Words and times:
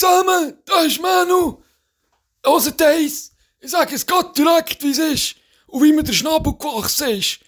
zusammen, 0.00 0.58
da 0.64 0.80
ist 0.82 1.00
Manu. 1.00 1.62
Hört 2.44 2.82
eins, 2.82 3.32
ich 3.60 3.70
sage 3.70 3.94
es 3.94 4.06
Gott 4.06 4.36
direkt, 4.36 4.82
wie 4.82 4.90
es 4.90 4.98
ist. 4.98 5.34
Und 5.66 5.84
wie 5.84 5.92
mir 5.92 6.02
der 6.02 6.14
Schnabel 6.14 6.54
gewachsen 6.54 7.10
ist. 7.10 7.40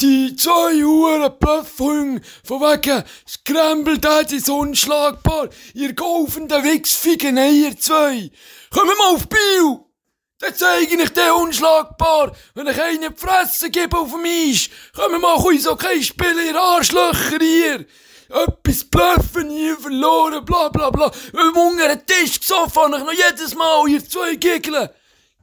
Die 0.00 0.34
zwei 0.36 0.82
Huren 0.82 1.38
Bluffhunde, 1.38 2.20
von 2.44 2.60
wegen 2.60 3.02
Scramble 3.26 3.98
Daddy 3.98 4.36
ist 4.36 4.50
unschlagbar, 4.50 5.48
ihr 5.72 5.94
gaufenden 5.94 6.64
Wichsfigen, 6.64 7.36
ihr 7.36 7.78
zwei. 7.78 8.30
Kommt 8.70 8.86
mal 8.86 9.14
auf 9.14 9.26
Bio! 9.28 9.90
Dann 10.38 10.54
zeige 10.54 11.02
ich 11.02 11.10
dir 11.10 11.34
unschlagbar, 11.34 12.36
wenn 12.54 12.66
ich 12.66 12.82
einen 12.82 13.14
die 13.14 13.18
Fresse 13.18 13.70
gebe 13.70 13.96
auf 13.96 14.10
dem 14.10 14.24
Eis. 14.24 14.68
Kommt 14.94 15.18
mal 15.18 15.34
uns 15.34 15.66
okay 15.66 16.02
spielen, 16.02 16.46
ihr 16.46 16.60
Arschlöcher 16.60 17.38
hier. 17.40 17.86
Etwas 18.28 18.84
bluffen, 18.84 19.48
nie 19.48 19.74
verloren, 19.80 20.44
bla 20.44 20.68
bla 20.68 20.90
bla. 20.90 21.10
Wenn 21.32 21.54
wir 21.54 21.62
unter 21.62 21.88
den 21.88 22.06
Tisch 22.06 22.40
gesoffen 22.40 22.82
habe 22.82 22.96
ich 22.98 23.04
noch 23.04 23.12
jedes 23.12 23.54
Mal, 23.54 23.88
ihr 23.88 24.08
zwei 24.08 24.34
Giggeln. 24.34 24.88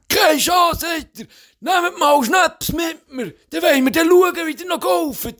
Keine 0.08 0.38
Chance, 0.38 0.80
sagt 0.80 1.20
er. 1.20 1.26
Nehmt 1.60 1.98
mal 1.98 2.22
Schnaps 2.22 2.72
mit 2.72 3.10
mir. 3.10 3.32
Dann 3.50 3.62
wollen 3.62 3.84
wir 3.84 3.92
dann 3.92 4.08
schauen, 4.08 4.46
wie 4.46 4.62
ihr 4.62 4.68
noch 4.68 4.80
golft. 4.80 5.36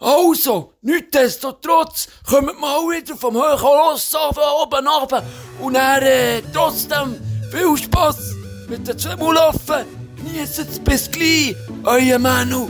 Also, 0.00 0.74
nichtsdestotrotz, 0.82 2.06
kommt 2.28 2.60
mal 2.60 2.82
wieder 2.82 3.16
vom 3.16 3.34
hohen 3.34 3.58
von 3.58 4.44
oben 4.62 4.86
runter. 4.86 5.24
Und 5.60 5.74
dann, 5.74 6.02
äh, 6.02 6.42
trotzdem, 6.52 7.16
viel 7.50 7.76
Spass 7.76 8.34
mit 8.68 8.86
den 8.86 8.98
zwei 8.98 9.16
Mulaffen. 9.16 9.86
Genießt 10.16 10.84
bis 10.84 11.10
gleich, 11.10 11.56
euer 11.84 12.18
Manu. 12.18 12.68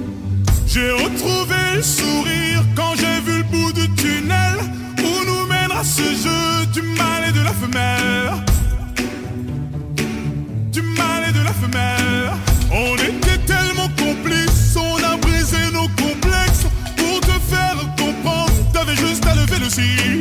J'ai 0.66 0.90
retrouvé 0.92 1.76
le 1.76 1.82
sourire 1.82 2.62
quand 2.76 2.94
j'ai 2.94 3.17
ce 5.84 6.02
jeu 6.02 6.66
du 6.72 6.82
mal 6.82 7.28
et 7.28 7.32
de 7.32 7.40
la 7.40 7.52
femelle. 7.52 8.32
Du 10.72 10.82
mal 10.82 11.28
et 11.28 11.32
de 11.32 11.42
la 11.42 11.52
femelle. 11.52 12.30
On 12.72 12.94
était 12.96 13.38
tellement 13.46 13.88
complices, 13.96 14.76
on 14.76 14.96
a 15.04 15.16
brisé 15.16 15.58
nos 15.72 15.88
complexes 16.02 16.66
pour 16.96 17.20
te 17.20 17.38
faire 17.50 17.76
comprendre. 17.96 18.52
T'avais 18.72 18.96
juste 18.96 19.24
à 19.26 19.34
lever 19.34 19.58
le 19.58 19.70
cil. 19.70 20.20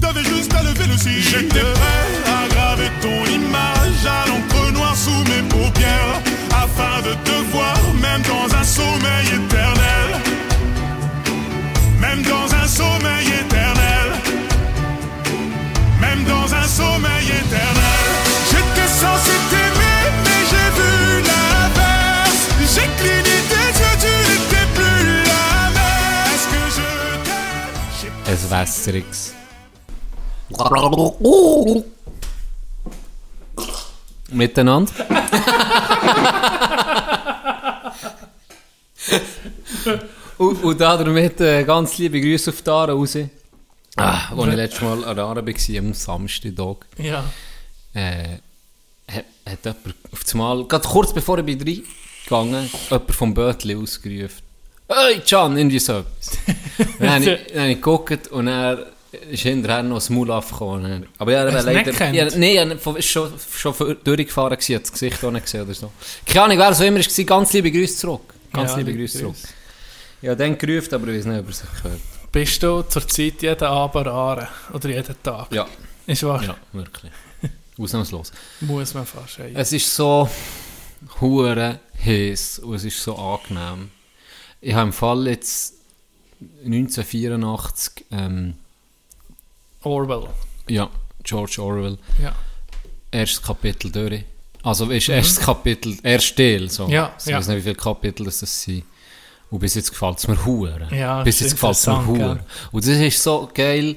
T'avais 0.00 0.24
juste 0.24 0.52
à 0.54 0.62
lever 0.62 0.86
le 0.86 0.96
cil. 0.96 1.22
J'étais 1.22 1.60
prêt 1.60 2.12
à 2.26 2.48
graver 2.48 2.90
ton 3.00 3.24
image 3.32 4.04
à 4.04 4.28
l'encre 4.28 4.72
noire 4.72 4.96
sous 4.96 5.22
mes 5.30 5.42
paupières 5.48 6.20
afin 6.50 7.02
de 7.08 7.14
te 7.24 7.36
voir 7.52 7.76
même 8.02 8.22
dans 8.22 8.54
un 8.54 8.64
sommeil 8.64 9.26
éternel. 9.26 10.08
Même 12.00 12.22
dans 12.22 12.54
un 12.54 12.55
un 16.66 16.68
sommeil 16.68 17.26
éternel. 17.26 18.00
J'étais 18.50 18.88
censé 18.88 19.30
t'aimer, 19.50 20.00
mais 20.24 20.42
j'ai 20.50 20.68
vu 20.78 20.94
l'inverse. 21.28 22.42
J'ai 22.72 22.88
cligné 22.98 23.36
tes 23.50 23.68
yeux, 23.80 23.96
tu 24.04 24.12
n'étais 24.26 24.66
plus 24.74 25.10
la 25.30 25.46
même. 25.76 26.30
Est-ce 26.32 26.46
que 26.52 26.62
je 26.76 26.88
t'aime? 27.26 27.76
Ein 28.26 28.38
wässriges. 28.50 29.24
Miteinander. 34.32 34.92
und, 40.38 40.64
und 40.64 40.80
da 40.80 40.96
damit 40.96 41.40
äh, 41.40 41.64
ganz 41.64 41.96
liebe 41.98 42.20
Grüße 42.20 42.50
auf 42.50 42.66
Aare 42.66 42.92
raus. 42.92 43.16
Ah, 43.96 44.30
als 44.36 44.48
ich 44.48 44.54
letztes 44.54 44.82
Mal 44.82 45.04
an 45.04 45.18
Aare 45.18 45.46
war, 45.46 45.78
am 45.78 45.94
Samstag, 45.94 46.76
Ja. 46.98 47.24
äh, 47.94 48.38
hat, 49.10 49.24
hat 49.48 49.64
jemand 49.64 49.94
auf 50.12 50.22
das 50.24 50.34
Mal, 50.34 50.64
gerade 50.66 50.86
kurz 50.86 51.12
bevor 51.14 51.38
ich 51.38 51.44
bin 51.46 51.58
reingegangen, 51.58 52.68
jemand 52.90 53.14
vom 53.14 53.32
Bötli 53.34 53.74
ausgerufen. 53.74 54.42
Hey, 54.88 55.20
Can, 55.20 55.56
irgendwie 55.56 55.78
so 55.78 56.00
etwas. 56.00 56.38
dann 56.98 57.10
habe 57.10 57.24
ich, 57.24 57.52
dann 57.52 57.70
ich 57.70 57.76
geguckt 57.76 58.28
und 58.28 58.48
er 58.48 58.86
ist 59.30 59.42
hinterher 59.42 59.82
noch 59.82 59.96
das 59.96 60.10
Maul 60.10 60.30
aufgekommen. 60.30 61.06
Aber 61.18 61.32
ja, 61.32 61.44
er 61.44 61.62
leider... 61.62 61.90
nicht 61.90 62.14
Ja? 62.14 62.26
Nein, 62.36 62.70
er 62.70 62.86
war 62.86 63.02
schon, 63.02 63.32
schon 63.52 63.96
durchgefahren, 64.04 64.52
hat 64.52 64.68
das 64.68 64.92
Gesicht 64.92 65.24
auch 65.24 65.30
nicht 65.30 65.44
gesehen 65.44 65.62
oder 65.62 65.74
so. 65.74 65.90
Keine 66.26 66.42
Ahnung, 66.44 66.58
wer 66.58 66.74
so 66.74 66.84
immer 66.84 66.98
war, 67.00 67.24
ganz 67.24 67.52
liebe 67.52 67.72
Grüße 67.72 67.96
zurück. 67.96 68.34
Ganz 68.52 68.72
Ja, 68.72 68.78
liebe 68.78 68.94
Grüße 68.94 69.18
zurück. 69.20 69.36
Ja, 70.22 70.34
dann 70.34 70.56
gerufen, 70.56 70.94
aber 70.94 71.08
ich 71.08 71.18
weiß 71.18 71.26
nicht, 71.26 71.40
ob 71.40 71.48
er 71.48 71.52
sich 71.52 71.82
gehört. 71.82 72.00
Bist 72.36 72.62
du 72.62 72.82
zurzeit 72.82 73.40
jeden 73.40 73.64
Abend 73.64 74.08
Aare? 74.08 74.48
Oder 74.74 74.90
jeden 74.90 75.16
Tag? 75.22 75.50
Ja, 75.54 75.66
Ist 76.06 76.22
wahr? 76.22 76.42
ja, 76.44 76.54
wirklich. 76.74 77.10
Ausnahmslos. 77.78 78.30
Muss 78.60 78.92
man 78.92 79.06
fast 79.06 79.36
sagen. 79.36 79.56
Es 79.56 79.72
ist 79.72 79.94
so 79.94 80.28
hure 81.18 81.80
heiß 82.04 82.58
und 82.58 82.74
es 82.74 82.84
ist 82.84 83.02
so 83.02 83.16
angenehm. 83.16 83.90
Ich 84.60 84.74
habe 84.74 84.88
im 84.88 84.92
Fall 84.92 85.28
jetzt 85.28 85.76
1984 86.62 88.04
ähm, 88.10 88.52
Orwell. 89.84 90.28
ja, 90.68 90.90
George 91.22 91.56
Orwell, 91.62 91.96
Ja. 92.22 92.34
erstes 93.12 93.40
Kapitel 93.42 93.90
durch. 93.90 94.24
Also 94.62 94.90
ist 94.90 95.08
erstes 95.08 95.40
Kapitel, 95.40 95.96
erst 96.02 96.36
Teil, 96.36 96.68
so. 96.68 96.86
Mhm. 96.86 96.92
Ja, 96.92 97.14
ich 97.18 97.24
ja. 97.24 97.38
weiß 97.38 97.48
nicht, 97.48 97.56
wie 97.56 97.62
viele 97.62 97.76
Kapitel 97.76 98.24
das 98.26 98.40
sind. 98.40 98.84
Und 99.50 99.60
bis 99.60 99.74
jetzt 99.74 99.90
gefällt 99.90 100.18
es 100.18 100.28
mir 100.28 100.44
hure. 100.44 100.88
Ja, 100.90 101.22
bis 101.22 101.40
jetzt 101.40 101.52
gefällt 101.52 101.76
es 101.76 101.86
mir 101.86 102.06
hure. 102.06 102.40
Und 102.72 102.84
das 102.86 102.96
ist 102.96 103.22
so 103.22 103.48
geil, 103.54 103.96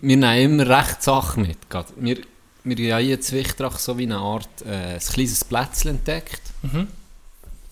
wir 0.00 0.16
nehmen 0.16 0.60
immer 0.62 0.78
recht 0.78 1.02
Sachen 1.02 1.42
mit. 1.42 1.58
Wir, 1.96 2.18
wir 2.64 2.94
haben 2.94 3.04
hier 3.04 3.14
in 3.16 3.22
Zwichtrach 3.22 3.78
so 3.78 3.98
wie 3.98 4.04
eine 4.04 4.18
Art, 4.18 4.48
äh, 4.64 4.94
ein 4.94 5.00
kleines 5.00 5.44
Plätzchen 5.44 5.90
entdeckt. 5.92 6.42
Mhm. 6.62 6.88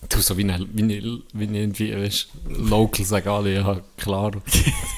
Du, 0.09 0.21
so 0.21 0.37
wie 0.37 0.43
eine, 0.43 0.65
wie 0.71 0.83
eine, 0.83 1.21
wie 1.33 1.47
eine 1.47 1.59
irgendwie, 1.59 1.95
weißt, 1.95 2.27
Local 2.49 3.05
sagen 3.05 3.27
alle, 3.27 3.55
ja, 3.55 3.81
klar. 3.97 4.31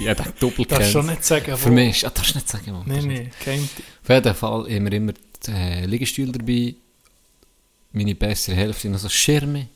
Ja, 0.01 0.13
der 0.13 0.25
Doppel 0.39 0.66
Darfst 0.66 0.94
du 0.94 0.99
kennt. 0.99 1.11
nicht 1.11 1.23
sagen, 1.23 1.51
wo? 1.53 1.57
Für 1.57 1.72
mich 1.72 1.97
ist, 1.97 2.05
ah, 2.05 2.09
darfst 2.09 2.34
du 2.34 2.38
nicht 2.38 2.49
sagen, 2.49 2.73
wo. 2.73 2.84
Nein, 2.85 3.07
nein, 3.07 3.31
kennt. 3.41 3.69
Auf 4.03 4.09
jeden 4.09 4.35
Fall 4.35 4.63
haben 4.63 4.85
wir 4.85 4.91
immer 4.91 5.13
die 5.45 5.51
äh, 5.51 5.85
Liegestühle 5.85 6.34
dabei, 6.34 6.75
meine 7.94 8.16
bessere 8.16 8.55
Hälfte, 8.55 8.89
noch 8.89 8.99
so 8.99 9.07
Schirme. 9.07 9.67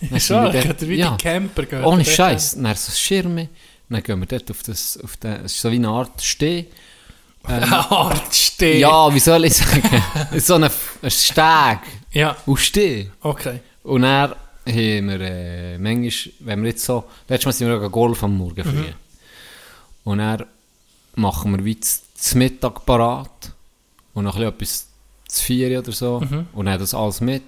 Dann 0.00 0.16
ich 0.16 0.26
dort- 0.28 0.88
wie 0.88 0.94
ja, 0.96 1.10
die 1.16 1.22
Camper 1.22 1.64
gehört. 1.64 1.86
ohne 1.86 2.04
Scheiß, 2.04 2.56
dann 2.60 2.74
so 2.76 2.92
Schirme, 2.92 3.48
dann 3.88 4.02
gehen 4.02 4.18
wir 4.20 4.26
dort 4.26 4.50
auf 4.50 4.62
das, 4.62 4.98
auf 5.02 5.16
den, 5.16 5.32
es 5.44 5.52
ist 5.54 5.60
so 5.60 5.70
wie 5.70 5.76
eine 5.76 5.88
Art 5.88 6.20
Steh. 6.22 6.66
Ähm, 7.48 7.72
Art 7.72 8.34
stehen. 8.34 8.80
ja, 8.80 9.14
wie 9.14 9.20
soll 9.20 9.44
ich 9.44 9.54
sagen, 9.54 9.82
so 10.38 10.54
ein, 10.56 10.64
ein 10.64 11.10
Steg 11.10 11.78
Ja, 12.12 12.36
auf 12.46 12.60
Steh. 12.60 13.08
okay. 13.20 13.60
Und 13.84 14.02
dann 14.02 14.30
haben 14.30 14.36
wir 15.08 15.20
äh, 15.20 15.78
manchmal, 15.78 16.32
wenn 16.40 16.62
wir 16.62 16.70
jetzt 16.70 16.84
so, 16.84 17.04
letztes 17.28 17.46
Mal 17.46 17.52
sind 17.52 17.68
wir 17.68 17.80
auch 17.86 17.92
Golf 17.92 18.24
am 18.24 18.36
Morgen 18.36 18.64
früh. 18.64 18.70
Mhm. 18.72 18.94
Und 20.04 20.18
dann 20.18 20.44
machen 21.14 21.56
wir 21.56 21.64
wie 21.64 21.78
zum 21.80 22.38
Mittag 22.38 22.84
parat 22.84 23.52
und 24.12 24.24
noch 24.24 24.36
etwas 24.38 24.88
zu 25.28 25.44
vier 25.44 25.78
oder 25.78 25.92
so 25.92 26.20
Mhm. 26.20 26.46
und 26.52 26.66
dann 26.66 26.78
das 26.80 26.94
alles 26.94 27.20
mit 27.20 27.42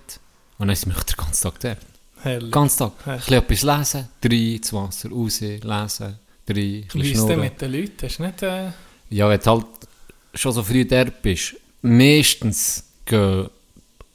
und 0.58 0.68
dann 0.68 0.76
sind 0.76 0.94
wir 0.94 1.02
den 1.02 1.16
ganzen 1.16 1.42
Tag 1.42 1.58
dort. 1.60 1.78
Den 2.24 2.50
ganzen 2.50 2.78
Tag. 2.78 2.92
Ein 3.06 3.16
bisschen 3.18 3.34
etwas 3.38 3.62
lesen, 3.62 4.08
drei 4.20 4.54
ins 4.56 4.72
Wasser, 4.72 5.10
raus, 5.10 5.40
lesen, 5.40 6.18
drei, 6.46 6.84
ein 6.84 6.86
Wie 6.92 7.12
ist 7.12 7.26
denn 7.26 7.40
mit 7.40 7.60
den 7.60 7.72
Leuten? 7.72 7.92
Hast 8.02 8.18
du 8.18 8.22
nicht... 8.24 8.42
Äh, 8.42 8.70
Ja, 9.10 9.28
wenn 9.28 9.40
du 9.40 9.46
halt 9.50 9.66
schon 10.34 10.52
so 10.52 10.62
früh 10.62 10.84
dort 10.84 11.22
bist, 11.22 11.54
meistens 11.82 12.84
gehen 13.06 13.48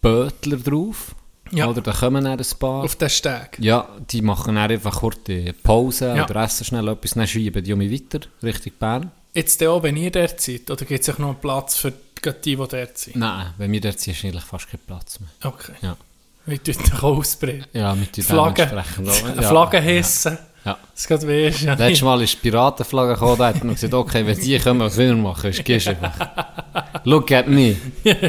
Bötler 0.02 0.58
drauf. 0.58 1.16
Ja. 1.52 1.68
Oder 1.70 1.82
da 1.82 1.92
kommen 1.94 2.24
dann 2.24 2.40
ein 2.40 2.46
paar. 2.60 2.84
auf 2.84 2.96
den 2.96 3.10
Steg? 3.10 3.58
Ja, 3.60 3.88
die 4.10 4.22
machen 4.22 4.56
dann 4.56 4.72
einfach 4.72 5.00
kurz 5.00 5.18
die 5.28 5.54
Pause 5.54 6.14
Ja. 6.16 6.26
oder 6.26 6.44
essen 6.44 6.66
schnell 6.66 6.88
etwas, 6.88 7.12
dann 7.12 7.28
schieben 7.28 7.64
die 7.64 7.74
um 7.74 7.80
weiter, 7.80 8.20
Richtung 8.42 8.74
Bern. 8.80 9.12
Jetzt 9.36 9.64
auch, 9.64 9.82
wenn 9.84 9.96
ihr 9.98 10.12
dort 10.12 10.42
seid? 10.42 10.70
Oder 10.72 10.86
gibt 10.86 11.02
es 11.02 11.10
auch 11.14 11.20
noch 11.20 11.30
einen 11.30 11.40
Platz 11.40 11.76
für 11.76 11.92
die, 11.92 12.32
die 12.44 12.56
dort 12.56 12.98
sind? 12.98 13.16
Nein, 13.18 13.54
wenn 13.58 13.72
wir 13.72 13.82
dort 13.82 14.00
sind, 14.00 14.14
ist 14.16 14.24
eigentlich 14.26 14.44
fast 14.44 14.68
kein 14.70 14.80
Platz 14.86 15.20
mehr. 15.20 15.30
Okay. 15.44 15.74
Ja, 15.82 15.96
Wie 16.46 16.58
tut 16.58 16.68
dich 16.80 17.04
ausbrechen? 17.04 17.66
ja 17.74 17.96
mit 17.96 18.16
den 18.18 18.24
Flaggen. 18.24 18.70
Eine 18.70 19.42
Ja. 19.42 19.50
Flagge 19.50 19.80
hissen. 19.80 20.38
Ja. 20.66 20.78
Das 20.94 21.08
geht 21.08 21.28
weisst 21.28 21.62
ja 21.64 21.74
Letztes. 21.74 22.02
Mal 22.04 22.22
ist 22.22 22.34
die 22.36 22.50
Piratenflagge 22.50 23.14
gekommen, 23.14 23.38
da 23.38 23.48
hat 23.48 23.64
man 23.64 23.74
gesagt, 23.76 23.94
okay, 23.94 24.26
wenn 24.26 24.40
die 24.40 24.58
kommen, 24.60 24.80
was 24.80 24.96
will 24.96 25.08
wir 25.10 25.16
machen? 25.22 25.50
Ist 25.50 25.64
gehst 25.66 25.90
einfach. 25.90 26.14
Look 27.04 27.32
at 27.34 27.48
me. 27.50 27.76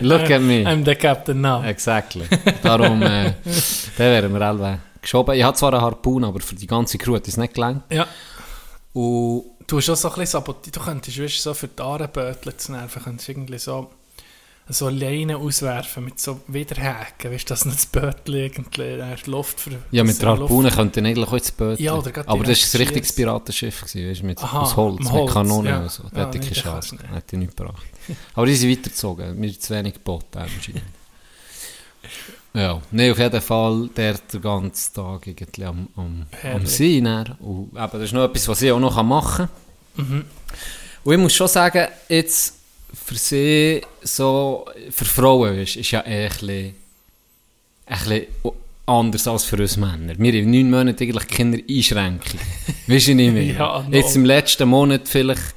Look 0.00 0.30
at 0.30 0.40
me. 0.42 0.64
I'm 0.64 0.84
the 0.84 0.96
captain 0.96 1.40
now. 1.40 1.62
Exactly. 1.62 2.24
Darum, 2.62 3.02
äh, 3.02 3.34
den 3.44 3.98
wären 3.98 4.34
wir 4.34 4.42
alle 4.42 4.78
geschoben. 5.00 5.36
Ich 5.36 5.44
hatte 5.44 5.58
zwar 5.58 5.74
eine 5.74 5.82
Harpune, 5.82 6.26
aber 6.26 6.40
für 6.40 6.56
die 6.56 6.66
ganze 6.66 6.98
Crew 6.98 7.14
hat 7.14 7.28
es 7.28 7.36
nicht 7.36 7.54
gelangt. 7.54 7.82
Ja. 7.90 8.06
Und 8.92 9.44
Du 9.66 9.78
hast 9.78 9.88
auch 9.88 9.96
so 9.96 10.08
ein 10.08 10.14
bisschen 10.14 10.26
sabotiert. 10.26 10.76
Du 10.76 10.80
könntest 10.80 11.18
weißt, 11.18 11.40
so 11.42 11.54
für 11.54 11.68
die 11.68 11.80
Ahrenbötler 11.82 12.58
zu 12.58 12.72
nerven, 12.72 13.02
könntest 13.02 13.28
irgendwie 13.30 13.58
so 13.58 13.90
so 14.68 14.88
Leinen 14.88 15.36
auswerfen 15.36 16.06
mit 16.06 16.18
so 16.18 16.40
Widerhaken, 16.48 17.30
weißt 17.32 17.44
du, 17.44 17.52
dass 17.52 17.64
nicht 17.66 17.76
das 17.78 17.86
Bötchen 17.86 18.34
irgendwie 18.34 18.82
äh, 18.82 19.16
Luft 19.26 19.60
ver... 19.60 19.72
Ja, 19.90 20.04
mit 20.04 20.20
der 20.22 20.28
er 20.28 20.36
Luft- 20.36 20.42
Harpune 20.50 20.70
könnte 20.70 21.00
eigentlich 21.00 21.28
auch 21.28 21.32
ins 21.34 21.52
Boot. 21.52 21.78
Ja, 21.80 21.92
Aber 21.92 22.44
das 22.44 22.72
war 22.74 22.80
ein 22.80 22.86
richtiges. 22.86 23.12
Piratenschiff, 23.14 23.80
gewesen, 23.82 24.08
weißt, 24.10 24.22
du, 24.22 24.26
mit, 24.26 24.42
Aha, 24.42 24.60
aus 24.62 24.76
Holz, 24.76 24.94
mit 25.00 25.04
mit 25.04 25.12
Holz, 25.12 25.32
Kanonen 25.32 25.66
ja. 25.72 25.80
und 25.82 25.90
so. 25.90 26.04
Da 26.12 26.20
Ja, 26.20 26.26
hätte 26.26 26.38
ich 26.38 26.44
nee, 26.44 26.50
keine 26.62 26.76
das 26.76 26.88
Chance. 26.88 26.94
nicht. 26.96 27.10
Hätte 27.14 27.36
ich 27.36 27.40
nicht 27.40 27.56
gebracht. 27.56 27.82
Aber 28.34 28.46
die 28.46 28.54
sind 28.54 28.70
weitergezogen. 28.70 29.38
Mir 29.38 29.60
zu 29.60 29.74
wenig 29.74 29.94
geboten, 29.94 30.38
anscheinend. 30.38 30.82
Ja, 32.54 32.80
nein, 32.92 33.10
auf 33.10 33.18
jeden 33.18 33.40
Fall 33.40 33.88
der 33.96 34.14
den 34.14 34.40
ganzen 34.40 34.94
Tag 34.94 35.26
irgendwie 35.26 35.64
am, 35.64 35.88
am, 35.96 36.26
am. 36.44 36.66
See. 36.66 37.00
dann. 37.00 37.32
Und 37.40 37.70
eben, 37.72 37.88
das 37.92 38.02
ist 38.02 38.12
noch 38.12 38.24
etwas, 38.24 38.46
was 38.46 38.62
ich 38.62 38.70
auch 38.70 38.78
noch 38.78 39.02
machen 39.02 39.48
kann. 39.96 40.06
Mhm. 40.08 40.24
Und 41.02 41.12
ich 41.14 41.18
muss 41.20 41.34
schon 41.34 41.48
sagen, 41.48 41.88
jetzt 42.08 42.54
für 42.94 43.16
sie, 43.16 43.82
so, 44.02 44.66
für 44.90 45.04
Frauen 45.04 45.58
ist, 45.58 45.76
ist 45.76 45.90
ja 45.90 46.00
eh 46.06 46.24
ein 46.24 46.30
bisschen, 46.30 46.74
ein 47.86 47.98
bisschen 47.98 48.26
anders 48.86 49.26
als 49.26 49.44
für 49.44 49.56
uns 49.56 49.76
Männer. 49.76 50.14
Wir 50.18 50.32
haben 50.42 50.50
neun 50.50 50.70
Monate 50.70 51.04
eigentlich 51.04 51.28
keine 51.28 51.62
Einschränkung. 51.68 52.40
weißt 52.86 53.08
du 53.08 53.14
nicht 53.14 53.32
mehr? 53.32 53.42
Ja, 53.42 53.86
no. 53.88 53.96
Jetzt 53.96 54.14
im 54.16 54.24
letzten 54.24 54.68
Monat 54.68 55.08
vielleicht 55.08 55.54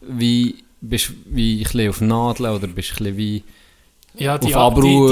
wie, 0.00 0.56
bist 0.80 1.12
wie 1.26 1.58
ein 1.58 1.62
bisschen 1.62 1.88
auf 1.88 2.00
Nadeln 2.00 2.54
oder 2.54 2.66
bist 2.66 2.92
ein 2.92 2.96
bisschen 2.96 3.16
wie... 3.16 3.42
Ja, 4.16 4.38
die, 4.38 4.46
die, 4.46 4.52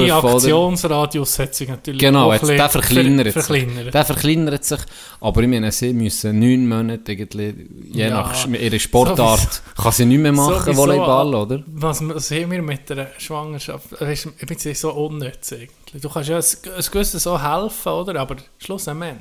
die? 0.05 0.11
Aktionsradius 0.13 1.37
hat 1.39 1.53
sich 1.53 1.67
natürlich 1.67 1.99
Genau, 1.99 2.29
auch 2.29 2.33
jetzt, 2.35 2.47
der 2.47 2.69
verkleinert 2.69 3.33
ver- 3.33 3.41
sich. 3.41 3.63
verkleinert. 3.63 3.93
Der 3.93 4.05
verkleinert 4.05 4.63
sich, 4.63 4.79
aber 5.19 5.41
ich 5.41 5.47
meine, 5.49 5.71
sie 5.73 5.91
müssen 5.91 6.39
neun 6.39 6.67
Monate 6.69 7.11
irgendwie, 7.11 7.67
je 7.91 8.03
Ja, 8.07 8.09
nach 8.11 8.47
ihrer 8.47 8.79
Sportart, 8.79 9.61
kann 9.75 9.91
sie 9.91 10.05
nicht 10.05 10.19
mehr 10.19 10.31
machen, 10.31 10.63
Sowieso, 10.63 10.77
Volleyball, 10.81 11.35
oder? 11.35 11.63
Was, 11.67 11.99
haben 11.99 12.51
wir 12.51 12.61
mit 12.61 12.89
der 12.89 13.11
Schwangerschaft? 13.17 13.99
Weißt, 13.99 14.29
ich 14.39 14.47
bin 14.47 14.57
jetzt 14.57 14.79
so 14.79 14.93
unnütz 14.93 15.51
eigentlich. 15.51 16.01
Du 16.01 16.09
kannst 16.09 16.29
ja 16.29 16.37
ein, 16.37 16.43
ein 16.77 16.85
gewisses 16.91 17.23
so 17.23 17.41
helfen, 17.41 17.89
oder? 17.91 18.21
Aber 18.21 18.37
schlussendlich. 18.57 19.15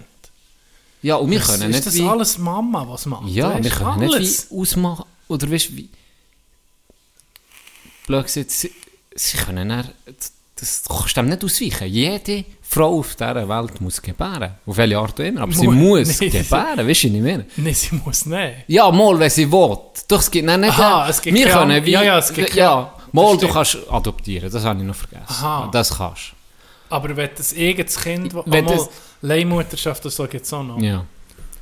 Ja, 1.03 1.17
und 1.17 1.29
wir 1.29 1.41
Das- 1.41 1.49
können 1.59 1.71
ist 1.71 1.75
nicht 1.77 1.87
das 1.87 1.95
wie... 1.97 2.07
alles 2.07 2.39
Mama, 2.39 2.87
was 2.89 3.05
macht? 3.07 3.27
Ja, 3.27 3.53
Weisst 3.55 3.65
wir 3.65 3.71
können 3.73 4.03
alles. 4.05 4.21
nicht 4.21 4.51
wie 4.53 4.61
ausmachen, 4.61 5.05
oder 5.27 5.51
weißt 5.51 5.71
du, 5.71 5.77
wie... 5.77 5.89
Blöd 8.07 8.25
gesagt, 8.27 8.69
sie, 9.15 9.37
können 9.39 9.69
dann, 9.69 9.89
das 10.59 10.83
du 10.85 10.95
kannst 10.95 11.17
dem 11.17 11.27
nicht 11.29 11.45
ausweichen. 11.45 11.89
Jede 11.89 12.45
Frau 12.63 12.99
auf 13.01 13.15
dieser 13.17 13.49
Welt 13.49 13.81
muss 13.81 14.01
gebären. 14.01 14.53
Auf 14.65 14.77
welche 14.77 14.99
Art 14.99 15.21
auch 15.21 15.25
immer. 15.25 15.43
Aber 15.43 15.53
sie 15.53 15.67
Mu- 15.67 15.97
muss 15.99 16.21
Nee, 16.21 16.29
gebären, 16.31 16.89
weißt 16.89 17.03
du, 17.03 17.07
ich 17.09 17.13
meine? 17.23 17.47
Nein, 17.57 17.75
sie 17.75 17.95
muss 18.05 18.27
nicht. 18.27 18.55
Ja, 18.69 18.91
mal, 18.91 19.19
wenn 19.19 19.29
sie 19.31 19.51
will. 19.51 19.77
Doch, 20.09 20.21
es 20.21 20.31
gibt 20.31 20.47
nicht... 20.47 20.65
Aha, 20.71 21.09
es 21.09 21.21
gibt 21.21 21.37
wir 21.37 21.49
keine- 21.49 21.75
können 21.75 21.87
wie... 21.87 21.91
ja, 21.91 22.03
ja, 22.03 22.19
es 22.19 22.33
gibt 22.33 22.55
Ja, 22.55 22.95
mal, 23.13 23.37
du 23.37 23.49
kannst 23.49 23.79
adoptieren, 23.91 24.51
das 24.51 24.65
habe 24.65 24.81
ich 24.81 24.87
noch 24.87 24.95
vergessen. 24.95 25.25
Aha. 25.29 25.69
Das 25.73 25.97
kannst 25.97 26.33
Aber 26.89 27.15
wenn 27.17 27.31
das 27.37 27.55
eigenes 27.55 27.99
Kind... 28.01 28.35
Wenn 28.47 28.67
das- 28.67 28.87
das, 28.87 28.91
Leihmutterschaft 29.25 30.05
oder 30.05 30.11
so 30.11 30.27
gibt 30.27 30.45
es 30.47 30.53
auch 30.53 30.63
noch. 30.65 30.81
Ja. 30.81 31.05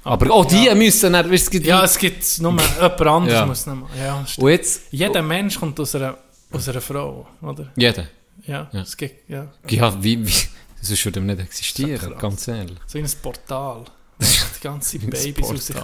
Aber 0.05 0.31
auch 0.33 0.47
die 0.47 0.65
ja. 0.65 0.75
müssen 0.75 1.13
dann... 1.13 1.31
weißt 1.31 1.31
du, 1.31 1.35
Es 1.47 1.51
gibt 1.51 1.67
Ja, 1.67 1.85
es 1.85 1.99
gibt 1.99 2.25
nur 2.41 2.53
jemand 2.53 3.01
anderes 3.03 3.33
Ja. 3.35 3.47
muss 3.47 3.67
nicht 3.67 3.77
machen. 3.81 3.93
Ja, 3.99 4.25
stimmt. 4.27 4.45
Und 4.45 4.51
jetzt... 4.51 4.83
Jeder 4.91 5.23
Mensch 5.23 5.59
kommt 5.61 5.79
aus 5.81 5.95
einer, 5.95 6.17
aus 6.53 6.69
einer 6.69 6.81
Frau, 6.81 7.27
oder? 7.43 7.73
Jeder. 7.77 8.09
Ja, 8.47 8.69
Ja. 8.73 8.81
es 8.83 8.97
gibt... 8.97 9.29
Ja. 9.29 9.53
Ja, 9.69 10.03
wie... 10.03 10.27
wie 10.27 10.33
das 10.81 11.05
würde 11.05 11.21
nicht 11.21 11.41
existieren, 11.41 12.17
ganz 12.19 12.49
ehrlich. 12.49 12.79
So 12.87 12.99
in 12.99 13.05
ein 13.05 13.11
Portal. 13.23 13.85
Die 14.19 14.61
ganze 14.63 14.99
Babys 14.99 15.45
aus 15.51 15.67
sich. 15.67 15.77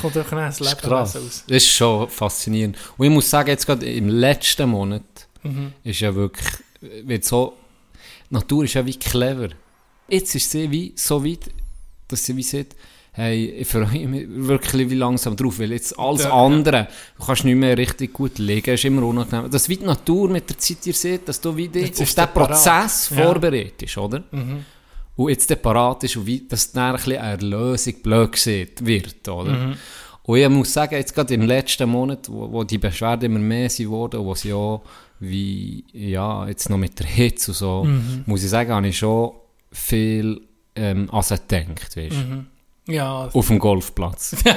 Kommt 0.00 0.16
auch 0.16 0.32
ein 0.32 0.52
Leben 0.52 0.76
krass. 0.78 1.16
aus. 1.16 1.44
Das 1.48 1.56
ist 1.56 1.68
schon 1.68 2.08
faszinierend. 2.08 2.78
Und 2.96 3.06
ich 3.06 3.12
muss 3.12 3.28
sagen, 3.28 3.48
jetzt 3.50 3.66
gerade 3.66 3.86
im 3.92 4.08
letzten 4.08 4.68
Monat 4.68 5.02
Mhm. 5.42 5.72
ist 5.82 6.00
ja 6.00 6.14
wirklich, 6.14 6.46
wird 6.80 7.24
so, 7.24 7.54
die 8.30 8.34
Natur 8.34 8.64
ist 8.64 8.74
ja 8.74 8.86
wie 8.86 8.96
clever. 8.98 9.48
Jetzt 10.08 10.34
ist 10.36 10.50
sie 10.50 10.70
wie 10.70 10.92
so 10.96 11.24
weit, 11.24 11.50
dass 12.08 12.24
sie 12.24 12.36
wie 12.36 12.42
sieht, 12.42 12.74
hey, 13.16 13.46
ich 13.60 13.68
freue 13.68 14.06
mich 14.08 14.26
wirklich 14.28 14.90
wie 14.90 14.94
langsam 14.96 15.36
drauf, 15.36 15.58
weil 15.60 15.70
jetzt 15.72 15.98
alles 15.98 16.24
Ja, 16.24 16.28
ja. 16.30 16.44
andere, 16.46 16.88
du 17.18 17.24
kannst 17.24 17.44
nicht 17.44 17.54
mehr 17.56 17.78
richtig 17.78 18.12
gut 18.12 18.38
liegen, 18.38 18.74
ist 18.74 18.84
immer 18.84 19.02
unangenehm. 19.06 19.50
Das 19.50 19.68
wie 19.68 19.76
die 19.76 19.84
Natur 19.86 20.28
mit 20.28 20.48
der 20.50 20.58
Zeit 20.58 20.84
ihr 20.86 20.94
seht, 20.94 21.28
dass 21.28 21.40
du 21.40 21.56
wie 21.56 21.68
dich 21.68 21.86
Jetzt 21.86 22.00
auf 22.02 22.08
ist 22.08 22.18
diesen. 22.18 22.28
Prozess 22.32 23.10
Ja. 23.10 23.22
vorbereitest, 23.24 23.98
oder? 23.98 24.22
Mhm. 24.32 24.64
Und 25.16 25.28
jetzt 25.30 25.48
der 25.48 25.56
parat 25.56 26.02
ist 26.04 26.16
und 26.16 26.26
wie, 26.26 26.40
dass 26.48 26.72
dann 26.72 26.86
ein 26.90 26.96
bisschen 26.96 27.18
eine 27.18 27.30
Erlösung 27.32 27.94
blöd 28.02 28.32
gesehen 28.32 28.70
wird, 28.80 29.28
oder? 29.28 29.52
Mhm. 29.52 29.74
Und 30.24 30.38
ich 30.38 30.48
muss 30.48 30.72
sagen, 30.72 30.94
jetzt 30.96 31.14
gerade 31.14 31.34
im 31.34 31.42
letzten 31.42 31.88
Monat, 31.88 32.28
wo, 32.28 32.50
wo 32.50 32.64
die 32.64 32.78
Beschwerden 32.78 33.26
immer 33.26 33.38
mehr 33.38 33.70
sind 33.70 33.90
worden, 33.90 34.24
wo 34.24 34.34
sie 34.34 34.52
auch 34.52 34.82
wie, 35.20 35.84
ja, 35.92 36.48
jetzt 36.48 36.68
noch 36.68 36.78
mit 36.78 36.98
der 36.98 37.06
Hitze 37.06 37.52
und 37.52 37.56
so, 37.56 37.84
Mhm. 37.84 38.24
muss 38.26 38.42
ich 38.42 38.50
sagen, 38.50 38.72
habe 38.72 38.88
ich 38.88 38.98
schon 38.98 39.32
viel 39.70 40.40
ähm, 40.74 41.08
an 41.12 41.22
sie 41.22 41.36
gedacht, 41.36 41.96
weißt? 41.96 42.16
Mhm. 42.16 42.46
Ja, 42.86 43.30
Auf 43.32 43.46
dem 43.46 43.58
Golfplatz. 43.58 44.36
du 44.44 44.50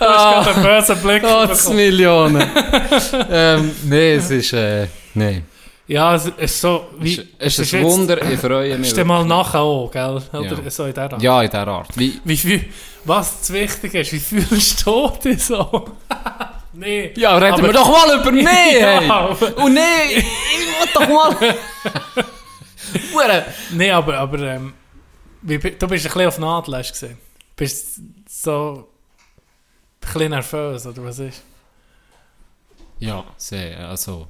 hast 0.00 0.44
gerade 0.44 0.50
einen 0.50 0.62
bösen 0.62 1.02
Blick 1.02 1.22
Gott, 1.22 1.50
bekommen. 1.50 1.76
Millionen. 1.76 2.50
ähm, 3.30 3.76
nee, 3.84 4.14
es 4.14 4.30
ist, 4.30 4.52
äh, 4.54 4.88
nee. 5.14 5.42
Ja, 5.86 6.14
es 6.14 6.26
ist 6.26 6.60
so... 6.60 6.86
Wie, 6.98 7.28
Es 7.38 7.58
ist 7.58 7.74
ein 7.74 7.82
jetzt- 7.82 7.92
Wunder, 7.92 8.22
ich 8.30 8.38
freue 8.40 8.78
mich. 8.78 8.88
Ist 8.96 9.04
mal 9.04 9.24
nachher 9.24 9.60
auch, 9.60 9.90
gell? 9.90 10.22
Oder 10.32 10.62
Ja. 10.62 10.70
so 10.70 10.84
in 10.86 10.94
der 10.94 11.12
Art. 11.12 11.22
Ja, 11.22 11.42
in 11.42 11.50
dieser 11.50 11.68
Art. 11.68 11.88
Wie, 11.96 12.20
Wie, 12.24 12.42
wie, 12.44 12.64
was 13.04 13.40
das 13.40 13.52
Wichtige 13.52 14.00
ist, 14.00 14.12
wie 14.12 14.18
fühlst 14.20 14.86
du 14.86 15.12
dich 15.22 15.44
so? 15.44 15.84
nee. 16.72 17.12
ja, 17.16 17.36
reden 17.36 17.54
Aber- 17.54 17.62
wir 17.64 17.72
doch 17.74 17.88
mal 17.90 18.18
über 18.18 18.32
mich, 18.32 18.46
hey! 18.46 18.80
Ja, 18.80 19.26
Und 19.56 19.74
nee, 19.74 19.80
ich 20.16 20.24
will 20.24 20.88
doch 20.94 21.08
mal... 21.08 21.36
Nee, 23.72 23.90
aber, 23.90 24.18
aber 24.18 24.38
ähm, 24.40 24.72
wie, 25.42 25.58
du 25.58 25.68
bist 25.70 25.82
ein 25.84 25.88
bisschen 25.88 26.26
auf 26.28 26.38
Nadel, 26.38 26.76
hast 26.76 26.90
du 26.90 26.92
gesehen. 26.92 27.18
Bist 27.56 28.00
so 28.28 28.88
ein 30.00 30.08
bisschen 30.12 30.30
nervös, 30.30 30.86
oder 30.86 31.04
was 31.04 31.18
ist? 31.18 31.42
Ja, 33.00 33.24
sehr, 33.36 33.88
also 33.88 34.28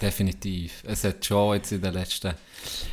definitiv. 0.00 0.82
Es 0.86 1.04
hat 1.04 1.24
schon 1.24 1.54
jetzt 1.54 1.72
in 1.72 1.80
den 1.82 1.94
letzten... 1.94 2.34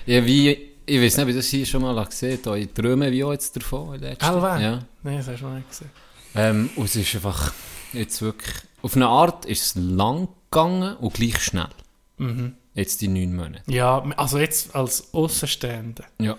Ja, 0.05 0.25
wie, 0.25 0.49
ich 0.85 1.01
weiß 1.01 1.17
nicht, 1.17 1.27
wie 1.27 1.33
das 1.33 1.47
hier 1.47 1.65
schon 1.65 1.81
mal 1.81 2.05
gesehen 2.05 2.39
habe, 2.45 2.59
ich 2.59 2.71
träume 2.71 3.11
wie 3.11 3.23
auch 3.23 3.31
jetzt 3.31 3.55
davon. 3.55 4.01
Elva? 4.01 4.59
Ja. 4.59 4.79
Nee, 5.03 5.17
das 5.17 5.27
hast 5.27 5.41
du 5.41 5.45
noch 5.45 5.55
nicht 5.55 5.69
gesehen. 5.69 5.89
Ähm, 6.35 6.69
und 6.75 6.85
es 6.85 6.95
ist 6.95 7.15
einfach 7.15 7.53
jetzt 7.93 8.21
wirklich... 8.21 8.53
Auf 8.81 8.95
eine 8.95 9.07
Art 9.07 9.45
ist 9.45 9.63
es 9.65 9.75
lang 9.75 10.27
gegangen 10.51 10.95
und 10.97 11.13
gleich 11.13 11.39
schnell. 11.41 11.69
Mhm. 12.17 12.55
Jetzt 12.75 13.01
die 13.01 13.07
neun 13.07 13.35
Monate. 13.35 13.63
Ja, 13.71 14.03
also 14.17 14.37
jetzt 14.37 14.75
als 14.75 15.13
Außenstehender 15.13 16.03
Ja, 16.19 16.37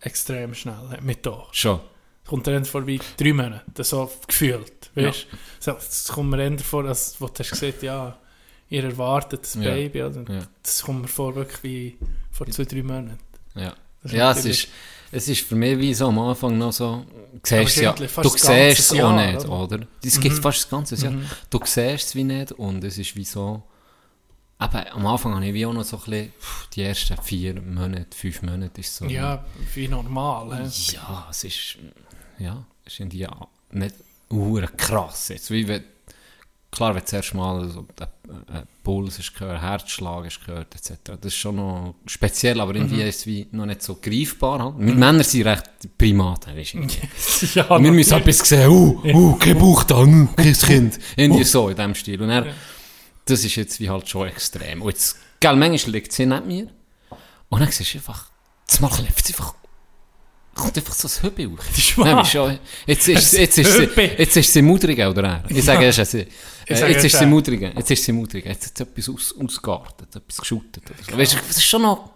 extrem 0.00 0.54
schnell, 0.54 0.98
mit 1.02 1.26
doch. 1.26 1.52
schon. 1.52 1.80
Kommt 2.24 2.46
dir 2.46 2.64
vor 2.64 2.86
wie 2.86 3.00
drei 3.16 3.32
Monate, 3.32 3.82
so 3.84 4.10
gefühlt, 4.26 4.90
weißt 4.94 5.26
du? 5.30 5.36
So, 5.58 5.72
das 5.72 6.08
kommt 6.08 6.30
mir 6.30 6.58
vor, 6.60 6.84
als 6.84 7.18
du 7.18 7.28
hast 7.28 7.50
gesagt, 7.50 7.82
ja, 7.82 8.16
ihr 8.72 8.84
erwartet 8.84 9.42
das 9.42 9.54
Ja. 9.54 9.70
Baby, 9.72 10.02
oder? 10.02 10.24
Ja. 10.32 10.42
Das 10.62 10.82
kommt 10.82 11.02
mir 11.02 11.08
vor 11.08 11.34
wirklich 11.34 11.62
wie 11.62 11.96
vor 12.30 12.46
zwei, 12.48 12.64
drei 12.64 12.82
Monaten. 12.82 13.18
Ja, 13.54 13.74
Das 14.02 14.12
ja 14.12 14.30
es, 14.32 14.44
ist, 14.46 14.68
es 15.12 15.28
ist 15.28 15.42
für 15.46 15.54
mich 15.54 15.78
wie 15.78 15.92
so 15.94 16.08
am 16.08 16.18
Anfang 16.18 16.56
noch 16.58 16.72
so, 16.72 17.04
du 17.32 17.38
siehst 17.44 17.52
Aber 17.52 17.62
es 17.62 17.76
ja, 17.76 17.92
du 18.22 18.28
siehst 18.30 18.78
es 18.92 19.00
auch 19.00 19.14
nicht, 19.14 19.46
oder? 19.46 19.80
Es 20.04 20.18
gibt 20.18 20.36
Mhm. 20.36 20.42
fast 20.42 20.58
das 20.64 20.68
ganze 20.70 20.94
Jahr. 20.96 21.12
Mhm. 21.12 21.26
Du 21.50 21.58
siehst 21.64 22.08
es 22.08 22.14
wie 22.14 22.24
nicht 22.24 22.52
und 22.52 22.82
es 22.84 22.96
ist 22.98 23.14
wie 23.14 23.24
so, 23.24 23.62
eben, 24.60 24.86
am 24.92 25.06
Anfang 25.06 25.34
habe 25.34 25.46
ich 25.46 25.54
wie 25.54 25.66
auch 25.66 25.72
noch 25.74 25.84
so 25.84 25.98
ein 25.98 26.02
bisschen, 26.04 26.32
die 26.74 26.82
ersten 26.82 27.16
vier 27.22 27.60
Monate, 27.60 28.16
fünf 28.16 28.42
Monate 28.42 28.80
ist 28.80 28.96
so, 28.96 29.04
Ja, 29.06 29.44
wie 29.74 29.88
normal. 29.88 30.56
hä? 30.56 30.70
ja, 30.94 31.26
es 31.30 31.44
ist, 31.44 31.76
ja, 32.38 32.64
es 32.86 32.98
ist 32.98 33.12
ja 33.14 33.30
nicht 33.72 33.94
krass 34.78 35.28
jetzt, 35.28 35.50
wie 35.50 35.68
wenn, 35.68 35.84
klar, 36.72 36.94
wenn 36.94 37.00
du 37.02 37.06
zuerst 37.06 37.34
mal 37.34 37.68
so 37.68 37.86
den 37.98 38.06
äh, 38.48 38.62
Puls 38.82 39.18
hast 39.18 39.34
gehört, 39.34 39.60
Herzschlag 39.60 40.24
hast 40.24 40.44
gehört, 40.44 40.74
etc., 40.74 40.94
das 41.04 41.32
ist 41.32 41.36
schon 41.36 41.56
noch 41.56 41.94
speziell, 42.06 42.60
aber 42.60 42.74
irgendwie 42.74 43.02
ist 43.02 43.20
es 43.20 43.26
wie 43.26 43.46
noch 43.52 43.66
nicht 43.66 43.82
so 43.82 43.98
greifbar. 44.00 44.60
Halt. 44.60 44.74
Wir 44.78 44.94
Männer 44.94 45.22
sind 45.22 45.46
recht 45.46 45.64
Primaten, 45.96 46.56
weißt 46.56 46.74
du. 46.74 46.80
ja, 47.54 47.68
wir 47.68 47.92
müssen 47.92 48.10
natürlich. 48.10 48.36
etwas 48.36 48.48
sehen, 48.48 48.68
uh, 48.68 49.00
uh, 49.04 49.36
kein 49.36 49.58
Bauch 49.58 49.84
da, 49.84 49.98
uh, 49.98 50.28
kein 50.34 50.52
Kind. 50.54 50.98
Irgendwie 51.14 51.44
so, 51.44 51.68
in 51.68 51.76
diesem 51.76 51.94
Stil. 51.94 52.20
Und 52.22 52.30
er, 52.30 52.46
Ja. 52.46 52.52
das 53.26 53.44
ist 53.44 53.54
jetzt 53.54 53.78
wie 53.78 53.90
halt 53.90 54.08
schon 54.08 54.28
extrem. 54.28 54.82
Und 54.82 54.90
jetzt, 54.90 55.18
gell, 55.38 55.54
manchmal 55.54 55.92
liegt 55.92 56.12
sie 56.12 56.26
neben 56.26 56.46
mir. 56.46 56.68
Und 57.50 57.60
dann 57.60 57.70
siehst 57.70 57.92
du 57.94 57.98
einfach, 57.98 58.30
das 58.66 58.80
Mal 58.80 58.90
sie 58.90 59.34
einfach 59.34 59.54
kommt 60.54 60.76
einfach 60.76 60.94
so 60.94 61.08
ein 61.08 61.50
hoch. 61.50 61.58
Das 61.66 61.78
ist 61.78 61.98
wahr. 61.98 62.06
Nein, 62.06 62.18
ist 62.24 62.30
schon, 62.32 62.58
jetzt 62.86 63.08
ist, 63.08 63.32
jetzt 63.32 63.58
ist 63.58 63.72
sie, 63.74 63.88
jetzt 64.18 64.36
ist 64.36 64.52
sie 64.52 64.62
oder 64.62 65.22
er? 65.22 65.44
Ich 65.48 65.64
sage, 65.64 65.86
es 65.86 65.98
ist. 65.98 66.26
Äh, 66.66 66.74
jetzt 66.74 66.98
es 66.98 67.04
ist 67.04 67.18
sie. 67.18 67.26
Mudrigen, 67.26 67.76
jetzt 67.76 67.90
ist 67.90 68.04
sie 68.04 68.12
Mudrigen. 68.12 68.50
Jetzt 68.50 68.66
hat 68.66 68.76
sie 68.76 68.82
etwas 68.84 69.08
aus, 69.08 69.34
ausgeartet, 69.40 70.16
etwas 70.16 70.36
geschüttet. 70.38 70.84
Oder 70.90 71.02
so. 71.10 71.18
Weißt 71.18 71.32
du, 71.34 71.36
das 71.38 71.56
ist 71.56 71.64
schon 71.64 71.82
noch, 71.82 72.10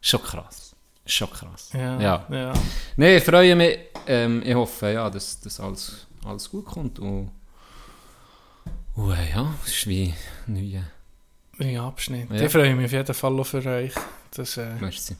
schon 0.00 0.22
krass. 0.22 0.74
Schon 1.06 1.30
krass. 1.30 1.70
Ja, 1.74 2.00
Ja. 2.00 2.26
ja. 2.30 2.52
Nein, 2.96 3.16
ich 3.16 3.24
freue 3.24 3.54
mich. 3.54 3.78
Ähm, 4.06 4.42
ich 4.44 4.54
hoffe, 4.54 4.92
ja, 4.92 5.08
dass, 5.10 5.40
dass 5.40 5.60
alles, 5.60 6.06
alles 6.24 6.50
gut 6.50 6.64
kommt. 6.64 6.98
Und, 6.98 7.30
und 8.94 9.12
äh, 9.12 9.30
ja, 9.30 9.54
es 9.64 9.76
ist 9.76 9.86
wie. 9.86 10.14
Ein 11.58 11.78
Abschnitt. 11.78 12.30
Ja. 12.30 12.42
Ich 12.42 12.52
freue 12.52 12.74
mich 12.74 12.86
auf 12.86 12.92
jeden 12.92 13.14
Fall 13.14 13.40
auch 13.40 13.44
für 13.44 13.64
euch. 13.64 13.92
Das, 14.32 14.56
äh, 14.56 14.74
Merci. 14.80 15.16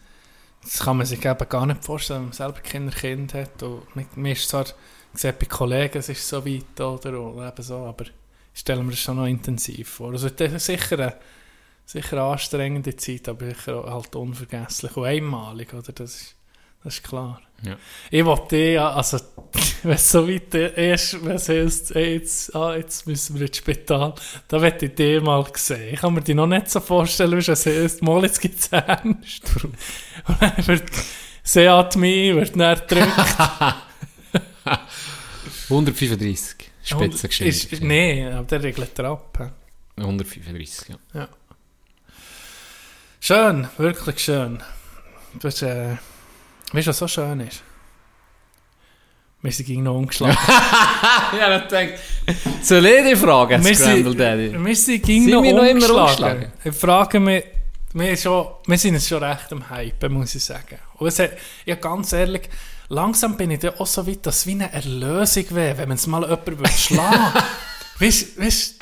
das 0.62 0.80
kann 0.80 0.96
man 0.96 1.06
sich 1.06 1.24
eben 1.24 1.48
gar 1.48 1.66
nicht 1.66 1.84
vorstellen, 1.84 2.20
wenn 2.20 2.26
man 2.26 2.32
selber 2.32 2.60
keine 2.60 2.90
Kinder 2.90 3.42
hat. 3.42 3.62
Und 3.62 4.16
mir, 4.16 4.32
ist 4.32 4.48
zwar 4.48 4.64
gesagt, 5.12 5.38
bei 5.38 5.46
Kollegen 5.46 5.98
es 5.98 6.08
ist 6.08 6.26
so 6.26 6.44
weit 6.44 6.80
oder 6.80 7.20
und 7.20 7.46
eben 7.46 7.62
so, 7.62 7.76
aber 7.76 8.06
ich 8.54 8.61
stelle 8.61 8.82
mir 8.82 8.90
das 8.92 9.00
schon 9.00 9.16
noch 9.16 9.26
intensiv 9.26 9.88
vor. 9.88 10.12
Also 10.12 10.30
das 10.30 10.52
ist 10.52 10.66
sicher 10.66 10.99
eine, 10.99 11.14
sicher 11.84 12.12
eine 12.18 12.32
anstrengende 12.32 12.94
Zeit, 12.96 13.28
aber 13.28 13.46
sicher 13.46 13.84
halt 13.84 14.14
unvergesslich 14.14 14.96
und 14.96 15.04
einmalig, 15.04 15.75
oder? 15.75 15.92
Das 15.92 16.14
ist, 16.14 16.34
das 16.84 16.94
ist 16.94 17.02
klar. 17.04 17.40
Ja. 17.62 17.76
Ich 18.11 18.25
wollte 18.25 18.56
eh, 18.56 18.75
ja, 18.75 18.92
also, 18.92 19.18
wenn 19.82 19.92
es 19.94 20.11
so 20.11 20.28
weit 20.28 20.54
ist, 20.54 21.25
wenn 21.25 21.37
es 21.37 21.49
heisst, 21.49 21.96
ey, 21.96 22.14
jetzt, 22.14 22.54
ah, 22.54 22.76
jetzt 22.76 23.06
müssen 23.06 23.38
wir 23.38 23.46
ins 23.46 23.56
Spital, 23.56 24.14
da 24.49 24.58
möchte 24.58 24.87
ich 24.87 24.94
dich 24.94 25.20
mal 25.23 25.44
sehen. 25.54 25.94
Ich 25.94 26.00
kann 26.00 26.14
mir 26.14 26.20
die 26.20 26.34
noch 26.34 26.46
nicht 26.46 26.70
so 26.70 26.80
vorstellen, 26.80 27.32
wie 27.32 27.50
es 27.50 27.66
heisst, 27.66 28.02
mal 28.02 28.23
jetzt 28.23 28.40
gibt 28.40 28.61
es 28.61 28.68
ernst. 28.68 29.42
Und 29.64 29.75
dann 30.40 30.66
wird 30.66 30.84
Seat 31.42 31.96
Me, 31.96 32.34
wird 32.34 32.58
dann 32.58 32.78
gedrückt. 32.87 33.37
135 35.70 36.30
Ist- 36.32 36.73
Spitzengeschwindigkeit. 36.84 37.82
Nein, 37.82 38.32
aber 38.32 38.44
der 38.46 38.62
regelt 38.62 38.98
er 38.98 39.04
ab. 39.06 39.38
hä? 39.38 40.02
135, 40.02 40.88
ja. 41.14 41.28
Schön, 43.20 43.68
wirklich 43.78 44.18
schön. 44.18 44.62
Du 45.40 45.48
hast, 45.48 45.62
äh, 45.62 45.96
weißt 46.72 46.86
du, 46.86 46.90
was 46.90 46.98
so 46.98 47.08
schön 47.08 47.40
ist? 47.40 47.62
Wir 49.40 49.52
sind 49.52 49.66
gegen 49.66 49.82
noch 49.82 49.96
umgeschlagen. 49.96 50.36
ja, 51.38 51.58
das 51.58 51.68
denkt. 51.68 51.98
Solide 52.62 53.16
Frage, 53.16 53.62
Wir 53.62 53.74
Scramble 53.74 54.04
sind- 54.10 54.18
Daddy. 54.20 54.64
Wir 54.64 54.76
sind 54.76 55.02
gegen 55.02 55.30
noch 55.30 55.42
noch 55.42 55.64
immer 55.64 55.90
umgeschlagen. 56.02 56.52
Ich 56.64 56.74
frage 56.74 57.20
mich, 57.20 57.44
wir, 57.92 58.16
schon, 58.16 58.46
wir 58.66 58.78
sind 58.78 59.02
schon 59.02 59.22
recht 59.22 59.52
am 59.52 59.68
Hypen, 59.70 60.12
muss 60.12 60.34
ich 60.34 60.44
sagen. 60.44 60.78
Und 60.94 61.08
es 61.08 61.18
hat, 61.18 61.32
ja, 61.66 61.74
ganz 61.76 62.12
ehrlich, 62.12 62.48
langsam 62.88 63.36
bin 63.36 63.50
ich 63.50 63.60
dann 63.60 63.74
auch 63.78 63.86
so 63.86 64.06
weit, 64.06 64.24
dass 64.26 64.38
es 64.40 64.46
wie 64.46 64.52
eine 64.52 64.72
Erlösung 64.72 65.44
wäre, 65.50 65.78
wenn 65.78 65.88
man 65.88 65.96
es 65.96 66.06
mal 66.06 66.22
jemanden 66.22 66.66
schlagen 66.68 67.32
Weißt 68.00 68.40
weißt, 68.40 68.74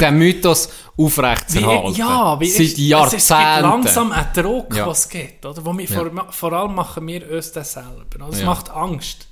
Den 0.00 0.18
Mythos 0.18 0.68
aufrechtzuerhalten. 0.96 1.94
Wie, 1.94 1.98
ja, 1.98 2.38
wie 2.40 2.48
Seit 2.48 2.60
ist, 2.60 2.78
Jahrzehnten. 2.78 3.16
Es, 3.16 3.28
gibt 3.28 3.62
langsam 3.62 4.12
einen 4.12 4.32
Druck, 4.34 4.76
Ja. 4.76 4.86
was 4.86 5.00
es 5.00 5.08
gibt. 5.08 5.44
Oder? 5.44 5.64
Wo 5.64 5.76
wir, 5.76 5.84
Ja. 5.84 5.98
vor, 5.98 6.32
vor 6.32 6.52
allem 6.52 6.74
machen 6.76 7.04
wir 7.08 7.28
uns 7.28 7.50
das 7.50 7.72
selber. 7.72 8.04
Es 8.30 8.38
Ja. 8.38 8.46
macht 8.46 8.70
Angst. 8.70 9.26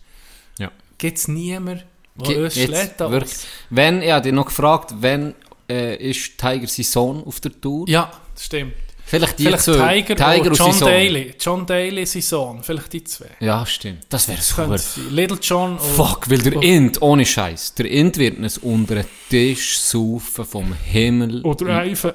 Ja. 0.59 0.73
Gibt 0.99 1.19
es 1.19 1.29
niemanden, 1.29 1.85
der 2.17 2.27
Ge- 2.27 2.45
uns 2.45 2.55
schlägt? 2.55 2.99
wirklich. 2.99 3.33
Wenn, 3.71 4.03
ich 4.03 4.11
habe 4.11 4.23
dich 4.23 4.33
noch 4.33 4.47
gefragt, 4.47 4.95
wenn 4.99 5.35
äh, 5.69 5.95
ist 6.11 6.37
Tiger 6.37 6.67
sein 6.67 6.85
Sohn 6.85 7.23
auf 7.25 7.39
der 7.39 7.59
Tour? 7.61 7.89
Ja, 7.89 8.11
das 8.35 8.47
stimmt. 8.47 8.75
Vielleicht 9.11 9.39
die 9.41 9.45
Vielleicht 9.45 9.63
zwei. 9.65 10.03
Tiger, 10.03 10.15
und 10.51 10.55
sein 10.57 10.67
John 10.67 10.73
Sohn. 10.73 10.89
Daly. 10.89 11.35
John 11.41 11.67
Daly, 11.67 12.07
sein 12.07 12.23
Sohn. 12.23 12.63
Vielleicht 12.63 12.93
die 12.93 13.03
zwei. 13.03 13.27
Ja, 13.41 13.67
stimmt. 13.67 14.07
Das 14.09 14.29
wäre 14.29 14.39
Das 14.39 14.49
super. 14.95 15.11
Little 15.11 15.39
John 15.43 15.73
und... 15.73 15.81
Fuck, 15.81 16.31
weil 16.31 16.39
der 16.39 16.55
und- 16.57 16.63
Int, 16.63 17.03
ohne 17.03 17.27
Scheiß, 17.27 17.75
der 17.75 17.87
Int 17.91 18.17
wird 18.19 18.39
uns 18.39 18.59
unter 18.59 18.95
den 18.95 19.07
Tisch 19.29 19.79
saufen 19.81 20.45
vom 20.45 20.73
Himmel 20.75 21.43
Oder 21.43 21.85
Ivan. 21.85 22.13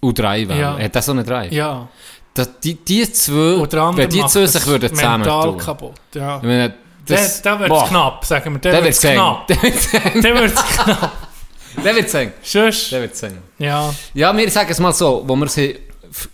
und 0.00 0.18
drei 0.18 0.48
Wellen. 0.48 0.60
Ja. 0.60 0.76
Hat 0.78 0.96
er 0.96 1.02
so 1.02 1.12
eine 1.12 1.22
drei? 1.22 1.48
Ja. 1.50 1.88
Das, 2.34 2.58
die, 2.60 2.74
die 2.74 3.10
zwei, 3.12 3.62
wenn 3.96 4.10
die 4.10 4.24
zwei 4.26 4.40
das 4.42 4.52
sich 4.54 4.66
würden 4.66 4.90
zusammen 4.94 5.24
tun. 5.24 5.56
kaputt. 5.56 5.94
Ja. 6.14 6.38
Ich 6.38 6.42
meine, 6.42 6.74
Der, 7.08 7.16
das, 7.16 7.40
der 7.42 7.60
wird 7.60 7.68
boah, 7.68 7.84
es 7.84 7.88
knapp, 7.90 8.24
sagen 8.24 8.54
wir. 8.54 8.58
Der, 8.58 8.72
Der 8.72 8.82
wird 8.82 8.92
es 8.94 9.00
knapp. 9.00 9.46
Der 9.46 9.62
wird 9.62 10.52
es 10.52 10.54
knapp. 10.84 11.12
Der 11.84 11.94
wird's 11.94 12.14
eng. 12.14 12.32
Sonst... 12.42 12.90
Der 12.92 13.02
wird's 13.02 13.22
eng. 13.22 13.38
Ja. 13.58 13.94
Ja, 14.14 14.36
wir 14.36 14.50
sagen 14.50 14.70
es 14.70 14.78
mal 14.78 14.92
so, 14.92 15.22
wo 15.26 15.36
wir 15.36 15.48
sie, 15.48 15.78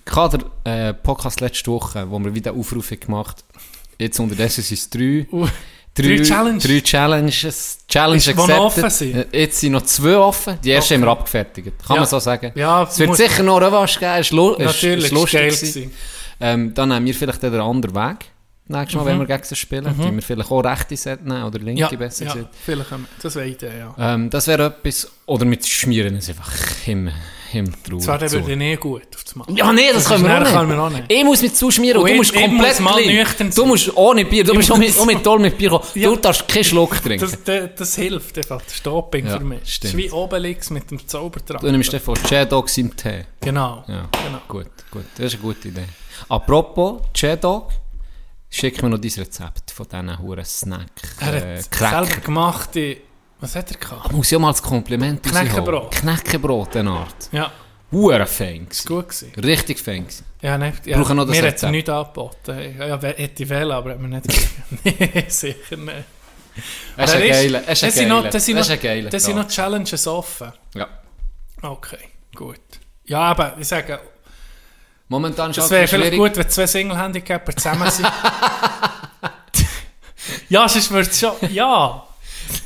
Kader 0.05 0.39
äh, 0.65 0.95
Podcast 0.95 1.41
letzte 1.41 1.71
Woche, 1.71 2.09
wo 2.11 2.19
wir 2.21 2.35
wieder 2.35 2.53
Aufrufe 2.53 2.97
gemacht 2.97 3.45
jetzt 3.99 4.19
unterdessen 4.19 4.63
sind 4.63 4.79
es 4.79 4.91
drei. 4.91 5.27
Uh, 5.31 5.47
drei 5.95 6.19
Challenges. 6.23 6.65
Drei 6.65 6.81
Challenges. 6.81 7.79
Challenge 7.89 8.17
Ist, 8.19 8.39
offen 8.39 8.91
sind? 8.91 9.15
Äh, 9.33 9.41
Jetzt 9.43 9.61
sind 9.61 9.73
noch 9.73 9.83
zwei 9.83 10.17
offen. 10.17 10.59
Die 10.65 10.71
erste 10.71 10.95
Okay. 10.95 11.03
haben 11.03 11.07
wir 11.07 11.13
abgefertigt. 11.13 11.73
Kann 11.87 11.97
Ja. 11.97 12.01
man 12.03 12.09
so 12.09 12.19
sagen. 12.19 12.53
Ja, 12.55 12.83
Es 12.85 12.99
wird 12.99 13.17
sicher 13.17 13.43
noch 13.43 13.61
Revanche 13.61 13.99
geben. 14.01 14.19
Ist, 14.21 14.33
Natürlich, 14.33 14.99
ist 14.99 15.05
ist 15.05 15.11
lustig. 15.13 15.41
gewesen. 15.41 15.93
Ähm, 16.41 16.75
dann 16.75 16.93
haben 16.93 17.05
wir 17.07 17.15
vielleicht 17.15 17.43
den 17.43 17.55
anderen 17.55 17.95
Weg. 17.95 18.27
Nächstes 18.73 18.95
Mal, 18.97 19.03
Mhm. 19.03 19.07
wenn 19.07 19.19
wir 19.21 19.27
gegen 19.27 19.45
sie 19.45 19.57
spielen. 19.57 19.85
Mhm. 19.97 20.15
wir 20.17 20.23
vielleicht 20.23 20.51
auch 20.51 20.61
rechte 20.65 20.97
Set 20.97 21.25
nehmen 21.25 21.45
oder 21.45 21.59
linke, 21.59 21.81
Ja, 21.83 21.89
besser 21.91 22.25
ja, 22.27 22.33
gesagt. 22.33 22.55
vielleicht 22.65 22.91
das 23.23 23.35
wäre 23.37 23.47
Idee, 23.49 23.71
ja. 23.79 23.95
Ähm, 24.15 24.31
das 24.31 24.47
wäre 24.49 24.67
etwas. 24.67 25.11
Oder 25.27 25.45
mit 25.45 25.67
Schmieren 25.67 26.17
es 26.17 26.29
einfach 26.29 26.51
im, 26.87 27.09
im 27.53 27.83
Trauer. 27.83 28.01
Zwar, 28.01 28.19
zu. 28.29 28.41
würde 28.41 28.57
nicht 28.57 28.81
gut 28.81 29.03
auf 29.15 29.23
das 29.25 29.35
machen. 29.37 29.55
Ja, 29.57 29.73
nee, 29.73 29.83
das, 29.93 30.05
können 30.07 30.25
wir 30.25 30.35
auch 30.37 30.41
nicht. 30.41 30.53
können 30.53 30.69
wir 30.71 30.83
auch 30.83 30.91
nicht. 30.91 31.05
Ich 31.09 31.25
muss 31.25 31.43
mit 31.43 31.57
zuschmieren 31.57 31.99
und 31.99 32.03
Und 32.03 32.09
du 32.09 32.13
ich- 32.13 32.19
musst 32.19 32.35
komplett 32.35 32.81
muss 32.81 32.97
nüchtern 33.07 33.51
Du 33.55 33.67
musst 33.67 33.97
ohne 33.97 34.25
Bier, 34.25 34.45
du 34.45 34.51
Ich 34.53 34.57
musst 34.57 34.73
auch 34.73 34.79
mit, 34.79 34.99
auch 34.99 35.07
mit 35.07 35.23
toll 35.25 35.39
mit 35.39 35.57
Bier 35.59 35.71
kommen. 35.71 35.85
Ja. 35.95 36.09
Du 36.11 36.17
darfst 36.17 36.49
keinen 36.49 36.65
Schluck 36.65 37.01
trinken. 37.03 37.21
Das, 37.21 37.43
das, 37.45 37.71
das 37.77 37.95
hilft 37.97 38.37
einfach, 38.39 38.61
das 38.63 38.75
Stopping 38.77 39.27
Ja, 39.27 39.39
für 39.39 39.45
mich. 39.45 39.61
Das 39.61 39.69
ist 39.69 39.75
stimmt. 39.75 39.97
wie 39.97 40.11
Obelix 40.11 40.71
mit 40.71 40.91
dem 40.91 41.07
Zaubertrank. 41.07 41.61
du 41.63 41.71
nimmst 41.71 41.95
von 41.97 42.17
J-Dogs 42.29 42.79
im 42.79 42.97
Tee. 42.97 43.25
Genau. 43.41 43.85
Ja, 43.87 44.09
genau. 44.25 44.39
gut, 44.49 44.67
gut. 44.91 45.05
Das 45.17 45.27
ist 45.27 45.35
eine 45.35 45.43
gute 45.43 45.69
Idee. 45.69 45.85
Apropos 46.29 47.01
J-Dog, 47.15 47.71
schick 48.53 48.83
mir 48.83 48.91
noch 48.91 48.99
dein 48.99 49.11
Rezept 49.11 49.71
von 49.71 49.87
diesen 49.89 50.19
huren 50.19 50.45
Snack 50.45 50.91
Er 51.21 51.35
äh, 51.35 51.59
hat 51.59 51.71
Cracker. 51.71 52.07
selber 52.07 52.21
gemachte... 52.21 52.97
Was 53.41 53.57
hat 53.57 53.73
er 53.73 53.77
gehabt? 53.79 54.13
Muss 54.13 54.31
ja 54.31 54.39
mal 54.39 54.49
als 54.49 54.63
Kompliment 54.63 55.21
Knäckebrot. 55.25 55.91
Knäckebrot, 55.91 56.77
eine 56.77 56.91
Art. 56.91 57.29
Ja, 57.33 57.51
Huren 57.91 58.27
fein 58.27 58.69
ist 58.71 58.87
gut 58.87 59.09
gewesen. 59.09 59.33
Richtig 59.35 59.81
fein 59.81 60.05
gewesen. 60.05 60.25
Ja, 60.41 60.57
ne, 60.57 60.73
ja, 60.85 60.97
Brauchen 60.97 61.17
noch 61.17 61.27
das 61.27 61.33
mir 61.33 61.39
hat 61.39 61.45
er 61.47 61.53
Rezept. 61.53 61.73
nichts 61.73 61.91
angeboten. 61.91 62.59
Ja, 62.79 63.01
hätte 63.01 63.43
ich 63.43 63.49
wählen, 63.49 63.73
aber 63.73 63.91
hat 63.91 64.01
mir 64.01 64.09
nicht 64.09 64.27
Nee, 64.85 65.25
sicher 65.29 65.77
nicht. 65.77 66.05
Das 66.97 67.11
ist 67.11 67.17
ein 67.17 67.23
er 67.23 67.29
geiler, 67.31 67.61
das 67.61 67.83
ist 67.83 68.71
ein 68.71 68.81
geiler, 68.81 69.11
das 69.11 69.25
sind 69.25 69.37
noch 69.37 69.49
Challenges 69.49 70.07
offen. 70.07 70.53
Ja. 70.75 70.89
Okay, 71.63 71.99
gut. 72.35 72.61
Ja, 73.05 73.21
aber 73.21 73.57
ich 73.59 73.67
sage, 73.69 73.99
Momentan 75.13 75.51
ist 75.51 75.59
es 75.59 75.71
wäre 75.71 75.87
vielleicht 75.87 76.17
gut, 76.17 76.35
wenn 76.39 76.49
zwei 76.49 76.67
Single-Handicapper 76.67 77.55
zusammen 77.55 77.91
sind. 77.91 78.09
ja, 80.49 80.67
sonst 80.67 80.91
würde 80.91 81.11
es 81.11 81.21
schon... 81.21 81.35
Ja, 81.51 82.03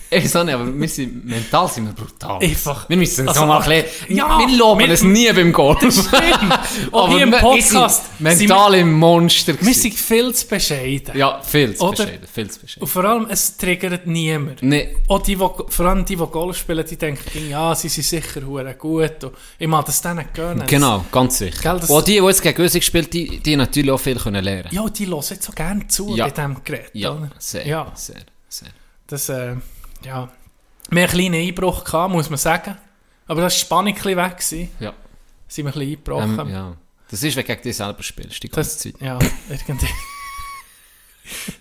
Ich 0.09 0.37
auch 0.37 0.45
nicht, 0.45 0.55
aber 0.55 0.73
wir 0.79 0.89
sind, 0.89 1.25
mental 1.25 1.69
sind 1.69 1.87
wir 1.87 1.93
brutal. 1.93 2.41
Einfach. 2.43 2.89
Wir 2.89 2.97
müssen 2.97 3.23
uns 3.29 3.37
Also, 3.37 3.47
mal 3.47 3.59
bisschen, 3.61 3.85
ja, 4.09 4.39
wir 4.39 4.57
loben 4.57 4.81
wir- 4.81 4.91
es 4.91 5.03
nie 5.03 5.33
beim 5.33 5.53
Golf. 5.53 5.77
Auch 6.93 7.05
Aber 7.09 7.15
hier 7.15 7.23
im 7.25 7.33
Podcast 7.33 8.05
mental 8.21 8.75
im 8.77 8.93
Monster 8.93 9.55
wir 9.61 9.75
sind 9.75 9.95
viel 9.95 10.33
zu 10.33 10.47
bescheiden. 10.47 11.17
Ja, 11.17 11.41
viel 11.43 11.75
zu 11.75 11.85
Oder? 11.85 12.05
bescheiden, 12.05 12.29
viel 12.33 12.51
zu 12.51 12.61
bescheiden. 12.61 12.83
Und 12.83 12.89
vor 12.89 13.05
allem, 13.05 13.27
es 13.31 13.57
triggert 13.57 14.07
niemand. 14.07 14.63
Nee, 14.63 14.97
Auch 15.09 15.23
die, 15.23 15.35
die, 15.35 15.39
vor 15.69 15.87
allem 15.87 16.05
die, 16.05 16.15
die 16.17 16.27
Golf 16.27 16.57
spielen, 16.57 16.85
die 16.89 16.97
denken, 16.97 17.51
ja, 17.51 17.75
sie 17.75 17.89
sind 17.89 18.05
sicher 18.05 18.41
gut. 18.75 19.25
Und 19.25 19.33
ich 19.59 19.67
mag 19.67 19.85
das 19.87 20.01
denen 20.03 20.27
gönnen. 20.33 20.67
genau, 20.67 21.05
ganz 21.11 21.39
sicher. 21.39 21.61
Gell, 21.63 21.81
das- 21.81 21.91
Und 21.91 22.07
die, 22.07 22.21
die 22.21 22.25
jetzt 22.27 22.43
gegen 22.43 22.63
uns 22.63 22.73
gespielt 22.73 23.13
die, 23.13 23.39
die 23.41 23.57
natürlich 23.57 23.91
auch 23.91 23.99
viel 24.01 24.17
können 24.17 24.45
lernen 24.45 24.69
Ja, 24.71 24.89
die 24.89 25.07
hören 25.07 25.23
jetzt 25.29 25.43
so 25.43 25.53
gerne 25.53 25.87
zu 25.89 26.15
Ja. 26.15 26.27
bei 26.27 26.31
diesem 26.31 26.57
Gerät. 26.65 26.91
Ja, 26.93 27.11
oder? 27.13 27.31
sehr, 27.39 27.67
Ja. 27.67 27.91
sehr, 27.95 28.17
sehr. 28.49 28.69
Das, 29.09 29.29
äh, 29.29 29.55
ja. 30.07 30.31
Wir 30.91 31.03
einen 31.03 31.11
kleinen 31.11 31.35
Einbruch, 31.49 31.85
gehabt, 31.85 32.13
muss 32.13 32.31
man 32.31 32.39
sagen. 32.39 32.77
Aber 33.27 33.41
das 33.41 33.55
war 33.55 33.59
Spannung 33.59 33.89
ein 33.89 33.95
bisschen 33.95 34.17
weg. 34.17 34.37
Gewesen. 34.37 34.69
Ja. 34.79 34.95
Sind 35.49 35.65
wir 35.67 35.71
ein 35.73 35.79
bisschen 35.79 35.91
eingebrochen. 35.91 36.39
Ähm, 36.41 36.49
ja. 36.49 36.77
Das 37.11 37.23
ist, 37.23 37.37
wenn 37.37 37.43
du 37.45 37.49
gegen 37.53 37.63
dich 37.63 37.77
selber 37.77 38.03
spielst, 38.03 38.43
die 38.43 38.49
ganze 38.49 38.71
Das, 38.71 38.79
Zeit. 38.79 38.95
ja, 39.01 39.19
irgendwie. 39.49 39.87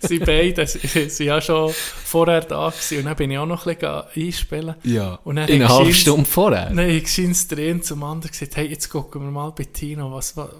sie 0.00 0.18
beide 0.18 0.66
sind 0.66 1.18
ja 1.20 1.40
schon 1.40 1.72
vorher 1.72 2.40
da 2.42 2.68
gewesen. 2.70 2.98
Und 2.98 3.04
dann 3.06 3.16
bin 3.16 3.30
ich 3.30 3.38
auch 3.38 3.46
noch 3.46 3.66
ein 3.66 3.76
bisschen 3.76 4.02
einspielen. 4.26 4.74
Ja. 4.84 5.18
Und 5.24 5.36
dann 5.36 5.48
In 5.48 5.62
einer 5.62 5.72
halben 5.74 5.94
Stunde 5.94 6.24
vorher. 6.28 6.70
Nein, 6.70 6.90
ich 6.90 7.08
scheins 7.08 7.48
der 7.48 7.58
eine 7.70 7.80
zum 7.80 8.02
anderen 8.02 8.30
gesagt, 8.30 8.56
hey, 8.56 8.66
jetzt 8.68 8.88
gucken 8.90 9.22
wir 9.22 9.30
mal 9.30 9.50
bei 9.50 9.64
Tino, 9.64 10.12
was, 10.12 10.36
was, 10.36 10.50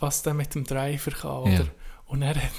was 0.00 0.22
der 0.22 0.34
mit 0.34 0.54
dem 0.54 0.64
Driver 0.64 1.10
kann, 1.10 1.30
oder? 1.30 1.52
Ja. 1.52 1.64
Und 2.06 2.22
er 2.22 2.34
hat, 2.36 2.50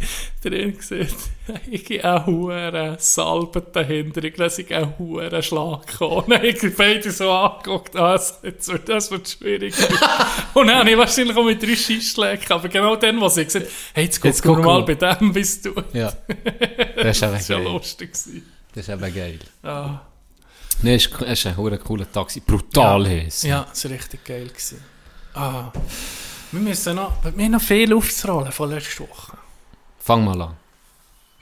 drin 0.42 0.76
gesehen, 0.76 1.08
ich 1.70 1.84
gehe 1.84 2.04
auch 2.04 2.26
hure 2.26 2.96
Salbe 2.98 3.60
dahinter, 3.72 4.22
ich 4.24 4.36
lasse 4.36 4.62
ich 4.62 4.74
auch 4.74 4.98
hure 4.98 5.42
Schlag 5.42 5.98
kommen. 5.98 6.24
Dann 6.28 6.38
habe 6.38 6.48
ich 6.48 6.76
beide 6.76 7.10
so 7.10 7.30
angeguckt, 7.30 7.96
ah, 7.96 8.12
das, 8.12 8.38
jetzt 8.42 8.68
wird, 8.68 8.88
das 8.88 9.10
wird 9.10 9.28
schwierig. 9.28 9.74
Und 10.54 10.68
dann 10.68 10.78
habe 10.78 10.90
ich 10.90 10.96
wahrscheinlich 10.96 11.36
auch 11.36 11.44
mit 11.44 11.62
drei 11.62 11.76
Schießschlägen, 11.76 12.50
aber 12.50 12.68
genau 12.68 12.96
dann, 12.96 13.20
wo 13.20 13.28
sie 13.28 13.44
gesagt 13.44 13.66
hey, 13.94 14.04
jetzt 14.04 14.22
Jetzt 14.22 14.42
gucken 14.42 14.64
wir 14.64 14.70
mal 14.70 14.82
bei 14.82 14.94
dem, 14.94 15.32
bis 15.32 15.62
du... 15.62 15.72
Ja. 15.92 16.12
Das 16.96 17.22
war 17.22 17.40
ja 17.40 17.58
lustig. 17.58 18.12
Das 18.12 18.26
ist 18.26 18.88
eben 18.88 19.14
geil. 19.14 19.38
Ah. 19.62 20.00
Nee, 20.82 20.94
es 20.94 21.06
ist, 21.06 21.46
ein 21.46 21.56
hure 21.56 21.78
cooler 21.78 22.10
Taxi. 22.10 22.40
Brutal 22.40 23.02
ja. 23.04 23.24
heiß. 23.24 23.42
Ja, 23.42 23.66
es 23.72 23.84
war 23.84 23.92
richtig 23.92 24.24
geil. 24.24 24.46
Gewesen. 24.46 24.84
Ah. 25.34 25.72
Wir 26.52 26.60
müssen 26.60 26.96
noch, 26.96 27.12
wir 27.22 27.44
haben 27.44 27.52
noch 27.52 27.60
viel 27.60 27.92
aufzurollen 27.92 28.52
von 28.52 28.70
letzter 28.70 29.08
Woche. 29.08 29.36
Fang 30.08 30.24
mal 30.24 30.40
an. 30.40 30.56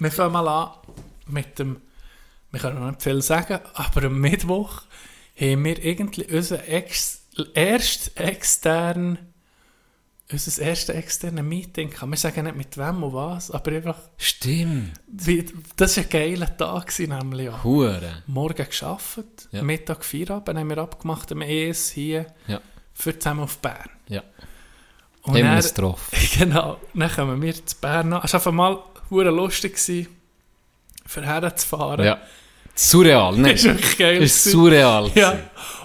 Wir 0.00 0.10
fangen 0.10 0.32
mal 0.32 0.48
an 0.48 0.70
mit 1.28 1.56
dem, 1.60 1.80
wir 2.50 2.58
können 2.58 2.80
noch 2.80 2.90
nicht 2.90 3.00
viel 3.00 3.22
sagen, 3.22 3.60
aber 3.74 4.06
am 4.06 4.18
Mittwoch 4.20 4.82
haben 5.40 5.64
wir 5.64 5.84
irgendwie 5.84 6.24
unser 6.24 6.68
ex, 6.68 7.22
erst 7.54 8.18
extern, 8.18 9.18
unser 10.32 10.62
erstes 10.62 10.96
externe 10.96 11.44
Meeting 11.44 11.90
gehabt. 11.90 12.10
Wir 12.10 12.16
sagen 12.16 12.42
nicht 12.42 12.56
mit 12.56 12.76
wem 12.76 13.04
und 13.04 13.12
was, 13.12 13.52
aber 13.52 13.70
einfach, 13.70 13.98
Stimmt. 14.16 14.94
wie, 15.06 15.46
das 15.76 15.96
war 15.98 16.02
ein 16.02 16.10
geiler 16.10 16.56
Tag 16.56 16.86
gewesen, 16.88 17.16
nämlich 17.16 17.48
auch. 17.50 17.62
Hure. 17.62 18.24
Morgen 18.26 18.66
gearbeitet, 18.68 19.48
Ja. 19.52 19.62
Mittag 19.62 20.04
Feierabend 20.04 20.58
haben 20.58 20.70
wir 20.70 20.78
abgemacht 20.78 21.30
am 21.30 21.42
ES 21.42 21.90
hier 21.90 22.26
Ja. 22.48 22.60
für 22.92 23.16
zusammen 23.16 23.42
auf 23.44 23.58
Bern. 23.58 23.90
Ja. 24.08 24.24
Und 25.26 25.34
Haben 25.42 25.56
wir 25.56 25.62
getroffen. 25.62 26.16
Genau, 26.38 26.76
dann 26.94 27.10
kommen 27.12 27.42
wir 27.42 27.54
zu 27.54 27.76
Bern 27.80 28.12
an. 28.12 28.20
Es 28.24 28.32
war 28.32 28.40
einfach 28.40 28.52
mal 28.52 28.78
lustig, 29.10 29.72
gewesen, 29.74 30.08
für 31.04 31.22
herzufahren. 31.22 32.04
Ja. 32.04 32.18
Surreal, 32.74 33.36
ne? 33.38 33.52
Ist 33.52 33.64
wirklich 33.64 33.96
geil. 33.98 34.22
ist 34.22 34.44
surreal. 34.44 35.10
Ja. 35.14 35.38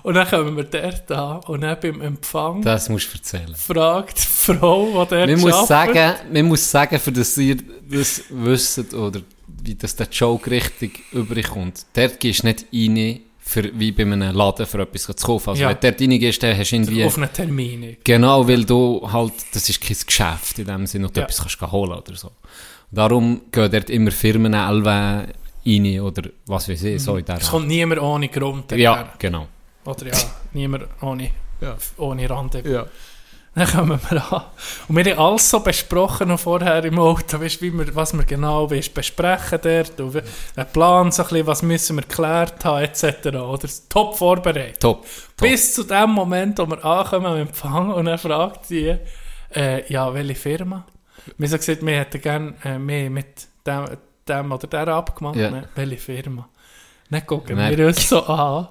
Und 0.03 0.15
dann 0.15 0.27
kommen 0.27 0.57
wir 0.57 0.63
dort 0.65 1.11
an 1.11 1.39
und 1.47 1.61
dann 1.61 1.77
beim 1.79 2.01
Empfang 2.01 2.61
Das 2.63 2.89
musst 2.89 3.13
du 3.13 3.17
erzählen. 3.17 3.55
fragt 3.55 4.17
die 4.17 4.21
Frau, 4.53 5.05
die 5.05 5.15
dort 5.15 5.29
Man 5.29 5.39
muss, 5.39 5.53
arbeitet- 5.53 5.67
sagen, 5.95 6.33
man 6.33 6.45
muss 6.47 6.69
sagen, 6.71 6.99
für 6.99 7.11
das 7.11 7.37
ihr 7.37 7.57
das 7.89 8.23
wisst, 8.29 8.93
oder 8.93 9.21
wie 9.63 9.75
das 9.75 9.95
der 9.95 10.07
Joke 10.09 10.49
richtig 10.49 11.03
überkommt, 11.11 11.85
dort 11.93 12.19
gehst 12.19 12.41
du 12.43 12.47
nicht 12.47 12.65
rein, 12.73 13.21
für, 13.51 13.69
wie 13.77 13.91
bei 13.91 14.03
einem 14.03 14.33
Laden 14.33 14.65
für 14.65 14.79
etwas 14.81 15.03
zu 15.03 15.13
kaufen. 15.27 15.49
Also 15.49 15.61
Ja. 15.61 15.69
wenn 15.69 15.75
du 15.79 15.91
dort 15.91 16.01
reingehst, 16.01 16.41
dann 16.41 16.57
hast 16.57 16.71
du 16.71 16.75
irgendwie... 16.77 17.03
auf 17.03 17.17
einen 17.17 17.33
Termin. 17.33 17.97
Genau, 18.03 18.47
weil 18.47 18.63
du 18.65 19.07
halt, 19.11 19.33
das 19.53 19.67
ist 19.69 19.81
kein 19.81 19.97
Geschäft 20.05 20.59
in 20.59 20.65
dem 20.65 20.87
Sinne, 20.87 21.07
wo 21.07 21.11
du 21.11 21.19
Ja. 21.19 21.25
etwas 21.25 21.39
kannst 21.41 21.61
holen 21.71 21.91
oder 21.91 22.15
so. 22.15 22.31
Darum 22.91 23.41
gehen 23.51 23.71
dort 23.71 23.89
immer 23.89 24.11
Firmen 24.11 24.53
rein 24.53 25.99
oder 26.01 26.23
was 26.45 26.67
weiß 26.69 26.83
ich, 26.83 27.01
so 27.01 27.17
in 27.17 27.25
der 27.25 27.37
Es 27.37 27.49
kommt 27.49 27.67
niemand 27.67 28.01
ohne 28.01 28.27
Grund. 28.29 28.71
Ja, 28.71 29.13
genau. 29.19 29.47
Oder 29.85 30.07
ja, 30.07 30.17
niemand 30.53 30.85
ohne, 31.01 31.29
Ja. 31.61 31.75
ohne 31.97 32.29
Rendezvous. 32.29 32.71
Ja. 32.71 32.85
Dann 33.53 33.67
kommen 33.67 33.99
wir 34.09 34.31
an. 34.31 34.43
Und 34.87 34.95
wir 34.95 35.11
haben 35.11 35.19
alles 35.19 35.49
so 35.49 35.59
besprochen 35.59 36.29
noch 36.29 36.39
vorher 36.39 36.85
im 36.85 36.97
Auto, 36.97 37.39
weißt, 37.41 37.61
wie 37.61 37.73
wir, 37.73 37.93
was 37.93 38.13
wir 38.13 38.23
genau 38.23 38.71
weißt, 38.71 38.93
besprechen 38.93 39.59
dort, 39.61 39.99
und 39.99 40.13
den 40.13 40.65
Plan, 40.71 41.11
so 41.11 41.23
ein 41.23 41.29
bisschen, 41.29 41.47
was 41.47 41.61
müssen 41.61 41.97
wir 41.97 42.03
geklärt 42.03 42.63
haben, 42.63 42.83
etc. 42.83 43.27
Oder 43.27 43.67
top 43.89 44.17
vorbereitet. 44.17 44.79
Top. 44.79 45.01
Top. 45.01 45.49
Bis 45.49 45.73
zu 45.73 45.83
dem 45.83 46.11
Moment, 46.11 46.59
wo 46.59 46.65
wir 46.65 46.83
ankommen 46.85 47.25
am 47.25 47.37
Empfang 47.37 47.91
und 47.91 48.07
er 48.07 48.17
fragt 48.17 48.67
sie, 48.67 48.95
äh, 49.53 49.91
ja, 49.91 50.13
welche 50.13 50.35
Firma? 50.35 50.85
Wir 51.37 51.49
haben 51.49 51.59
gesagt, 51.59 51.85
wir 51.85 51.97
hätten 51.97 52.21
gerne 52.21 52.53
äh, 52.63 52.79
mehr 52.79 53.09
mit 53.09 53.47
dem, 53.67 53.85
dem 54.27 54.51
oder 54.51 54.67
der 54.67 54.87
abgemacht. 54.87 55.35
Ja. 55.35 55.51
Ne? 55.51 55.69
Welche 55.75 55.97
Firma? 55.97 56.47
Dann 57.09 57.25
gucken 57.25 57.57
Nein. 57.57 57.77
wir 57.77 57.87
uns 57.87 58.07
so 58.07 58.23
an. 58.23 58.69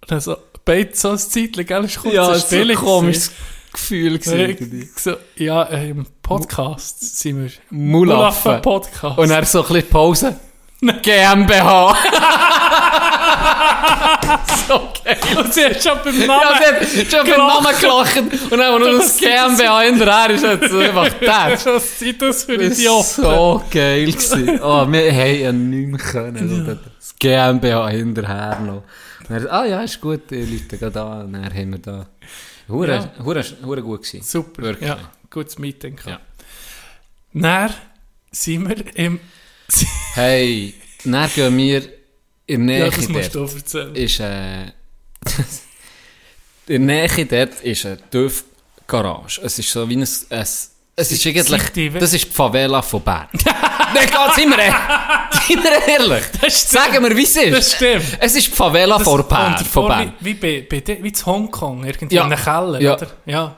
Und 0.00 0.10
dann 0.10 0.20
so, 0.20 0.36
beide 0.64 0.94
so 0.94 1.10
ein 1.10 1.18
Zeitchen, 1.18 1.64
gell, 1.64 1.84
ist 1.84 2.00
kurz 2.00 2.14
Ja, 2.14 2.32
ist 2.32 2.50
so 2.50 2.74
komisches. 2.74 3.30
Gefühl 3.76 4.16
Ich 4.16 4.88
so, 4.96 5.16
ja, 5.36 5.64
äh, 5.64 5.90
im 5.90 6.06
Podcast 6.22 7.18
sind 7.18 7.42
wir. 7.44 7.50
Mulaffen. 7.70 8.62
Podcast. 8.62 9.18
Und 9.18 9.30
er 9.30 9.44
so 9.44 9.60
ein 9.62 9.68
bisschen 9.68 9.90
Pause. 9.90 10.36
GmbH. 10.80 11.94
so 14.68 14.80
geil. 15.04 15.18
Und 15.38 15.52
sie 15.52 15.64
hat 15.66 15.82
schon 15.82 15.98
beim 16.04 16.20
Ja, 16.20 16.26
Namen. 16.26 16.86
sie 16.86 17.00
hat 17.02 17.10
schon 17.12 17.26
beim 17.28 17.38
Namen 17.46 17.80
gelacht. 17.80 18.16
Und 18.50 18.58
dann, 18.58 18.80
nur 18.80 18.92
das 18.98 19.16
GmbH 19.18 19.80
hinterher 19.82 20.30
ist, 20.30 20.46
hat 20.46 20.60
sie 20.70 20.78
einfach 20.84 21.08
das. 21.20 21.66
Was 21.66 21.98
sind 21.98 22.22
das 22.22 22.44
für 22.44 22.56
Das 22.58 22.78
Idioten? 22.78 23.04
so 23.04 23.62
geil. 23.70 24.06
Gewesen. 24.06 24.60
Oh, 24.62 24.86
wir 24.90 25.12
haben 25.12 25.40
ja 25.40 25.52
nicht 25.52 25.88
mehr 25.88 25.98
können. 26.00 26.62
oder? 26.62 26.78
Das 26.98 27.14
GmbH 27.18 27.88
hinterher 27.90 28.58
noch. 28.60 28.82
Und 29.28 29.30
dann, 29.30 29.46
ah 29.48 29.64
ja, 29.64 29.82
ist 29.82 30.00
gut, 30.00 30.30
die 30.30 30.44
Leute 30.44 30.78
gehen 30.78 30.92
da. 30.92 31.20
Und 31.20 31.32
dann 31.34 31.44
haben 31.52 31.70
wir 31.72 31.78
da... 31.78 32.06
Hure, 32.68 32.94
Ja. 32.94 33.24
hure, 33.24 33.44
hure 33.64 33.82
gut 33.82 34.02
gewesen. 34.02 34.22
Super, 34.22 34.62
Wirklich. 34.62 34.88
ja, 34.88 35.12
gutes 35.30 35.58
Meeting. 35.58 35.96
gehabt. 35.96 36.08
Ja. 36.08 36.20
Dann 37.32 37.74
sind 38.32 38.68
wir 38.68 38.96
im... 38.96 39.20
Hey, 40.14 40.74
dann 41.04 41.30
gehen 41.34 41.56
wir 41.56 41.82
in 42.46 42.66
der 42.66 42.78
Ja, 42.78 42.84
Nähe 42.84 42.90
das 42.96 43.08
musst 43.08 43.34
dort. 43.34 43.52
du 43.52 43.56
erzählen. 43.56 43.94
Ist, 43.96 44.20
äh, 44.20 44.66
in 46.74 46.86
Nähe 46.86 47.26
dort 47.26 47.60
ist 47.62 47.86
eine 47.86 47.98
TÜV-Garage. 48.10 49.40
Es 49.42 49.58
ist 49.58 49.70
so 49.70 49.88
wie 49.88 49.96
ein... 49.96 50.02
Es, 50.02 50.72
es 50.98 51.12
ist 51.12 51.26
eigentlich... 51.26 51.92
Das 52.00 52.12
ist 52.14 52.24
die 52.24 52.30
Favela 52.30 52.80
von 52.82 53.02
Bern. 53.02 53.28
Nein, 53.94 54.06
geht, 54.06 54.34
sind 54.34 54.50
wir, 54.50 55.86
ehrlich? 55.88 56.24
Sagen 56.52 57.04
wir, 57.04 57.16
wie 57.16 57.22
es 57.22 57.36
ist. 57.36 57.52
Das 57.52 57.72
stimmt. 57.74 58.04
Es 58.18 58.34
ist 58.34 58.46
die 58.46 58.50
Favela 58.52 58.98
von 58.98 59.26
Bern. 59.28 59.58
Von 59.58 59.88
Bern. 59.88 60.14
Wie, 60.20 60.40
wie, 60.42 60.66
wie 61.02 61.12
zu 61.12 61.26
Hongkong, 61.26 61.84
irgendwie 61.84 62.14
Ja. 62.14 62.26
in 62.26 62.32
einem 62.32 62.42
Keller, 62.42 62.80
Ja. 62.80 62.94
oder? 62.96 63.06
Ja. 63.26 63.56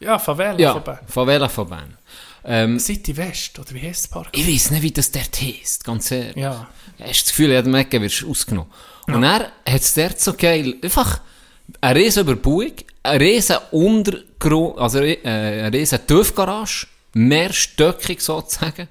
Ja, 0.00 0.18
Favela 0.18 0.58
Ja, 0.58 0.72
von 0.74 0.82
Bern. 0.84 0.98
Favela 1.08 1.48
von 1.48 1.68
Bern. 1.68 1.96
Ähm, 2.44 2.78
City 2.78 3.16
West, 3.16 3.58
oder 3.58 3.70
wie 3.72 3.80
heißt 3.80 4.04
das 4.04 4.08
Park? 4.08 4.28
ich 4.32 4.46
weiß 4.46 4.70
nicht, 4.70 4.82
wie 4.82 4.92
das 4.92 5.10
dort 5.10 5.40
heisst, 5.40 5.82
ganz 5.82 6.10
ehrlich. 6.12 6.36
Ja. 6.36 6.68
Hast 7.00 7.22
das 7.22 7.28
Gefühl, 7.30 7.50
jedem 7.50 7.74
Ecke 7.74 8.00
wirst 8.00 8.20
du 8.20 8.30
ausgenommen. 8.30 8.70
Und 9.08 9.22
er 9.24 9.50
hat 9.68 9.80
es 9.80 9.94
dort 9.94 10.20
so 10.20 10.32
geil, 10.34 10.74
einfach 10.82 11.20
eine 11.80 11.98
riesen 11.98 12.20
Überbauung, 12.22 12.72
eine 13.02 13.20
riesen 13.20 13.56
Also 14.76 15.00
äh, 15.00 15.18
eine 15.24 15.72
riesen 15.72 16.06
TÜV-Garage, 16.06 16.86
mehrstöckig 17.14 18.20
sozusagen. 18.20 18.88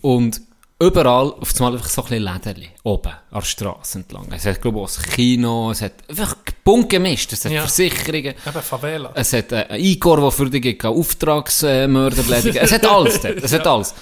Und 0.00 0.40
überall 0.80 1.32
auf 1.32 1.54
einmal 1.56 1.72
einfach 1.74 1.88
so 1.88 2.02
ein 2.02 2.08
bisschen 2.08 2.24
Läden 2.24 2.68
oben 2.84 3.08
an 3.08 3.18
der 3.34 3.40
Straße 3.42 3.98
entlang. 3.98 4.28
Es 4.32 4.46
hat, 4.46 4.60
glaube 4.62 4.78
ich, 4.78 4.84
auch 4.84 4.98
ein 5.04 5.10
Kino, 5.10 5.70
es 5.72 5.82
hat 5.82 5.92
einfach 6.08 6.36
bunt 6.62 6.88
gemischt, 6.88 7.32
es 7.32 7.44
hat 7.44 7.52
Ja. 7.52 7.62
Versicherungen. 7.62 8.34
Eben 8.46 8.62
Favela. 8.62 9.10
Es 9.14 9.32
hat 9.32 9.50
äh, 9.52 9.64
einen 9.68 9.82
Igor, 9.84 10.20
der 10.20 10.30
für 10.30 10.48
dich 10.48 10.84
Auftragsmörder 10.84 12.16
erledigen. 12.18 12.58
Es 12.58 12.72
hat 12.72 12.86
alles 12.86 13.20
dort. 13.22 13.42
Es 13.42 13.52
hat 13.52 13.66
alles. 13.66 13.94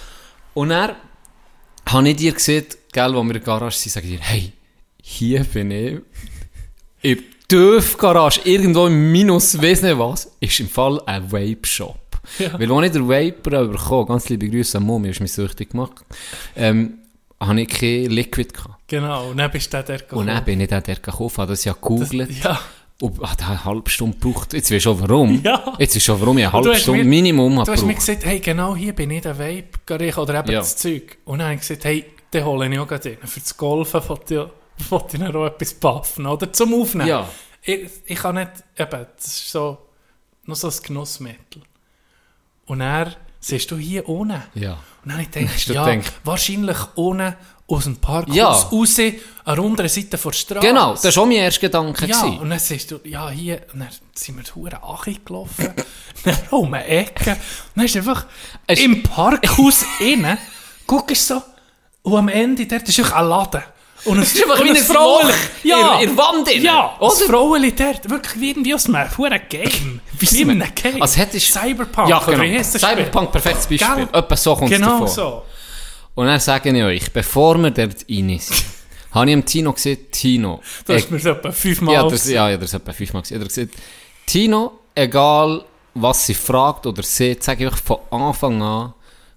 Und 0.54 0.68
dann 0.70 0.96
habe 1.88 2.08
ich 2.10 2.16
dir 2.16 2.32
gesehen, 2.32 2.66
gell, 2.92 3.10
wo 3.14 3.22
wir 3.22 3.22
in 3.22 3.28
der 3.28 3.40
Garage 3.40 3.78
sind, 3.78 3.92
sage 3.92 4.08
ich 4.08 4.18
dir, 4.18 4.24
hey, 4.24 4.52
hier 5.02 5.44
bin 5.44 5.70
ich. 5.70 6.00
In 7.02 7.24
der 7.50 7.58
TÜV-Garage, 7.58 8.40
irgendwo 8.44 8.86
im 8.86 9.12
Minus, 9.12 9.60
weiss 9.60 9.82
nicht 9.82 9.98
was, 9.98 10.30
ist 10.40 10.60
im 10.60 10.68
Fall 10.68 11.00
ein 11.06 11.30
Vape-Shop. 11.30 11.96
Ja. 12.38 12.58
Weil, 12.58 12.72
als 12.72 12.86
ich 12.86 12.92
den 12.92 13.08
Vaper 13.08 13.64
bekommen 13.66 14.06
ganz 14.08 14.28
liebe 14.28 14.48
Grüße 14.48 14.78
an 14.78 14.84
Momi, 14.84 15.08
hast 15.08 15.20
mich 15.20 15.32
süchtig 15.32 15.70
gemacht, 15.70 15.92
ähm, 16.56 16.94
habe 17.40 17.60
ich 17.60 17.68
kein 17.68 18.06
Liquid 18.06 18.52
gehabt. 18.52 18.74
Genau, 18.88 19.30
und 19.30 19.36
dann 19.36 19.50
bist 19.50 19.72
du 19.72 19.82
der 19.82 20.00
Und 20.12 20.26
dann 20.26 20.44
bin 20.44 20.60
ich 20.60 20.68
dort 20.68 20.86
gekauft, 20.86 21.38
habe 21.38 21.52
das 21.52 21.64
ja 21.64 21.72
gegoogelt. 21.72 22.30
Ja. 22.42 22.58
Und 23.00 23.20
hat 23.20 23.46
eine 23.46 23.62
halbe 23.64 23.90
Stunde 23.90 24.16
gebraucht. 24.18 24.54
Jetzt 24.54 24.70
weißt 24.72 24.86
du 24.86 24.90
auch 24.92 25.00
warum. 25.02 25.42
Ja. 25.44 25.74
Jetzt 25.78 25.94
ist 25.96 26.04
schon 26.04 26.18
warum 26.20 26.38
ich 26.38 26.44
eine 26.44 26.52
du 26.62 26.68
halbe 26.70 26.80
Stunde 26.80 27.04
mir- 27.04 27.10
Minimum 27.10 27.54
Du 27.56 27.60
habe 27.60 27.72
hast 27.72 27.84
mir 27.84 27.94
gesagt, 27.94 28.24
hey, 28.24 28.40
genau 28.40 28.74
hier 28.74 28.94
bin 28.94 29.10
ich 29.10 29.20
der 29.22 29.38
Vape 29.38 29.64
oder 30.20 30.38
eben 30.40 30.50
Ja. 30.52 30.58
das 30.60 30.76
Zeug. 30.78 31.18
Und 31.26 31.38
dann 31.40 31.48
habe 31.48 31.54
ich 31.56 31.60
gesagt, 31.60 31.84
hey, 31.84 32.06
den 32.32 32.44
hole 32.44 32.72
ich 32.72 32.78
auch 32.78 32.88
gerade. 32.88 33.18
Für 33.22 33.40
das 33.40 33.56
Golfen 33.56 34.00
wollte 34.08 34.34
ich, 34.34 34.40
wollte 34.90 35.16
ich 35.16 35.22
noch 35.22 35.46
etwas 35.46 35.74
buffen, 35.74 36.26
oder? 36.26 36.52
Zum 36.52 36.74
Aufnehmen. 36.80 37.08
Ja. 37.08 37.28
Ich, 37.62 37.90
ich 38.04 38.18
kann 38.18 38.36
nicht, 38.36 38.50
eben, 38.78 39.06
das 39.16 39.26
ist 39.26 39.50
so, 39.50 39.78
noch 40.44 40.56
so 40.56 40.68
ein 40.68 40.74
Genussmittel. 40.82 41.62
Und 42.66 42.80
er 42.80 43.12
siehst 43.40 43.70
du 43.70 43.76
hier 43.76 44.08
unten. 44.08 44.42
Ja. 44.54 44.78
Und 45.04 45.12
dann 45.12 45.20
ich 45.20 45.30
gedacht, 45.30 45.66
ja, 45.68 45.84
gedacht? 45.88 46.12
wahrscheinlich 46.24 46.76
unten 46.94 47.34
aus 47.68 47.84
dem 47.84 47.96
Parkhaus 47.96 48.34
Ja. 48.36 48.48
raus, 48.50 48.98
an 48.98 49.54
der 49.56 49.64
unteren 49.64 49.88
Seite 49.88 50.16
der 50.16 50.32
Straße. 50.32 50.60
Genau, 50.66 50.92
das 50.92 51.16
war 51.16 51.22
auch 51.22 51.26
mein 51.26 51.36
erster 51.38 51.62
Gedanke. 51.62 52.06
Ja, 52.06 52.20
gewesen. 52.20 52.38
und 52.38 52.50
dann 52.50 52.58
siehst 52.60 52.90
du, 52.92 53.00
ja, 53.04 53.28
hier, 53.30 53.62
und 53.72 53.80
dann 53.80 53.88
sind 54.14 54.36
wir 54.36 54.44
die 54.44 54.52
Hure 54.54 54.80
Achi 54.82 55.20
gelaufen, 55.24 55.72
dann 56.24 56.36
um 56.50 56.72
eine 56.74 56.86
Ecke, 56.86 57.32
und 57.32 57.38
dann 57.74 57.84
ist 57.86 57.96
einfach 57.96 58.26
Es- 58.68 58.78
im 58.80 59.02
Parkhaus 59.02 59.84
innen, 59.98 60.38
guckst 60.86 61.30
du 61.30 61.34
so, 61.34 61.42
und 62.02 62.16
am 62.18 62.28
Ende 62.28 62.66
dort 62.66 62.88
ist 62.88 63.00
ein 63.12 63.26
Laden. 63.28 63.62
Und 64.06 64.18
es 64.20 64.34
ist 64.34 64.42
einfach 64.44 64.62
wie 64.64 64.70
ein 64.70 64.88
Loch 64.94 65.30
ja, 65.64 65.98
in- 66.00 66.10
in 66.10 66.16
Wand 66.16 66.48
Ja, 66.56 66.96
oder? 66.98 67.10
das 67.10 67.22
Frauenli 67.22 67.72
dort, 67.74 68.08
wirklich 68.08 68.40
wie 68.40 68.50
irgendwie 68.50 68.74
aus 68.74 68.86
einem 68.86 69.16
Huren 69.18 69.40
Game. 69.48 70.00
Wie 70.18 70.40
in 70.40 70.50
einem 70.50 70.74
Game. 70.74 71.02
Also 71.02 71.18
hättest- 71.18 71.52
Cyberpunk, 71.52 72.08
ja, 72.08 72.18
genau. 72.24 72.56
das? 72.58 72.72
Cyberpunk, 72.72 73.32
perfektes 73.32 73.66
Beispiel. 73.66 74.06
Gell? 74.06 74.08
Etwa 74.12 74.36
so 74.36 74.54
kommt 74.56 74.72
es 74.72 74.78
Genau 74.78 75.06
so. 75.06 75.42
Und 76.14 76.26
dann 76.26 76.40
sage 76.40 76.70
ich 76.70 76.82
euch, 76.82 77.12
bevor 77.12 77.58
wir 77.58 77.70
dort 77.70 77.96
rein 78.08 78.38
sind, 78.38 78.64
habe 79.12 79.26
ich 79.28 79.34
dem 79.34 79.44
Tino 79.44 79.72
gesagt, 79.74 80.12
Tino, 80.12 80.62
Du 80.86 80.94
hast 80.94 81.10
mir 81.10 81.18
so 81.18 81.30
etwa 81.30 81.52
fünfmal 81.52 81.94
ja, 81.94 82.08
das, 82.08 82.28
ja, 82.28 82.48
ja, 82.48 82.56
das 82.56 82.72
etwa 82.72 82.92
fünfmal. 82.92 83.22
Er 83.28 83.40
hat 83.40 83.48
gesagt, 83.48 83.74
Tino, 84.24 84.72
egal 84.94 85.64
was 85.94 86.26
sie 86.26 86.34
fragt 86.34 86.86
oder 86.86 87.02
sieht, 87.02 87.42
sage 87.42 87.66
ich 87.66 87.72
euch 87.72 87.78
von 87.80 87.98
Anfang 88.10 88.62
an, 88.62 88.94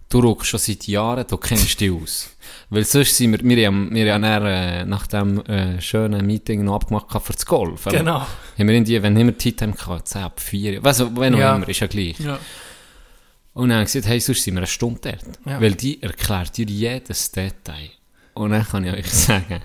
du 0.10 0.20
rückst 0.20 0.48
schon 0.48 0.60
seit 0.60 0.88
Jahren, 0.88 1.26
du 1.28 1.38
kennst 1.38 1.80
dich 1.80 1.92
aus. 1.92 2.30
Weil 2.72 2.84
sonst 2.86 3.18
sind 3.18 3.32
wir, 3.32 3.40
wir 3.58 3.68
haben, 3.68 3.94
wir 3.96 4.14
haben 4.14 4.22
dann, 4.22 4.46
äh, 4.46 4.86
nach 4.86 5.08
dem 5.08 5.44
äh, 5.46 5.82
schönen 5.82 6.26
Meeting 6.26 6.64
noch 6.64 6.76
abgemacht 6.76 7.08
für 7.24 7.34
das 7.34 7.46
Golf. 7.46 7.88
oder? 7.88 7.98
Genau. 7.98 8.20
Haben 8.22 8.68
wir 8.68 8.76
in 8.76 8.86
die, 8.86 9.02
wenn 9.02 9.18
wir 9.18 9.38
Zeit 9.40 9.62
haben, 9.64 9.74
gehabt, 9.76 10.08
10 10.08 10.22
ab 10.22 10.40
4, 10.40 10.84
weißt 10.84 11.00
du, 11.00 11.18
wenn 11.18 11.34
auch 11.36 11.40
Ja. 11.40 11.56
immer, 11.56 11.68
ist 11.68 11.80
ja 11.80 11.88
gleich. 11.88 12.20
Ja. 12.20 12.38
Und 13.54 13.70
dann 13.70 13.80
haben 13.80 13.86
gesagt, 13.86 14.06
hey, 14.08 14.20
sonst 14.20 14.44
sind 14.44 14.54
wir 14.54 14.60
eine 14.60 14.68
Stunde 14.68 15.00
dort. 15.02 15.40
Ja. 15.46 15.60
Weil 15.60 15.74
die 15.74 16.02
erklärt 16.02 16.56
dir 16.58 16.66
jedes 16.68 17.32
Detail. 17.32 17.90
Und 18.36 18.52
dann 18.52 18.64
kann 18.66 18.86
ich 18.86 18.94
euch 18.94 19.10
sagen, 19.12 19.62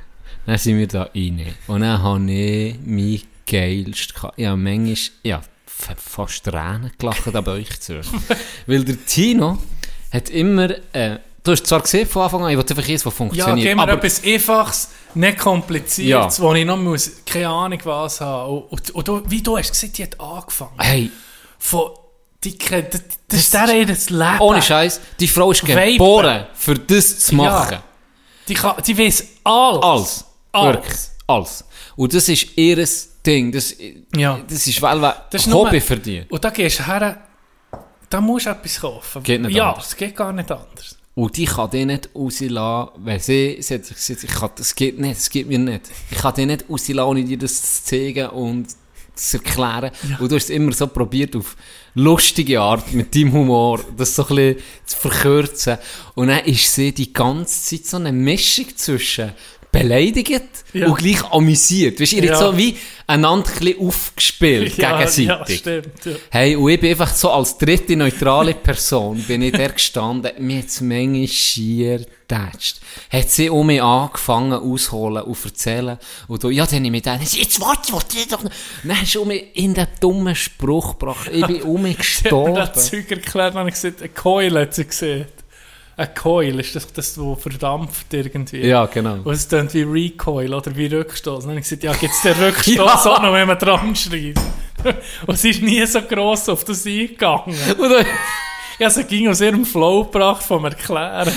dann 0.46 0.58
sind 0.58 0.78
wir 0.78 0.88
da 0.88 1.02
rein. 1.14 1.44
Und 1.66 1.82
dann 1.82 2.02
habe 2.02 2.30
ich 2.32 2.76
mein 2.84 3.20
geilst 3.46 4.14
gehabt. 4.14 4.38
Ich 4.38 4.46
habe 4.46 4.56
manchmal, 4.56 4.96
ja, 5.22 5.42
fast 5.66 6.44
Tränen 6.44 6.90
gelacht 6.98 7.26
an 7.34 7.46
euch 7.48 7.78
zu. 7.80 8.00
Weil 8.66 8.84
der 8.84 9.04
Tino 9.04 9.58
hat 10.10 10.30
immer, 10.30 10.70
äh, 10.94 11.18
du 11.44 11.52
hast 11.52 11.66
zwar 11.66 11.80
gesehen 11.80 12.08
von 12.08 12.22
Anfang 12.22 12.42
an, 12.44 12.50
ich 12.50 12.56
wollte 12.56 12.74
einfach 12.76 12.88
eins, 12.90 13.06
was 13.06 13.12
Ja, 13.12 13.16
funktioniert. 13.16 13.68
gib 13.68 13.76
mir 13.76 13.82
aber 13.82 13.92
etwas 13.92 14.24
Einfaches, 14.24 14.88
nicht 15.14 15.38
kompliziertes, 15.38 16.38
Ja. 16.38 16.44
wo 16.44 16.52
ich 16.54 16.64
noch 16.64 16.76
muss, 16.76 17.10
keine 17.24 17.48
Ahnung 17.48 17.78
was 17.84 18.20
haben. 18.20 18.62
Und, 18.68 18.70
und, 18.72 18.90
und 18.90 19.08
du, 19.08 19.22
wie 19.30 19.42
du 19.42 19.56
hast 19.56 19.70
gesagt, 19.72 19.96
die 19.98 20.02
hat 20.02 20.18
angefangen. 20.20 20.72
hey, 20.78 21.10
Von, 21.58 21.90
die, 22.42 22.58
das, 22.58 22.70
das, 22.90 23.00
das 23.28 23.38
ist 23.40 23.54
der 23.54 23.68
ihr 23.74 23.86
Leben. 23.86 24.40
ohne 24.40 24.60
Scheiß, 24.60 25.00
die 25.20 25.28
Frau 25.28 25.50
ist 25.52 25.62
Vapen. 25.66 25.92
geboren, 25.92 26.46
für 26.54 26.74
das 26.74 27.20
zu 27.20 27.34
machen. 27.36 27.74
Ja. 27.74 27.82
Die, 28.48 28.54
kann, 28.54 28.74
die 28.86 28.98
weiss 28.98 29.24
alles. 29.44 29.82
Alles. 29.82 30.24
Alles. 30.52 30.74
Wirklich. 30.76 30.98
Alles. 31.26 31.64
Und 31.96 32.12
das 32.12 32.28
ist 32.28 32.48
ihr 32.58 32.86
Ding. 33.24 33.50
Das, 33.52 33.74
Ja. 34.14 34.38
das 34.46 34.66
ist 34.66 34.82
weil 34.82 34.98
wir 35.00 35.16
Das 35.30 35.40
ist 35.42 35.46
ein 35.46 35.50
nur- 35.52 35.66
Hobby 35.66 35.80
für 35.80 35.96
die. 35.96 36.24
Und 36.28 36.44
da 36.44 36.50
gehst 36.50 36.80
du 36.80 36.86
her, 36.86 37.18
da 38.10 38.20
musst 38.20 38.44
du 38.44 38.50
etwas 38.50 38.78
kaufen. 38.80 39.22
Geht 39.22 39.40
nicht 39.40 39.56
ja, 39.56 39.70
anders. 39.70 39.86
es 39.88 39.96
geht 39.96 40.14
gar 40.14 40.30
nicht 40.32 40.50
anders. 40.52 40.93
Und 41.14 41.36
die 41.36 41.44
kann 41.44 41.70
die 41.70 41.84
nicht 41.84 42.10
rauslassen, 42.14 42.90
weil 43.04 43.20
sie, 43.20 43.56
gesagt, 43.56 43.92
ich 44.24 44.30
kann, 44.30 44.50
das 44.56 44.74
geht 44.74 44.98
nicht, 44.98 45.16
das 45.16 45.30
geht 45.30 45.48
mir 45.48 45.58
nicht. 45.58 45.82
Ich 46.10 46.18
kann 46.18 46.34
die 46.34 46.46
nicht 46.46 46.68
rauslassen, 46.68 47.00
ohne 47.00 47.24
dir 47.24 47.38
das 47.38 47.84
zu 47.84 47.84
zeigen 47.84 48.30
und 48.30 48.66
zu 49.14 49.36
erklären. 49.36 49.92
Und 50.18 50.30
du 50.30 50.36
hast 50.36 50.44
es 50.44 50.50
immer 50.50 50.72
so 50.72 50.88
probiert, 50.88 51.36
auf 51.36 51.56
lustige 51.94 52.60
Art, 52.60 52.92
mit 52.92 53.14
deinem 53.14 53.32
Humor, 53.32 53.80
das 53.96 54.14
so 54.14 54.26
ein 54.26 54.34
bisschen 54.34 54.56
zu 54.84 54.96
verkürzen. 54.96 55.78
Und 56.16 56.28
dann 56.28 56.44
ist 56.44 56.74
sie 56.74 56.92
die 56.92 57.12
ganze 57.12 57.62
Zeit 57.62 57.86
so 57.86 57.96
eine 57.96 58.10
Mischung 58.10 58.76
zwischen 58.76 59.32
beleidigt 59.78 60.42
Ja. 60.72 60.86
und 60.86 60.96
gleich 60.98 61.22
amüsiert. 61.30 62.00
Weißt 62.00 62.12
du, 62.12 62.16
ihr 62.16 62.24
Ja. 62.24 62.36
so 62.38 62.56
wie 62.56 62.76
einander 63.06 63.50
ein 63.60 63.74
aufgespielt, 63.78 64.76
Ja, 64.78 64.90
ja, 64.90 64.98
gegenseitig. 65.04 65.58
stimmt. 65.58 66.04
Ja. 66.04 66.12
Hey, 66.30 66.56
und 66.56 66.70
ich 66.70 66.80
bin 66.80 66.90
einfach 66.90 67.14
so 67.14 67.30
als 67.30 67.58
dritte 67.58 67.96
neutrale 67.96 68.54
Person, 68.54 69.18
bin 69.22 69.42
ich 69.42 69.52
der 69.52 69.70
gestanden, 69.70 70.32
mir 70.38 70.58
hat 70.62 70.80
Menge 70.80 71.28
schier 71.28 71.98
getatscht. 72.26 72.80
Hat 73.10 73.30
sie 73.30 73.50
um 73.50 73.66
mich 73.66 73.82
angefangen 73.82 74.54
ausholen 74.54 75.22
und 75.24 75.44
erzählen. 75.44 75.98
Und 76.28 76.42
du, 76.42 76.48
ja, 76.48 76.64
dann 76.64 76.76
habe 76.76 76.86
ich 76.86 76.90
mit 76.92 77.04
denen, 77.06 77.20
jetzt 77.22 77.60
warte, 77.60 77.92
warte, 77.92 78.16
doch 78.30 78.42
noch. 78.42 78.50
Dann 78.82 79.00
hast 79.00 79.14
du 79.14 79.22
um 79.22 79.28
mich 79.28 79.44
in 79.54 79.74
den 79.74 79.86
dummen 80.00 80.34
Spruch 80.34 80.98
gebracht. 80.98 81.30
Ich 81.32 81.46
bin 81.46 81.62
um 81.62 81.82
mich 81.82 81.98
Ich 82.24 82.32
habe 82.32 82.36
mir 82.48 82.54
gestorben. 82.54 82.54
das 82.74 82.90
Zeug 82.90 83.10
erklärt, 83.10 83.54
habe 83.54 83.68
ich 83.68 83.74
gesagt, 83.74 84.02
ein 84.02 84.14
Coil 84.14 84.58
hat 84.58 84.74
sie 84.74 84.86
gesehen. 84.86 85.26
Ein 85.96 86.14
Coil 86.14 86.58
ist 86.58 86.74
das, 86.74 86.92
das 86.92 87.16
wo 87.18 87.36
verdampft 87.36 88.12
irgendwie. 88.12 88.66
Ja, 88.66 88.86
genau. 88.86 89.18
Und 89.24 89.32
es 89.32 89.48
klingt 89.48 89.72
wie 89.74 89.82
Recoil 89.82 90.52
oder 90.52 90.74
wie 90.76 90.86
Rückstoß. 90.86 91.44
Dann 91.44 91.50
habe 91.50 91.60
ich 91.60 91.64
gesagt, 91.68 91.84
ja, 91.84 91.92
gibt 91.92 92.12
es 92.12 92.22
den 92.22 92.32
Rückstoß 92.44 92.76
Ja. 92.76 93.12
auch 93.12 93.22
noch, 93.22 93.32
wenn 93.32 93.46
man 93.46 93.58
dran 93.58 93.94
schreit? 93.94 94.40
Und 95.26 95.38
sie 95.38 95.50
ist 95.50 95.62
nie 95.62 95.84
so 95.86 96.02
gross 96.02 96.48
auf 96.48 96.64
das 96.64 96.84
eingegangen. 96.84 97.56
Dann, 97.78 98.06
Ja, 98.78 98.90
sie 98.90 99.04
ging 99.04 99.28
aus 99.28 99.40
ihrem 99.40 99.64
Flow 99.64 100.04
gebracht 100.04 100.42
vom 100.42 100.64
Erklären. 100.64 101.32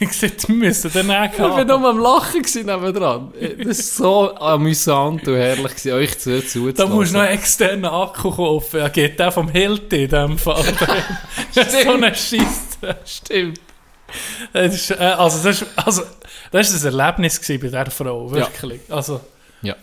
Ich 0.00 0.08
gesagt, 0.08 0.46
wir 0.48 0.54
müssen 0.54 0.92
den 0.92 1.10
auch 1.10 1.24
ich 1.32 1.38
haben. 1.40 1.66
nur 1.66 1.88
am 1.88 1.98
Lachen 1.98 2.42
nebendran. 2.42 3.32
Das 3.64 3.98
war 4.00 4.28
so 4.30 4.36
amüsant 4.36 5.26
und 5.26 5.34
herrlich 5.34 5.74
gewesen, 5.74 5.92
euch 5.94 6.16
zu, 6.20 6.40
zuzulassen. 6.40 6.74
Da 6.76 6.86
musst 6.86 7.12
du 7.12 7.16
noch 7.16 7.24
einen 7.24 7.34
externen 7.36 7.84
Akku 7.86 8.30
kaufen. 8.30 8.78
Ja, 8.78 8.88
geht 8.88 9.18
der 9.18 9.32
vom 9.32 9.48
Hilti 9.48 10.04
in 10.04 10.10
dem 10.10 10.38
Fall. 10.38 10.62
das 11.56 11.74
ist 11.74 11.82
so 11.84 11.96
Scheiß. 12.80 12.96
Stimmt. 13.04 13.60
Das 14.52 14.74
ist, 14.74 14.90
äh, 14.92 14.94
also, 14.94 15.42
das 15.46 15.60
ist, 15.62 15.66
also, 15.76 16.02
das 16.50 16.70
ist 16.72 16.84
ein 16.86 16.98
Erlebnis 16.98 17.40
bei 17.46 17.56
dieser 17.58 17.90
Frau, 17.90 18.30
wirklich. 18.30 18.80
Also, 18.88 19.20
Ja. 19.62 19.76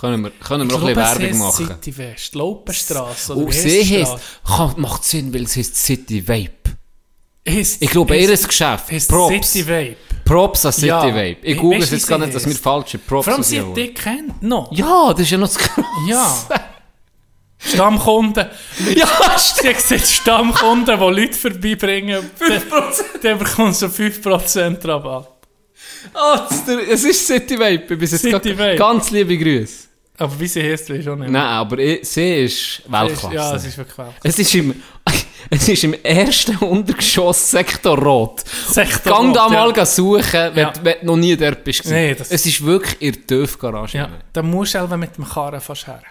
Können 0.00 0.24
wir, 0.24 0.30
können 0.32 0.68
wir 0.68 0.76
noch 0.76 0.84
ein 0.86 0.94
bisschen 0.94 1.20
Werbung 1.22 1.38
machen? 1.38 1.66
City 1.68 1.96
West, 1.98 2.34
Und 3.30 3.48
wie 3.48 3.52
sie 3.52 3.98
heisst 4.00 4.16
kann, 4.44 4.74
macht 4.78 5.04
Sinn, 5.04 5.32
weil 5.32 5.44
es 5.44 5.56
heisst 5.56 5.76
City 5.76 6.26
Vape. 6.26 6.50
Heisst- 7.48 7.80
Ich 7.80 7.90
glaube, 7.90 8.16
ihr 8.16 8.28
Geschäft. 8.48 8.90
heisst 8.90 9.08
Props. 9.08 9.52
City 9.52 9.66
Vape. 9.68 9.96
Props 10.24 10.66
an 10.66 10.72
City 10.72 10.86
Ja. 10.88 11.06
Vape. 11.06 11.36
Ich 11.42 11.56
google 11.56 11.82
es 11.82 11.90
jetzt 11.90 12.06
gar 12.08 12.18
nicht, 12.18 12.34
dass 12.34 12.44
wir 12.44 12.54
falsche 12.56 12.98
Props 12.98 13.24
Vor 13.26 13.34
allem, 13.34 13.42
sie 13.44 13.60
hat 13.60 13.76
dich 13.76 13.94
kennt 13.94 14.42
noch. 14.42 14.72
Ja, 14.72 15.12
das 15.12 15.20
ist 15.20 15.30
ja 15.30 15.38
noch 15.38 15.46
das 15.48 15.58
Krass. 15.58 15.84
Ja. 16.08 16.36
Stammkunden. 17.66 18.46
Ja, 18.94 19.06
Sie 19.38 19.68
hat 19.68 19.76
gesagt, 19.76 20.06
Stammkunden, 20.06 20.98
die 20.98 21.20
Leute 21.20 21.32
vorbeibringen, 21.38 22.30
5%. 22.38 23.20
Der 23.22 23.34
bekommt 23.36 23.74
so 23.76 23.86
5% 23.86 24.86
Rabatt. 24.88 25.28
Ah, 26.12 26.46
der- 26.66 26.90
es 26.90 27.04
ist 27.04 27.26
City 27.26 27.58
Vape. 27.58 27.78
Bin 27.96 28.00
jetzt 28.00 28.18
City 28.18 28.56
Vape. 28.58 28.76
Ganz 28.76 29.10
liebe 29.10 29.36
Grüße. 29.38 29.88
Aber 30.18 30.38
wie 30.38 30.46
sie 30.46 30.62
heißt, 30.62 30.90
weiß 30.90 30.98
ich 31.00 31.08
auch 31.08 31.16
nicht. 31.16 31.30
Nein, 31.30 31.42
aber 31.42 31.78
ich, 31.78 32.06
sie 32.08 32.44
ist 32.44 32.82
Weltklasse. 32.86 33.34
Ja, 33.34 33.54
es 33.56 33.64
ist 33.64 33.78
wirklich 33.78 33.98
Weltklasse. 33.98 34.28
es 34.28 34.38
ist 34.38 34.54
im, 34.54 34.82
es 35.50 35.68
ist 35.68 35.84
im 35.84 35.94
ersten 36.04 36.56
Untergeschoss 36.58 37.50
Sektor 37.50 37.98
Rot. 37.98 38.44
Sektor 38.68 39.12
Gang 39.12 39.34
da 39.34 39.44
Rot, 39.46 39.52
mal 39.52 39.76
ja. 39.76 39.84
suchen, 39.86 40.50
wenn, 40.54 40.56
Ja. 40.56 40.72
wenn 40.82 40.94
du 41.00 41.06
noch 41.06 41.16
nie 41.16 41.36
dort 41.36 41.64
bist. 41.64 41.84
Nee, 41.86 42.14
das- 42.14 42.30
es 42.30 42.46
ist 42.46 42.64
wirklich 42.64 42.96
in 43.02 43.12
der 43.12 43.26
Tiefgarage. 43.26 43.98
Ja, 43.98 44.08
da 44.32 44.42
musst 44.42 44.74
du 44.74 44.78
selber 44.78 44.96
mit 44.96 45.16
dem 45.16 45.24
Karren 45.28 45.60
fast 45.60 45.86
her. 45.88 46.02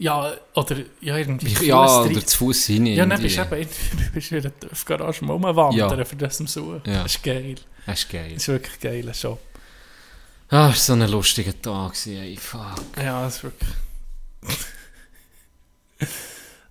Ja, 0.00 0.32
oder 0.54 0.76
ja, 1.02 1.18
irgendwie. 1.18 1.48
Ich, 1.48 1.60
ja, 1.60 2.00
oder 2.00 2.24
zu 2.24 2.38
Fuß 2.38 2.66
hin. 2.66 2.86
Ja, 2.86 3.04
dann 3.04 3.20
bist 3.20 3.36
du 3.36 3.42
eben 3.42 3.68
du 3.98 4.10
bist 4.14 4.32
in 4.32 4.40
der 4.40 4.52
Garage 4.86 5.22
mal 5.26 5.34
rumwandern, 5.34 5.98
Ja. 5.98 6.04
für 6.06 6.16
das 6.16 6.38
zum 6.38 6.46
Suchen. 6.46 6.80
Ja. 6.86 7.02
Das 7.02 7.16
ist 7.16 7.22
geil. 7.22 7.56
Das 7.84 7.98
ist 7.98 8.08
geil. 8.08 8.30
Das 8.32 8.42
ist 8.42 8.48
wirklich 8.48 8.74
ein 8.76 8.80
geiler 8.80 9.12
Shop. 9.12 9.38
Ah, 10.48 10.70
es 10.70 10.88
war 10.88 10.96
so 10.96 11.02
ein 11.04 11.10
lustiger 11.10 11.60
Tag. 11.60 11.94
Ey, 12.06 12.34
fuck. 12.38 12.82
Ja, 12.96 13.24
das 13.24 13.36
ist 13.36 13.42
wirklich... 13.44 13.70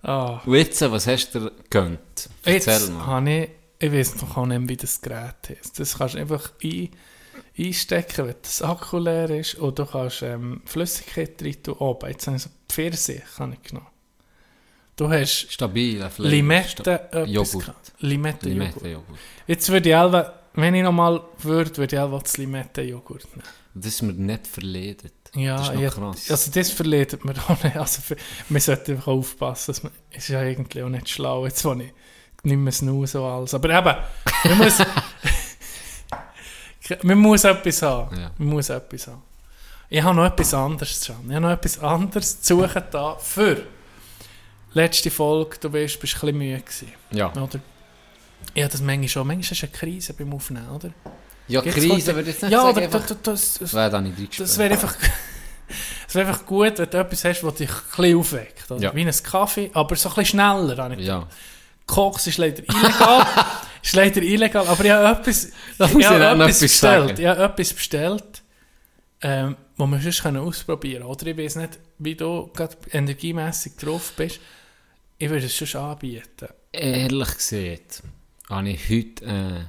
ah. 0.02 0.40
Und 0.44 0.54
jetzt, 0.56 0.80
was 0.90 1.06
hast 1.06 1.30
du 1.30 1.38
dir 1.38 1.52
gegönnt? 1.70 2.28
Erzähl 2.42 2.72
Jetzt 2.74 2.90
mal. 2.92 3.06
habe 3.06 3.30
ich... 3.30 3.48
Ich 3.82 3.92
weiß 3.92 4.16
noch 4.22 4.44
nicht, 4.44 4.68
wie 4.68 4.76
das 4.76 5.00
Gerät 5.00 5.36
heißt. 5.48 5.78
Das 5.78 5.96
kannst 5.96 6.14
du 6.16 6.18
einfach 6.18 6.50
ein, 6.62 6.90
einstecken, 7.66 8.26
wenn 8.26 8.36
das 8.42 8.62
Akku 8.62 8.98
leer 8.98 9.30
ist. 9.30 9.54
Und 9.56 9.78
du 9.78 9.86
kannst 9.86 10.22
ähm, 10.22 10.62
Flüssigkeit 10.64 11.42
rein 11.42 11.62
tun. 11.62 11.74
Oben. 11.74 12.10
Jetzt 12.10 12.26
habe 12.26 12.36
ich 12.36 12.42
so 12.42 12.50
Pfirsich 12.68 13.22
kann 13.36 13.52
ich 13.52 13.62
genommen. 13.62 13.86
Du 14.96 15.08
hast 15.08 15.50
Stabil, 15.50 16.02
ein 16.02 16.10
Flavor. 16.10 16.30
Limette, 16.30 16.92
etwas 16.92 17.30
Joghurt. 17.30 17.64
gehabt. 17.64 17.92
Limette, 18.00 18.50
Joghurt. 18.50 19.18
Jetzt 19.46 19.68
würde 19.70 19.88
ich 19.88 19.94
selber, 19.94 20.40
wenn 20.54 20.74
ich 20.74 20.82
nochmal 20.82 21.22
würde, 21.38 21.76
würde 21.78 21.96
ich 21.96 22.00
selber 22.00 22.18
das 22.18 22.36
Limette-Joghurt 22.36 23.24
nehmen. 23.34 23.48
Das 23.74 23.86
ist 23.86 24.02
mir 24.02 24.12
nicht 24.12 24.46
verledet. 24.46 25.14
Ja, 25.34 25.56
das 25.56 25.70
ist 25.70 25.80
ja, 25.80 25.90
krass. 25.90 26.30
also 26.30 26.50
das 26.50 26.70
verliert 26.70 27.24
man 27.24 27.38
auch 27.48 27.62
nicht. 27.62 27.76
Also 27.76 28.02
für, 28.02 28.16
man 28.48 28.60
sollte 28.60 28.92
einfach 28.92 29.06
aufpassen, 29.06 29.90
es 30.10 30.24
ist 30.24 30.28
ja 30.28 30.40
eigentlich 30.40 30.82
auch 30.82 30.88
nicht 30.88 31.08
schlau, 31.08 31.46
jetzt 31.46 31.64
wo 31.64 31.72
ich 31.72 31.92
nicht 32.42 32.56
mehr 32.56 32.72
snooze 32.72 33.20
alles. 33.20 33.54
Aber 33.54 33.70
eben, 33.70 33.96
man 34.44 34.58
muss, 34.58 34.78
man 37.02 37.18
muss 37.18 37.44
etwas 37.44 37.82
haben. 37.82 38.16
Ja. 38.18 38.30
Man 38.38 38.48
muss 38.48 38.68
etwas 38.70 39.06
haben. 39.06 39.22
Ich 39.88 40.02
habe 40.02 40.16
noch 40.16 40.24
etwas 40.26 40.54
anderes 40.54 41.04
schon. 41.04 41.16
Ich 41.28 41.34
habe 41.34 41.40
noch 41.40 41.50
etwas 41.50 41.78
anderes 41.80 42.40
zu 42.40 42.56
suchen 42.56 42.82
da 42.90 43.16
für 43.16 43.62
letzte 44.72 45.10
Folge, 45.10 45.56
du 45.60 45.72
weißt, 45.72 45.98
bist 46.00 46.14
du 46.14 46.26
ein 46.26 46.32
bisschen 46.32 46.38
müde 46.38 46.60
gewesen, 46.60 46.92
ja. 47.10 47.32
oder? 47.32 47.60
Ja, 48.54 48.68
das 48.68 48.80
manchmal 48.80 49.08
schon. 49.08 49.26
Manchmal 49.26 49.52
ist 49.52 49.62
eine 49.64 49.72
Krise 49.72 50.12
beim 50.14 50.32
Aufnehmen, 50.32 50.68
oder? 50.70 50.90
Ja, 51.48 51.62
Jetzt 51.62 51.74
Krise 51.74 52.14
würde 52.14 52.20
ich 52.30 52.34
jetzt 52.36 52.42
nicht 52.42 52.52
Ja, 52.52 52.62
sagen. 52.62 52.76
oder 52.76 52.82
einfach- 52.86 53.06
das, 53.06 53.18
das, 53.22 53.58
das, 53.58 53.74
Wäre 53.74 53.90
da 53.90 54.00
nicht 54.00 54.40
das 54.40 54.56
wäre 54.58 54.72
einfach, 54.74 54.94
es 56.08 56.14
wäre 56.14 56.28
einfach 56.28 56.46
gut, 56.46 56.78
wenn 56.78 56.88
du 56.90 56.98
etwas 56.98 57.24
hast, 57.24 57.42
was 57.42 57.54
dich 57.54 57.68
ein 57.70 57.76
bisschen 57.96 58.18
aufweckt. 58.18 58.70
Oder? 58.70 58.80
Ja. 58.80 58.94
Wie 58.94 59.02
ein 59.04 59.22
Kaffee, 59.22 59.70
aber 59.74 59.96
so 59.96 60.08
ein 60.08 60.14
bisschen 60.14 60.38
schneller. 60.38 60.76
habe 60.76 60.94
ich 60.94 61.00
Ja. 61.06 61.26
Koks 61.90 62.26
ist 62.26 62.38
leider 62.38 62.62
illegal. 62.62 63.26
ist 63.82 63.94
leider 63.96 64.22
illegal, 64.22 64.66
aber 64.66 64.84
ich 64.84 64.90
habe 64.90 65.20
etwas, 65.20 65.50
Da 65.78 65.86
ich 65.86 66.06
habe 66.06 66.24
etwas 66.24 66.40
etwas 66.48 66.60
bestellt. 66.60 67.08
sagen. 67.08 67.20
Ich 67.20 67.26
habe 67.26 67.44
etwas 67.44 67.72
bestellt, 67.74 68.42
ähm, 69.22 69.56
wo 69.76 69.86
wir 69.86 70.00
sonst 70.00 70.22
können 70.22 70.38
ausprobieren 70.38 71.02
können. 71.02 71.10
Oder 71.12 71.26
ich 71.26 71.36
weiß 71.36 71.56
nicht, 71.56 71.78
wie 71.98 72.14
du 72.14 72.50
gerade 72.54 72.76
energiemässig 72.92 73.76
drauf 73.76 74.12
bist. 74.16 74.40
Ich 75.18 75.28
würde 75.28 75.46
es 75.46 75.54
schon 75.56 75.80
anbieten. 75.80 76.48
Ehrlich 76.72 77.34
gesagt, 77.36 78.02
habe 78.48 78.68
ich 78.70 78.88
heute 78.88 79.24
äh, 79.26 79.64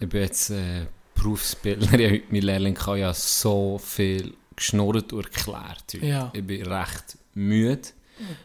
ich 0.00 0.08
bin 0.08 0.20
jetzt 0.22 0.50
äh, 0.50 0.86
Berufsbildner, 1.14 1.98
ich 1.98 2.06
habe 2.06 2.22
heute 2.30 2.46
Lehrling 2.46 2.74
ich 2.76 2.86
habe 2.86 3.14
so 3.14 3.78
viel 3.78 4.34
geschnurrt 4.56 5.12
und 5.12 5.24
erklärt. 5.24 5.94
Ja. 6.02 6.30
Ich 6.34 6.46
bin 6.46 6.66
recht 6.70 7.16
müde 7.34 7.88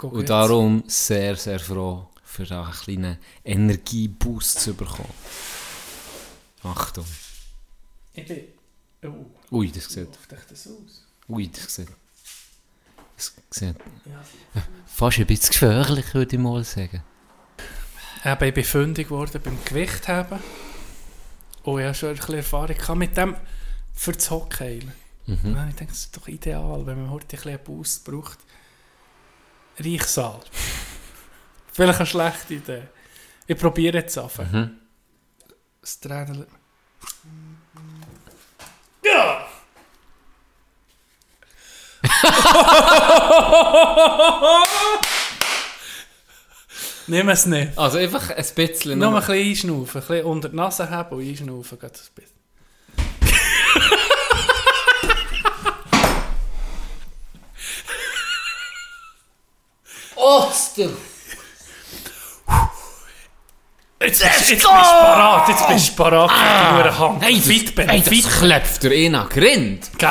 und 0.02 0.30
darum 0.30 0.84
sehr, 0.88 1.36
sehr 1.36 1.60
froh, 1.60 2.08
für 2.46 2.56
einen 2.56 2.72
kleinen 2.72 3.18
Energieboost 3.44 4.60
zu 4.62 4.74
bekommen. 4.74 5.14
Achtung. 6.64 7.06
Ich 8.14 8.28
bin... 8.28 8.44
Oh, 9.04 9.56
Ui, 9.56 9.72
das 9.72 9.86
sieht, 9.86 10.10
ruft 10.10 10.32
dich 10.32 10.40
das 10.50 10.68
aus? 10.68 11.06
ui, 11.30 11.48
das 11.48 11.74
sieht, 11.74 11.88
das 13.16 13.34
sieht 13.50 13.76
fast 14.86 15.20
ein 15.20 15.26
bisschen 15.26 15.52
gefährlich, 15.52 16.14
würde 16.14 16.36
ich 16.36 16.42
mal 16.42 16.64
sagen. 16.66 17.02
Eben, 18.26 18.44
ich 18.44 18.54
bin 18.54 18.64
fündig 18.66 19.08
geworden 19.08 19.42
beim 19.42 19.58
Gewichtheben. 19.64 20.40
Und 21.64 21.80
ich 21.80 21.86
habe 21.86 21.96
schon 21.96 22.10
ein 22.10 22.16
bisschen 22.16 22.36
Erfahrung 22.36 22.98
mit 22.98 23.16
dem 23.16 23.36
für 23.94 24.12
das 24.12 24.30
Hockey. 24.30 24.82
Mhm. 25.26 25.58
Ich 25.70 25.76
denke, 25.76 25.94
das 25.94 26.00
ist 26.00 26.18
doch 26.18 26.28
ideal, 26.28 26.86
wenn 26.86 27.04
man 27.04 27.12
heute 27.12 27.26
ein 27.26 27.30
bisschen 27.30 27.52
einen 27.52 27.64
Boost 27.64 28.04
braucht. 28.04 28.40
Reichsaal. 29.80 30.42
Vielleicht 31.80 32.00
eine 32.00 32.08
schlechte 32.08 32.54
Idee. 32.56 32.82
Ich 33.48 33.58
probiere 33.58 34.00
jetzt 34.00 34.18
einfach. 34.18 34.52
Mhm. 34.52 34.82
Das 35.80 35.98
Trainer... 35.98 36.46
Ja! 39.02 39.48
Nimm 47.08 47.30
es 47.30 47.46
nicht. 47.46 47.78
Also 47.78 47.98
einfach 47.98 48.30
ein 48.30 48.46
bisschen. 48.56 49.00
Nur 49.00 49.08
ein 49.08 49.12
nur- 49.14 49.22
bisschen 49.22 49.50
einschnaufen, 49.50 50.02
ein 50.02 50.08
bisschen 50.08 50.26
unter 50.26 50.50
die 50.50 50.56
Nase 50.58 50.90
haben 50.90 51.16
und 51.16 51.26
einschnaufen. 51.26 51.80
geht 51.80 51.94
das 51.94 52.10
ein 52.10 52.16
bisschen. 52.16 52.40
Oster! 60.18 60.90
Jetzt, 64.02 64.24
jetzt, 64.24 64.40
jetzt 64.40 64.50
bist 64.50 64.64
du 64.66 64.70
parat, 64.70 65.50
jetzt 65.50 65.68
bist 65.68 65.90
du 65.90 65.94
parat 66.04 66.32
für 66.32 66.90
die 66.90 66.98
Hand. 66.98 67.24
Hey, 67.24 67.36
fit 67.36 67.76
bin, 67.76 67.90
hey, 67.90 68.02
fit, 68.02 68.26
klebt 68.30 68.84
der 68.84 68.92
einer 68.92 69.26
Grind. 69.28 69.90
gell? 69.98 70.10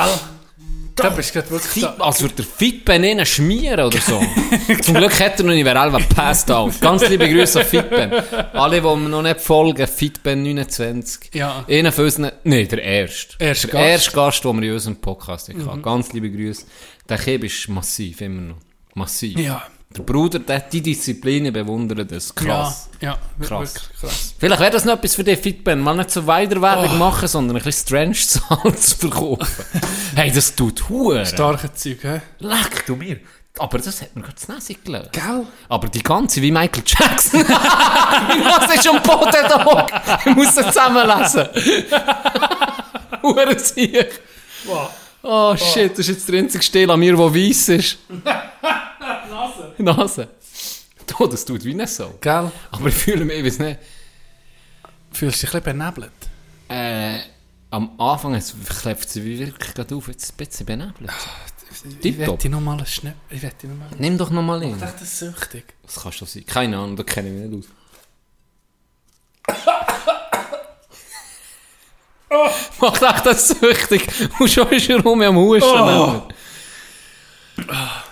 Da 0.95 1.09
bist 1.11 1.33
du 1.33 1.49
wirklich 1.49 1.61
Fit, 1.71 1.83
da. 1.83 1.95
als 2.03 2.21
würde 2.21 2.35
der 2.35 2.45
Fitben 2.45 3.03
innen 3.05 3.25
schmieren 3.25 3.85
oder 3.85 3.99
so. 3.99 4.21
Zum 4.81 4.95
Glück 4.95 5.17
hat 5.19 5.39
er 5.39 5.45
noch 5.45 5.53
nicht, 5.53 5.63
wer 5.63 5.75
Elva 5.75 5.99
passt 6.13 6.51
auf. 6.51 6.79
Ganz 6.81 7.07
liebe 7.07 7.29
Grüße 7.29 7.61
an 7.61 7.65
Fitben. 7.65 8.11
Alle, 8.53 8.81
die 8.81 8.87
mir 8.87 9.09
noch 9.09 9.21
nicht 9.21 9.39
folgen, 9.39 9.87
Fitben 9.87 10.43
29. 10.43 11.33
Ja. 11.33 11.63
Einer 11.69 11.91
von 11.93 12.03
unseren, 12.03 12.31
nein, 12.43 12.67
der 12.67 12.83
erste. 12.83 13.35
Erste 13.39 13.67
der 13.67 13.73
Gast. 13.73 13.83
Mhm. 13.85 13.91
erste 13.91 14.11
Gast, 14.11 14.43
den 14.45 14.61
wir 14.61 14.67
in 14.67 14.73
unserem 14.73 14.95
Podcast 14.97 15.47
hatten. 15.49 15.81
Ganz 15.81 16.11
liebe 16.11 16.29
Grüße. 16.29 16.65
Der 17.07 17.17
Keb 17.17 17.45
ist 17.45 17.69
massiv, 17.69 18.19
immer 18.21 18.41
noch. 18.41 18.57
Massiv. 18.93 19.39
Ja. 19.39 19.63
Der 19.97 20.03
Bruder, 20.03 20.37
der 20.37 20.59
die 20.59 20.81
Disziplin 20.81 21.51
bewundert, 21.51 22.11
das 22.11 22.33
krass. 22.35 22.89
Ja, 23.01 23.17
ja, 23.39 23.45
Krass. 23.47 23.73
krass. 23.99 24.35
Vielleicht 24.37 24.59
wäre 24.61 24.71
das 24.71 24.85
noch 24.85 24.93
etwas 24.93 25.15
für 25.15 25.23
dich, 25.23 25.39
Fitben. 25.39 25.79
Mal 25.81 25.95
nicht 25.95 26.11
so 26.11 26.27
Weiterwerbung 26.27 26.91
Oh. 26.93 26.97
machen, 26.97 27.27
sondern 27.27 27.57
ein 27.57 27.63
bisschen 27.63 27.87
Strange-Salz 27.87 28.93
verkaufen. 28.99 29.47
hey, 30.15 30.31
das 30.31 30.53
tut 30.55 30.87
Huren. 30.89 31.25
Starke 31.25 31.73
Zeug, 31.73 31.97
hä? 32.03 32.21
Leck 32.37 32.85
du 32.85 32.95
mir. 32.95 33.19
Aber 33.57 33.79
das 33.79 33.99
hat 34.01 34.15
mir 34.15 34.21
gerade 34.21 34.35
das 34.35 34.47
Nase 34.47 34.75
gelöst. 34.75 35.11
Gell? 35.11 35.45
Aber 35.67 35.87
die 35.89 36.03
ganze, 36.03 36.39
wie 36.43 36.51
Michael 36.51 36.83
Jackson. 36.85 37.41
Was 37.49 38.75
ist 38.75 38.87
am 38.87 39.01
Boden 39.01 39.31
da? 39.31 39.87
Ich 40.23 40.35
muss 40.35 40.53
das 40.53 40.67
zusammenlesen. 40.67 41.47
Huren 43.23 43.57
Sieg. 43.59 44.21
Wow. 44.65 44.91
Oh 45.21 45.55
shit, 45.57 45.91
das 45.91 45.99
ist 45.99 46.07
jetzt 46.09 46.29
der 46.29 46.39
einzige 46.39 46.63
Stil 46.63 46.89
an 46.89 46.99
mir, 46.99 47.15
der 47.15 47.33
weiss 47.33 47.69
ist. 47.69 47.97
Nase. 49.29 49.73
Nase. 49.77 50.27
Oh, 51.19 51.27
das 51.27 51.43
tut 51.43 51.63
wie 51.65 51.73
nicht 51.73 51.89
so. 51.89 52.13
Gell? 52.21 52.51
Aber 52.71 52.87
ich 52.87 52.95
fühle 52.95 53.25
mich, 53.25 53.37
ich 53.39 53.45
weiß 53.45 53.59
nicht. 53.59 53.79
Fühlst 55.11 55.41
du 55.43 55.47
dich 55.47 55.55
ein 55.55 55.61
bisschen 55.63 55.77
benebelt? 55.79 56.11
Äh, 56.69 57.19
am 57.71 57.99
Anfang 57.99 58.35
es 58.35 58.53
klebt 58.81 59.09
sie 59.09 59.23
wie 59.25 59.39
wirklich 59.39 59.73
gerade 59.73 59.95
auf, 59.95 60.07
jetzt 60.07 60.31
ein 60.31 60.37
bisschen 60.37 60.65
benebelt. 60.65 61.11
Ich 61.71 61.99
Tipptopp. 61.99 62.37
wette 62.39 62.49
noch 62.49 62.61
mal 62.61 62.77
einen 62.77 62.85
Schnipp. 62.85 63.15
Ich 63.29 63.41
wette 63.41 63.67
noch 63.67 63.75
mal... 63.75 63.87
Nimm 63.97 64.17
doch 64.17 64.29
nochmal 64.29 64.63
Ich 64.63 64.69
in. 64.69 64.79
dachte, 64.79 64.99
das 64.99 65.09
ist 65.09 65.19
süchtig. 65.19 65.65
Das 65.83 65.95
kann 66.01 66.11
schon 66.11 66.27
sein. 66.27 66.45
Keine 66.45 66.77
Ahnung, 66.77 66.95
da 66.95 67.03
kenne 67.03 67.29
ich 67.29 67.35
mich 67.35 67.49
nicht 67.49 67.67
aus. 69.47 69.57
Macht 72.79 73.01
echt 73.01 73.25
das 73.25 73.47
süchtig. 73.49 74.07
Und 74.39 74.49
schon 74.49 74.69
ist 74.69 74.89
er 74.89 75.01
rum 75.01 75.21
am 75.21 75.35
Husten. 75.37 75.69
Oh. 75.69 76.27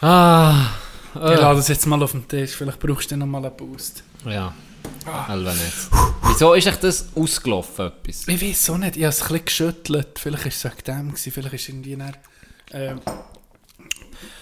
Ah. 0.02 0.70
Ich 1.16 1.22
Äh. 1.22 1.36
lade 1.36 1.58
das 1.58 1.68
jetzt 1.68 1.86
mal 1.88 2.02
auf 2.04 2.12
den 2.12 2.28
Tisch. 2.28 2.52
Vielleicht 2.52 2.80
brauchst 2.80 3.10
du 3.12 3.18
noch 3.18 3.26
mal 3.26 3.44
einen 3.46 3.56
Boost. 3.56 4.04
Ja. 4.26 4.54
Elva 5.30 5.52
nicht. 5.54 5.74
Wieso 6.28 6.54
ist 6.54 6.68
echt 6.68 6.84
das 6.84 7.08
ausgelaufen, 7.16 7.88
etwas? 7.88 8.28
Ich 8.28 8.42
weiß 8.42 8.70
auch 8.72 8.78
nicht. 8.78 8.98
Ich 8.98 9.04
habe 9.04 9.10
es 9.10 9.22
ein 9.22 9.28
bisschen 9.28 9.46
geschüttelt. 9.46 10.20
Vielleicht 10.20 10.44
war 10.44 10.52
es 10.52 10.64
wegen 10.66 10.84
dem. 10.86 11.08
Gewesen. 11.10 11.32
Vielleicht 11.32 11.54
ist 11.56 11.70
irgendwie 11.70 11.96
dann, 11.96 12.18
ähm, 12.72 13.02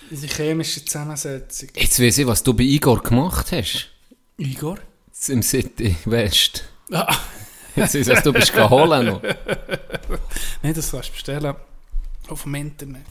diese 0.10 0.28
chemische 0.28 0.84
Zusammensetzung. 0.84 1.70
Jetzt 1.76 2.00
weiß 2.02 2.18
ich, 2.20 2.28
was 2.28 2.44
du 2.44 2.54
bei 2.54 2.64
Igor 2.64 3.02
gemacht 3.02 3.52
hast. 3.52 3.88
Igor? 4.38 4.78
Im 5.28 5.42
City 5.44 5.96
West. 6.06 6.66
Ah, 6.92 7.16
Jetzt 7.76 7.96
ich, 7.96 8.08
was 8.08 8.24
du 8.24 8.32
bist 8.32 8.54
geholt 8.54 9.06
noch. 9.06 9.22
nein, 10.64 10.74
das 10.74 10.92
kannst 10.92 11.10
du 11.10 11.14
bestellen. 11.14 11.56
Auf 12.28 12.44
dem 12.44 12.56
Internet. 12.56 13.06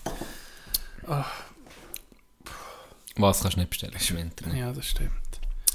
Was 3.17 3.43
kannst 3.43 3.57
du 3.57 3.61
nicht 3.61 3.71
bestellen? 3.71 3.95
Ist 3.95 4.11
im 4.11 4.19
Internet. 4.19 4.57
Ja, 4.57 4.73
das 4.73 4.87
stimmt. 4.87 5.11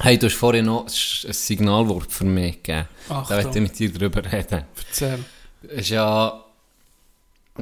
Hey, 0.02 0.17
du 0.17 0.28
hast 0.28 0.36
vorhin 0.36 0.65
noch 0.65 0.86
ein 0.86 1.34
Signalwort 1.34 2.12
für 2.12 2.23
mich 2.23 2.63
gegeben. 2.63 2.88
Da 3.08 3.15
Achtung. 3.15 3.36
möchte 3.38 3.60
ich 3.60 3.63
mit 3.63 3.80
dir 3.80 3.93
drüber 3.93 4.32
reden. 4.32 4.63
Erzähl. 4.88 5.25
Es 5.63 5.71
ist 5.71 5.89
ja... 5.89 6.43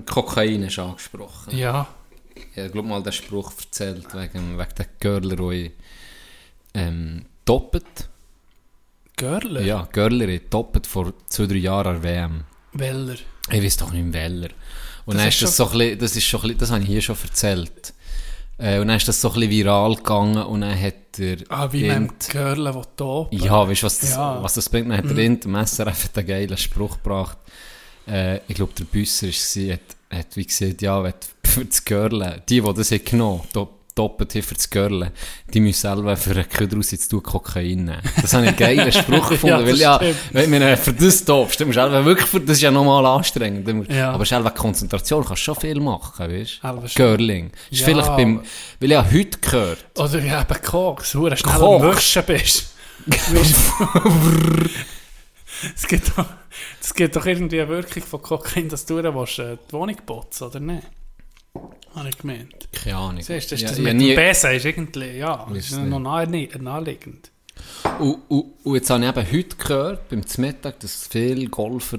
Kokain 0.05 0.61
ist 0.61 0.77
angesprochen. 0.77 1.57
Ja. 1.57 1.87
Ich 2.35 2.71
glaube 2.71 2.87
mal 2.87 3.01
den 3.01 3.11
Spruch 3.13 3.51
erzählt, 3.57 4.13
wegen, 4.13 4.59
wegen 4.59 4.75
der 4.77 4.85
Görler, 4.99 5.35
die 5.35 5.71
ähm, 6.75 7.25
doppelt. 7.45 8.07
Görler? 9.17 9.61
Ja, 9.61 9.87
Görler 9.91 10.29
ich 10.29 10.43
doppelt 10.49 10.87
vor 10.87 11.13
zwei, 11.27 11.47
drei 11.47 11.55
Jahren 11.55 11.95
an 11.97 12.01
der 12.01 12.11
WM. 12.11 12.43
Weller. 12.73 13.15
Ich 13.51 13.63
weiß 13.63 13.77
doch 13.77 13.91
nicht 13.91 14.13
Weller. 14.13 14.49
Und 15.05 15.15
Das 15.15 15.21
dann 15.23 15.29
ist 15.29 15.41
das 15.41 15.57
so 15.57 15.65
ein 15.69 15.77
bisschen, 15.77 15.99
das 15.99 16.15
ist 16.15 16.23
schon 16.25 16.39
ein 16.41 16.43
bisschen, 16.43 16.59
das 16.59 16.71
habe 16.71 16.81
ich 16.83 16.87
hier 16.87 17.01
schon 17.01 17.17
erzählt. 17.23 17.93
Äh, 18.59 18.79
und 18.79 18.87
dann 18.87 18.97
ist 18.97 19.07
das 19.07 19.19
so 19.19 19.29
ein 19.29 19.33
bisschen 19.35 19.51
viral 19.51 19.95
gegangen 19.95 20.43
und 20.43 20.61
dann 20.61 20.79
hat 20.79 21.19
er... 21.19 21.37
Ah, 21.49 21.67
wie 21.71 21.85
irgend- 21.85 22.29
Görler 22.29 22.73
will 22.75 22.83
topen. 22.95 23.39
Ja, 23.39 23.67
weißt 23.67 23.81
du, 23.81 23.85
was 23.85 23.99
das, 23.99 24.11
Ja. 24.11 24.41
was 24.43 24.53
das 24.53 24.69
bringt? 24.69 24.89
Dann 24.89 24.97
hat 24.97 25.05
er 25.05 25.11
mhm. 25.29 25.39
dem 25.39 25.55
SRF 25.65 26.03
hat 26.05 26.17
einen 26.17 26.27
geilen 26.27 26.57
Spruch 26.57 26.97
gebracht. 26.97 27.37
Äh, 28.07 28.37
ich 28.47 28.55
glaube, 28.55 28.73
der 28.77 28.85
Büsser 28.85 29.27
war, 29.27 29.73
hat, 29.73 29.81
hat 30.11 30.35
wie 30.35 30.45
gesagt, 30.45 30.81
ja, 30.81 31.03
wenn 31.03 31.13
für 31.43 31.65
das 31.65 31.83
Görle, 31.83 32.43
die, 32.47 32.61
die 32.61 32.73
das 32.73 32.91
haben 32.91 33.05
genommen 33.05 33.41
haben, 33.55 33.69
doppelt 33.97 34.33
haben 34.35 34.41
für 34.43 34.55
das 34.55 34.69
Görle, 34.69 35.11
die 35.53 35.59
müssen 35.59 35.81
selber 35.81 36.15
für 36.17 36.31
einen 36.31 36.47
Köder 36.47 36.77
raus 36.77 36.91
ins 36.91 37.09
Kokain 37.09 37.85
nehmen. 37.85 38.01
Das 38.21 38.33
habe 38.33 38.43
ich 38.45 38.49
einen 38.49 38.57
geilen 38.57 38.91
Spruch 38.91 39.29
gefunden, 39.29 39.57
Ja, 39.59 39.65
weil 39.65 39.75
ja, 39.77 39.99
wenn 40.31 40.49
man 40.49 40.77
für 40.77 40.93
das 40.93 41.25
topst, 41.25 41.59
dann 41.59 41.67
musst 41.67 41.77
du 41.77 41.81
selber 41.81 42.05
wirklich, 42.05 42.27
für, 42.27 42.39
das 42.39 42.57
ist 42.57 42.61
ja 42.61 42.71
normal 42.71 43.05
anstrengend, 43.05 43.89
Ja. 43.91 44.11
aber 44.11 44.25
selber 44.25 44.51
Konzentration 44.51 45.23
kannst 45.25 45.41
du 45.41 45.45
schon 45.53 45.55
viel 45.61 45.79
machen, 45.79 46.29
weißt 46.31 46.59
du? 46.63 46.87
schon. 46.87 46.95
Görling. 46.95 47.51
Ist 47.71 47.79
Ja. 47.81 47.85
vielleicht 47.85 48.15
beim, 48.15 48.41
weil 48.79 48.91
ich 48.91 48.97
habe 48.97 49.11
heute 49.11 49.37
gehört, 49.39 49.85
Oder 49.97 50.19
ja, 50.19 50.41
eben 50.41 50.61
Koks, 50.61 51.15
wo 51.15 51.29
du 51.29 51.35
schnell 51.37 51.53
am 51.63 51.81
Wischen 51.81 52.23
bist. 52.25 52.73
es, 55.75 55.87
gibt 55.87 56.17
doch, 56.17 56.25
es 56.81 56.93
gibt 56.93 57.15
doch 57.15 57.25
irgendwie 57.25 57.61
eine 57.61 57.69
Wirkung 57.69 58.03
von 58.03 58.21
Kokain, 58.21 58.69
dass 58.69 58.85
du 58.85 58.97
äh, 58.99 59.03
die 59.03 59.73
Wohnung 59.73 59.95
putzen, 60.05 60.43
oder 60.47 60.59
nicht? 60.59 60.83
Habe 61.95 62.09
ich 62.09 62.17
gemeint. 62.17 62.67
keine 62.71 62.95
Ahnung. 62.97 63.21
Siehst 63.23 63.51
das 63.51 63.61
Ja, 63.61 63.67
ist 63.67 63.71
das 63.71 63.77
ich 63.79 63.83
mit 63.83 63.95
nie- 63.95 64.15
Besen 64.15 64.51
ist 64.51 64.65
irgendwie, 64.65 65.17
ja, 65.17 65.45
das 65.49 65.57
ist 65.57 65.77
noch 65.77 65.99
nahe, 65.99 66.27
naheliegend. 66.27 67.31
Und, 67.99 68.19
und, 68.27 68.53
und 68.63 68.75
jetzt 68.75 68.89
habe 68.89 69.03
ich 69.03 69.09
eben 69.09 69.31
heute 69.31 69.55
gehört, 69.55 70.09
beim 70.09 70.23
Mittag, 70.37 70.79
dass 70.79 71.07
viele 71.07 71.47
Golfer 71.47 71.97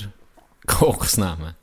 Koks 0.66 1.16
nehmen. 1.16 1.54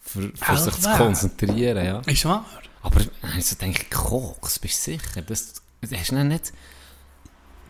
Für, 0.00 0.30
für 0.36 0.56
sich 0.56 0.80
zu 0.80 0.90
konzentrieren, 0.90 1.84
ja. 1.84 1.98
Ist 2.00 2.24
wahr? 2.24 2.44
Aber 2.82 3.00
also 3.34 3.56
denke 3.56 3.82
ich, 3.82 3.90
Koks, 3.90 4.58
bist 4.60 4.86
du 4.86 4.92
sicher? 4.92 5.22
Das, 5.22 5.54
das 5.80 5.90
hast 5.92 6.12
du 6.12 6.22
nicht, 6.24 6.52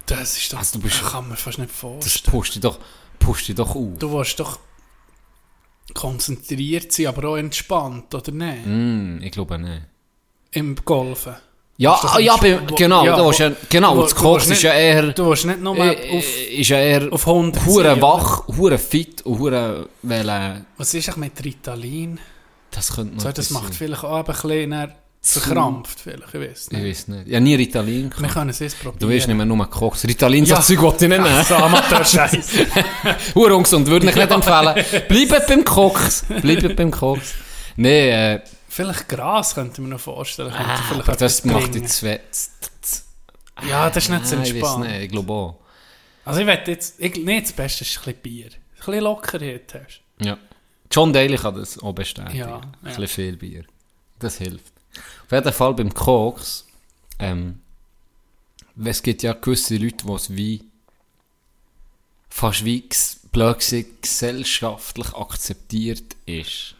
Das 0.04 0.36
ist 0.36 0.52
doch, 0.52 0.58
Also 0.58 0.78
du 0.78 0.84
bist- 0.84 1.00
das 1.02 1.10
kann 1.12 1.26
man 1.28 1.36
fast 1.38 1.58
nicht 1.58 1.70
das 1.70 1.78
vorstellen. 1.80 2.30
pusht 2.30 2.54
dich 2.54 2.60
doch, 2.60 2.78
pusht 3.18 3.48
dich 3.48 3.54
doch 3.54 3.74
auf. 3.74 3.98
Du 3.98 4.12
willst 4.12 4.38
doch 4.38 4.58
konzentriert 5.94 6.92
sein, 6.92 7.06
aber 7.06 7.28
auch 7.28 7.36
entspannt, 7.36 8.14
oder 8.14 8.32
nicht? 8.32 8.66
Mm, 8.66 9.18
ich 9.22 9.30
glaube 9.32 9.58
nicht. 9.58 9.82
Im 10.52 10.74
Golfen. 10.84 11.34
Ja, 11.78 11.92
ah, 11.92 12.18
ja, 12.18 12.36
bei, 12.38 12.58
genau, 12.74 13.04
ja, 13.04 13.16
da 13.16 13.24
wo- 13.24 13.30
ja, 13.32 13.52
genau, 13.68 13.96
wo- 13.98 14.02
das 14.02 14.22
willst 14.22 14.50
ist 14.50 14.62
ja 14.62 14.72
eher, 14.72 15.12
Du 15.12 15.28
willst 15.28 15.44
nicht 15.44 15.60
nur 15.60 15.76
äh, 15.76 16.16
auf... 16.16 16.24
ist 16.50 16.68
ja 16.70 16.78
eher 16.78 17.12
auf 17.12 17.26
100 17.26 17.66
hure 17.66 18.00
wach, 18.00 18.48
hure 18.48 18.78
fit 18.78 19.20
und 19.26 19.38
hure, 19.38 19.86
weil, 20.02 20.26
äh, 20.28 20.54
Was 20.78 20.94
ist 20.94 21.06
eigentlich 21.10 21.16
mit 21.34 21.44
Ritalin? 21.44 22.18
das 22.70 22.94
könnte 22.94 23.16
noch 23.16 23.22
So, 23.22 23.30
das 23.32 23.50
macht 23.50 23.74
vielleicht 23.74 24.04
auch 24.04 24.16
ein 24.16 24.24
bisschen 24.24 24.90
verkrampft, 25.32 26.00
vielleicht, 26.00 26.34
ich 26.34 26.40
weiß 26.40 26.66
Ich 26.66 26.70
nicht. 26.78 26.84
weiß 26.88 27.08
nicht. 27.08 27.28
Ja, 27.28 27.40
nie 27.40 27.54
Ritalin 27.54 28.04
Wir 28.04 28.10
gehabt. 28.10 28.32
können 28.34 28.50
es 28.50 28.58
jetzt 28.60 28.78
probieren. 28.80 28.98
Du 28.98 29.08
weißt 29.08 29.26
nicht 29.28 29.36
mehr 29.36 29.46
nur 29.46 29.66
Koks. 29.70 30.04
Ritalin, 30.04 30.44
Ja. 30.44 30.60
so 30.60 30.74
Zeug 30.74 30.82
wollte 30.82 31.04
ich 31.06 31.10
nicht 31.10 31.20
nehmen. 31.22 31.44
So 31.44 31.54
Amateur-Scheiß. 31.56 32.48
Hure 33.34 33.56
ungesund, 33.56 33.86
würde 33.88 34.08
ich 34.08 34.14
nicht 34.14 34.30
empfehlen. 34.30 34.74
Bleibt 35.08 35.46
beim 35.48 35.64
Koks. 35.64 36.24
Bleibt 36.42 36.76
beim 36.76 36.90
Koks. 36.90 37.34
Nee, 37.76 38.10
äh, 38.34 38.40
vielleicht 38.68 39.08
Gras 39.08 39.54
könnte 39.54 39.80
man 39.80 39.90
noch 39.90 40.00
vorstellen. 40.00 40.52
Ah, 40.52 40.76
vielleicht 40.88 41.08
aber 41.08 41.16
das 41.18 41.44
macht 41.44 41.74
jetzt 41.74 42.02
weh. 42.02 42.18
Ja, 43.68 43.88
das 43.90 44.04
ist 44.04 44.10
nicht 44.10 44.26
so 44.26 44.36
Ah, 44.36 44.42
Ich 44.42 44.50
entspannt. 44.50 44.84
nicht, 44.86 45.00
ich 45.02 45.10
glaube 45.10 45.32
auch. 45.32 45.58
Also 46.24 46.40
ich 46.40 46.46
wette 46.46 46.70
jetzt... 46.72 46.96
Ich, 47.00 47.14
nicht 47.16 47.46
das 47.46 47.52
Beste 47.52 47.84
ist 47.84 47.96
ein 47.98 48.04
bisschen 48.04 48.20
Bier. 48.22 48.46
Ein 48.46 48.52
bisschen 48.84 49.00
Lockerheit 49.04 49.74
hast. 49.74 50.00
Ja. 50.20 50.36
John 50.90 51.12
Daly 51.12 51.36
kann 51.36 51.54
das 51.54 51.78
auch 51.82 51.92
bestätigen. 51.92 52.36
Ja, 52.36 52.56
Ein 52.56 52.62
ja. 52.82 52.88
bisschen 52.90 53.08
viel 53.08 53.36
Bier. 53.36 53.64
Das 54.18 54.38
hilft. 54.38 54.72
Auf 55.24 55.32
jeden 55.32 55.52
Fall 55.52 55.74
beim 55.74 55.92
Koks, 55.92 56.66
ähm, 57.18 57.60
es 58.84 59.02
gibt 59.02 59.22
ja 59.22 59.32
gewisse 59.32 59.76
Leute, 59.76 60.04
die 60.06 60.12
es 60.12 60.36
wie 60.36 60.64
fast 62.28 62.64
wie 62.64 62.84
blöd 63.32 63.58
gesellschaftlich 64.02 65.14
akzeptiert 65.14 66.16
ist. 66.26 66.74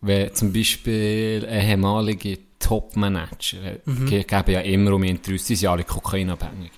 Wenn 0.00 0.34
zum 0.34 0.52
Beispiel 0.52 1.46
ehemalige 1.50 2.38
Top-Manager, 2.58 3.78
Mhm. 3.84 4.04
mhm. 4.04 4.06
geben 4.06 4.50
ja 4.52 4.60
immer 4.60 4.92
um 4.94 5.02
Interviews, 5.02 5.44
die 5.44 5.56
sind 5.56 5.68
alle 5.68 5.84
kokainabhängig. 5.84 6.70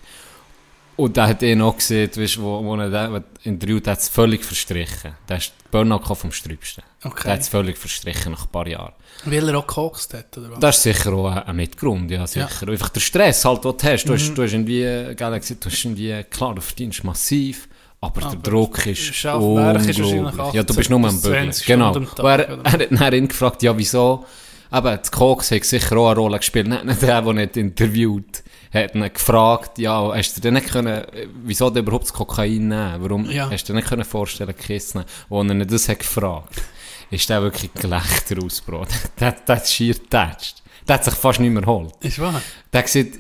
Und 0.96 1.16
da 1.16 1.26
hat 1.26 1.42
er 1.42 1.56
noch 1.56 1.76
gesehen, 1.76 2.10
weißt, 2.14 2.40
wo, 2.40 2.62
wo 2.64 2.76
er 2.76 2.90
den 2.90 3.24
interviewt 3.44 3.86
hat, 3.88 3.98
es 3.98 4.08
völlig 4.08 4.44
verstrichen. 4.44 5.14
Der 5.28 5.38
ist 5.38 5.52
Burnout 5.70 6.14
vom 6.14 6.30
Strübsten. 6.32 6.84
Okay. 7.02 7.22
Der 7.24 7.32
hat 7.32 7.40
es 7.40 7.48
völlig 7.48 7.78
verstrichen 7.78 8.32
nach 8.32 8.44
ein 8.44 8.50
paar 8.52 8.66
Jahren. 8.68 8.92
Weil 9.24 9.48
er 9.48 9.58
auch 9.58 9.66
gekokst 9.66 10.12
hat, 10.14 10.36
oder 10.36 10.50
was? 10.52 10.60
Das 10.60 10.76
ist 10.76 10.82
sicher 10.82 11.12
auch 11.14 11.28
ein, 11.30 11.38
ein 11.44 11.56
Mitgrund, 11.56 12.10
ja, 12.10 12.26
sicher. 12.26 12.68
Einfach 12.68 12.90
der 12.90 13.00
Stress 13.00 13.44
halt, 13.44 13.64
den 13.64 13.76
du 13.76 13.86
hast. 13.86 14.04
Du, 14.04 14.12
Mhm. 14.12 14.16
hast, 14.16 14.34
du 14.34 14.42
hast 14.42 14.52
irgendwie, 14.52 14.82
gell, 14.82 15.16
du 15.16 15.70
hast 15.70 15.84
irgendwie, 15.84 16.22
klar, 16.30 16.54
du 16.54 16.60
verdienst 16.60 17.02
massiv, 17.04 17.68
aber, 18.00 18.20
der 18.20 18.30
Aber 18.30 18.36
Druck 18.38 18.86
ist 18.86 19.24
Werk 19.24 19.88
ist 19.88 19.98
unglaublich. 20.00 20.52
Ja, 20.54 20.62
du 20.62 20.72
18 20.72 20.76
bist 20.76 20.90
nur 20.90 21.08
am 21.08 21.20
Bügeln. 21.22 21.52
20 21.52 21.66
Genau. 21.66 21.92
Tag, 22.00 22.24
er, 22.24 22.48
er 22.64 23.00
hat 23.00 23.14
ihn 23.14 23.28
gefragt, 23.28 23.62
ja, 23.62 23.76
wieso? 23.76 24.26
Eben, 24.72 24.84
das 24.98 25.10
Koks 25.10 25.50
hat 25.50 25.64
sicher 25.64 25.96
auch 25.96 26.10
eine 26.10 26.20
Rolle 26.20 26.38
gespielt. 26.38 26.66
Nicht, 26.68 26.84
nicht 26.84 27.02
der, 27.02 27.22
der 27.22 27.32
nicht 27.32 27.56
interviewt 27.56 28.42
hat 28.72 28.94
ihn 28.94 29.12
gefragt, 29.12 29.78
ja, 29.78 30.12
hast 30.14 30.36
du 30.36 30.40
dir 30.40 30.50
nicht 30.52 30.68
können, 30.70 31.02
wieso 31.44 31.68
du 31.70 31.80
überhaupt 31.80 32.04
das 32.04 32.12
Kokain 32.12 32.68
nehmen? 32.68 32.96
Warum 33.00 33.30
Ja. 33.30 33.50
hast 33.50 33.68
du 33.68 33.72
dir 33.72 33.78
nicht 33.78 33.88
können 33.88 34.04
vorstellen, 34.04 34.54
Kiss 34.56 34.94
nehmen? 34.94 35.06
Wo 35.28 35.42
er 35.42 35.64
das 35.66 35.88
hat 35.88 35.98
gefragt, 35.98 36.62
ist 37.10 37.28
der 37.28 37.42
wirklich 37.42 37.72
Gelächter 37.74 38.42
ausgebrochen. 38.42 38.88
der, 39.20 39.32
der 39.32 39.56
hat 39.56 39.68
schier 39.68 39.94
getatscht. 39.94 40.62
Der 40.88 40.94
hat 40.94 41.04
sich 41.04 41.14
fast 41.14 41.38
nicht 41.40 41.50
mehr 41.52 41.62
geholt. 41.62 41.92
Ist 42.00 42.18
wahr? 42.18 42.40
Der 42.72 42.82
gesagt, 42.82 43.18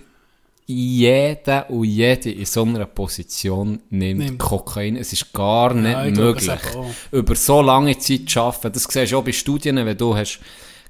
jeder 0.66 1.68
und 1.70 1.84
jede 1.84 2.30
in 2.30 2.44
so 2.46 2.62
einer 2.62 2.86
Position 2.86 3.80
nimmt, 3.90 4.20
Nimmt. 4.20 4.38
Kokain. 4.38 4.96
Es 4.96 5.12
ist 5.12 5.32
gar 5.32 5.74
nicht 5.74 5.92
Ja, 5.92 6.04
möglich, 6.10 6.50
über 7.10 7.34
so 7.34 7.60
lange 7.60 7.98
Zeit 7.98 8.28
zu 8.28 8.40
arbeiten. 8.40 8.72
Das 8.72 8.84
siehst 8.84 9.12
du 9.12 9.18
auch 9.18 9.24
bei 9.24 9.32
Studien, 9.32 9.76
wenn 9.76 9.96
du 9.96 10.16
hast 10.16 10.40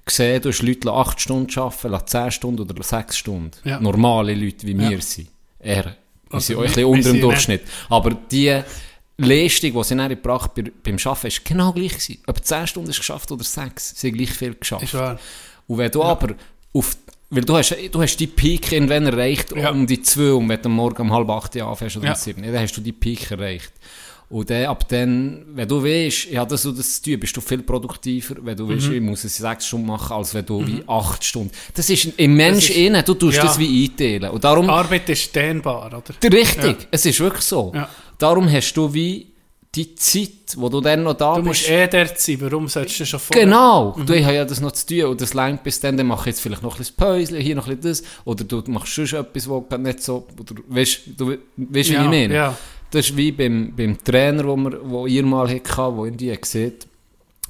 gesehen, 0.04 0.42
du 0.42 0.48
hast 0.50 0.62
Leute 0.62 0.92
8 0.92 1.20
Stunden 1.20 1.58
arbeiten, 1.58 2.06
10 2.06 2.30
Stunden 2.30 2.60
oder 2.62 2.82
6 2.82 3.16
Stunden. 3.16 3.50
Ja. 3.64 3.80
Normale 3.80 4.34
Leute 4.34 4.66
wie 4.66 4.78
wir 4.78 4.90
Ja. 4.92 5.00
sind. 5.00 5.28
Er, 5.58 5.84
wir 5.84 5.94
Also 6.30 6.46
sind 6.46 6.56
auch 6.56 6.60
ein 6.60 6.62
wir- 6.62 6.66
bisschen 6.68 6.82
wir 6.82 6.88
unter 6.88 7.12
dem 7.12 7.20
Durchschnitt. 7.20 7.62
Aber 7.88 8.10
die 8.30 8.62
Leistung, 9.18 9.72
die 9.74 9.84
sie 9.84 9.96
dann 9.96 10.08
gebracht 10.08 10.54
bei, 10.54 10.62
beim 10.82 10.96
Arbeiten, 11.04 11.26
ist 11.28 11.44
genau 11.44 11.72
gleich 11.72 11.92
gewesen. 11.92 12.18
Ob 12.26 12.44
10 12.44 12.66
Stunden 12.66 12.90
ist 12.90 12.98
geschafft 12.98 13.30
oder 13.30 13.44
6, 13.44 13.94
sie 13.96 14.08
haben 14.08 14.16
gleich 14.16 14.30
viel 14.32 14.54
geschafft. 14.54 14.82
Ist 14.84 14.94
wahr. 14.94 15.18
Und 15.68 15.78
wenn 15.78 15.90
du 15.90 16.02
aber 16.02 16.34
auf, 16.72 16.96
weil 17.30 17.44
du 17.44 17.56
hast, 17.56 17.76
du 17.92 18.02
hast 18.02 18.16
die 18.16 18.26
Peak 18.26 18.72
irgendwann 18.72 19.06
erreicht, 19.06 19.54
Ja. 19.54 19.70
um 19.70 19.86
die 19.86 20.02
2, 20.02 20.32
und 20.34 20.48
wenn 20.48 20.60
du 20.60 20.68
morgen 20.68 21.02
um 21.02 21.12
halb 21.12 21.28
8 21.30 21.54
Uhr 21.56 21.66
anfängst 21.66 21.96
oder 21.96 22.06
Ja. 22.06 22.12
um 22.12 22.18
7, 22.18 22.42
dann 22.42 22.58
hast 22.58 22.76
du 22.76 22.80
die 22.80 22.92
Peak 22.92 23.30
erreicht. 23.30 23.72
Und 24.32 24.48
dann, 24.48 24.64
ab 24.64 24.88
dann, 24.88 25.44
wenn 25.54 25.68
du 25.68 25.84
weißt, 25.84 26.30
ja, 26.30 26.44
das 26.46 26.64
und 26.64 26.78
das 26.78 27.02
tun, 27.02 27.20
bist 27.20 27.36
du 27.36 27.42
viel 27.42 27.62
produktiver, 27.62 28.36
wenn 28.40 28.56
du 28.56 28.66
weißt, 28.66 28.88
Mhm. 28.88 28.94
ich 28.94 29.00
muss 29.02 29.24
es 29.24 29.36
6 29.36 29.66
Stunden 29.66 29.86
machen, 29.86 30.14
als 30.16 30.32
wenn 30.32 30.46
du 30.46 30.66
wie 30.66 30.82
8 30.86 31.22
Stunden. 31.22 31.50
Das 31.74 31.90
ist 31.90 32.08
im 32.16 32.34
Mensch 32.34 32.70
ist- 32.70 32.76
innen, 32.78 33.04
du 33.04 33.12
tust 33.12 33.36
Ja. 33.36 33.42
das 33.44 33.58
wie 33.58 33.84
einteilen. 33.84 34.30
Und 34.30 34.42
darum, 34.42 34.70
Arbeit 34.70 35.06
ist 35.10 35.36
dehnbar, 35.36 35.86
oder? 35.88 36.02
richtig, 36.32 36.80
Ja. 36.80 36.86
es 36.90 37.04
ist 37.04 37.20
wirklich 37.20 37.44
so. 37.44 37.72
Ja. 37.74 37.88
Darum 38.18 38.50
hast 38.50 38.72
du 38.72 38.92
wie 38.94 39.26
die 39.74 39.94
Zeit, 39.94 40.30
wo 40.56 40.68
du 40.68 40.80
dann 40.82 41.02
noch 41.02 41.14
da 41.14 41.34
Du 41.36 41.42
bist. 41.42 41.62
musst 41.62 41.70
eh 41.70 41.86
dort 41.88 42.18
sein, 42.20 42.36
warum 42.40 42.68
solltest 42.68 43.00
du 43.00 43.06
schon 43.06 43.20
vorher... 43.20 43.44
Genau, 43.46 43.94
Mhm. 43.96 44.06
du 44.06 44.14
hast 44.24 44.32
ja 44.34 44.44
das 44.44 44.60
noch 44.60 44.72
zu 44.72 44.86
tun 44.86 45.04
und 45.10 45.20
das 45.20 45.32
längt 45.34 45.62
bis 45.62 45.80
dann, 45.80 45.96
dann 45.96 46.06
mach 46.06 46.20
ich 46.20 46.26
jetzt 46.26 46.40
vielleicht 46.40 46.62
noch 46.62 46.74
ein 46.74 46.78
bisschen 46.78 46.96
Päuschen, 46.96 47.36
hier 47.38 47.54
noch 47.54 47.68
ein 47.68 47.76
bisschen 47.78 48.04
das, 48.04 48.10
oder 48.24 48.44
du 48.44 48.62
machst 48.68 48.88
schon 48.92 49.04
etwas, 49.04 49.48
was 49.48 49.62
gerade 49.68 49.82
nicht 49.82 50.02
so, 50.02 50.26
oder 50.38 50.54
weißt, 50.68 51.00
du 51.16 51.28
weißt, 51.30 51.38
wie 51.56 51.80
Ja, 51.94 52.02
ich 52.04 52.08
meine? 52.10 52.34
ja. 52.34 52.56
Das 52.92 53.08
ist 53.08 53.16
wie 53.16 53.32
beim, 53.32 53.72
beim 53.74 53.96
Trainer, 54.04 54.44
wo, 54.44 54.54
wir, 54.54 54.78
wo 54.84 55.06
ihr 55.06 55.24
mal 55.24 55.48
hatte, 55.48 55.96
wo 55.96 56.04
irgendwie 56.04 56.36
gesagt 56.36 56.86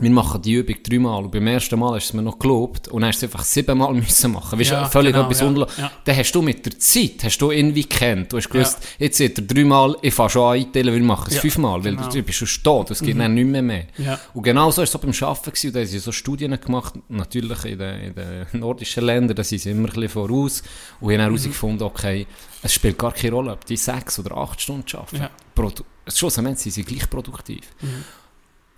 wir 0.03 0.11
machen 0.11 0.43
die 0.43 0.53
Übung 0.55 0.77
dreimal 0.83 1.25
und 1.25 1.31
beim 1.31 1.47
ersten 1.47 1.79
Mal 1.79 1.95
hast 1.95 2.09
du 2.09 2.11
es 2.11 2.13
mir 2.15 2.23
noch 2.23 2.39
gelobt 2.39 2.89
und 2.89 3.01
dann 3.03 3.09
hast 3.09 3.23
du 3.23 3.27
es 3.27 3.33
einfach 3.33 3.45
siebenmal 3.45 3.95
müssen 3.95 4.33
machen. 4.33 4.59
Weißt 4.59 4.71
Ja, 4.73 4.85
völlig 4.87 5.13
genau, 5.13 5.25
etwas 5.27 5.41
ja, 5.41 5.47
unlo- 5.47 5.69
ja. 5.79 5.91
Dann 6.05 6.17
hast 6.17 6.33
du 6.33 6.43
mit 6.43 6.67
der 6.67 6.79
Zeit, 6.79 7.23
hast 7.25 7.39
du 7.39 7.51
irgendwie 7.51 7.85
kennt. 7.85 8.33
Du 8.33 8.37
hast 8.37 8.51
gewusst, 8.51 8.79
jetzt 8.99 9.17
seht 9.17 9.39
ihr 9.39 9.47
dreimal, 9.47 9.97
ich 10.03 10.13
fange 10.13 10.31
schon 10.31 10.53
einteilen, 10.55 10.89
weil 10.93 11.01
ich 11.01 11.07
mache 11.07 11.29
es 11.29 11.37
Ja, 11.37 11.41
fünfmal, 11.41 11.85
weil 11.85 11.95
genau. 11.95 12.07
Mhm. 12.09 12.11
du 12.13 12.23
bist 12.23 12.39
schon 12.39 12.49
stehen, 12.49 12.85
das 12.89 13.01
geht 13.01 13.19
dann 13.19 13.35
nicht 13.35 13.47
mehr 13.47 13.63
mehr. 13.63 13.87
Ja. 13.99 14.19
Und 14.35 14.43
genau 14.43 14.71
so 14.71 14.79
war 14.79 14.85
es 14.85 14.95
auch 14.97 15.01
beim 15.01 15.11
Arbeiten 15.21 15.45
gewesen. 15.51 15.67
Und 15.69 15.75
da 15.77 15.81
haben 15.81 15.87
sie 15.87 15.99
so 15.99 16.13
Studien 16.13 16.61
gemacht, 16.61 16.95
natürlich 17.09 17.65
in 17.65 17.79
den, 17.79 18.01
in 18.01 18.15
den 18.15 18.47
nordischen 18.61 19.05
Ländern, 19.05 19.37
da 19.37 19.45
sind 19.45 19.61
sie 19.61 19.71
immer 19.71 19.89
ein 19.89 19.93
bisschen 19.95 20.09
voraus 20.09 20.63
und 21.01 21.11
haben 21.13 21.19
Mhm. 21.19 21.21
herausgefunden, 21.23 21.87
okay, 21.87 22.27
es 22.63 22.75
spielt 22.75 22.99
gar 22.99 23.13
keine 23.13 23.33
Rolle, 23.35 23.53
ob 23.53 23.65
die 23.67 23.77
sechs 23.77 24.19
oder 24.19 24.37
acht 24.37 24.61
Stunden 24.61 24.85
arbeiten. 24.97 25.17
Ja. 25.17 25.31
Produ 25.55 25.85
Schlussendlich 26.09 26.59
sind 26.59 26.73
sie 26.73 26.83
gleich 26.85 27.09
produktiv. 27.09 27.61
Mhm. 27.81 28.05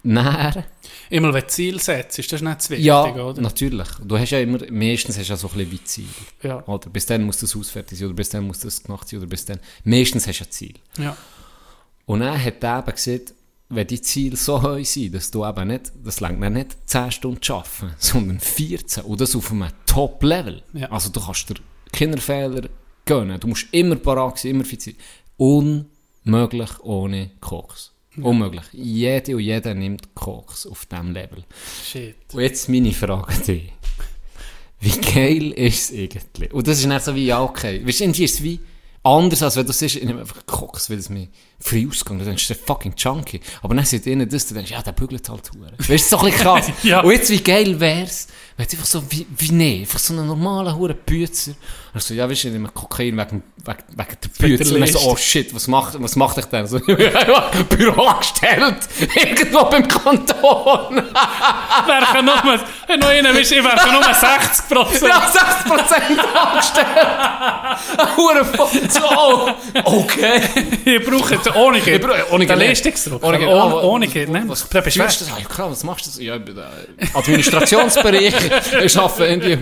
Nachher, 0.07 0.65
Immer 1.09 1.33
wenn 1.33 1.41
du 1.41 1.47
Ziel 1.47 1.81
setzt, 1.81 2.19
ist 2.19 2.31
das 2.31 2.43
nicht 2.43 2.63
zu 2.63 2.71
wichtig, 2.71 2.87
ja, 2.87 3.05
oder? 3.05 3.41
natürlich. 3.41 3.89
Du 4.05 4.19
hast 4.19 4.31
ja 4.31 4.39
immer, 4.39 4.59
meistens 4.71 5.19
hast 5.19 5.29
du 5.29 5.33
ja 5.33 5.37
so 5.37 5.49
ein 5.49 5.55
bisschen 5.55 5.73
wie 5.73 5.85
Ziel. 5.85 6.09
Ja. 6.43 6.63
Oder 6.67 6.91
bis 6.91 7.07
dann 7.07 7.25
muss 7.25 7.39
das 7.39 7.57
ausfertig 7.57 7.99
sein, 7.99 8.09
oder 8.09 8.15
bis 8.15 8.29
dann 8.29 8.47
muss 8.47 8.61
das 8.61 8.83
gemacht 8.83 9.09
sein, 9.09 9.21
oder 9.21 9.29
bis 9.29 9.45
dann. 9.47 9.59
Meistens 9.85 10.27
hast 10.27 10.41
du 10.41 10.45
ein 10.45 10.51
Ziel. 10.51 10.75
ja. 10.99 11.17
Und 12.07 12.21
dann 12.21 12.43
hat 12.43 12.63
er 12.63 12.81
eben 12.81 12.93
gesagt, 12.93 13.35
wenn 13.71 13.87
die 13.87 14.01
Ziele 14.03 14.37
so 14.37 14.63
hoch 14.63 14.85
sind, 14.85 15.15
dass 15.15 15.31
du 15.31 15.45
eben 15.45 15.69
nicht, 15.69 15.91
das 16.05 16.21
längt 16.21 16.39
mir 16.39 16.51
nicht 16.51 16.77
10 16.87 17.11
Stunden 17.13 17.41
zu 17.41 17.55
arbeiten, 17.55 17.95
sondern 17.99 18.41
14. 18.41 19.05
Und 19.05 19.21
das 19.21 19.35
auf 19.35 19.51
einem 19.51 19.71
Top-Level. 19.87 20.63
Ja. 20.75 20.91
Also 20.91 21.11
du 21.11 21.21
kannst 21.21 21.49
dir 21.49 21.55
Kinderfehler 21.93 22.69
gönnen. 23.07 23.41
Du 23.41 23.47
musst 23.49 23.69
immer 23.73 23.97
parat 23.97 24.39
sein, 24.39 24.51
immer 24.53 24.65
fit 24.65 24.83
sein. 24.83 24.97
Unmöglich 25.39 26.81
ohne 26.81 27.31
Koks. 27.41 27.94
Unmöglich. 28.17 28.65
Jede 28.73 29.37
und 29.37 29.43
jeder 29.43 29.75
nimmt 29.75 30.15
Koks 30.15 30.67
auf 30.67 30.87
diesem 30.87 31.13
Level. 31.13 31.45
Shit. 31.85 32.17
Und 32.33 32.43
jetzt 32.43 32.69
meine 32.69 32.93
Frage 32.93 33.29
an 33.29 33.43
dich. 33.43 33.73
Wie 34.81 35.01
geil 35.01 35.53
ist 35.53 35.91
es 35.91 35.99
eigentlich? 35.99 36.53
Und 36.53 36.67
das 36.69 36.79
ist 36.79 36.87
nicht 36.87 37.05
so 37.05 37.15
wie, 37.15 37.27
ja, 37.27 37.43
okay. 37.43 37.85
Weißt 37.87 38.01
du, 38.01 38.05
irgendwie 38.05 38.25
ist 38.25 38.35
es 38.35 38.43
wie 38.43 38.61
anders, 39.03 39.43
als 39.43 39.57
wenn 39.57 39.67
du 39.67 39.73
siehst, 39.73 39.97
ich 39.97 40.05
nehme 40.05 40.21
einfach 40.21 40.45
Koks, 40.47 40.91
weil 40.91 40.99
es 40.99 41.11
mir 41.11 41.29
frei 41.61 41.87
ausgegangen 41.89 42.21
Du 42.21 42.25
denkst, 42.25 42.49
der 42.49 42.57
fucking 42.57 42.95
Junkie. 42.97 43.41
Aber 43.63 43.75
dann 43.75 43.85
sieht 43.85 44.07
ihnen 44.07 44.29
das, 44.29 44.47
du 44.47 44.55
denkst, 44.55 44.71
ja, 44.71 44.83
der 44.83 44.93
bügelt 44.93 45.29
halt 45.29 45.51
Huren. 45.53 45.75
Weißt 45.79 46.13
du, 46.13 46.17
so 46.17 46.19
ein 46.19 46.25
bisschen 46.27 46.41
krass. 46.43 46.71
Ja. 46.83 47.01
Und 47.01 47.13
jetzt, 47.13 47.31
wie 47.31 47.43
geil 47.43 47.79
wär's, 47.79 48.29
wenn 48.57 48.67
es 48.67 48.73
einfach 48.73 48.87
so 48.87 49.03
wie, 49.11 49.27
wie 49.37 49.53
nee, 49.53 49.81
einfach 49.81 49.99
so 49.99 50.15
einen 50.15 50.27
normalen 50.27 50.75
Huren 50.75 50.97
Bützer. 51.05 51.53
Also, 51.95 52.13
ja, 52.13 52.29
weißt 52.29 52.43
du, 52.45 52.49
ich 52.49 52.53
nehme 52.55 52.69
Kokain 52.71 53.17
wegen, 53.17 53.43
wegen, 53.65 53.79
wegen 53.89 54.17
der 54.41 54.59
der 54.59 54.67
Und 54.75 54.81
dann 54.81 54.89
so, 54.89 54.99
oh 55.11 55.17
shit, 55.17 55.55
was 55.55 55.69
macht, 55.69 55.95
was 56.03 56.17
macht 56.17 56.37
ich 56.39 56.45
denn? 56.47 56.67
So, 56.67 56.81
Büro 57.69 58.03
angestellt. 58.07 58.77
Irgendwo 59.15 59.65
beim 59.67 59.87
Kanton. 59.87 60.97
Werke 61.87 62.23
nur, 62.25 62.61
wenn 62.89 62.99
noch 63.01 63.09
einer 63.09 63.31
ist, 63.39 63.53
ich 63.53 63.63
werke 63.63 63.93
nur 63.93 64.03
60 64.03 64.69
Prozent. 64.69 65.03
Ja, 65.09 65.33
6% 65.33 66.19
angestellt. 66.35 66.87
Hure 68.17 68.45
voll. 68.45 68.69
So, 68.91 69.01
oh, 69.17 69.51
okay. 69.85 70.41
Ich 70.85 71.05
brauche 71.07 71.37
den 71.37 71.53
ohne 71.55 71.79
Ich 71.79 71.85
Geld. 71.85 72.03
brauche- 72.03 72.33
ohne. 72.33 72.45
Leistungsdruck. 72.47 73.23
Ohne 73.23 73.39
Geld. 73.39 73.51
Ohne, 73.51 74.09
Geld, 74.09 74.29
ne? 74.31 74.43
Was, 74.47 74.69
du 75.21 75.25
das? 75.27 75.33
Ah, 75.35 75.39
Ja, 75.41 75.47
klar, 75.49 75.71
was 75.71 75.85
machst 75.85 76.07
du 76.07 76.11
das? 76.11 76.19
Ja, 76.21 76.35
ich 76.37 76.45
bin, 76.45 76.59
äh, 76.59 76.63
Administrationsbereich. 77.15 78.35
Ich 78.85 78.99
arbeite 78.99 79.27
irgendwie 79.27 79.59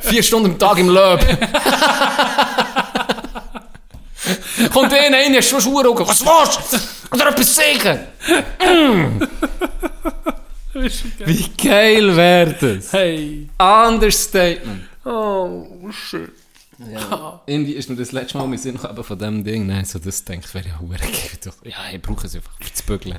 vier 0.00 0.22
Stunden 0.22 0.52
am 0.52 0.58
Tag 0.58 0.78
im 0.78 0.88
Löb. 0.88 1.25
Einer 5.06 5.18
rein, 5.18 5.34
ist 5.34 5.48
schon 5.48 5.60
Schuhe 5.60 5.84
Was 5.84 6.18
du? 6.18 6.78
Oder 7.14 7.28
etwas 7.28 7.54
sagen? 7.54 8.00
Wie 11.24 11.48
geil 11.56 12.16
wäre 12.16 12.52
das? 12.54 12.92
Hey. 12.92 13.48
Understatement. 13.58 14.82
Oh, 15.04 15.66
oh 15.82 15.92
shit. 15.92 16.30
Irgendwie 17.46 17.72
ist 17.72 17.88
mir 17.88 17.96
das 17.96 18.12
letzte 18.12 18.36
Mal 18.36 18.44
in 18.44 18.50
den 18.50 18.58
Sinn 18.58 18.76
gekommen, 18.76 19.02
von 19.02 19.18
dem 19.18 19.44
Ding. 19.44 19.66
Nein, 19.66 19.84
so 19.84 19.98
das 19.98 20.24
denke 20.24 20.46
ich, 20.46 20.54
wäre 20.54 20.68
ja 20.68 20.78
hure 20.78 20.98
geil. 20.98 21.52
Ja, 21.64 21.76
ich 21.92 22.02
brauche 22.02 22.26
es 22.26 22.34
einfach 22.34 22.52
für 22.60 22.72
zu 22.72 22.84
bügeln. 22.84 23.18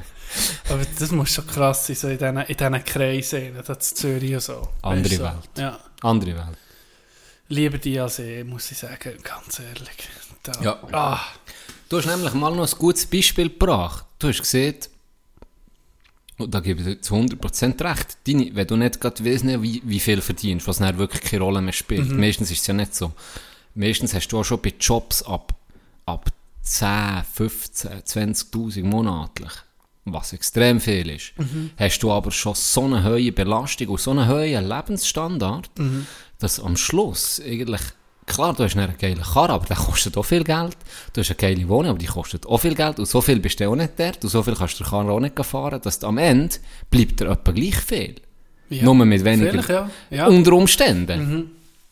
Aber 0.69 0.81
das 0.99 1.11
muss 1.11 1.33
schon 1.33 1.47
krass 1.47 1.87
sein, 1.87 1.95
so 1.95 2.07
in 2.09 2.17
diesen, 2.17 2.37
in 2.37 2.83
Kreisen, 2.85 3.55
in 3.55 3.79
Zürich 3.79 4.33
und 4.35 4.41
so. 4.41 4.67
Andere 4.83 5.05
Weisst 5.05 5.19
du, 5.19 5.23
Welt. 5.23 5.49
Ja. 5.57 5.79
Andere 6.01 6.35
Welt. 6.35 6.57
Lieber 7.49 7.77
die 7.77 7.99
als 7.99 8.19
ich, 8.19 8.43
muss 8.43 8.71
ich 8.71 8.77
sagen, 8.77 9.17
ganz 9.23 9.59
ehrlich. 9.59 10.09
Da, 10.43 10.61
Ja. 10.61 10.79
Ah, 10.91 11.21
Du 11.89 11.97
hast 11.97 12.05
nämlich 12.05 12.33
mal 12.33 12.53
noch 12.53 12.67
ein 12.67 12.79
gutes 12.79 13.05
Beispiel 13.05 13.47
gebracht. 13.49 14.05
Du 14.19 14.27
hast 14.27 14.39
gesehen, 14.39 14.75
und 16.37 16.53
da 16.53 16.59
gebe 16.59 16.81
ich 16.81 16.85
dir 16.85 17.01
zu 17.01 17.15
100% 17.15 17.81
recht, 17.83 18.17
Deine, 18.27 18.53
wenn 18.53 18.67
du 18.67 18.75
nicht 18.75 18.99
gerade 18.99 19.23
weißt, 19.25 19.45
wie, 19.61 19.81
wie 19.85 19.99
viel 19.99 20.21
verdienst, 20.21 20.67
was 20.67 20.79
dann 20.79 20.97
wirklich 20.97 21.21
keine 21.23 21.43
Rolle 21.43 21.61
mehr 21.61 21.73
spielt. 21.73 22.11
Meistens 22.11 22.51
ist 22.51 22.61
es 22.61 22.67
ja 22.67 22.73
nicht 22.73 22.93
so. 22.93 23.13
Meistens 23.73 24.13
hast 24.13 24.27
du 24.27 24.39
auch 24.39 24.43
schon 24.43 24.61
bei 24.61 24.73
Jobs 24.79 25.23
ab, 25.23 25.55
ab 26.05 26.29
10, 26.61 27.23
15, 27.33 27.91
20'000 28.03 28.83
monatlich, 28.83 29.51
was 30.13 30.33
extrem 30.33 30.79
viel 30.79 31.09
ist, 31.09 31.33
hast 31.77 31.99
du 31.99 32.11
aber 32.11 32.31
schon 32.31 32.55
so 32.55 32.83
eine 32.83 33.03
hohe 33.03 33.31
Belastung 33.31 33.89
und 33.89 33.99
so 33.99 34.11
einen 34.11 34.27
hohen 34.27 34.67
Lebensstandard, 34.67 35.69
dass 36.39 36.59
am 36.59 36.77
Schluss 36.77 37.41
eigentlich, 37.43 37.81
klar, 38.25 38.53
du 38.53 38.63
hast 38.63 38.75
nicht 38.75 38.87
einen 38.87 38.97
geilen 38.97 39.21
Karre, 39.21 39.53
aber 39.53 39.65
der 39.65 39.77
kostet 39.77 40.17
auch 40.17 40.23
viel 40.23 40.43
Geld. 40.43 40.77
Du 41.13 41.21
hast 41.21 41.29
eine 41.29 41.37
geile 41.37 41.67
Wohnung, 41.67 41.91
aber 41.91 41.99
die 41.99 42.05
kostet 42.05 42.45
auch 42.45 42.59
viel 42.59 42.75
Geld. 42.75 42.99
Und 42.99 43.07
so 43.07 43.21
viel 43.21 43.39
bist 43.39 43.59
du 43.59 43.69
auch 43.69 43.75
nicht 43.75 43.93
dort. 43.97 44.23
Und 44.23 44.29
so 44.29 44.43
viel 44.43 44.55
kannst 44.55 44.79
du 44.79 44.83
den 44.83 44.89
Karre 44.89 45.11
auch 45.11 45.19
nicht 45.19 45.45
fahren. 45.45 45.81
Dass 45.81 46.03
am 46.03 46.17
Ende 46.17 46.55
bleibt 46.89 47.19
dir 47.19 47.29
etwa 47.29 47.51
gleich 47.51 47.77
viel. 47.77 48.15
ja. 48.69 48.83
Nur 48.83 48.95
mit 48.95 49.23
weniger 49.23 49.71
ja. 49.71 49.89
ja. 50.09 50.27
unter 50.27 50.53
Umständen. 50.53 51.51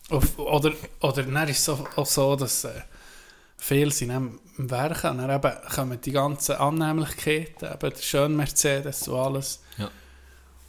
Auf, 0.10 0.38
oder, 0.38 0.74
oder 1.00 1.24
dann 1.24 1.48
ist 1.48 1.68
es 1.68 1.70
auch 1.70 2.06
so, 2.06 2.36
dass 2.36 2.66
äh, 2.66 2.70
viele 3.58 3.90
sind 3.90 4.12
Werken 4.58 5.12
und 5.12 5.18
dann 5.20 5.32
eben 5.32 5.52
kommen 5.74 6.00
die 6.02 6.12
ganzen 6.12 6.56
Annehmlichkeiten, 6.56 7.66
eben 7.66 7.90
der 7.90 8.02
schöne 8.02 8.36
Mercedes 8.36 9.08
und 9.08 9.20
alles. 9.20 9.62
Ja. 9.78 9.90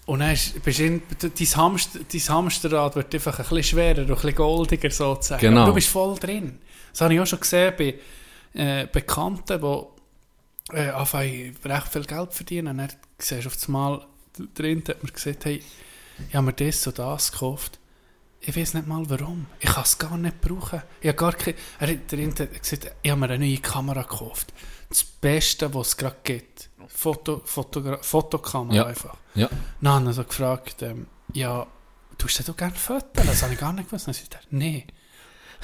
Und 0.06 0.20
dann 0.20 0.32
ist, 0.32 0.62
bist 0.62 0.80
in, 0.80 1.02
dein, 1.18 1.56
Hamster, 1.56 2.00
dein 2.00 2.20
Hamsterrad 2.20 2.96
wird 2.96 3.14
einfach 3.14 3.38
ein 3.38 3.44
bisschen 3.44 3.62
schwerer 3.62 4.02
und 4.02 4.10
ein 4.10 4.14
bisschen 4.14 4.34
goldiger 4.34 4.90
sozusagen. 4.90 5.40
Genau. 5.40 5.62
Aber 5.62 5.70
du 5.70 5.74
bist 5.74 5.88
voll 5.88 6.16
drin. 6.18 6.58
Das 6.92 7.00
habe 7.00 7.14
ich 7.14 7.20
auch 7.20 7.26
schon 7.26 7.40
gesehen 7.40 7.74
bei 7.76 7.94
äh, 8.54 8.86
Bekannten, 8.86 9.60
die 9.60 10.76
äh, 10.76 10.90
anfangen 10.90 11.56
recht 11.64 11.88
viel 11.88 12.04
Geld 12.04 12.32
verdienen. 12.32 12.68
Und 12.68 12.78
dann 12.78 12.92
siehst 13.18 13.44
du 13.44 13.48
auf 13.48 13.56
einmal 13.66 14.06
drin, 14.54 14.82
hat 14.88 15.02
man 15.02 15.12
gesagt, 15.12 15.44
hey, 15.44 15.62
ich 16.28 16.34
habe 16.34 16.46
mir 16.46 16.52
das 16.52 16.86
und 16.86 16.98
das 16.98 17.32
gekauft. 17.32 17.78
Ich 18.48 18.56
weiß 18.56 18.74
nicht 18.74 18.86
mal 18.86 19.02
warum. 19.10 19.46
Ich 19.58 19.68
kann 19.68 19.82
es 19.82 19.98
gar 19.98 20.16
nicht 20.16 20.40
brauchen. 20.40 20.80
Ich 21.00 21.08
habe 21.08 21.16
gar 21.18 21.32
keine, 21.32 21.56
er 21.80 21.88
hat 21.88 22.08
gesagt, 22.08 22.92
ich 23.02 23.10
habe 23.10 23.20
mir 23.20 23.26
eine 23.30 23.38
neue 23.44 23.58
Kamera 23.58 24.02
gekauft. 24.02 24.52
Das 24.88 25.02
Beste, 25.02 25.72
was 25.74 25.88
es 25.88 25.96
gerade 25.96 26.16
gibt. 26.22 26.70
Foto, 26.86 27.42
Fotogra 27.44 27.98
Fotokamera 28.00 28.76
Ja. 28.76 28.86
einfach. 28.86 29.16
Ja. 29.34 29.48
Dann 29.80 29.92
habe 29.94 30.10
ich 30.10 30.16
so 30.16 30.22
gefragt, 30.24 30.80
ähm, 30.82 31.08
ja, 31.32 31.66
tust 32.16 32.38
du 32.38 32.44
denn 32.44 32.56
gerne 32.56 32.74
Fotos? 32.76 33.26
Das 33.26 33.42
habe 33.42 33.54
ich 33.54 33.58
gar 33.58 33.72
nicht 33.72 33.88
gewusst. 33.88 34.06
Dann 34.06 34.14
sagt 34.14 34.34
er, 34.34 34.40
nee. 34.50 34.86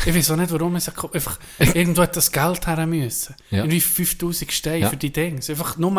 Ich 0.04 0.12
weiß 0.12 0.32
auch 0.32 0.36
nicht, 0.36 0.50
warum 0.50 0.74
ich 0.74 0.88
es 0.88 0.98
Einfach, 1.14 1.38
irgendwo 1.58 2.02
hat 2.02 2.16
das 2.16 2.32
Geld 2.32 2.66
her 2.66 2.84
müssen. 2.86 3.36
Ja. 3.50 3.58
Irgendwie 3.58 3.80
5000 3.80 4.50
Steine 4.50 4.78
Ja. 4.78 4.88
für 4.90 4.96
die 4.96 5.12
Dinge. 5.12 5.40
Einfach 5.48 5.76
nur... 5.76 5.90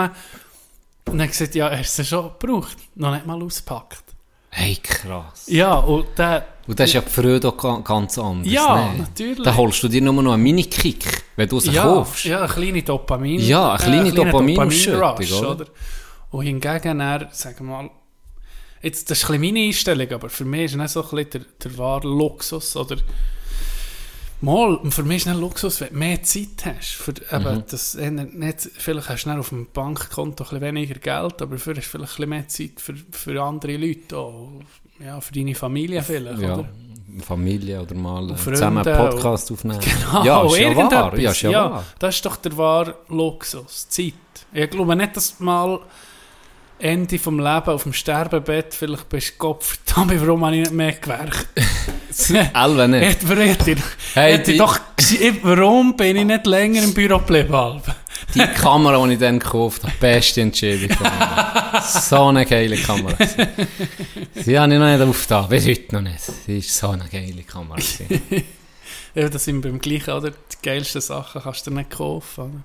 Und 1.06 1.18
dann 1.18 1.22
hat 1.22 1.30
gesagt, 1.32 1.56
ja, 1.56 1.68
er 1.70 1.80
hat 1.80 1.86
es 1.86 2.08
schon 2.08 2.32
gebraucht. 2.40 2.78
Noch 2.96 3.14
nicht 3.14 3.26
mal 3.26 3.42
ausgepackt. 3.42 4.03
Hey, 4.56 4.78
krass. 4.82 5.46
Ja, 5.48 5.76
und 5.76 6.06
der... 6.18 6.46
Und 6.68 6.80
das 6.80 6.88
ist 6.90 6.94
ja 6.94 7.02
die 7.02 7.10
Freude 7.10 7.50
auch 7.50 7.58
ga- 7.58 7.82
ganz 7.84 8.18
anders. 8.18 8.48
Ja, 8.50 8.92
ne? 8.94 9.00
natürlich. 9.00 9.44
Da 9.44 9.56
holst 9.56 9.82
du 9.84 9.88
dir 9.90 10.02
nur 10.02 10.14
noch 10.14 10.34
einen 10.34 10.44
Mini-Kick, 10.44 11.24
wenn 11.36 11.50
du 11.50 11.60
sie 11.60 11.72
ja, 11.72 11.84
kaufst. 11.84 12.24
ja, 12.24 12.40
eine 12.44 12.48
kleine 12.48 12.84
Dopamin. 12.84 13.40
Ja, 13.42 13.74
eine 13.74 13.84
kleine 13.84 14.12
kleiner 14.12 14.32
Dopaminausschüttung, 14.32 15.00
Dopamin-Rush, 15.00 15.42
oder? 15.42 15.66
Und 16.30 16.46
hingegen, 16.46 17.00
er, 17.02 17.30
wir 17.60 17.66
mal, 17.66 17.90
jetzt, 18.82 19.10
das 19.10 19.18
ist 19.18 19.30
ein 19.30 19.42
bisschen 19.42 19.54
meine 19.56 19.68
Einstellung, 19.68 20.12
aber 20.12 20.30
für 20.30 20.46
mich 20.46 20.66
ist 20.66 20.76
nicht 20.76 20.90
so 20.90 21.02
ein 21.04 21.10
bisschen 21.10 21.30
der, 21.32 21.42
der 21.64 21.78
wahre 21.78 22.08
Luxus, 22.08 22.76
oder 22.78 22.98
Mal, 24.44 24.80
für 24.92 25.04
mich 25.04 25.18
ist 25.18 25.28
nicht 25.28 25.40
Luxus, 25.40 25.80
wenn 25.82 25.90
du 25.90 25.96
mehr 25.96 26.22
Zeit 26.24 26.66
hast. 26.66 26.90
Für, 26.96 27.12
eben, 27.32 27.56
Mhm. 27.58 27.64
das, 27.70 27.96
äh, 27.96 28.12
nicht, 28.12 28.70
vielleicht 28.78 29.10
hast 29.10 29.24
du 29.26 29.30
auf 29.32 29.50
dem 29.50 29.68
Bankkonto 29.74 30.44
ein 30.52 30.62
weniger 30.62 30.96
Geld, 30.96 31.42
aber 31.42 31.56
dafür 31.56 31.76
hast 31.78 31.86
du 31.94 31.98
vielleicht 31.98 32.20
ein 32.20 32.30
mehr 32.30 32.48
Zeit 32.48 32.72
für, 32.78 32.94
für 33.12 33.42
andere 33.42 33.78
Leute, 33.78 34.18
auch, 34.18 34.50
ja, 35.04 35.20
für 35.22 35.34
deine 35.34 35.56
Familie 35.56 36.02
vielleicht, 36.04 36.42
Ja, 36.42 36.56
oder? 36.56 36.70
Familie 37.26 37.82
oder 37.82 37.94
mal 37.96 38.28
Freunde 38.30 38.44
zusammen 38.54 38.86
einen 38.88 38.98
Podcast 39.10 39.52
aufnehmen. 39.52 39.80
Genau, 40.12 40.24
ja, 40.26 40.46
ist 40.46 40.58
ja 40.58 40.76
wahr. 40.76 41.20
Ja, 41.20 41.32
ist 41.32 41.42
ja, 41.44 41.72
wahr. 41.72 41.84
das 42.00 42.16
ist 42.16 42.26
doch 42.26 42.36
der 42.38 42.58
wahre 42.58 42.96
Luxus, 43.10 43.88
Zeit. 43.88 44.14
Ich 44.52 44.70
glaube 44.70 44.96
nicht, 44.96 45.16
dass 45.16 45.40
mal 45.40 45.80
Ende 46.84 47.18
vom 47.18 47.38
Leben 47.40 47.48
auf 47.70 47.84
dem 47.84 47.94
Sterbebett 47.94 48.74
vielleicht 48.74 49.08
bist, 49.10 49.38
Gott 49.38 49.64
verdammt, 49.64 50.20
warum 50.22 50.44
habe 50.46 50.56
ich 50.56 50.62
nicht 50.64 50.74
mehr 50.74 50.92
gewerkt? 50.92 51.48
Elwe 52.54 52.88
nicht. 52.88 53.04
Hätte 53.24 53.36
hätte 53.46 53.72
ich- 53.72 53.78
Hey, 54.14 54.34
hätte 54.34 54.52
ich 54.52 54.58
die- 54.58 54.58
doch 54.58 54.80
warum 55.44 55.96
bin 55.96 56.18
ich 56.18 56.26
nicht 56.26 56.46
länger 56.46 56.84
im 56.84 56.94
Büro 56.94 57.20
geblieben? 57.20 57.56
Alben? 57.56 57.94
Die 58.36 58.40
Kamera, 58.40 59.06
die 59.08 59.14
ich 59.14 59.20
dann 59.20 59.40
gekauft 59.40 59.84
habe, 59.84 59.94
beste 60.00 60.42
Entscheidung. 60.42 60.90
So 61.84 62.28
eine 62.28 62.46
geile 62.46 62.78
Kamera. 62.78 63.16
Sie 64.36 64.58
habe 64.60 64.74
ich 64.74 64.80
noch 64.80 64.86
nicht 64.92 65.02
aufgetan, 65.02 65.50
bis 65.50 65.66
heute 65.68 65.96
noch 65.96 66.02
nicht. 66.02 66.20
Sie 66.22 66.60
ist 66.60 66.76
so 66.78 66.90
eine 66.90 67.06
geile 67.12 67.42
Kamera. 67.44 67.80
Ja, 69.16 69.28
das 69.30 69.44
sind 69.46 69.62
beim 69.62 69.80
gleichen, 69.80 70.12
oder? 70.14 70.30
Die 70.32 70.36
geilsten 70.62 71.02
Sachen 71.02 71.42
kannst 71.42 71.66
du 71.66 71.72
dir 71.72 71.78
nicht 71.78 71.90
kaufen. 71.92 72.64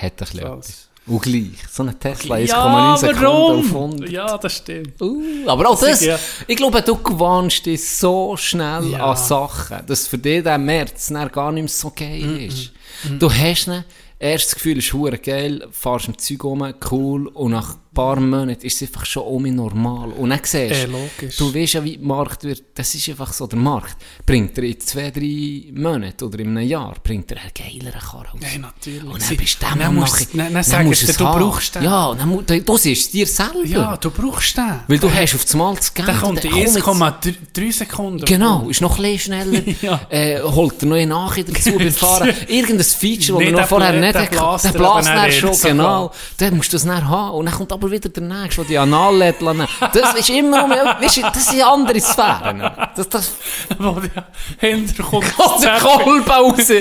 Oder? 0.00 0.10
Bisschen 0.10 0.40
So. 0.40 0.46
etwas. 0.46 0.89
Und 1.10 1.22
gleich, 1.22 1.48
so 1.70 1.82
eine 1.82 1.98
Tesla 1.98 2.36
1,9 2.36 2.46
Ja, 2.46 2.96
Sekunden 2.96 3.26
auf 3.26 3.72
warum? 3.72 3.90
100. 3.92 4.10
Ja, 4.10 4.38
das 4.38 4.56
stimmt. 4.56 5.00
Uh, 5.02 5.22
aber 5.46 5.68
auch 5.70 5.80
das, 5.80 6.00
Ja. 6.04 6.18
ich 6.46 6.56
glaube, 6.56 6.80
du 6.82 6.96
gewöhnst 6.96 7.66
dich 7.66 7.86
so 7.88 8.36
schnell 8.36 8.90
Ja. 8.92 9.10
an 9.10 9.16
Sachen, 9.16 9.78
dass 9.86 10.06
für 10.06 10.18
dich 10.18 10.42
der 10.44 10.56
März 10.58 11.12
gar 11.32 11.50
nicht 11.52 11.62
mehr 11.64 11.68
so 11.68 11.92
geil 11.94 12.22
Mm, 12.22 12.48
ist. 12.48 12.72
Du 13.18 13.30
hast 13.30 13.66
ihn, 13.66 13.84
erstes 14.18 14.54
Gefühl 14.54 14.78
ist 14.78 14.92
hure 14.92 15.18
geil, 15.18 15.66
fahrst 15.72 16.08
im 16.08 16.16
Zeug 16.18 16.44
rum, 16.44 16.72
cool, 16.90 17.26
und 17.28 17.52
nach 17.52 17.76
paar 18.00 18.20
Monaten 18.20 18.66
ist 18.66 18.76
es 18.80 18.88
einfach 18.88 19.04
schon 19.06 19.22
um 19.24 19.42
normal. 19.54 20.10
Und 20.12 20.30
dann 20.30 20.40
siehst 20.42 20.54
Eh, 20.74 20.86
logisch. 20.86 21.36
du 21.36 21.54
weißt 21.54 21.74
ja, 21.74 21.84
wie 21.84 21.96
der 21.96 22.06
Markt 22.06 22.44
wird, 22.44 22.62
das 22.74 22.94
ist 22.94 23.08
einfach 23.08 23.32
so, 23.32 23.46
der 23.46 23.58
Markt 23.58 23.96
bringt 24.24 24.56
er 24.58 24.64
in 24.64 24.80
zwei, 24.80 25.10
drei 25.10 25.64
Monaten 25.72 26.24
oder 26.24 26.38
in 26.40 26.56
einem 26.56 26.68
Jahr, 26.68 26.94
bringt 27.02 27.30
er 27.32 27.38
einen 27.40 27.50
geileren 27.54 28.00
Karren 28.00 28.26
raus. 28.26 28.40
Nein, 28.40 28.60
natürlich. 28.62 29.04
Und 29.04 29.20
dann 29.30 29.36
bist 29.36 29.62
du 29.62 29.66
dem 29.66 29.78
dann 29.78 29.94
musst- 29.94 30.12
Nachher- 30.12 30.26
dann- 30.44 30.54
dann 30.54 30.70
dann 30.70 30.86
musst 30.86 31.02
es 31.08 31.16
du 31.16 31.24
haben. 31.26 31.40
brauchst 31.40 31.74
den. 31.74 31.82
Ja, 31.84 32.14
dann, 32.14 32.64
du 32.64 32.76
siehst 32.76 33.02
es 33.06 33.10
dir 33.10 33.26
selber. 33.26 33.64
Ja, 33.66 33.96
du 33.96 34.10
brauchst 34.10 34.56
den. 34.56 34.80
Weil 34.88 34.98
du 34.98 35.10
hast 35.12 35.34
auf 35.34 35.44
das 35.44 35.54
Mal 35.54 35.74
das 35.76 35.92
Geld. 35.94 36.08
Da 36.08 36.12
kommt 36.14 36.44
dann 36.44 36.52
in 36.56 36.80
komm 36.82 37.00
jetzt- 37.02 37.26
1,3 37.54 37.72
Sekunden. 37.72 38.24
Genau, 38.24 38.68
ist 38.68 38.80
noch 38.80 38.98
ein 38.98 39.18
schneller. 39.18 39.60
Ja. 39.82 40.00
äh, 40.10 40.40
holt 40.42 40.82
er 40.82 40.88
noch 40.88 40.96
eine 40.96 41.06
Nachricht 41.06 41.48
dazu 41.48 41.72
beim 41.76 41.90
Fahren. 42.04 42.30
Irgendein 42.48 42.84
Feature, 42.84 43.38
das 43.44 43.52
er 43.52 43.60
noch 43.60 43.68
vorher 43.68 43.92
nicht 43.92 44.14
hatte. 44.14 44.30
Der 44.30 44.40
er 44.40 44.58
bläst 44.58 45.08
dann 45.08 45.16
dann 45.16 45.32
schon, 45.32 45.56
genau. 45.62 46.12
Dann 46.38 46.56
musst 46.56 46.72
du 46.72 46.76
das 46.76 46.84
dann 46.84 47.08
haben. 47.08 47.34
Und 47.38 47.46
dann 47.46 47.54
kommt 47.54 47.72
aber 47.72 47.89
wieder 47.90 48.08
der 48.08 48.22
Nächste, 48.22 48.62
der 48.62 48.68
die 48.68 48.78
Anal-LED 48.78 49.40
lassen. 49.40 49.66
Das 49.92 50.14
ist 50.14 50.30
immer 50.30 50.64
um, 50.64 50.70
weißt 50.70 51.16
du, 51.18 51.22
das 51.22 51.48
sind 51.48 51.62
andere 51.62 52.00
Sphären. 52.00 52.60
Das, 52.96 53.08
das 53.08 53.32
Wo 53.78 54.00
der 54.00 54.26
Hintergrund 54.58 55.36
kommt 55.36 55.62
der 55.64 55.78
Kolben 55.78 56.30
raus. 56.30 56.72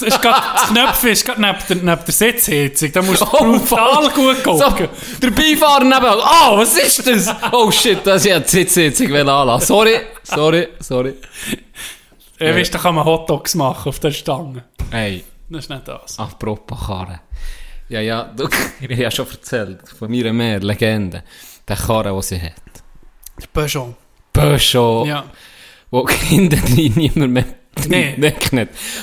Das, 0.00 0.14
ist 0.14 0.22
grad, 0.22 0.42
das 0.54 0.68
Knöpfchen 0.68 1.10
ist 1.10 1.26
gerade 1.26 1.42
neben 1.42 1.58
der, 1.68 1.76
neben 1.76 2.04
der 2.06 2.14
Sitzheizung. 2.14 2.90
Da 2.90 3.02
musst 3.02 3.20
du 3.20 3.26
Oh, 3.32 3.58
brutal 3.58 4.08
gut 4.14 4.36
So, 4.44 4.64
gucken. 4.64 4.88
der 5.22 5.30
Beifahrer 5.30 5.84
nebenan. 5.84 6.18
Oh, 6.20 6.56
was 6.56 6.74
ist 6.78 7.06
das? 7.06 7.28
Oh 7.52 7.70
shit, 7.70 7.98
das 8.06 8.24
ist 8.24 8.30
ja 8.30 8.40
die 8.40 8.48
Sitzsitzung 8.48 9.14
anlassen. 9.14 9.66
Sorry, 9.66 10.00
sorry, 10.22 10.68
sorry. 10.80 11.16
Ja, 12.38 12.56
weißt, 12.56 12.74
da 12.74 12.78
kann 12.78 12.94
man 12.94 13.04
Hotdogs 13.04 13.54
machen 13.54 13.90
auf 13.90 13.98
der 14.00 14.12
Stange. 14.12 14.64
Hey. 14.90 15.22
Das 15.50 15.64
ist 15.64 15.68
nicht 15.68 15.86
das. 15.86 16.18
Apropos 16.18 16.86
Karren. 16.86 17.20
Ja, 17.90 18.00
ja, 18.00 18.24
du, 18.24 18.48
ich 18.80 18.84
habe 18.90 18.94
ja 18.94 19.10
schon 19.10 19.28
erzählt, 19.28 19.80
von 19.88 20.10
mir 20.10 20.32
mehr 20.32 20.60
Legende. 20.60 21.22
Der 21.68 21.76
Karren, 21.76 22.12
den 22.14 22.22
sie 22.22 22.40
hat. 22.40 22.52
Der 23.40 23.46
Peugeot. 23.52 23.94
Peugeot, 24.32 25.06
Ja. 25.06 25.24
wo 25.90 26.08
hinten 26.30 26.60
drin 26.74 26.92
niemand 26.96 27.32
mehr 27.32 27.44
Nee. 27.88 28.14
Nicht, 28.50 28.52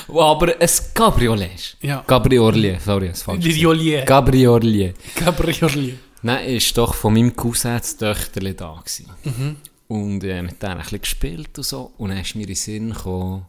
aber 0.08 0.54
ein 0.60 0.68
Cabriolet 0.94 1.54
ist. 1.54 1.76
Ja. 1.80 2.02
Cabriolet, 2.06 2.80
sorry, 2.80 3.08
das 3.08 3.22
falsch. 3.22 3.44
Joliet. 3.44 4.06
Cabriolet. 4.06 4.94
Cabriolet. 5.14 5.98
Nein, 6.22 6.46
ist 6.48 6.76
doch 6.76 6.94
von 6.94 7.14
meinem 7.14 7.34
Cousin 7.34 7.72
das 7.78 7.96
da 7.96 8.12
gewesen. 8.12 9.10
Mhm. 9.24 9.56
Und 9.88 10.24
äh, 10.24 10.42
mit 10.42 10.62
denen 10.62 10.72
ein 10.72 10.78
bisschen 10.80 11.00
gespielt 11.00 11.56
und 11.56 11.64
so. 11.64 11.92
Und 11.96 12.10
dann 12.10 12.18
ist 12.18 12.34
mir 12.34 12.42
in 12.42 12.46
den 12.48 12.56
Sinn 12.56 12.90
gekommen, 12.92 13.46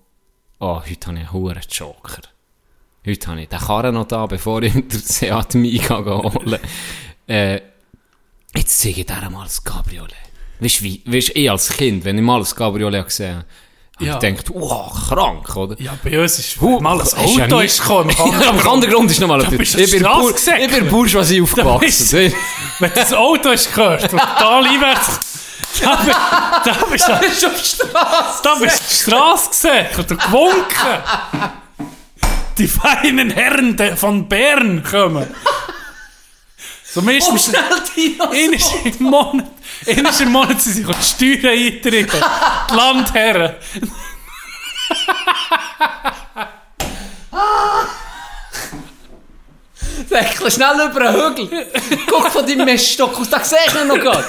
oh, 0.60 0.76
heute 0.82 0.90
habe 0.90 0.94
ich 0.96 1.08
einen 1.08 1.34
hohen 1.34 1.60
Joker. 1.70 2.22
Heute 3.06 3.28
habe 3.28 3.42
ich 3.42 3.50
den 3.50 3.60
Karren 3.60 3.96
noch 3.96 4.08
da, 4.08 4.26
bevor 4.26 4.62
ich 4.62 4.74
den 4.74 4.90
Seat 4.92 5.56
Mega 5.56 6.04
hole. 6.04 6.60
äh, 7.28 7.62
jetzt 8.56 8.80
zeige 8.80 9.02
ich 9.02 9.06
dir 9.06 9.30
mal 9.30 9.44
das 9.44 9.64
Cabriolet. 9.64 10.14
Weißt 10.60 10.80
du, 10.82 10.84
wie, 10.84 11.02
weißt, 11.06 11.32
ich 11.36 11.50
als 11.50 11.70
Kind, 11.70 12.04
wenn 12.04 12.18
ich 12.18 12.24
mal 12.24 12.40
das 12.40 12.54
Cabriolet 12.56 13.06
gesehen 13.06 13.38
habe, 13.38 13.46
Ja. 14.06 14.14
Ich 14.14 14.20
denkt, 14.20 14.50
wow, 14.54 14.92
krank, 15.08 15.56
oder? 15.56 15.80
Ja, 15.82 15.98
bei 16.04 16.20
uns 16.22 16.40
ist 16.40 16.60
Huh, 16.60 16.80
mal 16.82 17.00
ein 17.02 17.08
Auto 17.08 17.60
ist 17.60 17.80
gekommen. 17.82 18.10
Ja, 18.42 18.50
am 18.50 18.58
Grund 18.82 19.10
ist 19.12 19.20
nochmal 19.22 19.40
Da 19.40 19.50
du 19.50 19.62
Ich 19.62 19.74
bin, 19.74 20.00
Strasse 20.02 20.22
Bur 20.22 20.34
gesäckelt. 20.34 20.72
ich 20.74 20.80
bin 20.90 21.44
aufgewachsen. 21.44 22.34
Wenn 22.80 22.94
das 22.94 23.14
Auto 23.14 23.50
ist 23.52 23.74
gehört 23.74 24.04
und 24.04 24.10
total 24.20 24.66
einwärts, 24.66 25.20
da, 25.82 26.62
da 26.66 26.74
bist 26.92 27.08
du, 27.08 27.14
auf 27.14 27.22
die 27.22 27.66
Straße. 27.66 28.42
da 28.44 28.56
bist 28.56 28.80
du 28.80 28.84
die 28.90 28.96
Straße 29.12 29.50
gesäckelt 29.50 30.12
und 30.12 30.22
gewunken. 30.22 31.54
Die 32.60 32.68
feinen 32.68 33.30
Herren 33.32 33.78
von 33.96 34.28
Bern 34.28 34.84
kommen. 34.84 35.34
So 36.84 37.02
meistens... 37.02 37.54
Einmal 37.56 38.60
im 38.84 39.06
Monat, 39.06 39.48
einmal 39.88 40.22
im 40.22 40.30
Monat 40.30 40.62
sind 40.62 40.74
sie 40.74 40.84
die 40.84 41.38
Steuern 41.38 41.58
eintreiben. 41.58 42.22
Die 42.70 42.76
Landherren. 42.76 43.56
Säckle 50.10 50.52
schnell 50.52 50.90
über 50.90 51.00
den 51.00 51.14
Hügel. 51.14 51.68
Guck 52.10 52.30
von 52.30 52.46
deinem 52.46 52.66
Messstock 52.66 53.18
aus, 53.20 53.30
da 53.30 53.38
ihn 53.82 53.88
noch 53.88 54.04
gar. 54.04 54.24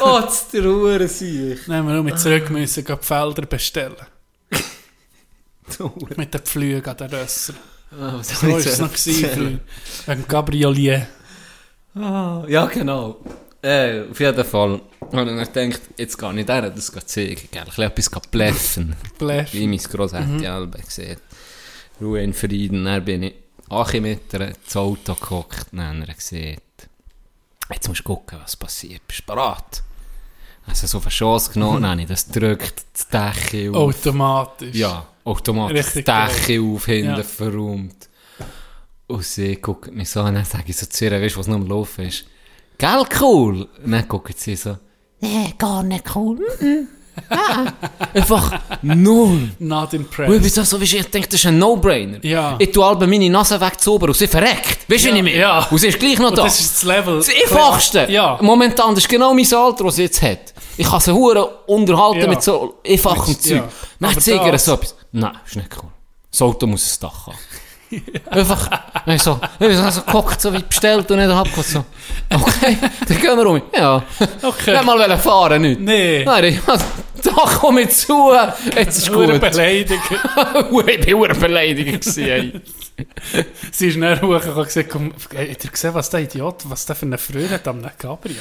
Oh, 0.00 0.20
das 0.20 0.48
der 0.48 0.64
Hure 0.64 1.06
sich. 1.06 1.60
Dann 1.66 1.76
haben 1.76 1.88
wir 1.88 2.02
mit 2.02 2.18
zurück 2.18 2.50
müssen, 2.50 2.84
die 2.84 2.96
Felder 3.00 3.42
bestellen. 3.42 4.17
Mit 6.16 6.34
den 6.34 6.40
Pflügen 6.40 6.88
an 6.88 6.96
den 6.96 7.10
Rösser. 7.10 7.54
Oh, 7.92 8.22
So 8.22 8.48
war 8.48 8.58
es 8.58 8.78
noch 8.78 8.92
gewesen, 8.92 9.60
wegen 10.06 10.28
Gabrielier. 10.28 11.06
Ah, 11.94 12.44
ja, 12.46 12.66
genau. 12.66 13.16
Äh, 13.62 14.02
auf 14.10 14.20
jeden 14.20 14.44
Fall. 14.44 14.80
Und 15.00 15.12
dann 15.12 15.26
gedacht, 15.26 15.80
jetzt 15.96 16.18
gehe 16.18 16.38
ich 16.38 16.46
der 16.46 16.70
das 16.70 16.92
zeigen. 17.06 17.48
Gell? 17.50 17.62
Ein 17.62 17.66
bisschen 17.66 17.84
etwas 17.84 18.30
bläffen. 18.30 18.96
Bläff. 19.18 19.52
Wie 19.52 19.66
mein 19.66 19.78
Grosshätte 19.78 20.26
mhm. 20.26 20.46
Albe 20.46 20.78
gesehen. 20.78 21.18
Ruhe 22.00 22.22
in 22.22 22.34
Frieden. 22.34 22.84
Dann 22.84 23.04
bin 23.04 23.22
ich 23.24 23.34
Achi 23.70 24.00
mit 24.00 24.32
ihr 24.32 24.48
ins 24.48 24.76
Auto 24.76 25.14
gehockt. 25.14 25.66
Dann 25.72 26.02
hat 26.02 26.08
er 26.08 26.14
gesehen, 26.14 26.60
jetzt 27.72 27.88
musst 27.88 28.00
du 28.00 28.04
gucken, 28.04 28.38
was 28.42 28.56
passiert. 28.56 29.06
Bist 29.08 29.20
du 29.20 29.34
bereit? 29.34 29.82
Also 30.68 30.86
so 30.86 30.98
auf 30.98 31.04
eine 31.04 31.10
Chance 31.10 31.52
genommen, 31.52 31.82
dann 31.82 31.90
habe 31.92 32.02
ich 32.02 32.08
das 32.08 32.26
gedrückt, 32.28 32.82
das 32.92 33.08
Dächchen 33.08 33.74
auf. 33.74 33.94
Automatisch. 33.96 34.74
Ja, 34.76 35.06
automatisch 35.24 35.78
Richtig 35.78 36.04
das 36.04 36.34
Dächchen 36.36 36.74
auf, 36.74 36.84
hinten 36.86 37.16
Ja. 37.16 37.22
verräumt. 37.22 38.08
Und 39.06 39.24
sie 39.24 39.56
guckt 39.56 39.92
mich 39.94 40.10
so 40.10 40.20
an, 40.20 40.34
dann 40.34 40.44
sage 40.44 40.64
ich 40.66 40.76
so 40.76 40.84
zu 40.86 41.06
ihr, 41.06 41.12
weißt 41.12 41.34
du, 41.34 41.38
was 41.40 41.46
noch 41.46 41.56
am 41.56 41.66
Laufen 41.66 42.04
ist? 42.04 42.26
Gell, 42.76 43.04
cool? 43.20 43.66
Und 43.82 43.90
dann 43.90 44.06
guckt 44.06 44.38
sie 44.38 44.54
so, 44.56 44.76
nee, 45.20 45.54
gar 45.56 45.82
nicht 45.82 46.14
cool. 46.14 46.38
mm, 46.60 46.64
mm. 46.64 46.88
Einfach 48.14 48.60
null. 48.82 49.50
Not 49.58 49.92
Und 49.92 50.00
impressed. 50.00 50.42
bin 50.42 50.50
so, 50.50 50.62
so, 50.64 50.80
weißt 50.80 50.94
ich 50.94 51.06
denke, 51.10 51.28
das 51.28 51.40
ist 51.40 51.46
ein 51.46 51.58
No-Brainer. 51.58 52.18
Ja. 52.24 52.56
Ich 52.58 52.70
tue 52.72 52.84
alle 52.84 53.06
meine 53.06 53.28
Nase 53.30 53.60
wegzaubern 53.60 54.10
und 54.10 54.16
sie 54.16 54.26
verreckt. 54.26 54.90
Weißt 54.90 55.04
du, 55.04 55.08
Ja, 55.08 55.14
meine? 55.14 55.36
ja. 55.36 55.66
Und 55.70 55.78
sie 55.78 55.88
ist 55.88 55.98
gleich 55.98 56.18
noch 56.18 56.30
Und 56.30 56.38
da. 56.38 56.44
das 56.44 56.60
ist 56.60 56.74
das 56.76 56.82
Level. 56.84 57.16
Das 57.18 57.28
Einfachste. 57.28 58.06
Ja. 58.10 58.38
Momentan, 58.40 58.94
das 58.94 59.04
ist 59.04 59.08
genau 59.08 59.34
mein 59.34 59.52
Alter, 59.52 59.84
das 59.84 59.96
sie 59.96 60.02
jetzt 60.02 60.22
hat. 60.22 60.54
Ich 60.76 60.88
kann 60.88 61.00
sie 61.00 61.12
hure 61.12 61.46
unterhalten 61.66 62.20
Ja. 62.20 62.28
mit 62.28 62.42
so 62.42 62.74
einfachem 62.86 63.38
Zeug. 63.40 63.62
ja. 64.00 64.58
So 64.58 64.74
etwas. 64.74 64.94
Nein, 65.12 65.32
ist 65.46 65.56
nicht 65.56 65.68
cool. 65.82 65.90
Das 66.30 66.42
Auto 66.42 66.66
muss 66.66 66.96
ein 66.96 67.00
Dach 67.00 67.26
haben. 67.26 67.36
Einfach, 68.30 68.68
ich 69.06 69.22
so, 69.22 69.40
ich 69.58 69.76
so, 69.76 70.02
geguckt, 70.02 70.40
so 70.40 70.52
wie 70.52 70.62
bestellt 70.62 71.10
und 71.10 71.18
nicht 71.18 71.30
abgeguckt, 71.30 71.66
so. 71.68 71.84
Okay, 72.30 72.76
dann 73.08 73.20
gehen 73.20 73.36
wir 73.36 73.46
um. 73.46 73.62
Ja. 73.74 74.02
Okay. 74.42 74.72
Nicht 74.72 74.84
mal 74.84 74.98
wollen 74.98 75.18
fahren, 75.18 75.62
nicht. 75.62 75.80
Nee. 75.80 76.24
Nein, 76.24 76.44
ich- 76.44 76.60
da 77.22 77.30
komme 77.32 77.82
ich 77.82 77.90
zu, 77.90 78.32
jetzt 78.76 78.98
ist 78.98 79.12
gut. 79.12 79.40
beleidigt. 79.40 80.00
ich 80.86 81.00
bin 81.04 81.14
hure 81.16 81.34
beleidigt 81.34 82.04
gewesen. 82.04 82.62
Sie 83.72 83.88
ist 83.88 84.00
dann 84.00 84.20
hochgekommen 84.20 84.58
und 84.58 84.64
gesagt, 84.66 84.88
komm, 84.90 85.12
hey, 85.34 85.48
habt 85.50 85.64
ihr 85.64 85.70
gesehen, 85.70 85.94
was 85.94 86.10
der 86.10 86.20
Idiot, 86.20 86.62
was 86.64 86.86
der 86.86 86.94
für 86.96 87.06
eine 87.06 87.18
Freude 87.18 87.50
hat 87.50 87.66
am 87.68 87.82
Gabriel? 87.98 88.36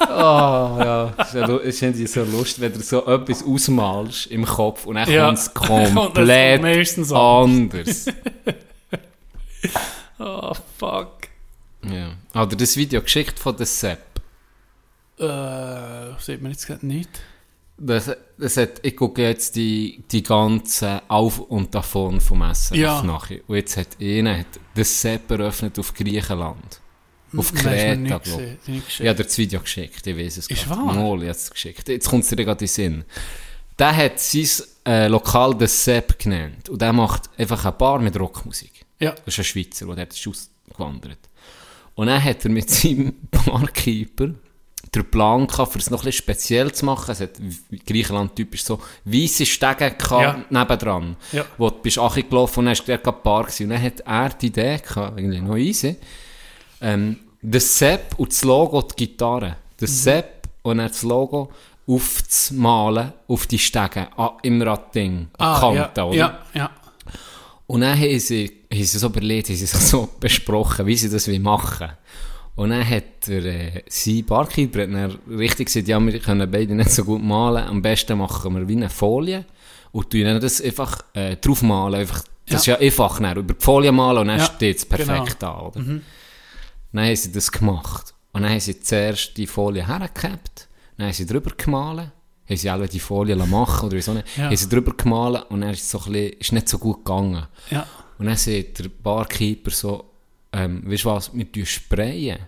Ah, 0.00 0.76
ja. 0.78 1.14
Es 1.18 1.28
ist, 1.28 1.34
ja, 1.34 1.56
ist 1.56 1.82
irgendwie 1.82 2.06
so 2.06 2.24
lustig, 2.24 2.60
wenn 2.62 2.72
du 2.72 2.80
so 2.80 3.06
etwas 3.06 3.44
ausmalst 3.44 4.26
im 4.28 4.44
Kopf 4.46 4.86
und 4.86 4.94
dann 4.96 5.10
Ja. 5.10 5.26
kommt 5.26 5.38
es 5.38 5.54
Kommt 5.54 5.70
das 5.86 5.94
komplett 5.94 6.62
meistens 6.62 7.12
anders. 7.12 8.06
Oh, 10.18 10.52
fuck. 10.78 11.12
ja. 11.82 12.12
Hat 12.34 12.52
er 12.52 12.56
das 12.56 12.76
Video 12.76 13.02
geschickt 13.02 13.38
von 13.38 13.56
der 13.56 13.66
Sepp? 13.66 14.00
Äh, 15.18 16.18
sieht 16.18 16.40
man 16.40 16.52
jetzt 16.52 16.66
gerade 16.66 16.86
nicht. 16.86 17.10
Das, 17.82 18.10
das 18.36 18.56
hat, 18.58 18.80
ich 18.82 18.94
gucke 18.96 19.22
jetzt 19.22 19.56
die, 19.56 20.02
die 20.10 20.22
ganzen 20.22 21.00
Auf- 21.08 21.40
und 21.40 21.74
Davon 21.74 22.20
vom 22.20 22.42
SRF 22.42 22.76
Ja. 22.78 23.02
nachher. 23.02 23.40
Und 23.46 23.56
jetzt 23.56 23.76
hat 23.76 23.88
einer 24.00 24.38
hat 24.38 24.46
das 24.74 25.00
Sepp 25.00 25.30
eröffnet 25.30 25.78
auf 25.78 25.94
Griechenland. 25.94 26.79
Auf 27.36 27.54
Kreta, 27.54 28.18
glaube 28.18 28.56
ich. 28.66 29.00
Ich 29.00 29.06
habe 29.06 29.14
dir 29.16 29.24
das 29.24 29.38
Video 29.38 29.60
geschickt, 29.60 30.06
ich 30.06 30.16
weiß 30.16 30.38
es 30.38 30.46
Ist 30.48 30.64
grad. 30.66 30.78
wahr? 30.78 30.94
Mal, 30.94 31.22
jetzt 31.24 31.50
geschickt. 31.52 31.88
Jetzt 31.88 32.08
kommt 32.08 32.24
es 32.24 32.30
dir 32.30 32.36
gerade 32.36 32.52
in 32.52 32.58
den 32.58 32.68
Sinn. 32.68 33.04
Der 33.78 33.96
hat 33.96 34.18
sein 34.20 34.48
äh, 34.86 35.06
Lokal 35.08 35.54
das 35.54 35.84
Sepp 35.84 36.18
genannt. 36.18 36.68
Und 36.68 36.82
der 36.82 36.92
macht 36.92 37.30
einfach 37.38 37.64
eine 37.64 37.72
Bar 37.72 37.98
mit 38.00 38.18
Rockmusik. 38.18 38.72
Ja. 38.98 39.12
Das 39.24 39.34
ist 39.34 39.38
ein 39.38 39.44
Schweizer, 39.44 39.94
der 39.94 40.08
ist 40.08 40.26
ausgewandert. 40.28 41.18
Und 41.94 42.08
dann 42.08 42.22
hat 42.22 42.44
er 42.44 42.50
mit 42.50 42.68
seinem 42.70 43.14
Barkeeper 43.30 44.30
den 44.94 45.10
Plan 45.10 45.46
gehabt, 45.46 45.72
für 45.72 45.78
es 45.78 45.88
noch 45.88 46.00
ein 46.00 46.06
bisschen 46.06 46.24
speziell 46.24 46.72
zu 46.72 46.84
machen. 46.84 47.12
Es 47.12 47.20
hat 47.20 47.30
Griechenland 47.86 48.34
typisch 48.34 48.64
so 48.64 48.80
weisse 49.04 49.46
Stege 49.46 49.94
Ja. 50.10 50.44
nebendran. 50.50 51.16
Ja. 51.32 51.44
Wo 51.58 51.70
du 51.70 51.76
bist 51.80 51.96
gelaufen 51.96 52.58
und 52.60 52.66
dann 52.66 52.76
war 52.76 52.84
der 52.86 52.98
gerade 52.98 53.18
Bar 53.22 53.44
gewesen. 53.44 53.64
Und 53.64 53.70
dann 53.70 53.82
hat 53.82 54.00
er 54.00 54.28
die 54.30 54.46
Idee 54.48 54.78
gehabt, 54.78 55.18
irgendwie 55.18 55.40
noch 55.40 55.56
easy, 55.56 55.96
ähm, 56.80 57.16
der 57.42 57.60
Sepp 57.60 58.18
und 58.18 58.30
das 58.32 58.44
Logo, 58.44 58.82
die 58.82 59.06
Gitarre. 59.06 59.56
Der 59.80 59.88
Mhm. 59.88 59.92
Sepp 59.92 60.48
und 60.62 60.78
dann 60.78 60.88
das 60.88 61.02
Logo 61.02 61.50
aufzumalen 61.86 63.12
auf 63.28 63.46
die 63.46 63.58
Stege, 63.58 64.08
ah, 64.16 64.36
im 64.42 64.62
Radding, 64.62 65.28
an 65.38 65.46
Ah, 65.46 65.60
Kanten, 65.60 65.90
ja, 65.96 66.04
oder? 66.04 66.16
ja, 66.16 66.38
ja. 66.54 66.70
Und 67.66 67.82
dann 67.82 67.98
haben 67.98 68.18
sie, 68.18 68.46
haben 68.72 68.84
sie 68.84 68.98
so 68.98 69.06
überlegt, 69.06 69.48
haben 69.48 69.56
sie 69.56 69.66
so 69.66 70.08
besprochen, 70.18 70.86
wie 70.86 70.96
sie 70.96 71.08
das 71.10 71.26
machen. 71.28 71.90
Und 72.56 72.70
dann 72.70 72.86
hat 72.88 73.26
der, 73.26 73.44
äh, 73.44 73.82
sein 73.88 74.24
Barkeeper 74.24 74.82
hat 74.82 74.92
dann 74.92 75.18
richtig 75.38 75.66
gesagt, 75.68 75.88
ja, 75.88 75.98
wir 76.00 76.18
können 76.18 76.50
beide 76.50 76.74
nicht 76.74 76.90
so 76.90 77.04
gut 77.04 77.22
malen, 77.22 77.64
am 77.66 77.80
besten 77.80 78.18
machen 78.18 78.54
wir 78.54 78.68
wie 78.68 78.76
eine 78.76 78.90
Folie 78.90 79.44
und 79.92 80.10
tun 80.10 80.24
dann 80.24 80.40
das 80.40 80.60
einfach 80.60 80.98
äh, 81.14 81.36
draufmalen, 81.36 82.00
einfach, 82.00 82.22
das 82.46 82.66
Ja. 82.66 82.74
ist 82.74 82.80
ja 82.80 82.86
einfach, 82.86 83.20
dann, 83.20 83.36
über 83.38 83.54
die 83.54 83.64
Folie 83.64 83.92
malen 83.92 84.18
und 84.18 84.26
dann 84.28 84.38
Ja, 84.40 84.44
steht 84.44 84.78
es 84.78 84.84
perfekt 84.86 85.38
genau. 85.40 85.70
da, 85.72 85.80
oder? 85.80 86.00
Dann 86.92 87.04
haben 87.06 87.16
sie 87.16 87.32
das 87.32 87.50
gemacht. 87.52 88.14
Und 88.32 88.42
dann 88.42 88.50
haben 88.52 88.60
sie 88.60 88.80
zuerst 88.80 89.36
die 89.36 89.46
Folie 89.46 89.86
hergehabt, 89.86 90.68
dann 90.96 91.06
haben 91.06 91.12
sie 91.14 91.26
drüber 91.26 91.52
gemahlen, 91.56 92.12
haben 92.48 92.56
sie 92.56 92.68
alle 92.70 92.88
die 92.88 93.00
Folie 93.00 93.34
machen 93.36 93.86
oder 93.86 93.96
nicht, 93.96 94.06
Ja. 94.36 94.44
haben 94.44 94.56
sie 94.56 94.68
drüber 94.68 94.94
gemahlen 94.96 95.42
und 95.48 95.60
dann 95.62 95.70
ist 95.70 95.82
es 95.82 95.90
so 95.90 95.98
ein 95.98 96.12
bisschen, 96.12 96.38
ist 96.40 96.52
nicht 96.52 96.68
so 96.68 96.78
gut 96.78 97.04
gegangen. 97.04 97.46
ja. 97.70 97.86
Und 98.18 98.26
dann 98.26 98.36
sagt 98.36 98.78
der 98.78 98.88
Barkeeper 99.02 99.70
so, 99.70 100.04
ähm, 100.52 100.82
weißt 100.84 101.04
du 101.04 101.08
was, 101.08 101.30
wir 101.32 101.64
sprayen. 101.66 102.38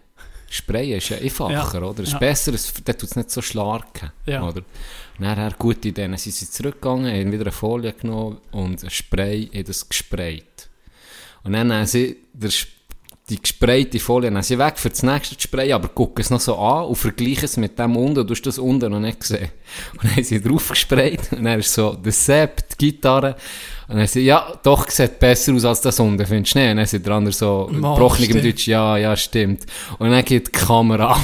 Sprayen 0.50 0.98
ist 0.98 1.08
ja 1.08 1.16
einfacher, 1.16 1.50
Ja, 1.80 1.82
oder? 1.82 2.02
Es 2.02 2.08
ist 2.08 2.12
ja. 2.12 2.18
besser, 2.18 2.52
es, 2.52 2.74
dann 2.84 2.98
tut 2.98 3.08
es 3.08 3.16
nicht 3.16 3.30
so 3.30 3.40
schlarken, 3.40 4.12
Ja. 4.26 4.42
oder? 4.46 4.58
Und 4.58 5.24
dann 5.24 5.38
hat 5.38 5.58
gute 5.58 5.88
Idee, 5.88 6.02
dann 6.08 6.18
sind 6.18 6.34
sie 6.34 6.50
zurückgegangen, 6.50 7.06
haben 7.10 7.32
wieder 7.32 7.44
eine 7.44 7.52
Folie 7.52 7.92
genommen 7.94 8.38
und 8.50 8.84
ein 8.84 8.90
Spray, 8.90 9.46
haben 9.54 9.64
das 9.64 9.88
gesprayt. 9.88 10.68
Und 11.42 11.54
dann 11.54 11.72
haben 11.72 11.86
sie 11.86 12.18
der, 12.34 12.50
Sp- 12.52 12.81
die 13.30 13.40
gesprayte 13.40 14.00
Folie 14.00 14.28
dann 14.28 14.38
haben 14.38 14.42
sie 14.42 14.58
weg 14.58 14.78
für 14.78 14.90
das 14.90 15.02
nächste 15.02 15.40
Spray, 15.40 15.72
aber 15.72 15.88
gucken 15.88 16.22
es 16.22 16.30
noch 16.30 16.40
so 16.40 16.56
an 16.56 16.86
und 16.86 16.96
vergleichen 16.96 17.44
es 17.44 17.56
mit 17.56 17.78
dem 17.78 17.96
unten, 17.96 18.26
du 18.26 18.34
hast 18.34 18.44
das 18.44 18.58
unten 18.58 18.90
noch 18.90 19.00
nicht 19.00 19.20
gesehen. 19.20 19.48
Und 19.92 20.04
dann 20.04 20.16
haben 20.16 20.24
sie 20.24 20.40
drauf 20.40 20.68
gesprayt 20.68 21.32
und 21.32 21.44
dann 21.44 21.60
ist 21.60 21.72
so 21.72 21.94
der 21.94 22.12
Sepp, 22.12 22.68
die 22.70 22.90
Gitarre, 22.90 23.36
und 23.88 23.96
dann 23.96 24.06
sie, 24.06 24.20
ja, 24.20 24.52
doch, 24.62 24.88
sieht 24.88 25.18
besser 25.18 25.54
aus 25.54 25.64
als 25.64 25.80
das 25.80 26.00
unten, 26.00 26.26
findest 26.26 26.54
du 26.54 26.58
nicht? 26.58 26.70
Und 26.70 26.76
dann 26.76 26.86
sind 26.86 27.06
der 27.06 27.14
andere 27.14 27.32
so, 27.32 27.70
gebrochen 27.72 28.24
im. 28.24 28.42
Deutsch, 28.42 28.66
ja, 28.66 28.96
ja, 28.96 29.16
stimmt. 29.16 29.64
Und 29.98 30.10
dann 30.10 30.24
geht 30.24 30.48
die 30.48 30.52
Kamera 30.52 31.12
an. 31.14 31.20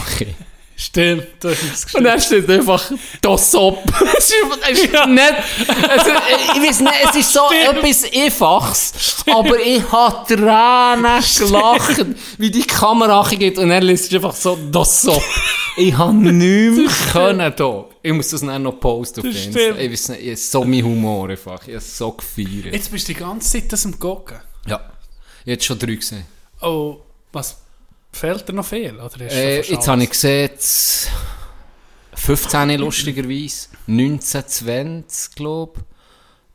Stimmt, 0.81 1.27
du 1.41 1.49
hast 1.51 1.61
es 1.61 1.93
Und 1.93 2.05
dann 2.05 2.21
steht 2.21 2.49
einfach 2.49 2.89
das 3.21 3.53
Op. 3.57 3.83
es 4.17 4.31
ist, 4.31 4.85
ist 4.85 5.07
nicht, 5.09 5.35
also, 5.89 6.11
ich 6.55 6.63
weiß 6.63 6.81
nicht, 6.81 6.95
es 7.05 7.17
ist 7.17 7.33
so 7.33 7.41
Stimmt. 7.49 7.79
etwas 7.79 8.05
Einfaches, 8.15 9.25
aber 9.27 9.59
ich 9.59 9.83
habe 9.91 10.25
Tränen 10.25 11.21
gelacht, 11.37 12.07
wie 12.39 12.51
die 12.53 12.63
Kamera 12.63 13.29
geht 13.29 13.59
und 13.59 13.73
er 13.73 13.81
liest 13.81 14.15
einfach 14.15 14.37
so 14.37 14.57
das 14.71 15.09
Op. 15.09 15.21
Ich 15.79 15.99
habe 15.99 16.13
nichts 16.33 17.11
können 17.13 17.53
da. 17.57 17.85
Ich 18.01 18.13
muss 18.13 18.29
das 18.29 18.43
dann 18.43 18.63
noch 18.63 18.79
posten 18.79 19.21
auf 19.21 19.27
Insta. 19.27 19.51
stimmt. 19.51 19.81
Ich 19.81 19.91
weiß 19.91 20.09
nicht, 20.11 20.23
ich 20.23 20.47
so 20.47 20.63
mein 20.63 20.85
Humor 20.85 21.29
einfach. 21.29 21.61
Ich 21.67 21.75
habe 21.75 21.81
so 21.85 22.13
gefeiert. 22.13 22.73
Jetzt 22.73 22.93
bist 22.93 23.09
du 23.09 23.15
die 23.15 23.19
ganze 23.19 23.51
Zeit 23.51 23.73
das 23.73 23.85
am 23.85 23.99
Gucken. 23.99 24.39
Ja. 24.65 24.81
Jetzt 25.45 25.65
schon 25.65 25.77
drei 25.77 25.97
gesehen. 25.97 26.25
Oh, 26.61 26.99
was 27.33 27.57
fehlt 28.13 28.49
dir 28.49 28.53
noch 28.53 28.67
viel? 28.67 28.95
Oder 28.97 29.09
du 29.19 29.25
Äh, 29.27 29.63
jetzt 29.63 29.89
habe 29.89 30.03
ich 30.03 30.11
gesehen, 30.11 30.51
das 30.55 31.09
15 32.15 32.79
lustigerweise, 32.79 33.69
19, 33.87 34.47
20, 34.47 35.35
glaube 35.35 35.81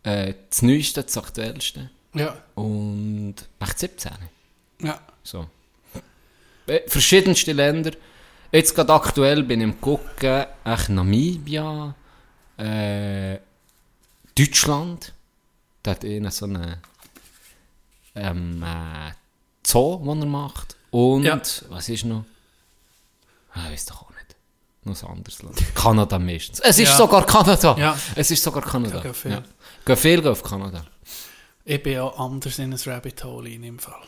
ich. 0.03 0.09
Äh, 0.11 0.33
das 0.49 0.61
Neueste, 0.61 1.03
das 1.03 1.17
Aktuellste. 1.17 1.89
Ja, 2.13 2.37
Und 2.55 3.35
echt 3.59 3.79
17. 3.79 4.11
ja. 4.81 4.99
So. 5.23 5.47
Äh, 6.67 6.81
Verschiedenste 6.87 7.53
Länder. 7.53 7.91
Jetzt 8.51 8.75
gerade 8.75 8.93
aktuell 8.93 9.41
bin 9.43 9.61
ich 9.61 9.65
am 9.67 9.81
gucken, 9.81 10.45
echt 10.63 10.89
Namibia, 10.89 11.95
äh, 12.57 13.37
Deutschland. 14.37 15.13
Da 15.81 15.91
hat 15.91 16.03
einer 16.05 16.29
so 16.29 16.45
eine 16.45 16.79
ähm, 18.15 18.61
äh, 18.63 19.11
Zoo, 19.65 19.97
den 20.05 20.21
er 20.21 20.25
macht. 20.27 20.75
Und 20.93 21.23
Ja. 21.23 21.41
was 21.69 21.89
ist 21.89 22.05
noch? 22.05 22.23
Ah, 23.53 23.65
ich 23.65 23.73
weiß 23.73 23.85
doch 23.87 24.03
auch 24.03 24.09
nicht. 24.11 24.35
Noch 24.83 25.01
ein 25.03 25.17
anderes 25.17 25.41
Land. 25.41 25.61
Kanada 25.75 26.19
meistens. 26.19 26.59
Es 26.59 26.77
ist 26.77 26.89
Ja. 26.89 26.97
sogar 26.97 27.25
Kanada. 27.25 27.75
Ja. 27.79 27.97
Es 28.15 28.29
ist 28.29 28.43
sogar 28.43 28.61
Kanada. 28.63 28.97
Ja, 28.97 29.01
gehen 29.01 29.13
viel. 29.13 29.43
Ja. 29.87 29.95
Viel 29.95 30.27
auf 30.27 30.43
Kanada. 30.43 30.85
Ich 31.65 31.81
bin 31.81 31.97
auch 31.99 32.19
anders 32.19 32.59
in 32.59 32.73
ein 32.73 32.79
Rabbit 32.85 33.23
Hole 33.23 33.49
in 33.49 33.63
im 33.63 33.79
Fall. 33.79 34.01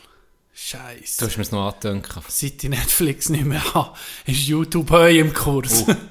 Scheiße. 0.54 1.18
Du 1.18 1.26
hast 1.26 1.36
mir 1.36 1.42
es 1.42 1.50
noch 1.50 1.66
angedenkt. 1.74 2.08
Seit 2.28 2.62
ich 2.62 2.70
Netflix 2.70 3.28
nicht 3.30 3.44
mehr 3.44 3.74
habe, 3.74 3.96
ist 4.26 4.46
YouTube 4.46 4.90
heu 4.90 5.10
im 5.18 5.32
Kurs. 5.34 5.84
Oh. 5.88 5.94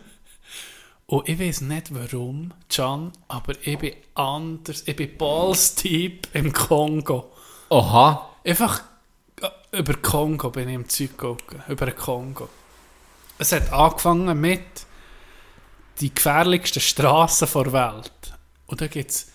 Und 1.08 1.30
ich 1.30 1.40
weiß 1.40 1.62
nicht 1.62 1.94
warum, 1.94 2.52
Can, 2.68 3.12
aber 3.28 3.54
ich 3.64 3.78
bin 3.78 3.94
anders. 4.16 4.84
Ich 4.88 4.96
bin 4.96 5.16
Balls-Typ 5.18 6.28
im 6.34 6.52
Kongo. 6.52 7.32
Aha. 7.70 8.30
Einfach 8.44 8.82
über 9.78 9.96
Kongo 9.96 10.50
bin 10.50 10.70
ich 10.70 10.76
im 10.76 10.90
Zeug 10.90 11.18
gegangen. 11.18 11.64
Über 11.68 11.86
den 11.86 11.96
Kongo. 11.96 12.50
Es 13.38 13.52
hat 13.52 13.72
angefangen 13.72 14.40
mit 14.40 14.62
die 16.00 16.14
gefährlichsten 16.14 16.82
Straßen 16.82 17.48
der 17.54 17.74
Welt. 17.74 18.12
Und 18.68 18.82
da 18.82 18.88
gibt 18.88 19.12
es 19.12 19.28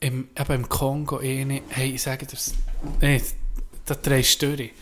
im, 0.00 0.28
eben 0.38 0.52
im 0.52 0.68
Kongo 0.68 1.18
eine, 1.18 1.62
hey, 1.68 1.94
ich 1.94 2.02
sage 2.02 2.26
das, 2.26 2.54
nee, 3.00 3.22
da 3.86 3.94
drehst 3.94 4.42
du 4.42 4.56
durch. 4.56 4.72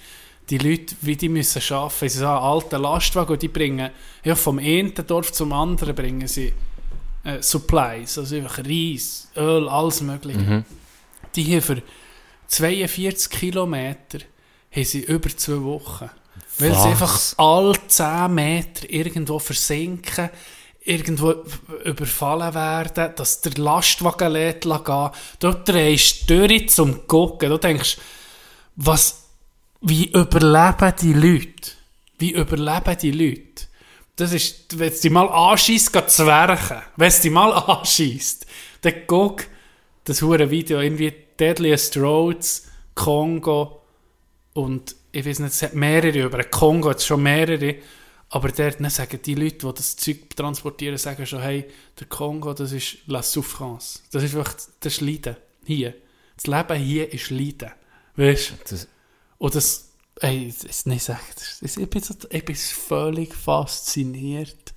Die 0.50 0.58
Leute, 0.58 0.94
wie 1.00 1.16
die 1.16 1.28
müssen 1.28 1.62
arbeiten, 1.72 2.08
sie 2.08 2.26
haben 2.26 2.44
alten 2.44 2.82
Lastwagen 2.82 3.32
und 3.32 3.42
die 3.42 3.48
bringen, 3.48 3.90
ja, 4.24 4.34
vom 4.34 4.58
einen 4.58 4.94
Dorf 4.94 5.32
zum 5.32 5.52
anderen 5.52 5.94
bringen 5.94 6.26
sie 6.26 6.52
äh, 7.24 7.40
Supplies, 7.40 8.18
also 8.18 8.36
einfach 8.36 8.58
Reis, 8.58 9.28
Öl, 9.36 9.68
alles 9.68 10.00
mögliche. 10.00 10.64
Die 11.34 11.44
hier 11.44 11.62
für 11.62 11.82
42 12.48 13.30
Kilometer 13.30 14.18
haben 14.74 14.84
sie 14.84 15.00
über 15.00 15.28
zwei 15.36 15.62
Wochen. 15.62 16.10
Weil 16.58 16.72
Was? 16.72 16.82
sie 16.82 16.88
einfach 16.88 17.38
alle 17.38 17.74
10 17.86 18.34
Meter 18.34 18.90
irgendwo 18.90 19.38
versinken, 19.38 20.30
irgendwo 20.84 21.34
überfallen 21.84 22.54
werden, 22.54 23.14
dass 23.16 23.40
der 23.40 23.52
Lastwagen 23.52 24.32
lädt 24.32 24.62
gehen. 24.62 25.10
Dort 25.38 25.68
drehst 25.68 26.28
du 26.28 26.46
durch 26.46 26.68
zum 26.70 27.06
Gucken. 27.06 27.50
Du 27.50 27.58
denkst, 27.58 27.98
was, 28.76 29.22
wie 29.80 30.10
überleben 30.10 30.94
die 31.00 31.12
Leute? 31.12 31.72
Wie 32.18 32.32
überleben 32.32 32.96
die 33.00 33.10
Leute? 33.10 33.66
Das 34.16 34.32
ist, 34.32 34.78
wenn 34.78 34.92
es 34.92 35.00
dich 35.00 35.10
mal 35.10 35.28
anschießt, 35.28 35.92
geht 35.92 36.10
zu 36.10 36.26
werken. 36.26 36.82
Wenn 36.96 37.08
es 37.08 37.20
dich 37.20 37.30
mal 37.30 37.52
anschießt, 37.52 38.46
dann 38.82 38.94
guck 39.06 39.46
das 40.04 40.20
hure 40.20 40.50
Video, 40.50 40.80
irgendwie 40.80 41.12
Deadliest 41.38 41.96
Roads, 41.96 42.68
Kongo 42.94 43.81
und 44.54 44.94
ich 45.12 45.24
weiß 45.26 45.38
nicht, 45.40 45.52
es 45.52 45.62
hat 45.62 45.74
mehrere, 45.74 46.18
über 46.22 46.38
den 46.42 46.50
Kongo 46.50 46.90
hat 46.90 46.98
es 46.98 47.06
schon 47.06 47.22
mehrere, 47.22 47.76
aber 48.30 48.48
dort 48.50 48.80
dann 48.80 48.90
sagen 48.90 49.20
die 49.24 49.34
Leute, 49.34 49.66
die 49.66 49.74
das 49.74 49.96
Zeug 49.96 50.34
transportieren, 50.36 50.96
sagen 50.98 51.26
schon, 51.26 51.42
hey, 51.42 51.66
der 51.98 52.06
Kongo, 52.06 52.54
das 52.54 52.72
ist 52.72 52.98
La 53.06 53.22
Souffrance. 53.22 54.00
Das 54.10 54.22
ist 54.22 54.34
einfach, 54.34 54.54
das 54.80 54.94
ist 54.94 55.00
Leiden. 55.02 55.36
Hier. 55.64 55.94
Das 56.36 56.46
Leben 56.46 56.82
hier 56.82 57.12
ist 57.12 57.30
Leiden. 57.30 57.70
Weißt 58.16 58.50
du? 58.50 58.54
Das, 58.70 58.88
Und 59.38 59.54
das, 59.54 59.88
ey, 60.20 60.46
das 60.46 60.64
ist 60.64 60.86
nicht 60.86 61.08
echt. 61.08 61.36
das- 61.60 61.76
Ich 61.76 61.90
bin, 61.90 62.02
so, 62.02 62.14
ich 62.30 62.44
bin 62.44 62.56
völlig 62.56 63.34
fasziniert, 63.34 64.72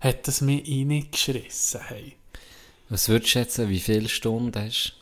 hat 0.00 0.26
das 0.26 0.40
mir 0.40 0.62
reingeschrissen, 0.62 1.80
hey. 1.88 2.16
was 2.88 3.08
würdest 3.08 3.26
du 3.34 3.38
schätzen, 3.38 3.68
wie 3.68 3.80
viele 3.80 4.08
Stunden 4.08 4.58
hast 4.58 4.94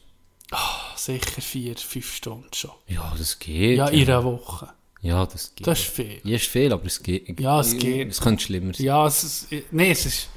Sicher 1.05 1.43
vier, 1.43 1.77
fünf 1.77 2.15
Stunden 2.15 2.49
schon. 2.55 2.71
du? 2.89 2.95
Ja, 2.95 3.15
das 3.19 3.39
geht. 3.39 3.77
Ja, 3.77 3.89
in 3.89 4.09
einer 4.09 4.25
Woche. 4.25 4.73
Ja, 5.03 5.27
das 5.27 5.55
geht. 5.55 5.67
Das 5.67 5.81
ist 5.81 5.89
viel. 5.91 6.19
Ja, 6.25 6.37
ist 6.37 6.47
viel, 6.47 6.73
aber 6.73 6.87
es 6.87 7.03
geht. 7.03 7.39
Ja, 7.39 7.61
es 7.61 7.77
geht. 7.77 8.11
Es 8.11 8.23
könnte 8.23 8.43
schlimmer 8.43 8.73
sein. 8.73 8.87
Ja, 8.87 9.07
es 9.07 9.23
ist, 9.23 9.49
nee, 9.71 9.91
es 9.91 10.07
ist, 10.07 10.29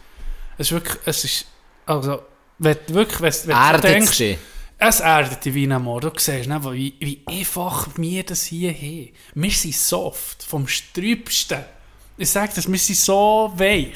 es 0.57 0.67
ist 0.67 0.71
wirklich, 0.73 0.97
es 1.05 1.23
ist, 1.23 1.45
also, 1.85 2.21
wenn 2.57 2.77
du 2.85 2.95
wirklich, 2.95 3.21
wenn, 3.21 3.33
wenn 3.33 3.55
du 3.55 3.63
Erdet 3.63 3.85
es 3.85 3.91
denkst, 3.91 4.17
dich? 4.17 4.37
es 4.77 4.99
erdet 4.99 5.45
dich 5.45 5.53
wie 5.53 5.67
ein 5.67 5.71
Amor. 5.71 6.01
Du 6.01 6.11
siehst 6.17 6.49
nicht, 6.49 6.63
wie, 6.65 6.95
wie 6.99 7.21
einfach 7.25 7.87
wir 7.95 8.23
das 8.25 8.43
hier 8.43 8.73
haben. 8.73 9.13
Wir 9.35 9.51
sind 9.51 9.73
soft, 9.73 10.43
vom 10.43 10.67
Strübsten. 10.67 11.63
Ich 12.17 12.29
sage 12.29 12.51
das, 12.53 12.69
wir 12.69 12.77
sind 12.77 12.97
so 12.97 13.53
weich, 13.55 13.95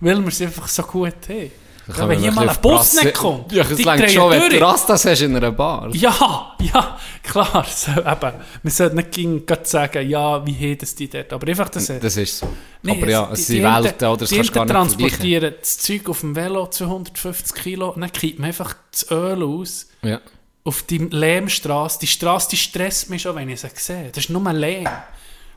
weil 0.00 0.20
wir 0.20 0.26
es 0.26 0.42
einfach 0.42 0.66
so 0.66 0.82
gut 0.82 1.28
haben. 1.28 1.52
Ja, 1.88 2.08
wenn 2.08 2.20
hier 2.20 2.30
mal 2.30 2.48
ein 2.48 2.56
Bus 2.62 3.02
nicht 3.02 3.14
kommt, 3.14 3.50
Ja, 3.52 3.64
die 3.64 3.82
drehen 3.82 4.08
schon, 4.08 4.30
wenn 4.30 4.40
du 4.42 4.48
durch. 4.50 4.62
Rastas 4.62 5.04
hast 5.04 5.20
in 5.22 5.34
einer 5.34 5.50
Bar. 5.50 5.88
Ja, 5.94 6.54
ja, 6.60 6.98
klar. 7.24 7.66
So, 7.68 7.90
eben, 7.90 8.32
wir 8.62 8.70
sollten 8.70 8.96
nicht 8.96 9.10
gegen 9.10 9.42
sagen, 9.64 10.08
ja, 10.08 10.46
wie 10.46 10.54
haben 10.54 10.78
das 10.78 10.94
die 10.94 11.08
dort. 11.10 11.32
Aber 11.32 11.48
einfach 11.48 11.68
das. 11.70 11.86
Das 12.00 12.16
ist 12.16 12.38
so. 12.38 12.48
Nee, 12.82 12.92
aber 13.02 13.10
ja, 13.10 13.28
es 13.32 13.46
sind 13.48 13.62
Welten, 13.64 14.08
oder? 14.08 14.16
Das 14.18 14.28
die 14.28 14.36
kannst 14.36 14.52
gar 14.52 14.64
nicht 14.64 14.72
transportieren 14.72 15.54
das 15.60 15.78
Zeug 15.78 16.08
auf 16.08 16.20
dem 16.20 16.36
Velo 16.36 16.68
250 16.68 17.54
Kilo 17.62 17.90
und 17.90 18.00
dann 18.00 18.12
kriegt 18.12 18.38
man 18.38 18.48
einfach 18.48 18.74
das 18.90 19.10
Öl 19.10 19.42
aus 19.42 19.88
Ja. 20.02 20.20
auf 20.64 20.82
die 20.84 20.98
Lehmstraße. 20.98 21.98
Die 22.00 22.06
Straße, 22.06 22.50
die 22.50 22.56
stresst 22.58 23.10
mich 23.10 23.22
schon, 23.22 23.34
wenn 23.36 23.48
ich 23.48 23.60
sie 23.60 23.68
sehe. 23.74 24.10
Das 24.12 24.24
ist 24.24 24.30
nur 24.30 24.52
Lehm. 24.52 24.88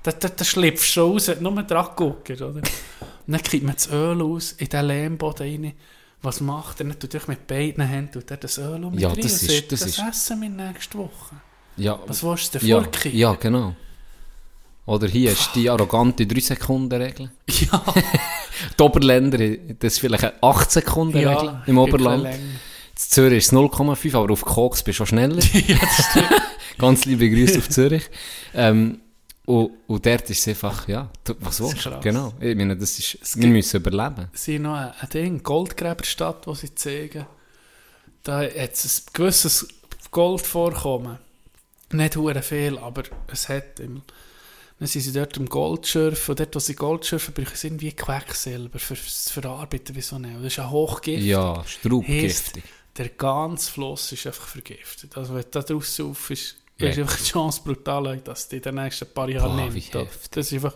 Da, 0.02 0.12
da, 0.12 0.28
da 0.30 0.44
schlüpfst 0.44 0.82
du 0.82 0.92
schon 0.92 1.12
raus, 1.14 1.32
nur 1.40 1.64
dran 1.64 1.88
guckst, 1.96 2.42
oder? 2.42 2.48
Und 2.56 2.64
dann 3.28 3.42
kriegt 3.44 3.64
man 3.66 3.76
das 3.76 3.90
Öl 3.92 4.22
aus 4.22 4.52
in 4.54 4.70
den 4.70 4.86
Lehmboden 4.86 5.46
rein. 5.64 5.74
Was 6.26 6.42
macht 6.42 6.80
er? 6.82 7.00
Tut 7.00 7.14
er 7.14 7.22
mit 7.28 7.48
beiden 7.48 7.84
Händen 7.86 8.12
tut 8.14 8.30
er 8.32 8.38
das 8.38 8.58
Öl 8.58 8.84
um 8.84 8.92
mit 8.92 9.00
Ja, 9.02 9.10
rein 9.10 9.20
das 9.22 9.42
ist- 9.44 9.52
sagt, 9.52 9.72
das 9.72 9.80
das, 9.82 9.90
ist- 9.90 10.04
essen 10.10 10.42
wir 10.42 10.50
nächste 10.50 10.98
Woche. 10.98 11.36
Ja, 11.78 12.00
Was 12.08 12.24
willst 12.24 12.56
du 12.56 12.60
denn 12.60 12.68
ja, 12.68 12.84
ja, 13.12 13.34
genau. 13.36 13.76
Oder 14.88 15.08
hier 15.08 15.32
ist 15.32 15.50
die 15.56 15.70
arrogante 15.70 16.24
3-Sekunden-Regel. 16.26 17.32
Ja, 17.50 17.84
Die 18.80 18.84
Oberländer, 18.84 19.38
das 19.80 19.94
ist 19.94 20.00
vielleicht 20.00 20.24
eine 20.24 20.34
8-Sekunden-Regel 20.42 21.62
im 21.66 21.78
Oberland. 21.78 22.26
In 22.26 22.60
Zürich 22.96 23.40
ist 23.40 23.48
es 23.48 23.54
0,5, 23.54 24.16
aber 24.16 24.32
auf 24.32 24.46
Koks 24.46 24.84
bist 24.84 25.00
du 25.00 25.06
schon 25.06 25.08
schneller. 25.18 25.42
ja, 25.68 25.76
das 25.80 26.06
stimmt. 26.12 26.42
Ganz 26.78 27.06
liebe 27.06 27.30
Grüße 27.30 27.58
auf 27.58 27.70
Zürich. 27.70 28.04
Ähm, 28.54 29.00
und, 29.46 29.72
und 29.88 30.06
dort 30.06 30.30
ist 30.30 30.40
es 30.40 30.48
einfach, 30.48 30.88
ja, 30.88 31.10
was 31.40 31.60
willst 31.62 31.86
du? 31.86 32.00
Genau. 32.02 32.34
Ich 32.40 32.56
meine, 32.56 32.76
das 32.76 32.98
ist, 33.00 33.36
wir 33.36 33.42
gibt- 33.42 33.54
müssen 33.54 33.78
überleben. 33.78 34.28
Sie 34.34 34.56
haben 34.56 34.62
noch 34.64 34.76
ein, 34.76 34.92
ein 35.00 35.10
Ding, 35.10 35.44
Goldgräberstadt, 35.44 36.48
wo 36.48 36.54
sie 36.54 36.74
zeigen. 36.74 37.26
Da 38.24 38.40
hat 38.42 38.54
es 38.74 39.04
ein 39.08 39.14
gewisses 39.14 39.68
Goldvorkommen. 40.12 41.20
Nicht 41.92 42.16
hure 42.16 42.42
viel, 42.42 42.78
aber 42.80 43.04
es 43.28 43.48
hat. 43.50 43.80
Im, 43.80 44.02
dann 44.80 44.88
sind 44.90 45.02
sie 45.02 45.14
dort 45.14 45.38
im 45.38 45.48
Goldschürfen 45.48 46.32
und 46.34 46.40
dort, 46.40 46.56
wo 46.56 46.60
sie 46.60 46.76
Gold 46.76 47.06
schürfen, 47.06 47.34
brauchen 47.34 47.56
sie 47.56 47.68
irgendwie 47.68 47.94
Quecksilber 47.94 48.78
für 48.80 48.96
das 48.96 49.32
Verarbeiten, 49.32 49.96
wieso 49.96 50.18
nicht? 50.20 50.36
Das 50.36 50.46
ist 50.48 50.60
ein 50.60 50.70
Hochgift. 50.70 51.24
Ja, 51.24 51.64
straubgiftig. 51.66 52.64
Der 52.98 53.10
ganze 53.10 53.72
Fluss 53.72 54.12
ist 54.12 54.26
einfach 54.28 54.48
vergiftet. 54.48 55.16
Also 55.16 55.34
wenn 55.36 55.44
du 55.44 55.50
da 55.52 55.62
draus 55.62 55.98
auf 56.02 56.30
ist, 56.30 56.56
Weg. 56.84 56.92
ist 56.92 57.00
einfach 57.00 57.18
die 57.18 57.24
Chance 57.24 57.62
brutal, 57.64 58.18
dass 58.20 58.48
die 58.50 58.58
in 58.58 58.62
den 58.62 58.76
nächsten 58.76 59.08
paar 59.14 59.30
Jahren 59.30 59.56
Boah, 59.56 59.70
nimmt. 59.70 59.96
Das 60.32 60.48
ist 60.48 60.54
einfach, 60.54 60.76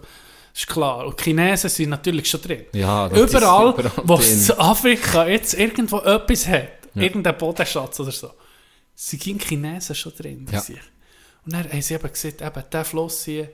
ist 0.53 0.67
klar. 0.67 1.05
Und 1.07 1.19
die 1.19 1.23
Chinesen 1.25 1.69
sind 1.69 1.89
natürlich 1.89 2.29
schon 2.29 2.41
drin. 2.41 2.65
Ja, 2.73 3.07
ist 3.07 3.33
Überall, 3.33 3.73
wo 4.05 4.13
Afrika 4.57 5.27
jetzt 5.27 5.53
irgendwo 5.55 5.99
etwas 5.99 6.47
hat, 6.47 6.69
irgendein 6.95 7.37
Bodenschatz 7.37 7.99
oder 7.99 8.11
so, 8.11 8.31
sind 8.95 9.25
die 9.25 9.37
Chinesen 9.37 9.95
schon 9.95 10.13
drin. 10.15 10.45
bei 10.45 10.53
Ja. 10.53 10.61
sich. 10.61 10.79
Und 11.45 11.53
dann 11.53 11.69
haben 11.71 11.81
sie 11.81 11.93
eben 11.93 12.11
gesagt, 12.11 12.41
eben, 12.41 12.63
der 12.71 12.85
Fluss 12.85 13.23
hier, 13.25 13.49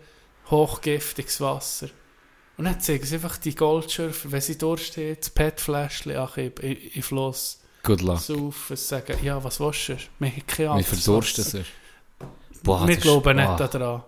hochgiftiges 0.50 1.40
Wasser. 1.42 1.88
Und 2.58 2.66
dann 2.66 2.80
zeigen 2.80 3.06
sie 3.06 3.16
einfach 3.16 3.38
die 3.38 3.54
Goldschürfer, 3.54 4.32
wenn 4.32 4.42
sie 4.42 4.58
Durst 4.58 4.96
haben, 4.98 5.18
das 5.20 5.30
PET-Fläschchen 5.30 6.12
in, 6.62 7.02
Fluss, 7.04 7.60
Good 7.84 8.02
luck. 8.02 8.20
saufen, 8.20 8.78
sagen, 8.78 9.18
ja, 9.24 9.44
was 9.44 9.60
willst 9.60 9.90
du? 9.90 9.98
Wir 10.20 10.30
haben 10.30 10.48
kein 10.48 10.66
Wie 10.66 10.70
anderes 10.70 10.88
verdurstet 11.04 11.40
es 11.40 11.54
Wasser. 11.54 11.60
ist. 11.62 11.70
Boah, 12.66 12.82
Wir 12.82 12.88
das 12.88 12.98
ist- 12.98 13.02
glauben 13.04 13.38
nicht 13.38 13.48
ah. 13.48 13.68
daran, 13.68 14.04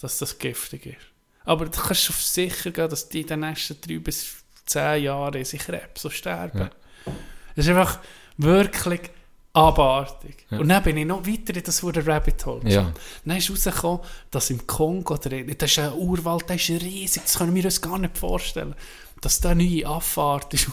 dass 0.00 0.18
das 0.18 0.38
giftig 0.38 0.86
ist. 0.86 0.96
Aber 1.44 1.66
du 1.66 1.70
kannst 1.70 2.10
auf 2.10 2.20
sicher 2.20 2.70
gehen, 2.70 2.88
dass 2.88 3.08
die 3.08 3.22
in 3.22 3.26
den 3.26 3.40
nächsten 3.40 3.80
drei 3.80 3.98
bis 3.98 4.36
zehn 4.66 5.04
Jahren 5.04 5.44
sich 5.44 5.60
Krebs 5.60 6.02
so 6.02 6.10
sterben. 6.10 6.58
Ja. 6.58 7.12
Ist 7.56 7.68
einfach 7.68 7.98
wirklich 8.36 9.10
Abartig. 9.58 10.46
Und 10.50 10.68
dann 10.68 10.82
bin 10.82 10.96
ich 10.98 11.06
noch 11.06 11.26
weiter 11.26 11.56
in 11.56 11.62
das 11.62 11.82
wurde 11.82 12.06
Rabbit 12.06 12.46
Hole. 12.46 12.70
Ja. 12.70 12.92
Dann 13.24 13.36
ist 13.36 13.50
rausgekommen, 13.50 14.00
dass 14.30 14.50
im 14.50 14.64
Kongo, 14.66 15.16
der, 15.16 15.42
das 15.42 15.70
ist 15.70 15.78
ein 15.80 15.94
Urwald, 15.94 16.48
der 16.48 16.56
ist 16.56 16.68
riesig, 16.68 17.22
das 17.24 17.38
können 17.38 17.54
wir 17.54 17.64
uns 17.64 17.80
gar 17.80 17.98
nicht 17.98 18.16
vorstellen. 18.16 18.74
Dass 19.20 19.40
da 19.40 19.54
neue 19.54 19.84
Affart 19.84 20.54
ist 20.54 20.70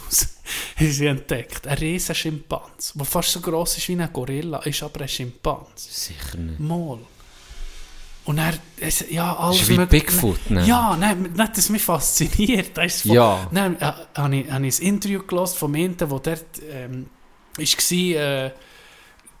sie 0.78 1.06
entdeckt. 1.06 1.66
Ein 1.66 1.78
riesen 1.78 2.14
Schimpans, 2.14 2.92
der 2.94 3.04
fast 3.04 3.30
so 3.32 3.40
gross 3.40 3.76
ist 3.76 3.88
wie 3.88 4.00
ein 4.00 4.12
Gorilla, 4.12 4.58
ist 4.58 4.82
aber 4.84 5.00
ein 5.00 5.08
Schimpanz. 5.08 6.06
Sicher 6.06 6.38
nicht. 6.38 6.60
Mal. 6.60 6.98
Und 8.26 8.38
er, 8.38 8.54
es, 8.80 9.04
ja, 9.08 9.36
alles 9.36 9.62
Ist 9.62 9.68
wie 9.68 9.86
Bigfoot, 9.86 10.50
ne? 10.50 10.66
Ja, 10.66 10.96
nein, 10.96 11.32
nein, 11.34 11.50
das 11.54 11.68
mich 11.70 11.82
fasziniert. 11.82 12.76
Das 12.76 13.02
von, 13.02 13.12
Ja. 13.12 13.48
Dann 13.52 13.76
äh, 13.76 13.92
habe 14.16 14.36
ich, 14.36 14.50
habe 14.50 14.66
ich 14.66 14.80
ein 14.80 14.86
Interview 14.86 15.22
gelesen 15.22 15.56
von 15.56 15.74
jemandem, 15.74 16.08
der 16.08 16.18
dort 16.18 16.44
ähm, 16.68 17.06
war, 17.56 17.92
äh, 17.92 18.50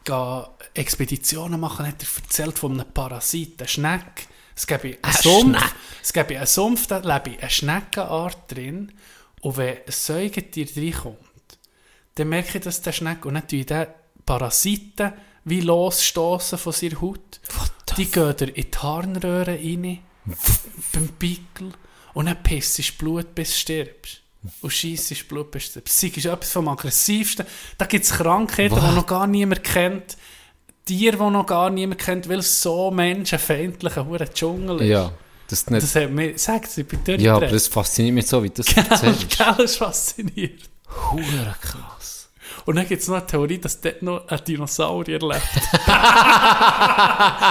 ga 0.04 0.50
Expeditionen 0.72 1.58
machen, 1.58 1.86
hat 1.86 2.00
er 2.00 2.22
erzählt 2.22 2.58
von 2.58 2.72
einem 2.72 2.92
Parasiten, 2.92 3.62
einer 3.62 3.68
Schnecke. 3.68 4.22
Es 4.54 4.66
gäbe 4.66 4.84
einen 4.84 4.98
Ein 5.02 5.12
Sumpf, 5.12 5.58
Schneck? 5.58 5.74
es 6.02 6.12
gäbe 6.12 6.36
einen 6.36 6.46
Sumpf, 6.46 6.86
da 6.86 6.98
lebe 6.98 7.40
eine 7.40 7.50
Schneckenart 7.50 8.52
drin. 8.52 8.92
Und 9.40 9.56
wenn 9.56 9.78
ein 9.78 9.82
Säugetier 9.88 10.68
reinkommt, 10.76 11.18
dann 12.14 12.28
merke 12.28 12.58
ich, 12.58 12.64
dass 12.64 12.82
der 12.82 12.92
Schnecke, 12.92 13.26
und 13.28 13.52
ich 13.52 13.66
den 13.66 13.86
Parasiten 14.24 15.12
wie 15.44 15.60
losstoßen 15.60 16.56
von 16.56 16.72
seiner 16.72 17.00
Haut. 17.00 17.40
Die 17.96 18.10
gehen 18.10 18.36
dir 18.36 18.56
in 18.56 18.70
die 18.70 18.78
Harnröhre 18.78 19.58
rein, 19.58 19.98
beim 20.92 21.08
Pickel, 21.18 21.72
und 22.14 22.26
dann 22.26 22.42
pissest 22.42 22.94
du 23.00 23.04
Blut, 23.04 23.34
bis 23.34 23.50
du 23.50 23.56
stirbst. 23.56 24.20
Und 24.60 24.72
scheissest 24.72 25.28
Blut, 25.28 25.50
bis 25.50 25.64
du 25.64 25.70
stirbst. 25.70 25.98
Das 25.98 26.16
ist 26.16 26.24
etwas 26.24 26.52
vom 26.52 26.68
Aggressivsten. 26.68 27.46
Da 27.78 27.86
gibt 27.86 28.04
es 28.04 28.12
Krankheiten, 28.12 28.74
die 28.74 28.94
noch 28.94 29.06
gar 29.06 29.26
niemand 29.26 29.64
kennt. 29.64 30.16
Tiere, 30.84 31.16
die 31.16 31.30
noch 31.30 31.46
gar 31.46 31.68
niemand 31.70 32.00
kennt, 32.00 32.28
weil 32.28 32.38
es 32.38 32.62
so 32.62 32.90
menschenfeindlich 32.90 33.96
ein 33.96 34.28
Dschungel 34.32 34.80
ist. 34.82 34.88
Ja. 34.88 35.12
Das 35.48 35.68
nicht, 35.70 35.82
Das 35.82 35.94
hat 35.94 36.10
mir, 36.10 36.36
sagt 36.38 36.70
sie, 36.70 36.82
bei 36.82 37.16
ja, 37.16 37.36
aber 37.36 37.46
das 37.46 37.68
fasziniert 37.68 38.14
mich 38.14 38.26
so, 38.26 38.42
wie 38.42 38.50
das 38.50 38.66
erzählst. 38.76 39.28
Gell, 39.36 39.64
ist 39.64 39.76
faszinierend. 39.76 40.68
Hure 40.88 41.54
krass. 41.60 42.15
Und 42.66 42.76
dann 42.76 42.86
gibt 42.88 43.00
es 43.00 43.08
noch 43.08 43.16
eine 43.16 43.26
Theorie, 43.26 43.58
dass 43.58 43.80
dort 43.80 44.02
noch 44.02 44.26
ein 44.28 44.40
Dinosaurier 44.46 45.20
lebt. 45.20 45.42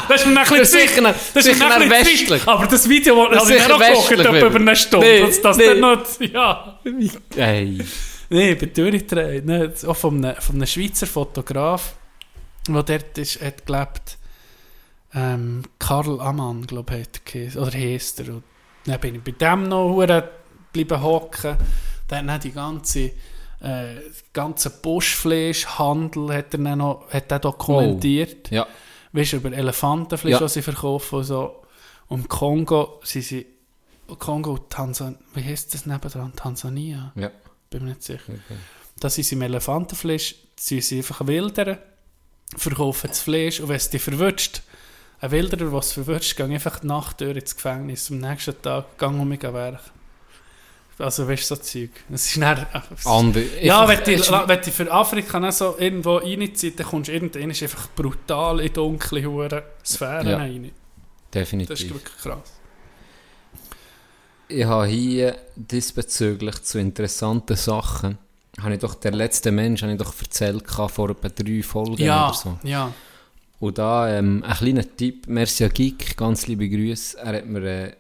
das 0.09 0.21
ist 0.21 0.27
mir 0.27 0.41
ein 0.41 0.47
bisschen 0.47 0.65
sicher 0.65 1.01
das 1.33 1.45
ist 1.45 1.57
mir 1.59 1.73
ein 1.73 1.89
bisschen 1.89 2.05
zu- 2.05 2.31
westlich. 2.31 2.47
Aber 2.47 2.67
das 2.67 2.89
Video, 2.89 3.25
ist 3.27 3.31
ich 3.31 3.37
noch 3.37 3.45
sicher 3.45 3.67
geguckt 3.79 4.25
habe, 4.27 4.39
über 4.39 4.55
eine 4.59 4.75
Stunde, 4.75 5.07
Nee, 5.07 5.21
dass 5.21 5.41
das 5.41 5.57
nee. 5.57 5.73
noch, 5.75 6.03
ja. 6.19 6.79
Ey. 7.37 7.77
Nee, 8.29 8.55
bei 8.55 8.65
durchgedreht. 8.65 9.45
Ne? 9.45 9.73
Auch 9.87 9.95
von 9.95 10.23
einem, 10.23 10.35
von 10.41 10.55
einem 10.55 10.67
Schweizer 10.67 11.07
Fotograf, 11.07 11.93
der 12.67 12.83
dort 12.83 13.17
ist, 13.17 13.41
hat 13.41 13.65
gelebt. 13.65 14.17
Ähm, 15.13 15.63
Karl 15.79 16.19
Amann, 16.19 16.67
glaube 16.67 16.97
ich, 16.97 17.07
er. 17.55 17.61
Oder 17.61 17.71
heisst 17.71 18.19
er. 18.19 18.29
Und 18.33 18.43
dann 18.85 18.99
bin 18.99 19.15
ich 19.15 19.21
bei 19.21 19.31
dem 19.31 19.69
noch 19.69 19.95
bleiben 20.73 21.01
hocken. 21.01 21.55
Der 22.09 22.17
hat 22.19 22.27
dann 22.27 22.39
die 22.41 22.51
ganze, 22.51 23.11
äh, 23.61 23.95
ganze 24.33 24.69
Buschfleischhandel 24.69 26.33
hat 26.33 26.53
er 26.53 26.59
dann 26.59 26.77
noch 26.79 27.09
hat 27.11 27.31
er 27.31 27.39
dokumentiert. 27.39 28.51
Ja. 28.51 28.67
Weißt 29.11 29.33
du, 29.33 29.37
über 29.37 29.51
Elefantenfleisch, 29.53 30.33
Ja. 30.33 30.41
was 30.41 30.53
sie 30.53 30.61
verkaufen 30.61 31.15
und 31.19 31.23
so. 31.23 31.63
Und 32.07 32.21
im 32.21 32.27
Kongo 32.27 32.99
sind 33.03 33.23
sie. 33.23 33.45
Kongo 34.19 34.51
und 34.51 34.69
Tansania. 34.69 35.17
Wie 35.33 35.43
heißt 35.43 35.73
das 35.73 35.85
nebendran? 35.87 36.33
Tansania? 36.35 37.11
Ja. 37.15 37.31
Bin 37.71 37.83
mir 37.83 37.89
nicht 37.89 38.03
sicher. 38.03 38.21
Okay. 38.27 38.57
Da 38.99 39.09
sind 39.09 39.23
sie 39.23 39.35
im 39.35 39.41
Elefantenfleisch, 39.41 40.35
sie 40.57 40.79
sind 40.81 40.99
einfach 40.99 41.25
wildern, 41.25 41.79
verkaufen 42.55 43.07
das 43.07 43.21
Fleisch 43.21 43.59
und 43.59 43.69
wenn 43.69 43.75
es 43.77 43.89
dich 43.89 44.01
verwünscht, 44.01 44.61
ein 45.19 45.31
Wilderer, 45.31 45.69
der 45.71 45.79
es 45.79 45.93
verwünscht, 45.93 46.35
geht 46.37 46.49
einfach 46.49 46.79
die 46.79 46.87
Nacht 46.87 47.19
durch 47.21 47.35
ins 47.37 47.55
Gefängnis 47.55 48.11
am 48.11 48.19
nächsten 48.19 48.61
Tag 48.61 48.97
gang 48.97 49.19
um 49.19 49.27
mich 49.27 49.41
werk. 49.41 49.79
Also 50.97 51.27
weißt 51.27 51.51
du, 51.51 51.55
so 51.55 51.61
Zeug. 51.61 51.89
Es 52.11 52.27
ist 52.27 52.41
dann, 52.41 52.65
Andere. 53.03 53.43
ja, 53.61 53.85
wenn 53.87 53.99
du, 53.99 54.47
wenn 54.47 54.61
du 54.61 54.71
für 54.71 54.89
Afrika 54.91 55.39
dann 55.41 55.51
so 55.51 55.75
irgendwo 55.77 56.17
reinziehst, 56.17 56.79
dann 56.79 56.87
kommst 56.87 57.09
du 57.09 57.13
irgendwann 57.13 57.49
einfach 57.49 57.89
brutal 57.95 58.61
in 58.61 58.71
dunkle 58.71 59.25
Hure 59.25 59.63
Sphären 59.85 60.27
Ja. 60.27 60.37
rein. 60.37 60.71
Das 61.31 61.41
ist 61.41 61.51
Definitiv. 61.51 61.93
wirklich 61.93 62.17
krass. 62.17 62.53
Ich 64.47 64.63
habe 64.63 64.85
hier 64.85 65.35
diesbezüglich 65.55 66.61
zu 66.63 66.79
interessanten 66.79 67.55
Sachen, 67.57 68.17
habe 68.61 68.75
ich 68.75 68.79
doch, 68.79 68.95
der 68.95 69.11
letzte 69.11 69.51
Mensch, 69.51 69.81
habe 69.81 69.91
ich 69.93 69.97
doch 69.97 70.13
erzählt 70.21 70.63
vor 70.69 71.09
etwa 71.09 71.27
drei 71.29 71.61
Folgen 71.63 72.01
Ja, 72.01 72.27
oder 72.29 72.33
so. 72.35 72.59
ja. 72.63 72.93
Und 73.59 73.77
da 73.77 74.07
ähm, 74.17 74.43
ein 74.45 74.53
kleiner 74.55 74.95
Tipp, 74.95 75.27
merci 75.27 75.63
an 75.65 75.71
Geek, 75.73 76.15
ganz 76.15 76.45
liebe 76.47 76.69
Grüße. 76.69 77.17
Er 77.17 77.37
hat 77.37 77.45
mir 77.47 77.63
äh, 77.63 77.93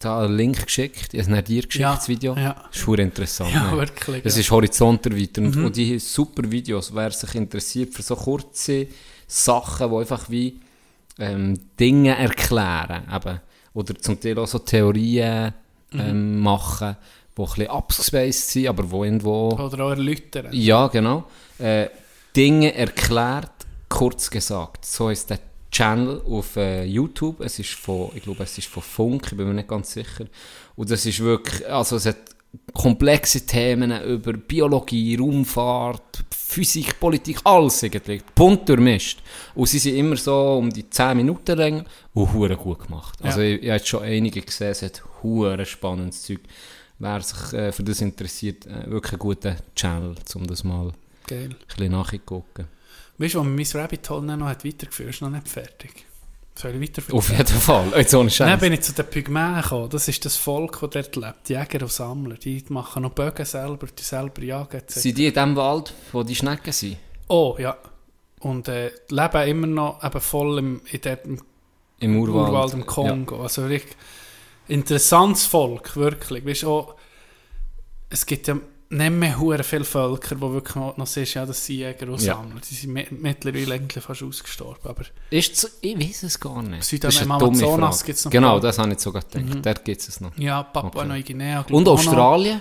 da 0.00 0.24
einen 0.24 0.36
Link 0.36 0.64
geschickt, 0.64 1.12
ich 1.14 1.28
habe 1.28 1.42
dir 1.42 1.62
geschickt, 1.62 1.74
Ja, 1.76 1.94
das 1.94 2.08
Video. 2.08 2.34
ja. 2.36 2.54
Das 2.70 2.80
ist 2.80 2.88
interessant. 2.98 3.52
Ja, 3.52 3.70
ne? 3.70 3.78
wirklich. 3.78 4.22
Es 4.24 4.34
ja. 4.36 4.40
ist 4.40 4.50
horizonterweiternd 4.50 5.54
Mhm. 5.56 5.64
und 5.66 5.76
die 5.76 5.98
super 5.98 6.50
Videos, 6.50 6.94
wer 6.94 7.10
sich 7.10 7.34
interessiert 7.34 7.92
für 7.94 8.02
so 8.02 8.16
kurze 8.16 8.86
Sachen, 9.26 9.90
die 9.90 9.96
einfach 9.96 10.30
wie 10.30 10.60
ähm, 11.18 11.58
Dinge 11.78 12.16
erklären 12.16 13.04
eben. 13.14 13.40
oder 13.74 13.94
zum 13.96 14.18
Teil 14.20 14.38
auch 14.38 14.46
so 14.48 14.58
Theorien 14.58 15.52
Mhm. 15.92 16.00
ähm, 16.00 16.40
machen, 16.40 16.96
die 17.36 17.42
ein 17.42 17.46
bisschen 17.46 17.68
abgespaced 17.68 18.50
sind, 18.50 18.66
aber 18.68 18.90
wo 18.90 19.04
irgendwo... 19.04 19.50
Oder 19.50 19.84
auch 19.84 19.90
erläutern. 19.90 20.48
Ja, 20.50 20.88
genau. 20.88 21.24
Äh, 21.58 21.88
Dinge 22.34 22.74
erklärt, 22.74 23.52
kurz 23.88 24.28
gesagt. 24.28 24.84
So 24.84 25.08
ist 25.10 25.30
der 25.30 25.38
Channel 25.74 26.22
auf 26.24 26.56
äh, 26.56 26.84
YouTube. 26.84 27.40
Es 27.40 27.58
ist 27.58 27.72
von, 27.72 28.10
ich 28.14 28.22
glaube, 28.22 28.44
es 28.44 28.56
ist 28.56 28.68
von 28.68 28.82
Funk, 28.82 29.26
ich 29.32 29.36
bin 29.36 29.48
mir 29.48 29.54
nicht 29.54 29.66
ganz 29.68 29.92
sicher. 29.92 30.26
Und 30.76 30.88
das 30.88 31.04
ist 31.04 31.18
wirklich, 31.18 31.66
also 31.68 31.96
es 31.96 32.06
hat 32.06 32.16
komplexe 32.72 33.44
Themen 33.44 33.90
über 34.04 34.34
Biologie, 34.34 35.16
Raumfahrt, 35.16 36.22
Physik, 36.30 37.00
Politik, 37.00 37.40
alles 37.42 37.82
irgendwie. 37.82 38.22
Bunt 38.36 38.68
durchmischt. 38.68 39.20
Und 39.56 39.68
sie 39.68 39.80
sind 39.80 39.96
immer 39.96 40.16
so 40.16 40.58
um 40.58 40.70
die 40.72 40.88
10 40.88 41.16
Minuten 41.16 41.58
lang 41.58 41.84
und 42.12 42.32
hure 42.32 42.56
gut 42.56 42.84
gemacht. 42.86 43.18
Also 43.22 43.40
Ja. 43.40 43.56
ich, 43.56 43.62
ich 43.64 43.70
habe 43.70 43.84
schon 43.84 44.02
einige 44.04 44.42
gesehen, 44.42 44.68
es 44.70 44.82
hat 44.82 45.02
hure 45.24 45.66
spannendes 45.66 46.22
Zeug. 46.22 46.40
Wer 47.00 47.20
sich 47.20 47.52
äh, 47.52 47.72
für 47.72 47.82
das 47.82 48.00
interessiert, 48.00 48.66
äh, 48.66 48.88
wirklich 48.88 49.14
ein 49.14 49.18
guter 49.18 49.56
Channel, 49.74 50.14
um 50.36 50.46
das 50.46 50.62
mal 50.62 50.92
Geil. 51.26 51.48
ein 51.50 51.56
bisschen 51.66 51.90
nachzugucken. 51.90 52.66
Weißt 53.18 53.34
du, 53.34 53.38
wo 53.40 53.44
mir 53.44 53.50
mein 53.64 53.80
Rabbit 53.80 54.10
Hole 54.10 54.26
dann 54.26 54.38
noch 54.40 54.48
hat 54.48 54.64
weitergeführt 54.64 55.10
ist 55.10 55.22
noch 55.22 55.30
nicht 55.30 55.48
fertig. 55.48 56.04
Soll 56.56 56.74
ich 56.76 56.80
weiterführen? 56.88 57.18
Auf 57.18 57.30
jeden 57.30 57.46
Fall. 57.46 57.92
Jetzt 57.96 58.14
ohne 58.14 58.24
Dann 58.30 58.30
Scheiß. 58.30 58.60
bin 58.60 58.72
ich 58.72 58.80
zu 58.82 58.92
den 58.92 59.06
Pygmäen 59.06 59.60
gekommen. 59.60 59.90
Das 59.90 60.06
ist 60.06 60.24
das 60.24 60.36
Volk, 60.36 60.78
das 60.80 60.90
dort 60.90 61.16
lebt. 61.16 61.48
Die 61.48 61.54
Jäger 61.54 61.82
und 61.82 61.92
Sammler. 61.92 62.36
Die 62.36 62.64
machen 62.68 63.02
noch 63.02 63.10
Bögen 63.10 63.44
selber, 63.44 63.86
die 63.86 64.02
selber 64.02 64.42
jagen. 64.42 64.76
etc. 64.76 64.94
Sind 65.00 65.18
die 65.18 65.26
in 65.26 65.34
dem 65.34 65.56
Wald, 65.56 65.92
wo 66.12 66.22
die 66.22 66.34
Schnecken 66.36 66.72
sind? 66.72 66.96
Oh, 67.28 67.56
ja. 67.58 67.76
Und 68.40 68.68
äh, 68.68 68.90
leben 69.08 69.48
immer 69.48 69.66
noch 69.66 70.04
eben 70.04 70.20
voll 70.20 70.58
im, 70.58 70.80
in 70.92 71.00
der, 71.00 71.24
im 71.24 71.40
Im 71.98 72.16
Urwald? 72.20 72.48
Urwald, 72.50 72.72
im 72.74 72.86
Kongo. 72.86 73.42
Also 73.42 73.68
wirklich 73.68 73.96
interessantes 74.68 75.46
Volk, 75.46 75.96
wirklich. 75.96 76.44
Weißt 76.44 76.62
du, 76.62 76.70
auch, 76.70 76.94
es 78.10 78.26
gibt 78.26 78.46
ja 78.46 78.56
nicht 78.90 79.10
mehr 79.10 79.38
hure 79.38 79.64
viele 79.64 79.84
Völker, 79.84 80.34
die 80.36 80.40
wirklich 80.40 80.74
noch, 80.76 81.06
siehst, 81.06 81.34
ja, 81.34 81.44
das 81.46 81.64
sind 81.64 81.76
Jäger 81.76 82.08
und 82.08 82.20
Ja. 82.20 82.34
Sammler. 82.36 82.60
Die 82.60 82.74
sind 82.74 82.92
mi- 82.92 83.06
mittlerweile 83.10 83.74
eigentlich 83.74 84.04
fast 84.04 84.22
ausgestorben. 84.22 84.88
Aber. 84.88 85.04
Ist 85.30 85.56
so, 85.56 85.68
ich 85.80 85.98
weiß 85.98 86.22
es 86.24 86.38
gar 86.38 86.62
nicht. 86.62 86.84
Süd- 86.84 87.02
Das 87.04 87.14
ist 87.14 87.22
im 87.22 87.30
eine 87.32 87.40
dumme 87.40 87.58
Amazonas 87.58 87.96
Frage. 87.96 88.06
gibt's 88.06 88.24
noch 88.24 88.32
Genau, 88.32 88.60
das 88.60 88.78
habe 88.78 88.92
ich 88.92 89.00
sogar 89.00 89.22
gedacht. 89.22 89.54
Mhm. 89.54 89.62
Dort 89.62 89.84
gibt 89.84 90.00
es 90.08 90.20
noch. 90.20 90.36
ja, 90.38 90.62
Papua 90.62 91.04
Okay. 91.04 91.64
Und. 91.70 91.88
Australien? 91.88 92.60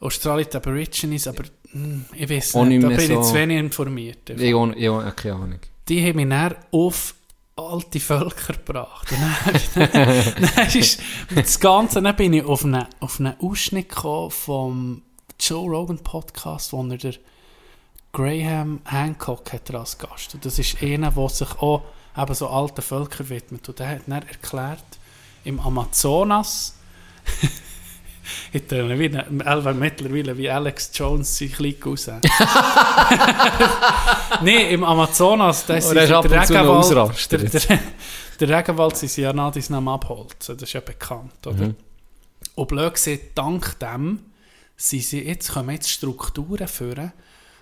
Australien 0.00 0.48
die 0.52 0.56
Aborigines, 0.56 1.26
aber 1.28 1.44
hm, 1.70 2.04
ich 2.14 2.28
weiß 2.28 2.54
nicht, 2.56 2.82
da 2.82 2.88
bin 2.88 2.98
ich 3.00 3.06
so- 3.08 3.22
zu 3.22 3.34
wenig 3.34 3.58
informiert. 3.58 4.30
Ich 4.30 4.54
habe 4.54 4.74
ich 4.76 4.88
habe 4.88 5.12
keine 5.12 5.34
Ahnung. 5.34 5.60
Die 5.88 6.06
haben 6.06 6.16
mich 6.16 6.28
dann 6.28 6.54
auf 6.72 7.14
alte 7.56 8.00
Völker 8.00 8.52
gebracht. 8.54 9.12
Und 9.12 9.18
dann, 9.76 9.90
dann, 9.92 10.34
dann 10.56 10.68
ist 10.68 11.00
das 11.34 11.60
Ganze, 11.60 12.02
dann 12.02 12.16
bin 12.16 12.32
ich 12.32 12.44
auf 12.44 12.64
einen, 12.64 12.84
auf 13.00 13.18
einen 13.20 13.34
Ausschnitt 13.40 13.88
gekommen 13.88 14.30
vom 14.30 15.02
Joe 15.40 15.68
Rogan 15.68 15.98
Podcast, 15.98 16.72
wo 16.72 16.84
er 16.84 16.98
der 16.98 17.14
Graham 18.12 18.80
Hancock 18.84 19.52
hat 19.52 19.70
er 19.70 19.80
als 19.80 19.98
Gast. 19.98 20.34
Und 20.34 20.44
das 20.44 20.58
ist 20.58 20.82
einer, 20.82 21.10
der 21.10 21.28
sich 21.28 21.50
auch 21.60 21.82
eben 22.16 22.34
so 22.34 22.48
alten 22.48 22.82
Völkern 22.82 23.28
widmet. 23.28 23.68
Und 23.68 23.78
der 23.78 23.88
hat 23.88 24.02
dann 24.06 24.22
erklärt, 24.22 24.84
im 25.44 25.60
Amazonas 25.60 26.74
Ich 28.52 28.66
töne 28.66 28.98
wie 28.98 29.06
Elva 29.44 29.72
mittlerweile 29.72 30.36
wie 30.36 30.48
Alex 30.48 30.90
Jones 30.94 31.36
sein 31.36 31.52
klein 31.52 31.78
Cousin. 31.78 32.20
Nein, 34.42 34.68
im 34.70 34.82
Amazonas, 34.84 35.66
da 35.66 35.74
ist 35.76 35.90
Oh, 35.90 35.94
der 35.94 36.04
ist 36.04 36.10
noch 36.10 36.24
Regenwald, 36.24 37.32
der, 37.32 37.38
der, 37.38 37.78
der 38.40 38.48
Regenwald 38.48 38.96
sind 38.96 39.16
ja 39.16 39.32
nach 39.32 39.52
diesem 39.52 39.86
Abholzen, 39.88 40.56
das 40.56 40.62
ist 40.68 40.72
ja 40.72 40.80
bekannt, 40.80 41.46
oder? 41.46 41.66
Mhm. 41.66 41.76
Und 42.54 42.68
blöd 42.68 42.94
gesagt, 42.94 43.20
dank 43.34 43.78
dem 43.78 44.20
sind 44.76 45.02
sie 45.04 45.22
jetzt, 45.26 45.52
kommen 45.52 45.70
jetzt 45.74 45.90
Strukturen 45.90 46.68
führen, 46.68 47.12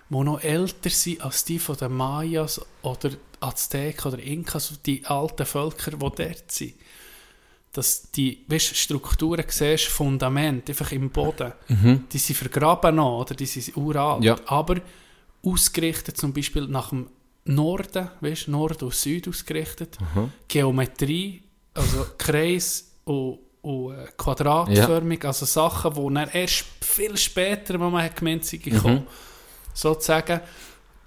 die 0.09 0.17
noch 0.17 0.43
älter 0.43 0.91
sind 0.91 1.21
als 1.23 1.45
die 1.45 1.59
von 1.59 1.77
den 1.77 1.93
Mayas 1.93 2.61
oder 2.83 3.11
Azteken 3.41 4.13
oder 4.13 4.23
Inkas, 4.23 4.75
die 4.85 5.05
alten 5.07 5.47
Völker, 5.47 5.93
die 5.93 5.99
dort 5.99 6.51
sind. 6.51 6.75
Dass 7.73 8.11
die 8.13 8.45
weißt, 8.49 8.77
Strukturen 8.77 9.45
siehst, 9.49 9.87
Fundament, 9.87 10.69
einfach 10.69 10.93
im 10.93 11.11
Boden, 11.11 11.53
die 12.13 12.19
sind 12.19 12.37
vergraben 12.37 12.97
noch, 12.97 13.21
oder? 13.23 13.35
Die 13.35 13.47
sind 13.47 13.77
uralt, 13.77 14.23
Ja. 14.25 14.37
aber 14.47 14.77
ausgerichtet 15.43 16.17
zum 16.19 16.33
Beispiel 16.35 16.67
nach 16.69 16.91
dem 16.91 17.09
Norden, 17.45 18.09
weißt, 18.21 18.49
Nord 18.49 18.83
und 18.83 18.95
Süd 18.95 19.27
ausgerichtet, 19.27 19.97
Geometrie, 20.49 21.43
also 21.75 22.07
Kreis 22.19 22.93
und, 23.05 23.39
und 23.63 23.95
äh, 23.95 24.07
quadratförmig, 24.17 25.25
also 25.25 25.47
Sachen, 25.47 25.95
die 25.95 26.15
dann 26.15 26.29
erst 26.31 26.65
viel 26.81 27.17
später, 27.17 27.81
wo 27.81 27.89
man 27.89 28.11
gemeint 28.15 28.45
sind, 28.45 28.65
gekommen. 28.65 29.07
Sozusagen, 29.73 30.41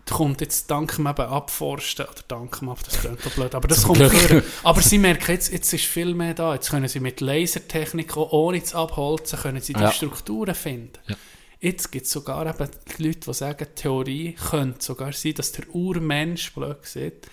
da 0.05 0.15
kommt 0.15 0.41
jetzt 0.41 0.71
dank 0.71 0.95
dem 0.95 1.05
eben 1.07 1.21
Abforsten, 1.21 2.05
oder 2.05 2.21
dank 2.27 2.59
dem 2.59 2.73
das 2.85 2.99
klingt 2.99 3.25
doch 3.25 3.31
blöd, 3.31 3.53
aber 3.53 3.67
das 3.67 3.81
Zum 3.81 3.95
kommt 3.95 4.11
vor. 4.11 4.41
Aber 4.63 4.81
sie 4.81 4.97
merken, 4.97 5.31
jetzt, 5.31 5.51
jetzt 5.51 5.73
ist 5.73 5.85
viel 5.85 6.13
mehr 6.13 6.33
da, 6.33 6.53
jetzt 6.53 6.69
können 6.69 6.87
sie 6.87 6.99
mit 6.99 7.21
Lasertechnik, 7.21 8.15
auch 8.15 8.31
ohne 8.31 8.63
zu 8.63 8.77
abholzen, 8.77 9.39
können 9.39 9.61
sie 9.61 9.73
die 9.73 9.81
Ja. 9.81 9.91
Strukturen 9.91 10.55
finden. 10.55 10.97
Ja. 11.07 11.15
Jetzt 11.59 11.91
gibt 11.91 12.05
es 12.05 12.11
sogar 12.11 12.45
eben 12.45 12.69
Leute, 12.97 13.19
die 13.19 13.33
sagen, 13.33 13.67
Theorie 13.75 14.33
könnte 14.33 14.83
sogar 14.83 15.11
sein, 15.13 15.33
dass 15.33 15.51
der 15.51 15.67
Urmensch, 15.73 16.53
blöd 16.53 16.81
gesagt, 16.81 17.27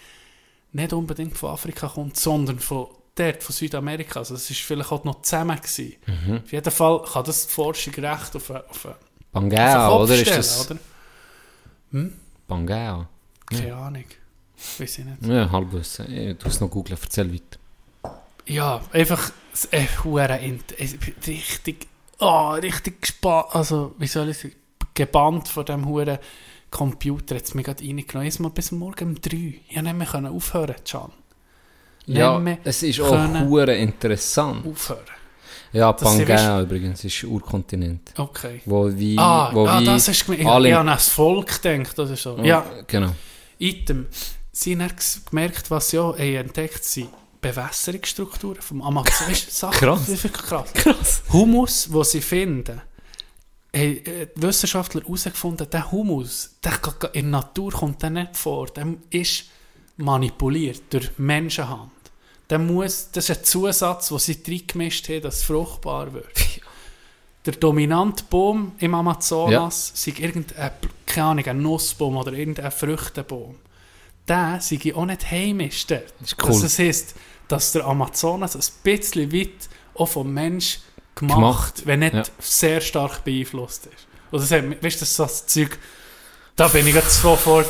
nicht 0.72 0.92
unbedingt 0.92 1.36
von 1.36 1.50
Afrika 1.50 1.88
kommt, 1.88 2.16
sondern 2.16 2.58
von 2.58 2.88
dort, 3.14 3.42
von 3.42 3.54
Südamerika. 3.54 4.20
Also 4.20 4.34
es 4.34 4.48
ist 4.50 4.60
vielleicht 4.60 4.90
auch 4.92 5.04
noch 5.04 5.22
zusammen 5.22 5.56
gewesen. 5.56 5.94
Mhm. 6.06 6.40
Auf 6.44 6.52
jeden 6.52 6.70
Fall 6.70 7.02
kann 7.02 7.24
das 7.24 7.46
die 7.46 7.52
Forschung 7.52 7.94
recht 7.94 8.36
auf, 8.36 8.50
eine- 8.50 8.64
auf, 8.68 8.86
eine- 8.86 8.94
auf 8.94 9.00
Pangea, 9.32 9.88
Kopf 9.88 10.02
oder? 10.02 10.14
Ist 10.14 10.20
stellen, 10.20 10.36
das 10.36 10.70
oder? 10.70 10.78
Pangea? 12.48 13.08
Keine 13.46 13.74
Ahnung. 13.76 14.04
Weiß 14.78 14.98
ich 14.98 15.04
nicht. 15.04 15.26
Ja, 15.26 15.50
halbwissen. 15.50 16.10
Ich 16.12 16.38
tu 16.38 16.48
es 16.48 16.60
noch 16.60 16.70
googeln, 16.70 16.98
erzähl 17.02 17.32
weiter. 17.32 17.58
Ja, 18.46 18.80
einfach 18.92 19.30
äh, 19.70 19.86
richtig, 21.26 21.86
oh, 22.18 22.50
richtig 22.50 23.00
gespannt, 23.02 23.46
also 23.50 23.94
wie 23.98 24.06
soll 24.06 24.30
ich 24.30 24.38
sagen, 24.38 24.54
gebannt 24.94 25.48
von 25.48 25.64
dem 25.64 25.86
huren 25.86 26.18
Computer, 26.70 27.34
jetzt 27.36 27.54
mich 27.54 27.64
gerade 27.66 27.84
reingenommen. 27.84 28.24
Jetzt 28.24 28.40
mal 28.40 28.48
bis 28.50 28.72
morgen 28.72 29.08
um 29.10 29.20
3. 29.20 29.36
Ich 29.68 29.74
konnte 29.74 29.92
nicht 29.94 30.12
mehr 30.14 30.30
aufhören, 30.30 30.74
Can. 30.84 31.12
Nicht 32.06 32.18
Ja, 32.18 32.38
mehr 32.38 32.58
es 32.64 32.82
ist 32.82 33.00
auch 33.00 33.12
interessant. 33.68 34.66
aufhören. 34.66 35.00
Ja, 35.72 35.92
Pangea 35.92 36.60
übrigens 36.60 37.02
ist 37.04 37.24
Urkontinent. 37.24 38.12
Okay. 38.18 38.60
Wo 38.66 38.90
wie, 38.94 39.16
Ah, 39.18 39.50
wo 39.54 39.66
ah 39.66 39.80
wie 39.80 39.84
das 39.86 40.24
gemeint. 40.26 40.46
alle- 40.46 40.68
Ich 40.68 40.74
habe 40.74 40.80
an 40.90 40.94
das 40.96 41.08
Volk 41.08 41.62
gedacht 41.62 41.98
oder 41.98 42.14
so. 42.16 42.36
Oh, 42.38 42.42
Ja, 42.44 42.64
Genau. 42.86 43.12
Item. 43.58 44.06
Sie 44.52 44.76
haben 44.76 44.90
gemerkt, 45.30 45.70
was 45.70 45.88
sie 45.90 45.98
auch 45.98 46.12
haben 46.18 46.34
entdeckt 46.36 46.84
sind 46.84 47.08
Bewässerungsstrukturen 47.40 48.60
vom 48.60 48.82
Amazon. 48.82 49.28
Weißt 49.28 49.46
du, 49.46 49.50
Sachen, 49.50 49.78
Krass. 49.78 50.00
Das 50.00 50.08
ist 50.10 50.24
wirklich 50.24 50.46
krass. 50.46 50.72
Krass. 50.74 51.22
Humus, 51.32 51.88
den 51.90 52.04
sie 52.04 52.20
finden, 52.20 52.80
haben 53.74 53.82
äh, 54.06 54.26
Wissenschaftler 54.36 55.00
herausgefunden, 55.02 55.68
der 55.70 55.90
Humus, 55.90 56.56
der 56.62 56.72
in 57.14 57.30
der 57.30 57.40
Natur 57.40 57.72
kommt 57.72 58.02
der 58.02 58.10
nicht 58.10 58.36
vor. 58.36 58.66
Der 58.66 58.86
ist 59.10 59.44
manipuliert 60.02 60.82
durch 60.90 61.10
Menschenhand. 61.18 61.90
Der 62.50 62.58
muss, 62.58 63.10
das 63.12 63.30
ist 63.30 63.38
ein 63.38 63.44
Zusatz, 63.44 64.08
den 64.08 64.18
sie 64.18 64.42
reingemischt 64.46 65.08
haben, 65.08 65.22
dass 65.22 65.36
es 65.38 65.42
fruchtbar 65.44 66.12
wird. 66.12 66.32
Der 67.44 67.54
dominante 67.54 68.22
Baum 68.30 68.72
im 68.78 68.94
Amazonas 68.94 69.90
sei 69.96 70.12
irgendein, 70.16 70.70
keine 71.06 71.26
Ahnung, 71.26 71.46
ein 71.46 71.62
Nussbaum 71.62 72.16
oder 72.16 72.32
irgendein 72.32 72.70
Früchtebaum. 72.70 73.56
Der 74.28 74.60
sei 74.60 74.94
auch 74.94 75.06
nicht 75.06 75.28
heimisch 75.28 75.86
dort. 75.88 76.14
Das 76.20 76.36
cool. 76.40 76.62
Das 76.62 76.78
heisst, 76.78 77.16
dass 77.48 77.72
der 77.72 77.84
Amazonas 77.84 78.54
ein 78.54 78.72
bisschen 78.84 79.32
weit 79.32 79.68
auch 79.94 80.06
vom 80.06 80.32
Mensch 80.32 80.78
gemacht, 81.16 81.36
Gemacht, 81.36 81.86
wenn 81.86 82.00
nicht 82.00 82.14
ja. 82.14 82.22
sehr 82.38 82.80
stark 82.80 83.24
beeinflusst 83.24 83.86
ist. 83.86 84.06
Also, 84.30 84.46
das 84.46 84.50
hat, 84.50 84.82
weißt 84.82 84.96
du, 84.96 85.00
das 85.00 85.16
das 85.16 85.46
Zeug, 85.46 85.78
da 86.54 86.68
bin 86.68 86.86
ich 86.86 86.94
jetzt 86.94 87.20
sofort 87.20 87.66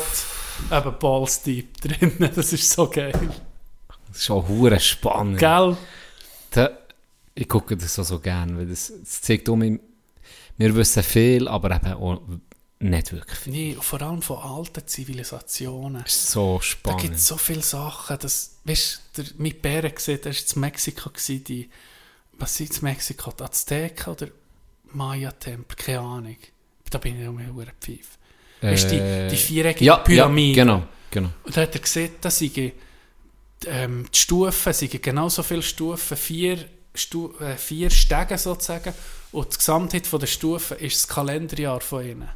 eben 0.71 0.99
balls 0.99 1.41
deep 1.41 1.77
drin. 1.81 2.13
Das 2.35 2.53
ist 2.53 2.69
so 2.71 2.89
geil. 2.89 3.13
Das 4.07 4.17
ist 4.21 4.29
auch 4.29 4.47
hure 4.47 4.79
spannend. 4.79 5.39
Gell? 5.39 5.75
Da, 6.51 6.69
ich 7.35 7.49
gucke 7.49 7.75
das 7.75 7.95
so, 7.95 8.03
so 8.03 8.19
gerne, 8.19 8.57
weil 8.57 8.67
das, 8.67 8.91
das 8.99 9.21
zeigt 9.21 9.49
um, 9.49 9.79
wir 10.57 10.75
wissen 10.75 11.01
viel, 11.03 11.47
aber 11.47 11.75
eben 11.75 11.93
auch 11.93 12.21
nicht 12.79 13.11
wirklich 13.11 13.39
viel. 13.39 13.53
Nee, 13.53 13.77
vor 13.79 14.01
allem 14.01 14.21
von 14.21 14.37
alten 14.37 14.85
Zivilisationen. 14.85 16.03
Das 16.03 16.13
ist 16.13 16.31
so 16.31 16.57
Da 16.57 16.63
spannend. 16.63 17.01
gibt 17.01 17.15
es 17.15 17.27
so 17.27 17.37
viele 17.37 17.61
Sachen. 17.63 18.17
Das, 18.19 18.57
weißt 18.65 19.01
du, 19.15 19.23
mein 19.37 19.59
Bär 19.61 19.89
gesehen, 19.89 20.19
der 20.23 20.33
war 20.33 20.39
in 20.55 20.59
Mexiko, 20.61 21.09
gewesen, 21.09 21.43
die, 21.45 21.69
was 22.33 22.55
sind 22.57 22.75
in 22.77 22.83
Mexiko, 22.83 23.31
die 23.31 23.43
Azteken 23.43 24.13
oder 24.13 24.27
Maya-Tempel, 24.91 25.75
keine 25.77 25.99
Ahnung. 26.01 26.37
Da 26.89 26.97
bin 26.99 27.17
ich 27.19 27.25
noch 27.25 27.33
mehr 27.33 27.51
hure 27.53 27.71
Pfeif. 27.79 28.19
Weißt 28.71 28.91
du, 28.91 28.95
die, 28.95 29.27
die 29.29 29.35
viereckige 29.37 29.83
Äh, 29.85 29.87
ja, 29.87 29.97
Pyramide. 29.97 30.57
Ja, 30.57 30.63
genau, 30.63 30.83
genau. 31.11 31.29
Und 31.43 31.55
da 31.57 31.61
hat 31.61 31.73
er 31.75 31.81
gesehen, 31.81 32.11
da 32.21 32.29
seien 32.29 32.71
ähm, 33.65 34.05
die 34.13 34.17
Stufen, 34.19 34.73
seien 34.73 35.01
genauso 35.01 35.43
viele 35.43 35.61
Stufen, 35.61 36.17
vier, 36.17 36.57
Stu 36.95 37.31
äh, 37.39 37.55
vier 37.57 37.89
Stege 37.89 38.37
sozusagen. 38.37 38.93
Und 39.31 39.53
die 39.53 39.57
Gesamtheit 39.57 40.03
der 40.11 40.27
Stufen 40.27 40.77
ist 40.77 40.95
das 40.97 41.07
Kalenderjahr 41.07 41.81
von 41.81 42.05
ihnen. 42.05 42.29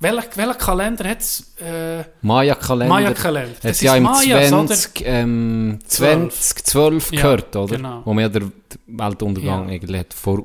Welcher, 0.00 0.24
welcher 0.34 0.54
Kalender 0.54 1.08
hat 1.08 1.20
es? 1.20 1.54
Äh, 1.60 2.02
Maya-Kalender. 2.22 2.92
Maya-Kalender. 2.92 3.54
Das 3.62 3.80
ja 3.80 3.92
ist 3.92 3.98
im 3.98 4.02
Mayas, 4.02 4.52
oder? 4.52 4.66
20, 4.66 5.02
ähm, 5.06 5.78
2012 5.86 7.12
Ja, 7.12 7.20
gehört, 7.22 7.54
oder? 7.54 7.76
genau. 7.76 8.02
Wo 8.04 8.12
man 8.12 8.22
ja 8.22 8.28
den 8.28 8.52
Weltuntergang 8.88 9.68
Ja. 9.68 9.74
eigentlich 9.74 10.00
hat 10.00 10.12
vor... 10.12 10.42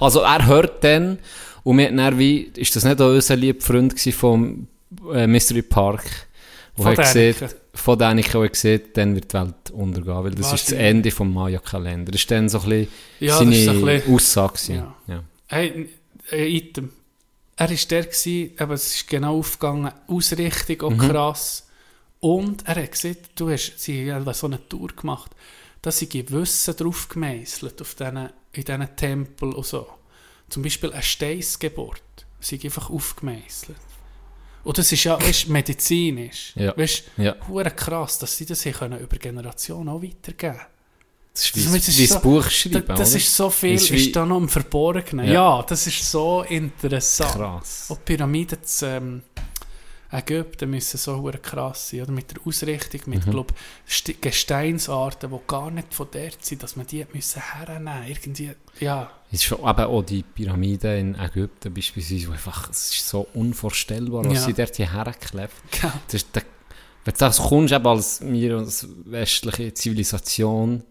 Also 0.00 0.20
er 0.20 0.46
hört 0.46 0.82
dann, 0.82 1.18
und 1.66 1.78
wir 1.78 2.04
hat 2.04 2.18
wie, 2.18 2.42
ist 2.56 2.76
das 2.76 2.84
nicht 2.84 3.00
auch 3.00 3.08
unser 3.10 3.34
lieber 3.36 3.60
Freund 3.60 3.98
vom 4.00 4.68
äh, 5.12 5.26
Mystery 5.26 5.62
Park, 5.62 6.04
wo 6.76 6.84
Von 6.84 6.92
er 6.92 6.96
gesehen, 7.02 7.34
Däniken. 7.38 7.58
von 7.74 7.98
Däniken, 7.98 8.34
wo 8.34 8.42
er 8.44 8.48
gesehen 8.50 8.80
dann 8.94 9.14
wird 9.16 9.32
die 9.32 9.36
Welt 9.36 9.70
untergehen, 9.72 10.24
weil 10.24 10.30
das 10.34 10.52
ist 10.52 10.66
das. 10.70 10.78
Ende 10.78 11.10
vom 11.10 11.32
Maya-Kalender. 11.34 12.12
Das 12.12 12.20
ist 12.20 12.30
dann 12.30 12.48
so 12.48 12.60
ein 12.60 12.68
bisschen 12.68 12.88
Ja, 13.20 13.38
seine 13.38 13.50
ein 13.56 13.84
bisschen- 13.84 14.14
Aussage. 14.14 14.72
Ja. 14.74 14.94
Ja. 15.08 15.24
Hey, 15.48 15.88
ein 16.30 16.38
Item. 16.46 16.90
Er 17.56 17.70
war 17.70 17.76
der, 17.90 18.02
gewesen, 18.04 18.50
aber 18.58 18.74
es 18.74 18.94
ist 18.94 19.08
genau 19.08 19.38
aufgegangen, 19.38 19.90
Ausrichtung 20.06 20.82
auch 20.82 20.90
Mhm. 20.90 20.98
krass. 21.08 21.66
Und 22.20 22.66
er 22.68 22.76
hat 22.82 22.92
gesagt, 22.92 23.30
du 23.34 23.50
hast, 23.50 23.72
sie 23.78 24.12
haben 24.12 24.30
so 24.34 24.46
eine 24.46 24.60
Tour 24.68 24.88
gemacht, 24.94 25.32
da 25.82 25.90
sei 25.90 26.06
Wissen 26.28 26.76
drauf 26.76 27.08
gemeißelt 27.08 27.80
auf 27.80 27.94
diesen, 27.94 28.28
in 28.52 28.64
diesen 28.64 28.96
Tempel 28.96 29.52
und 29.52 29.66
so. 29.66 29.86
Zum 30.48 30.62
Beispiel 30.62 30.92
eine 30.92 31.02
Steinsgeburt, 31.02 32.02
sei 32.40 32.58
einfach 32.62 32.90
aufgemeißelt. 32.90 33.76
Und 34.64 34.78
das 34.78 34.90
ist 34.90 35.04
ja, 35.04 35.20
weißt, 35.20 35.48
medizinisch. 35.48 36.52
Ja. 36.56 36.76
Weißt, 36.76 37.04
Ja. 37.16 37.36
krass, 37.70 38.18
dass 38.18 38.36
sie 38.36 38.46
das 38.46 38.62
hier 38.62 38.72
können 38.72 38.98
über 38.98 39.16
Generationen 39.16 39.88
auch 39.88 40.02
weitergeben 40.02 40.60
Das 41.32 41.44
ist 41.44 41.56
Das 41.56 41.72
wie, 41.72 41.76
ist 41.78 41.98
wie 41.98 42.06
so- 42.06 42.14
das 42.14 42.22
Buch 42.22 42.50
schreiben, 42.50 42.84
das 42.96 43.10
oder? 43.10 43.16
ist 43.18 43.36
so 43.36 43.50
viel, 43.50 43.74
Das 43.74 43.82
ist, 43.84 43.90
ist 43.90 44.16
da 44.16 44.24
noch 44.26 44.38
im 44.38 44.48
Verborgenen. 44.48 45.26
Ja. 45.26 45.32
Ja. 45.58 45.62
das 45.62 45.86
ist 45.86 46.10
so 46.10 46.42
interessant. 46.42 47.32
Krass. 47.32 47.86
Die 47.90 47.94
Pyramiden 48.04 48.58
zu 48.64 48.86
ähm, 48.86 49.22
Ägypten 50.12 50.70
müssen 50.70 50.98
so 50.98 51.16
hure 51.20 51.38
krass 51.38 51.88
sein. 51.90 52.02
Oder 52.02 52.12
mit 52.12 52.30
der 52.30 52.38
Ausrichtung, 52.46 53.00
mit 53.06 53.26
Mhm. 53.26 53.30
glaub, 53.30 53.52
St 53.88 54.20
Gesteinsarten, 54.22 55.30
die 55.30 55.38
gar 55.46 55.70
nicht 55.70 55.92
von 55.92 56.06
dort 56.12 56.44
sind, 56.44 56.62
dass 56.62 56.76
man 56.76 56.86
die 56.86 57.04
müssen 57.12 57.42
hernehmen 57.42 58.06
Irgendwie, 58.08 58.52
ja. 58.80 59.10
Es 59.32 59.40
ist 59.40 59.44
schon 59.44 59.58
eben 59.58 59.68
auch 59.84 60.02
die 60.02 60.22
Pyramiden 60.22 60.98
in 60.98 61.14
Ägypten 61.20 61.74
beispielsweise, 61.74 62.30
einfach, 62.30 62.70
es 62.70 62.90
ist 62.94 63.08
so 63.08 63.26
unvorstellbar, 63.34 64.24
was 64.24 64.34
Ja. 64.34 64.40
sie 64.46 64.52
dort 64.54 64.76
hierher 64.76 65.04
geklebt 65.18 65.52
das 66.06 66.14
ist 66.14 66.34
der, 66.34 66.42
Wenn 67.04 67.14
du 67.14 67.18
das 67.20 67.38
kommst, 67.38 67.72
eben 67.74 67.86
als 67.86 68.20
wir 68.20 68.56
als 68.58 68.86
westliche 69.04 69.72
Zivilisation, 69.74 70.82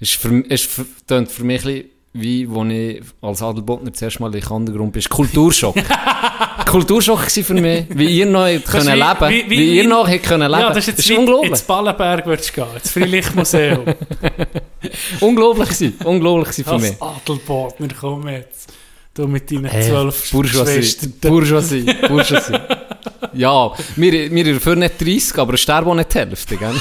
ist 0.00 0.14
für, 0.14 0.40
ist 0.46 0.66
für, 0.66 0.84
für 1.26 1.44
mich 1.44 1.64
ein 1.64 1.72
bisschen 1.74 1.90
wie, 2.12 2.50
wo 2.50 2.64
ich 2.64 3.00
als 3.22 3.42
Adelbottner 3.42 3.92
zuerst 3.92 4.18
mal 4.20 4.34
in 4.34 4.40
Kandergrund 4.40 4.92
bin, 4.92 5.02
Kulturschock. 5.04 5.76
Kulturschock 6.66 7.20
war 7.20 7.44
für 7.44 7.54
mich, 7.54 7.84
wie 7.90 8.18
ihr 8.18 8.26
noch 8.26 8.46
Das 8.46 8.74
ist 8.84 8.86
leben 8.86 9.28
wie- 9.28 9.44
wie, 9.46 9.50
wie- 9.50 9.76
ihr 9.78 9.88
noch 9.88 10.06
hättet 10.08 10.26
können 10.28 10.50
leben 10.50 10.60
Ja, 10.62 10.68
das 10.68 10.78
ist 10.78 10.98
jetzt 10.98 11.08
wie 11.08 11.16
unglaublich. 11.16 11.50
ins 11.50 11.62
Ballenberg 11.62 12.26
würdest 12.26 12.50
du 12.50 12.52
gehen, 12.62 12.66
ins 12.74 12.90
Freilichtmuseum. 12.90 13.84
Unglaublich 15.20 15.68
gewesen, 15.68 15.94
unglaublich 16.04 16.64
für 16.64 16.78
mich. 16.78 16.92
Als 17.00 17.02
Adelbodner, 17.26 17.88
komm 18.00 18.28
jetzt. 18.28 18.72
Du 19.14 19.26
mit 19.26 19.50
deinen 19.50 19.64
Hey, 19.66 19.88
zwölf 19.88 20.30
Bourgeoisie, 20.30 20.72
Schwestern. 20.82 21.12
Bourgeoisie, 21.20 21.84
Bourgeoisie. 22.08 22.52
Ja, 23.32 23.72
wir, 23.96 24.30
wir 24.30 24.54
dafür 24.54 24.76
nicht 24.76 25.00
30, 25.00 25.38
aber 25.38 25.56
sterben 25.56 25.90
auch 25.90 25.94
nicht 25.94 26.14
die 26.14 26.18
Hälfte, 26.18 26.56
gell? 26.56 26.74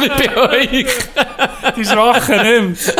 Wie 0.00 0.08
bei 0.08 0.36
euch. 0.36 0.94
Die 1.76 1.84
Schwachen 1.84 2.42
nimmt. 2.42 2.94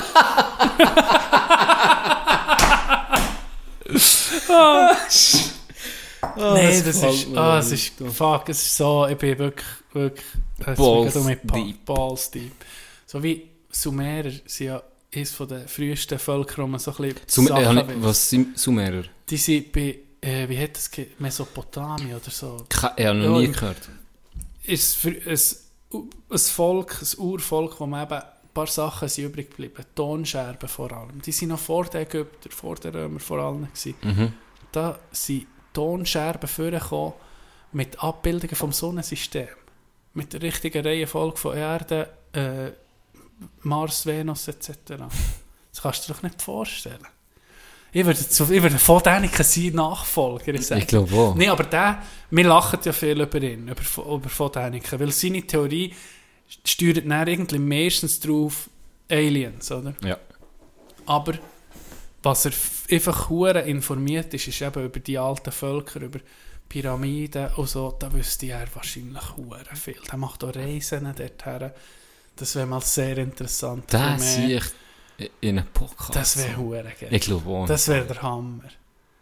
Nein, 6.36 6.82
das 6.84 7.00
gefällt 7.00 7.14
ist, 7.14 7.36
ah, 7.36 7.58
es 7.58 7.70
nicht. 7.70 8.00
ist, 8.00 8.16
fuck, 8.16 8.48
es 8.48 8.62
ist 8.62 8.76
so, 8.76 9.06
ich 9.06 9.16
bin 9.16 9.38
wirklich, 9.38 9.68
wirklich, 9.92 10.26
es 10.66 10.78
Balls 10.78 11.16
ist 11.16 11.24
mit 11.24 11.54
deep. 11.54 11.84
Balls 11.84 12.30
deep. 12.30 12.52
So 13.06 13.22
wie 13.22 13.48
Sumerer 13.70 14.30
sind 14.46 14.66
ja 14.66 14.82
eines 15.14 15.30
von 15.32 15.48
den 15.48 15.68
frühesten 15.68 16.18
Völker, 16.18 16.62
wo 16.62 16.66
man 16.66 16.80
so 16.80 16.90
ein 16.92 16.96
bisschen 16.96 17.20
Sum 17.26 17.46
Sachen 17.46 18.02
was 18.02 18.30
sind 18.30 18.58
Sumerer? 18.58 19.04
Die 19.28 19.36
sind 19.36 19.72
bei, 19.72 19.98
äh, 20.24 20.48
wie 20.48 20.58
hat 20.58 20.76
das 20.76 20.90
ge 20.90 21.08
Mesopotamien 21.18 22.16
oder 22.16 22.30
so. 22.30 22.64
Ich 22.70 22.82
habe 22.82 23.14
noch 23.14 23.38
nie 23.38 23.52
gehört. 23.52 23.88
Ist 24.62 24.96
für 24.96 25.10
ein, 25.10 26.00
ein 26.30 26.38
Volk, 26.38 27.02
ein 27.02 27.18
Urvolk, 27.18 27.78
wo 27.78 27.86
man 27.86 28.04
eben 28.04 28.14
ein 28.14 28.54
paar 28.54 28.66
Sachen 28.66 29.08
sind 29.08 29.26
übrig 29.26 29.50
geblieben. 29.50 29.84
Tonscherben 29.94 30.68
vor 30.68 30.92
allem. 30.92 31.20
Die 31.20 31.32
sind 31.32 31.50
noch 31.50 31.58
vor 31.58 31.84
den 31.84 32.02
Ägyptern, 32.02 32.52
vor 32.52 32.76
den 32.76 32.94
Römern 32.94 33.20
vor 33.20 33.38
allem 33.38 33.66
gewesen. 33.66 33.94
Mhm. 34.02 34.32
da 34.72 34.98
sind 35.12 35.46
Tonscherben 35.72 36.48
vorgekommen 36.48 37.12
mit 37.72 38.02
Abbildungen 38.02 38.56
vom 38.56 38.72
Sonnensystem. 38.72 39.48
Mit 40.14 40.32
der 40.32 40.42
richtigen 40.42 40.86
Reihenfolge 40.86 41.36
von 41.36 41.56
Erde, 41.56 42.08
äh, 42.32 42.70
Mars, 43.62 44.06
Venus 44.06 44.48
etc. 44.48 44.70
Das 44.86 45.82
kannst 45.82 46.04
du 46.04 46.12
dir 46.12 46.14
doch 46.14 46.22
nicht 46.22 46.40
vorstellen. 46.40 47.06
Ich 47.94 48.04
würde, 48.04 48.28
zu, 48.28 48.52
ich 48.52 48.60
würde 48.60 48.76
von 48.76 49.00
denen 49.04 49.30
sein 49.32 49.72
Nachfolger 49.72 50.54
ich 50.54 50.66
sage. 50.66 50.80
Ich 50.80 50.88
glaube 50.88 51.14
auch. 51.14 51.34
Nein, 51.36 51.50
aber 51.50 51.62
der, 51.62 52.02
wir 52.28 52.44
lachen 52.44 52.80
ja 52.84 52.92
viel 52.92 53.20
über 53.20 53.40
ihn, 53.40 53.68
über, 53.68 54.14
über 54.14 54.28
von 54.28 54.50
Däniken, 54.50 54.98
weil 54.98 55.12
seine 55.12 55.42
Theorie 55.42 55.94
steuert 56.64 57.08
dann 57.08 57.28
irgendwie 57.28 57.60
meistens 57.60 58.18
drauf 58.18 58.68
Aliens, 59.08 59.70
oder? 59.70 59.94
Ja. 60.04 60.18
Aber 61.06 61.34
was 62.24 62.46
er 62.46 62.52
einfach 62.90 63.28
hure 63.28 63.60
informiert 63.60 64.34
ist, 64.34 64.48
ist 64.48 64.60
eben 64.60 64.84
über 64.84 64.98
die 64.98 65.16
alten 65.16 65.52
Völker, 65.52 66.00
über 66.00 66.18
Pyramiden 66.68 67.50
und 67.54 67.68
so, 67.68 67.94
da 67.96 68.12
wüsste 68.12 68.46
er 68.46 68.66
wahrscheinlich 68.74 69.36
hure 69.36 69.62
viel. 69.74 70.00
Der 70.10 70.18
macht 70.18 70.42
auch 70.42 70.56
Reisen 70.56 71.04
dorthin. 71.04 71.70
Das 72.34 72.56
wäre 72.56 72.66
mal 72.66 72.80
sehr 72.80 73.18
interessant. 73.18 73.84
Das 73.92 74.34
sehe 74.34 74.56
ich 74.56 74.64
in 75.40 75.58
einem 75.58 75.66
Podcast. 75.72 76.14
Das 76.14 76.36
wäre 76.36 76.56
hure 76.56 76.82
geil. 76.82 77.08
Ich 77.10 77.22
glaube 77.22 77.48
auch. 77.48 77.66
Das 77.66 77.88
wäre 77.88 78.04
der 78.04 78.22
Hammer. 78.22 78.64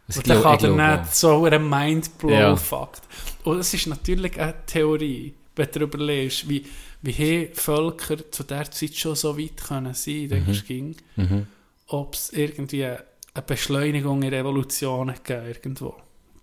Ich 0.09 0.17
Und 0.17 0.29
dann 0.29 0.43
kann 0.43 0.79
er 0.79 0.99
nicht 0.99 1.15
so 1.15 1.45
ein 1.45 1.69
Mindblow-Fakt. 1.69 3.03
Ja. 3.45 3.53
Und 3.53 3.59
es 3.61 3.73
ist 3.73 3.87
natürlich 3.87 4.39
eine 4.41 4.55
Theorie, 4.67 5.35
wenn 5.55 5.67
du 5.67 5.79
darüber 5.81 5.99
liest, 5.99 6.49
wie, 6.49 6.67
wie 7.03 7.13
haben 7.13 7.55
Völker 7.55 8.31
zu 8.31 8.43
der 8.43 8.71
Zeit 8.71 8.95
schon 8.95 9.15
so 9.15 9.39
weit 9.39 9.57
können 9.57 9.95
sein, 9.95 10.29
denkst 10.29 10.61
du, 10.61 10.67
ging. 10.67 10.97
Mhm. 11.17 11.47
ob 11.89 12.15
es 12.15 12.33
irgendwie 12.33 12.85
eine 12.85 13.03
Beschleunigung 13.47 14.23
in 14.23 14.31
der 14.31 14.41
Evolution 14.41 15.09
gegeben 15.09 15.47
irgendwo. 15.47 15.95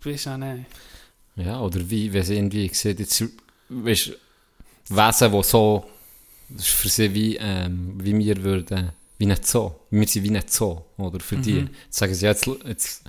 Du 0.02 0.10
weißt 0.10 0.28
auch 0.30 0.38
nicht. 0.38 0.66
Ja, 1.36 1.60
oder 1.62 1.90
wie, 1.90 2.12
wenn 2.12 2.24
sie 2.24 2.36
irgendwie 2.36 2.70
sieht, 2.74 3.00
jetzt, 3.00 3.24
weißt, 3.70 4.18
Wesen, 4.90 5.32
die 5.32 5.44
so, 5.44 5.86
das 6.50 6.68
ist 6.68 6.74
für 6.74 6.90
sie 6.90 7.14
wie, 7.14 7.38
ähm, 7.38 7.94
wie 7.98 8.18
wir 8.18 8.44
würden, 8.44 8.92
wie 9.20 9.26
nicht 9.28 9.46
so. 9.46 9.82
Wir 9.92 10.08
sind 10.08 10.24
wie 10.24 10.32
nicht 10.32 10.52
so, 10.52 10.86
oder? 10.98 11.20
Für 11.20 11.36
die. 11.38 11.68
Jetzt 11.86 11.98
sagen 12.00 12.14
sie, 12.16 12.26
ja, 12.26 12.32
jetzt, 12.32 12.50
jetzt 12.66 13.04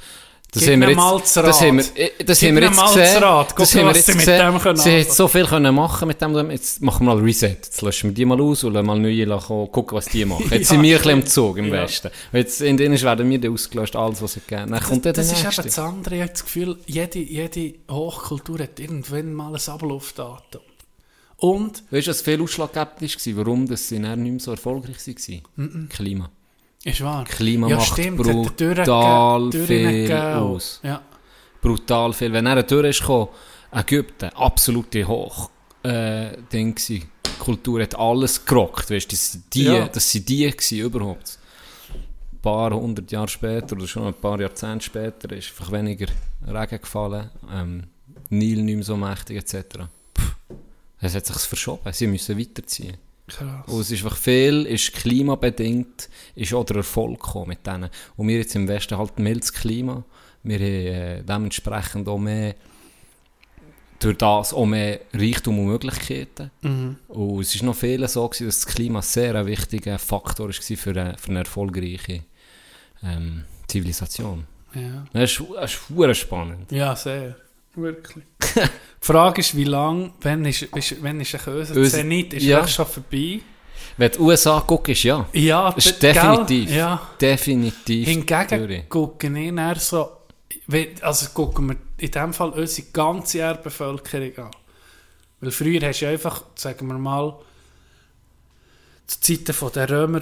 das 0.53 0.65
Gib 0.65 0.73
haben 0.73 0.81
wir 0.81 0.89
jetzt, 0.91 1.37
das 1.37 1.45
das 1.47 1.61
haben 1.61 1.77
wir, 1.79 1.85
äh, 1.95 2.25
das 2.25 2.41
Gib 2.41 2.49
haben 2.49 2.57
wir 2.57 2.63
jetzt 2.65 2.77
das 2.77 2.95
gesehen. 2.95 3.23
Guck 3.23 3.57
Das 3.57 3.75
haben 3.77 3.83
wir 3.83 3.87
was 3.91 3.97
jetzt 3.99 4.07
sie 4.07 4.13
mit 4.15 4.19
gesehen. 4.19 4.53
dem 4.53 4.59
können 4.61 4.77
Sie 4.79 4.91
anfangen. 4.97 5.15
so 5.15 5.29
viel 5.29 5.47
können 5.47 5.75
machen 5.77 6.09
mit 6.09 6.21
dem, 6.21 6.51
jetzt 6.51 6.83
machen 6.83 7.07
wir 7.07 7.15
mal 7.15 7.23
Reset. 7.23 7.47
Jetzt 7.51 7.81
löschen 7.83 8.11
wir 8.11 8.15
die 8.15 8.25
mal 8.25 8.41
aus 8.41 8.65
und 8.65 8.73
lassen 8.73 8.87
mal 8.87 8.99
neue 8.99 9.25
lassen, 9.27 9.71
gucken, 9.71 9.97
was 9.97 10.07
die 10.07 10.25
machen. 10.25 10.47
Jetzt 10.51 10.71
Ja, 10.73 10.77
sind 10.77 10.83
wir 10.83 10.97
ein 10.97 10.99
bisschen 10.99 11.13
am 11.13 11.19
stimmt. 11.21 11.31
Zug 11.31 11.57
im 11.59 11.67
Ja. 11.67 11.73
Westen. 11.85 12.09
Und 12.33 12.39
Jetzt 12.41 12.61
in 12.63 12.77
denen 12.77 13.01
werden 13.01 13.31
wir 13.31 13.39
dann 13.41 13.53
ausgelöscht, 13.53 13.95
alles, 13.95 14.21
was 14.23 14.37
es. 14.37 14.43
Dann 14.49 14.69
kommt 14.71 14.91
dann 14.91 15.01
der 15.03 15.13
das 15.13 15.31
ist 15.31 15.45
eben 15.45 15.55
das 15.67 15.79
andere. 15.79 16.17
Ich 16.17 16.21
habe 16.23 16.33
das 16.33 16.43
Gefühl, 16.45 16.79
jede, 16.87 17.21
jede 17.21 17.75
Hochkultur 17.89 18.59
hat 18.59 18.81
irgendwann 18.81 19.33
mal 19.33 19.55
ein 19.55 19.69
Ablaufdatum. 19.73 20.63
Und 21.41 21.83
Weißt 21.91 22.07
du, 22.07 22.11
was 22.11 22.21
viel 22.23 22.41
ausschlaggebend 22.43 23.01
war, 23.03 23.37
warum 23.37 23.67
das 23.67 23.89
sie 23.89 24.01
dann 24.01 24.23
nicht 24.23 24.31
mehr 24.33 24.41
so 24.41 24.51
erfolgreich 24.51 24.99
waren? 25.07 25.89
Klima. 25.89 26.31
ist 26.85 27.01
wahr. 27.03 27.25
Klima 27.25 27.69
ja, 27.69 27.77
macht 27.77 27.93
stimmt, 27.93 28.19
brutal 28.19 29.51
viel 29.53 30.13
aus. 30.13 30.81
Ja. 30.83 31.03
Brutal 31.63 32.13
viel. 32.13 32.33
Wenn 32.33 32.47
er 32.47 32.63
durch 32.63 32.91
ist 32.91 33.01
gekommen, 33.01 33.29
Ägypten, 33.73 34.31
absolute 34.31 35.07
Hoch, 35.07 35.51
äh, 35.83 36.37
Ding 36.53 36.77
Kultur 37.39 37.83
hat 37.83 37.95
alles 37.99 38.45
gerockt, 38.45 38.91
weißt 38.91 39.07
du, 39.11 39.17
das 39.17 39.33
sind 39.33 39.45
die, 39.55 39.65
Ja. 39.65 39.89
das 39.89 40.11
sind 40.11 40.29
die 40.29 40.51
gsi 40.51 40.81
überhaupt. 40.81 41.39
Ein 42.33 42.39
paar 42.43 42.71
hundert 42.73 43.11
Jahre 43.11 43.29
später 43.29 43.77
oder 43.77 43.87
schon 43.87 44.07
ein 44.07 44.15
paar 44.15 44.41
Jahrzehnte 44.41 44.85
später 44.85 45.33
ist 45.33 45.49
einfach 45.51 45.73
weniger 45.73 46.07
Regen 46.47 46.81
gefallen, 46.81 47.31
ähm, 47.51 47.85
Nil 48.29 48.63
nicht 48.63 48.75
mehr 48.77 48.85
so 48.85 48.97
mächtig 48.97 49.37
etc. 49.39 49.85
Pff, 50.19 50.35
Es 51.01 51.15
hat 51.15 51.27
sich 51.27 51.37
verschoben, 51.37 51.93
sie 51.93 52.07
müssen 52.07 52.39
weiterziehen. 52.39 52.97
Krass. 53.27 53.67
Und 53.69 53.81
es 53.81 53.91
ist 53.91 54.03
einfach 54.05 54.17
viel, 54.17 54.67
ist 54.67 54.93
klimabedingt, 54.93 56.09
ist 56.35 56.53
auch 56.53 56.65
der 56.65 56.79
Erfolg 56.79 57.21
gekommen 57.21 57.49
mit 57.49 57.67
denen. 57.67 57.89
Und 58.17 58.29
wir 58.29 58.39
jetzt 58.39 58.55
im 58.57 58.67
Westen 58.69 58.99
halt 58.99 59.19
mildes 59.19 59.53
Klima. 59.53 60.03
Wir 60.43 60.57
haben 60.59 60.65
äh, 60.65 61.23
dementsprechend 61.23 62.09
auch 62.09 62.19
mehr, 62.19 62.55
durch 64.01 64.17
das 64.17 64.53
auch 64.55 64.67
mehr 64.67 65.01
Reichtum 65.13 65.59
und 65.59 65.67
Möglichkeiten. 65.67 66.51
Mhm. 66.63 66.97
Und 67.09 67.41
es 67.41 67.55
ist 67.55 67.63
noch 67.63 67.77
viele 67.77 68.09
so 68.09 68.27
gewesen, 68.29 68.47
dass 68.47 68.61
das 68.61 68.75
Klima 68.75 69.01
sehr 69.03 69.35
ein 69.37 69.47
wichtiger 69.47 69.99
Faktor 69.99 70.49
war 70.49 70.53
für, 70.55 70.91
eine- 70.91 71.17
für 71.19 71.29
eine 71.31 71.41
erfolgreiche 71.41 72.23
ähm, 73.05 73.45
Zivilisation. 73.69 74.47
Ja. 74.75 75.07
Das 75.13 75.31
ist, 75.33 75.43
das 75.55 75.73
ist 76.11 76.19
spannend. 76.19 76.71
ja, 76.73 76.97
sehr. 76.97 77.37
Wirklich. 77.75 78.25
Die 78.55 79.07
Frage 79.07 79.41
ist, 79.41 79.57
wie 79.57 79.65
lange, 79.65 80.13
wenn 80.21 80.45
ist, 80.45 80.63
ist, 80.63 81.03
wenn 81.03 81.21
ist 81.21 81.35
ein 81.35 81.41
Köser? 81.41 81.83
Zenit 81.85 82.35
ist 82.35 82.43
ja. 82.45 82.67
schon 82.67 82.87
vorbei. 82.87 83.41
Wenn 83.97 84.11
die 84.11 84.19
USA 84.19 84.63
guckst, 84.67 85.05
ja. 85.05 85.27
Ja, 85.33 85.73
Das 85.73 85.87
ist 85.87 86.03
definitiv. 86.03 86.71
Ja. 86.71 87.01
Definitiv. 87.21 88.09
Hingegen 88.09 88.89
gucken 88.89 89.37
ich 89.37 89.53
eher 89.53 89.77
so, 89.77 90.11
also 91.01 91.27
gucken 91.35 91.69
wir 91.69 91.77
in 91.99 92.11
dem 92.11 92.33
Fall 92.33 92.51
unsere 92.51 92.89
ganze 92.93 93.39
Erdbevölkerung 93.39 94.47
an. 94.47 94.51
Weil 95.41 95.51
früher 95.51 95.81
hast 95.87 96.01
du 96.01 96.09
einfach, 96.09 96.45
sagen 96.55 96.87
wir 96.87 96.99
mal, 96.99 97.39
zu 99.07 99.21
Zeiten 99.21 99.55
den 99.73 99.85
Römer 99.85 100.21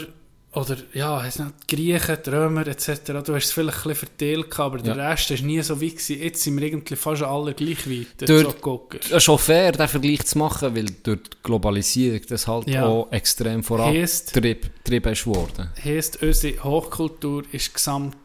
oder 0.59 0.77
ja, 0.95 1.23
nicht, 1.23 1.39
die 1.71 1.77
Griechen, 1.77 2.19
die 2.25 2.31
Römer 2.31 2.67
etc., 2.67 3.01
du 3.25 3.35
hast 3.35 3.45
es 3.47 3.53
vielleicht 3.53 3.79
ein 3.79 3.89
bisschen 3.91 4.09
verteilt, 4.09 4.59
aber 4.59 4.79
der 4.79 4.97
Ja. 4.97 5.11
Rest 5.11 5.31
ist 5.31 5.43
nie 5.43 5.61
so 5.63 5.81
weit 5.81 5.93
gewesen. 5.97 6.23
Jetzt 6.23 6.43
sind 6.43 6.57
wir 6.61 6.67
irgendwie 6.67 6.97
fast 6.97 7.23
alle 7.23 7.55
gleich 7.55 7.89
weit, 7.89 8.29
Durch- 8.29 8.43
so 8.63 9.17
ist 9.17 9.29
auch 9.29 9.41
fair, 9.41 9.73
den 9.73 9.89
Vergleich 9.89 10.25
zu 10.27 10.39
machen, 10.39 10.75
weil 10.77 10.87
durch 11.03 11.21
die 11.23 11.37
Globalisierung 11.43 12.21
das 12.29 12.47
halt 12.47 12.69
Ja. 12.69 12.87
auch 12.87 13.11
extrem 13.13 13.63
vorangetrieben 13.63 15.13
ist 15.13 15.27
worden. 15.27 15.71
heisst, 15.83 16.23
unsere 16.23 16.63
Hochkultur 16.65 17.45
ist 17.53 17.73
gesamt 17.75 18.17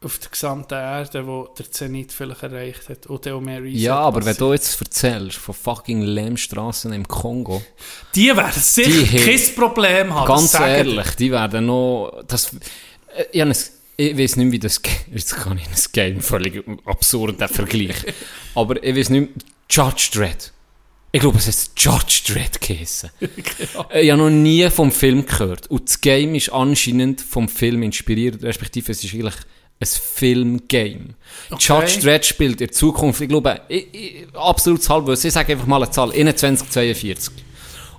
auf 0.00 0.18
der 0.20 0.30
gesamten 0.30 0.74
Erde, 0.74 1.26
wo 1.26 1.48
der 1.58 1.70
Zenit 1.72 2.12
vielleicht 2.12 2.44
erreicht 2.44 2.88
hat 2.88 3.06
und 3.06 3.26
dann 3.26 3.32
auch 3.32 3.40
mehr 3.40 3.60
Reset 3.62 3.80
Ja, 3.80 3.96
aber 3.96 4.18
wenn 4.20 4.26
passiert. 4.26 4.40
du 4.40 4.52
jetzt 4.52 4.80
erzählst 4.80 5.38
von 5.38 5.54
fucking 5.56 6.02
Lehmstraßen 6.02 6.92
im 6.92 7.06
Kongo, 7.08 7.62
Die 8.14 8.28
werden 8.28 8.62
sicher 8.62 8.90
Die 8.90 9.16
kein 9.18 9.54
Problem 9.56 10.14
haben. 10.14 10.26
ganz 10.28 10.54
ehrlich, 10.54 11.10
die 11.16 11.32
werden 11.32 11.66
noch... 11.66 12.22
Das, 12.28 12.54
äh, 13.16 13.24
ich, 13.32 13.42
ein, 13.42 13.52
ich 13.96 14.16
weiß 14.16 14.36
nicht, 14.36 14.52
wie 14.52 14.58
das... 14.60 14.80
Jetzt 15.12 15.34
kann 15.34 15.58
ich 15.58 15.66
ein 15.66 15.74
Game 15.92 16.20
völlig 16.20 16.62
absurd 16.84 17.40
der 17.40 17.48
Vergleich. 17.48 17.96
aber 18.54 18.80
ich 18.82 18.94
weiß 18.96 19.10
nicht, 19.10 19.30
Judge 19.68 20.10
Dredd. 20.12 20.52
Ich 21.10 21.20
glaube, 21.20 21.38
es 21.38 21.48
ist 21.48 21.72
Judge 21.76 22.20
Dredd 22.28 22.60
geheissen. 22.60 23.10
Äh, 23.90 24.02
Ich 24.02 24.10
habe 24.12 24.22
noch 24.22 24.30
nie 24.30 24.70
vom 24.70 24.92
Film 24.92 25.26
gehört. 25.26 25.66
Und 25.68 25.88
das 25.88 26.00
Game 26.00 26.36
ist 26.36 26.50
anscheinend 26.50 27.20
vom 27.20 27.48
Film 27.48 27.82
inspiriert, 27.82 28.44
respektive 28.44 28.92
es 28.92 29.02
ist 29.02 29.12
eigentlich 29.14 29.34
ein 29.80 29.86
Film-Game. 29.86 31.14
Judge 31.58 32.00
Dredd 32.00 32.24
spielt 32.26 32.60
in 32.60 32.72
Zukunft, 32.72 33.20
ich 33.20 33.28
glaube, 33.28 33.60
ich, 33.68 33.86
ich, 33.94 34.26
absolutes 34.34 34.88
Halbwissen, 34.90 35.28
ich 35.28 35.34
sage 35.34 35.52
einfach 35.52 35.66
mal 35.66 35.82
eine 35.82 35.90
Zahl, 35.90 36.10
2142. 36.10 37.32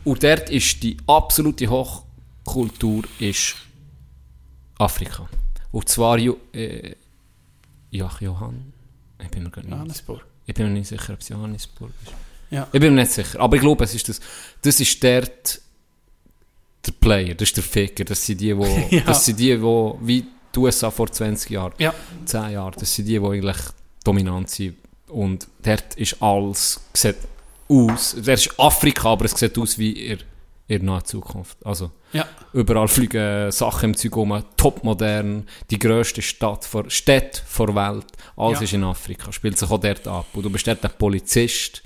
Und 0.04 0.24
dort 0.24 0.50
ist 0.50 0.82
die 0.84 0.98
absolute 1.08 1.68
Hochkultur 1.70 3.04
ist 3.20 3.56
Afrika. 4.78 5.28
Und 5.72 5.88
zwar 5.90 6.18
Jo- 6.18 6.38
äh, 6.54 6.96
Johann. 7.92 8.74
Ich 9.22 9.30
bin 9.30 9.44
mir 9.44 9.50
gar 9.50 9.62
nicht, 9.62 9.72
Johannesburg. 9.72 10.26
ich 10.46 10.54
bin 10.54 10.68
mir 10.68 10.80
nicht 10.80 10.88
sicher, 10.88 11.14
ob 11.14 11.20
es 11.22 11.30
Johannesburg 11.30 11.92
ist. 12.06 12.14
Ja. 12.52 12.68
Ich 12.72 12.80
bin 12.80 12.94
mir 12.96 13.02
nicht 13.02 13.12
sicher. 13.12 13.40
Aber 13.40 13.56
ich 13.56 13.62
glaube, 13.62 13.84
es 13.84 13.94
ist 13.94 14.08
das. 14.10 14.20
Das 14.62 14.80
ist 14.80 15.04
dort 15.04 15.62
der 16.86 16.92
Player, 16.94 17.36
das 17.36 17.50
ist 17.50 17.58
der 17.58 17.64
Ficker. 17.64 18.06
Das 18.06 18.26
sind 18.26 18.40
die, 18.42 18.56
wo, 18.58 18.66
Ja. 18.90 19.02
das 19.02 19.26
sind 19.26 19.40
die, 19.40 19.62
wo, 19.62 20.00
wie 20.02 20.26
die 20.56 20.60
USA 20.60 20.90
vor 20.92 21.12
20 21.12 21.52
Jahren, 21.52 21.74
Ja. 21.78 21.94
10 22.26 22.52
Jahren, 22.52 22.74
das 22.80 22.94
sind 22.96 23.06
die, 23.06 23.20
die 23.20 23.26
eigentlich 23.26 23.58
dominant 24.04 24.50
sind. 24.50 24.76
Und 25.08 25.48
dort 25.64 25.96
ist 25.96 26.22
alles, 26.22 26.80
sieht 26.94 27.16
aus, 27.68 28.14
dort 28.16 28.28
ist 28.28 28.60
Afrika, 28.60 29.10
aber 29.12 29.26
es 29.26 29.32
sieht 29.32 29.58
aus 29.58 29.78
wie 29.78 29.92
in, 30.08 30.20
in 30.68 30.80
der 30.80 30.84
nahen 30.84 31.06
Zukunft. 31.06 31.58
Also, 31.66 31.92
Ja. 32.14 32.28
überall 32.54 32.88
fliegen 32.88 33.52
Sachen 33.52 33.92
im 33.92 33.98
Zeug 33.98 34.16
um, 34.18 34.44
topmodern, 34.58 35.48
die 35.70 35.80
grösste 35.80 36.22
Stadt 36.22 36.66
vor, 36.66 36.90
Stadt 36.90 37.44
vor 37.48 37.74
Welt, 37.76 38.06
alles 38.38 38.60
Ja. 38.60 38.64
ist 38.64 38.74
in 38.74 38.84
Afrika, 38.84 39.32
spielt 39.32 39.58
sich 39.58 39.70
auch 39.70 39.80
dort 39.80 40.08
ab. 40.08 40.26
Und 40.34 40.44
du 40.44 40.50
bist 40.50 40.68
dort 40.68 40.84
ein 40.84 40.92
Polizist, 40.98 41.82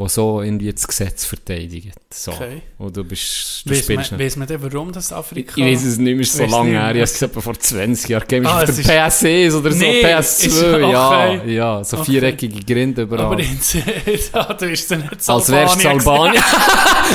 der 0.00 0.08
so 0.08 0.42
irgendwie 0.42 0.72
das 0.72 0.86
Gesetz 0.88 1.24
verteidigt. 1.24 1.92
So. 2.12 2.32
Okay. 2.32 2.62
Und 2.78 2.96
du 2.96 3.04
bist, 3.04 3.62
du 3.64 3.70
Weiss 3.70 3.78
spielst 3.84 4.10
man, 4.12 4.20
weiss 4.20 4.36
man 4.36 4.48
denn, 4.48 4.60
warum 4.62 4.90
das 4.92 5.12
Afrika... 5.12 5.52
ich 5.56 5.64
weiß 5.64 5.84
es 5.84 5.98
nicht 5.98 6.16
mehr, 6.16 6.24
so 6.26 6.42
Weiss 6.42 6.50
lange 6.50 6.70
her. 6.70 6.80
Ich 6.80 6.86
habe 6.88 6.98
es 7.00 7.12
gesagt, 7.12 7.34
vor 7.42 7.54
20 7.58 8.08
Jahren 8.08 8.20
gegeben. 8.22 8.46
Ah, 8.46 8.62
auf 8.62 8.64
der 8.64 8.74
PS1 8.74 9.54
oder 9.58 9.70
so, 9.72 9.78
Nee, 9.78 10.04
PS2. 10.04 10.18
ist- 10.18 10.62
Ja, 10.62 11.30
okay. 11.30 11.54
ja, 11.54 11.84
so 11.84 11.96
Okay. 11.98 12.10
viereckige 12.12 12.60
Grinde 12.74 13.02
überall. 13.02 13.26
Aber 13.26 13.38
in 13.38 13.58
ja, 14.34 14.54
du 14.54 14.66
bist 14.66 14.90
dann 14.90 15.00
nicht 15.02 15.28
Als 15.28 15.50
wärst 15.50 15.84
du 15.84 15.88
Albanien 15.88 16.42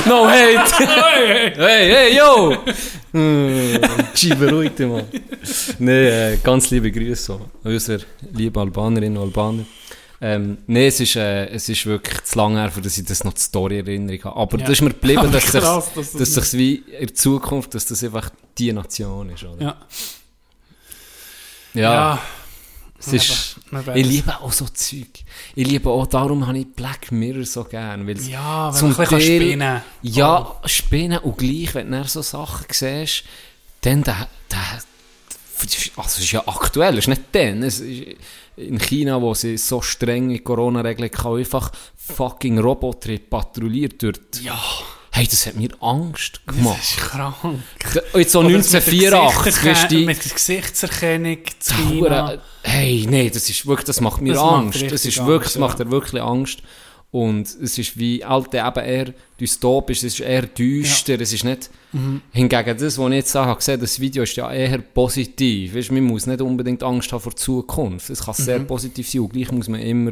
no 0.05 0.27
hate! 0.27 0.87
Hey, 1.57 1.91
Hey, 1.91 2.17
yo! 2.17 2.55
Hm, 3.15 3.79
Chi, 4.13 4.35
beruhig 4.35 4.75
dich 4.75 4.87
mal. 4.87 5.05
Nee, 5.79 6.33
äh, 6.33 6.37
ganz 6.43 6.69
liebe 6.69 6.91
Grüße 6.91 7.31
an 7.33 7.39
unsere 7.63 8.01
lieben 8.33 8.59
Albanerinnen 8.59 9.17
und 9.17 9.27
Albaner. 9.29 9.63
Ähm, 10.27 10.57
nee, 10.65 10.87
es 10.87 10.99
ist, 10.99 11.15
äh, 11.17 11.45
es 11.49 11.69
ist 11.69 11.85
wirklich 11.85 12.23
zu 12.23 12.37
lange 12.39 12.59
her, 12.59 12.71
dass 12.81 12.97
ich 12.97 13.05
das 13.05 13.23
noch 13.23 13.33
die 13.33 13.41
Story-Erinnerung 13.41 14.23
habe. 14.23 14.35
Aber 14.37 14.57
Ja. 14.57 14.63
das 14.65 14.73
ist 14.73 14.81
mir 14.81 14.89
geblieben, 14.89 15.31
dass, 15.31 15.43
sich's- 15.51 15.91
dass 15.93 16.11
das 16.13 16.33
dass 16.33 16.53
wie 16.53 16.75
in 16.75 17.07
der 17.07 17.13
Zukunft, 17.13 17.75
dass 17.75 17.85
das 17.85 18.03
einfach 18.03 18.31
die 18.57 18.73
Nation 18.73 19.29
ist, 19.29 19.43
oder? 19.43 19.61
Ja. 19.61 19.77
Ja, 21.73 21.81
Ja. 21.93 22.19
es 22.99 23.07
ist... 23.13 23.55
Ich 23.95 24.05
liebe 24.07 24.39
auch 24.39 24.51
so 24.53 24.65
Zeug. 24.65 25.07
Ich 25.53 25.67
liebe 25.67 25.89
auch, 25.89 26.07
darum 26.07 26.47
habe 26.47 26.59
ich 26.59 26.67
Black 26.73 27.11
Mirror 27.11 27.45
so 27.45 27.63
gern, 27.65 28.07
weil 28.07 28.17
Ja, 28.21 28.71
wenn 28.73 28.79
zum 28.79 28.89
man 28.91 28.99
ein 28.99 29.03
bisschen 29.09 29.19
Teil- 29.19 29.41
spinnen 29.41 29.81
Ja, 30.01 30.61
Spinnen 30.65 31.19
und 31.19 31.37
gleich, 31.37 31.75
wenn 31.75 31.91
du 31.91 32.03
so 32.07 32.21
Sachen 32.21 32.65
siehst, 32.71 33.23
dann 33.81 34.01
der, 34.03 34.27
der, 34.49 34.57
also 35.97 36.07
es 36.07 36.19
ist 36.19 36.31
ja 36.31 36.43
aktuell, 36.47 36.93
es 36.97 36.99
ist 37.05 37.07
nicht 37.09 37.21
dann, 37.33 37.63
es 37.63 37.79
ist 37.79 38.17
in 38.57 38.79
China, 38.79 39.21
wo 39.21 39.33
sie 39.33 39.57
so 39.57 39.81
strenge 39.81 40.39
Corona-Regeln 40.39 41.11
haben, 41.23 41.37
einfach 41.37 41.71
fucking 41.95 42.59
Roboter 42.59 43.17
patrouilliert 43.17 44.01
dort. 44.01 44.41
Ja, 44.41 44.59
Hey, 45.15 45.27
das 45.29 45.45
hat 45.45 45.55
mir 45.55 45.69
Angst 45.79 46.41
das 46.45 46.55
gemacht. 46.57 46.77
ist 46.83 46.97
krank. 46.97 47.35
Jetzt 48.15 48.33
so 48.33 48.39
Oder 48.39 48.49
das 48.57 48.73
mit 48.73 48.85
der 49.01 49.13
1984, 49.13 49.65
weißt 49.65 49.91
du, 49.91 49.97
Mit 49.99 50.25
der 50.25 50.31
Gesichtserkennung 50.33 51.37
zu 51.57 51.73
China. 51.73 52.37
Hey, 52.63 53.05
nee, 53.09 53.29
das 53.29 53.49
ist 53.49 53.65
wirklich, 53.65 53.85
das 53.85 54.01
macht 54.01 54.21
mir 54.21 54.33
Das 54.33 54.41
macht 54.41 54.53
Angst. 54.53 54.81
Das 54.81 54.91
richtig 54.91 55.17
ist 55.17 55.25
wirklich, 55.25 55.53
das 55.53 55.59
macht 55.59 55.79
er 55.79 55.89
wirklich 55.89 56.21
Angst. 56.21 56.59
Und 57.15 57.43
es 57.47 57.77
ist 57.77 57.97
wie, 57.97 58.21
alte 58.25 58.57
eben 58.57 58.85
eher 58.85 59.13
dystopisch, 59.39 59.99
es 59.99 60.15
ist 60.15 60.19
eher 60.19 60.41
düster, 60.41 61.17
es 61.21 61.31
ist 61.31 61.45
nicht, 61.45 61.69
Mhm. 61.93 62.19
hingegen 62.33 62.77
das, 62.77 62.97
was 62.97 63.07
ich 63.09 63.15
jetzt 63.15 63.35
habe 63.35 63.55
gesehen, 63.55 63.79
das 63.79 63.97
Video 64.01 64.23
ist 64.23 64.35
ja 64.35 64.51
eher 64.51 64.79
positiv. 64.79 65.75
Weißt, 65.75 65.93
man 65.93 66.03
muss 66.03 66.27
nicht 66.27 66.41
unbedingt 66.41 66.83
Angst 66.83 67.13
haben 67.13 67.21
vor 67.21 67.31
der 67.31 67.37
Zukunft. 67.37 68.09
Es 68.09 68.25
kann 68.25 68.33
sehr 68.33 68.59
Mhm. 68.59 68.67
positiv 68.67 69.07
sein 69.09 69.21
und 69.21 69.31
gleich 69.31 69.49
muss 69.49 69.69
man 69.69 69.79
immer 69.79 70.11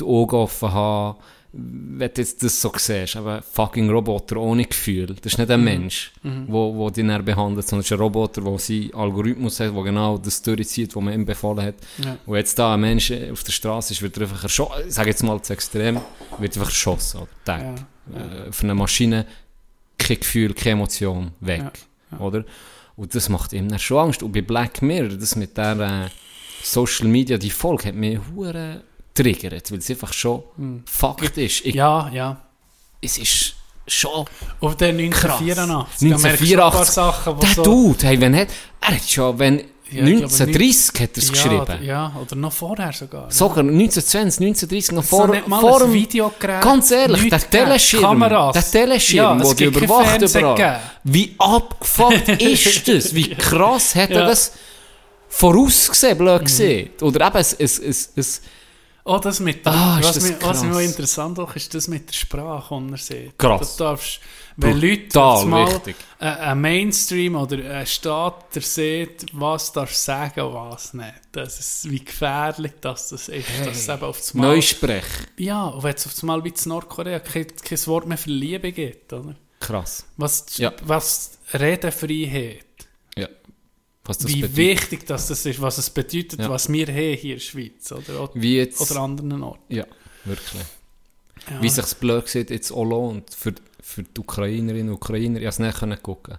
die 0.00 0.04
Augen 0.04 0.36
offen 0.36 0.72
haben, 0.72 1.18
wenn 1.54 2.10
du 2.14 2.20
jetzt 2.22 2.42
das 2.42 2.60
so 2.60 2.72
siehst, 2.74 3.16
aber 3.16 3.42
fucking 3.42 3.90
Roboter 3.90 4.38
ohne 4.38 4.64
Gefühl. 4.64 5.14
Das 5.20 5.34
ist 5.34 5.38
nicht 5.38 5.50
ein 5.50 5.62
Mensch, 5.62 6.12
wo, 6.46 6.74
wo 6.74 6.88
dich 6.88 7.06
dann 7.06 7.24
behandelt, 7.24 7.68
sondern 7.68 7.80
es 7.80 7.86
ist 7.86 7.92
ein 7.92 7.98
Roboter, 7.98 8.40
der 8.40 8.58
seinen 8.58 8.94
Algorithmus 8.94 9.60
hat, 9.60 9.74
der 9.74 9.82
genau 9.82 10.16
das 10.16 10.40
durchzieht, 10.40 10.96
was 10.96 11.02
man 11.02 11.12
ihm 11.12 11.26
befohlen 11.26 11.66
hat. 11.66 11.74
Ja. 12.02 12.16
Und 12.24 12.36
jetzt 12.36 12.58
da 12.58 12.72
ein 12.72 12.80
Mensch 12.80 13.12
auf 13.30 13.44
der 13.44 13.52
Straße 13.52 13.92
ist, 13.92 14.00
wird 14.00 14.16
er 14.16 14.22
einfach 14.22 14.42
erschossen, 14.42 14.84
ich 14.88 14.94
sage 14.94 15.10
jetzt 15.10 15.22
mal 15.22 15.42
zu 15.42 15.52
extrem, 15.52 16.00
wird 16.38 16.56
einfach 16.56 16.70
erschossen. 16.70 17.20
Oder? 17.20 17.28
Tag. 17.44 17.60
Ja. 18.14 18.18
Äh, 18.18 18.52
für 18.52 18.64
eine 18.64 18.74
Maschine 18.74 19.26
kein 19.98 20.20
Gefühl, 20.20 20.54
keine 20.54 20.72
Emotion, 20.72 21.32
weg. 21.40 21.60
Ja, 21.60 22.18
ja. 22.18 22.24
Oder? 22.24 22.44
Und 22.96 23.14
das 23.14 23.28
macht 23.28 23.52
ihm 23.52 23.68
dann 23.68 23.78
schon 23.78 23.98
Angst. 23.98 24.22
Und 24.22 24.32
bei 24.32 24.40
Black 24.42 24.80
Mirror, 24.80 25.16
das 25.16 25.36
mit 25.36 25.56
der 25.56 25.78
äh, 25.78 26.08
Social 26.62 27.08
Media, 27.08 27.36
die 27.36 27.50
Folge 27.50 27.88
hat 27.88 27.94
mich 27.94 28.18
hure 28.34 28.82
triggert, 29.14 29.70
weil 29.70 29.78
es 29.78 29.90
einfach 29.90 30.12
schon 30.12 30.42
Fakt 30.86 31.36
ist. 31.38 31.64
Ich. 31.64 31.74
Ja, 31.74 32.10
ja. 32.12 32.40
Es 33.00 33.18
ist 33.18 33.54
schon 33.86 34.26
Auf 34.60 34.76
den 34.76 34.96
1984. 34.98 36.08
Da 36.10 36.18
merkst 36.18 36.40
du 36.42 36.54
ein 36.54 36.70
paar 36.70 36.78
1984. 36.78 36.94
Sachen, 36.94 37.40
der 37.40 37.48
so... 37.48 37.62
Dude, 37.62 38.06
hey, 38.06 38.20
wenn 38.20 38.36
hat, 38.36 38.48
er 38.80 38.94
hat 38.94 39.02
schon, 39.08 39.38
wenn 39.40 39.58
Ja, 39.58 40.04
ich 40.04 40.16
glaube, 40.18 40.24
1930 40.24 41.00
hat 41.00 41.10
er 41.10 41.18
es 41.18 41.26
ja, 41.26 41.32
geschrieben. 41.32 41.84
Ja, 41.84 42.12
oder 42.22 42.36
noch 42.36 42.52
vorher 42.52 42.92
sogar. 42.92 43.30
Sogar 43.30 43.58
1920, 43.64 44.40
1930, 44.40 44.92
noch 44.92 45.02
so 45.02 45.16
vor, 45.16 45.36
mal 45.48 45.60
vor 45.60 45.80
dem 45.80 45.92
Videogerät. 45.92 46.62
Ganz 46.62 46.90
ehrlich, 46.92 47.28
der. 47.28 47.50
Teleschirm, 47.50 48.02
Kameras. 48.02 48.52
der 48.54 48.70
Teleschirm, 48.70 49.38
Ja, 49.40 49.44
wo 49.44 49.52
die 49.52 49.64
überwacht 49.64 50.22
überall. 50.22 50.54
gegeben. 50.54 50.76
Wie 51.04 51.34
abgefuckt 51.38 52.28
ist 52.42 52.88
das? 52.88 53.14
Wie 53.14 53.30
krass 53.34 53.94
hat 53.96 54.10
er 54.10 54.26
das 54.26 54.52
vorausgesehen, 55.28 56.14
Mhm. 56.14 56.18
blöd 56.18 56.44
gesehen? 56.44 56.90
Oder 57.00 57.26
eben, 57.26 57.36
es, 57.38 57.52
es, 57.54 57.78
es, 57.78 58.12
es 58.16 58.42
Oh, 59.04 59.18
das 59.18 59.40
mit 59.40 59.66
der, 59.66 59.72
Ah, 59.72 59.98
was, 60.00 60.14
das 60.14 60.22
mir, 60.30 60.36
was 60.42 60.62
auch 60.62 60.78
interessant 60.78 61.38
auch 61.40 61.56
ist, 61.56 61.74
das 61.74 61.88
mit 61.88 62.08
der 62.08 62.14
Sprache, 62.14 62.80
die 62.86 62.92
er 62.92 62.98
sieht. 62.98 63.38
Krass. 63.38 63.76
Du 63.76 63.82
darfst, 63.84 64.20
wenn 64.56 64.80
Leute 64.80 65.02
Brutal 65.08 65.36
jetzt 65.38 65.46
mal 65.48 65.80
äh, 66.20 66.24
ein 66.24 66.60
Mainstream 66.60 67.34
oder 67.34 67.78
ein 67.78 67.86
Staat 67.86 68.54
der 68.54 68.62
sieht, 68.62 69.26
was 69.32 69.72
darfst 69.72 70.06
du 70.06 70.12
sagen 70.12 70.40
und 70.42 70.54
was 70.54 70.94
nicht. 70.94 71.14
Das 71.32 71.58
ist, 71.58 71.90
wie 71.90 72.04
gefährlich 72.04 72.72
das, 72.80 73.08
das 73.08 73.28
ist. 73.28 73.48
Dass 73.64 73.76
es 73.78 73.88
eben 73.88 74.02
auf 74.04 74.18
das 74.18 74.34
Mal, 74.34 74.54
Neusprech. 74.54 75.04
ja, 75.36 75.64
und 75.66 75.82
wenn 75.82 75.94
es 75.94 76.06
auf 76.06 76.12
das 76.12 76.22
Mal 76.22 76.44
wie 76.44 76.50
in 76.50 76.54
Nordkorea 76.66 77.18
kein, 77.18 77.48
kein 77.56 77.86
Wort 77.86 78.06
mehr 78.06 78.18
für 78.18 78.30
Liebe 78.30 78.70
gibt, 78.70 79.12
oder? 79.12 79.34
Krass. 79.58 80.04
Was, 80.16 80.58
Ja. 80.58 80.72
was 80.84 81.38
Redefreiheit, 81.54 82.64
wie 84.04 84.56
wichtig 84.56 85.06
das, 85.06 85.28
das 85.28 85.46
ist, 85.46 85.60
was 85.60 85.78
es 85.78 85.90
bedeutet, 85.90 86.40
Ja. 86.40 86.50
was 86.50 86.68
wir 86.72 86.86
haben 86.86 86.94
hier 86.94 87.14
in 87.22 87.28
der 87.30 87.38
Schweiz 87.38 87.92
oder, 87.92 88.30
Wie 88.34 88.56
jetzt, 88.56 88.80
oder 88.80 89.00
anderen 89.00 89.42
Orten. 89.42 89.74
ja, 89.74 89.86
wirklich. 90.24 90.62
Ja. 91.50 91.62
Wie 91.62 91.68
sich 91.68 91.82
das 91.82 91.94
blöd 91.94 92.28
sieht, 92.28 92.50
jetzt 92.50 92.70
auch 92.72 92.84
lohnt 92.84 93.32
für, 93.34 93.54
für 93.80 94.02
die 94.02 94.20
Ukrainerinnen 94.20 94.88
und 94.90 94.94
Ukrainer, 94.96 95.36
ich 95.38 95.42
konnte 95.44 95.48
es 95.48 95.58
nicht 95.58 95.78
können 95.78 96.02
gucken, 96.02 96.38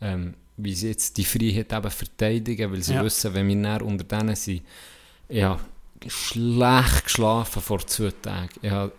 ähm, 0.00 0.34
wie 0.56 0.74
sie 0.74 0.88
jetzt 0.88 1.16
die 1.16 1.24
Freiheit 1.24 1.72
eben 1.72 1.90
verteidigen, 1.90 2.70
weil 2.72 2.82
sie 2.82 2.94
Ja. 2.94 3.04
wissen, 3.04 3.32
wenn 3.34 3.48
wir 3.48 3.56
näher 3.56 3.82
unter 3.82 4.04
denen 4.04 4.36
sind, 4.36 4.62
ich 5.28 5.42
habe 5.42 5.60
schlecht 6.06 7.04
geschlafen 7.04 7.62
vor 7.62 7.86
zwei 7.86 8.10
Tagen. 8.22 8.50
Ich 8.62 8.70
habe, 8.70 8.92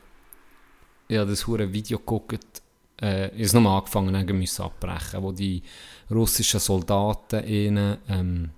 ich 1.08 1.18
habe 1.18 1.30
das 1.30 1.45
hure 1.47 1.72
Video 1.72 1.97
geguckt, 1.99 2.62
äh, 3.02 3.28
ich 3.28 3.32
habe 3.34 3.41
es 3.43 3.54
nochmal 3.54 3.80
angefangen, 3.80 4.14
dann 4.14 4.26
müssen 4.38 4.62
abbrechen, 4.64 5.22
wo 5.24 5.32
die 5.32 5.62
russischen 6.12 6.59
Soldaten 6.59 7.45
ihn 7.47 7.97
ähm, 8.09 8.49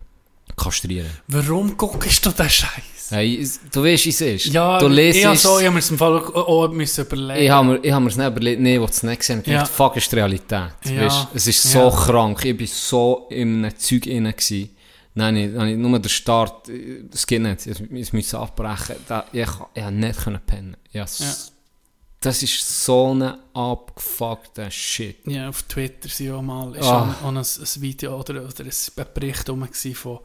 kastrieren. 0.55 1.09
Warum 1.27 1.75
guckst 1.77 2.25
du 2.25 2.31
den 2.31 2.49
Scheiß? 2.49 3.09
Hey, 3.09 3.41
es- 3.41 3.59
du 3.71 3.83
weißt, 3.83 4.05
wie 4.05 4.09
es 4.09 4.21
ist. 4.21 4.45
Ja, 4.47 4.79
du 4.79 4.87
lesest, 4.87 5.33
ich, 5.35 5.39
so, 5.41 5.59
ich 5.59 5.65
habe 5.65 5.73
mir 5.73 5.79
es 5.79 5.89
im 5.91 5.97
Fall 5.97 6.17
auch, 6.19 6.67
müssen 6.69 7.05
überlegen. 7.05 7.43
ich 7.43 7.49
habe 7.49 7.67
mir, 7.67 7.77
ich 7.83 7.91
hab 7.91 8.01
mir's 8.01 8.15
nicht 8.17 8.27
überlegt, 8.27 8.61
nee, 8.61 8.79
was 8.79 8.91
es 8.91 9.03
nicht 9.03 9.19
gesehen 9.19 9.37
habe. 9.39 9.47
Ich 9.49 9.53
Ja. 9.53 9.65
fuck, 9.65 9.97
ist 9.97 10.11
die 10.11 10.15
Realität. 10.15 10.69
Ja. 10.85 11.01
Weißt, 11.05 11.27
es 11.33 11.47
ist 11.47 11.63
so 11.63 11.79
Ja. 11.79 11.89
krank. 11.89 12.43
Ich 12.45 12.59
war 12.59 12.67
so 12.67 13.27
in 13.29 13.65
einem 13.65 13.77
Zeug 13.77 14.01
drin. 14.03 14.23
gewesen. 14.25 14.69
Nein, 15.15 15.35
ich, 15.37 15.53
ich, 15.53 15.77
nur 15.77 15.99
der 15.99 16.09
Start, 16.09 16.69
äh, 16.69 17.03
das 17.09 17.27
geht 17.27 17.41
nicht. 17.41 17.67
Ich, 17.67 17.79
ich 17.91 18.13
musste 18.13 18.39
abbrechen. 18.39 18.95
Da, 19.07 19.25
ich, 19.31 19.41
ich 19.41 19.47
konnte 19.47 19.91
nicht 19.91 20.19
können 20.23 20.39
pennen. 20.45 20.77
Ja, 20.91 21.03
s- 21.03 21.51
Das 22.23 22.41
ist 22.41 22.85
so 22.85 23.13
ein 23.13 23.21
abgefuckter 23.53 24.71
Shit. 24.71 25.17
Ja, 25.27 25.49
auf 25.49 25.63
Twitter 25.63 26.07
sind 26.09 26.31
auch 26.31 26.41
mal 26.41 26.73
ist 26.75 26.85
Ah. 26.85 27.15
auch 27.21 27.27
ein, 27.27 27.37
ein 27.37 27.45
Video 27.81 28.17
oder, 28.19 28.43
oder 28.45 28.63
ein 28.63 29.05
Bericht 29.13 29.47
von, 29.47 30.19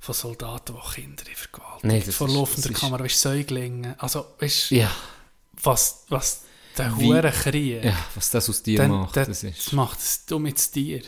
von 0.00 0.14
Soldaten, 0.14 0.74
die 0.74 1.00
Kinder 1.00 1.22
in 1.28 1.34
Vergewaltigung 1.34 1.90
Nee, 1.90 2.00
vor 2.00 2.28
laufender 2.28 2.70
Kamera, 2.70 3.04
weißt 3.04 3.20
Säuglinge. 3.20 3.96
Also, 3.98 4.24
weißt 4.38 4.70
du, 4.70 4.74
Ja, 4.76 4.90
was, 5.62 6.04
was 6.08 6.42
der 6.78 6.96
Huren 6.96 7.32
Krieg, 7.32 7.84
ja, 7.84 7.96
was 8.14 8.30
das 8.30 8.48
aus 8.50 8.62
dir 8.62 8.78
dann, 8.78 8.90
macht, 8.90 9.16
das, 9.16 9.40
das 9.40 9.72
macht 9.72 9.98
es 9.98 10.26
dumm 10.26 10.46
ins 10.46 10.70
Tier. 10.70 11.02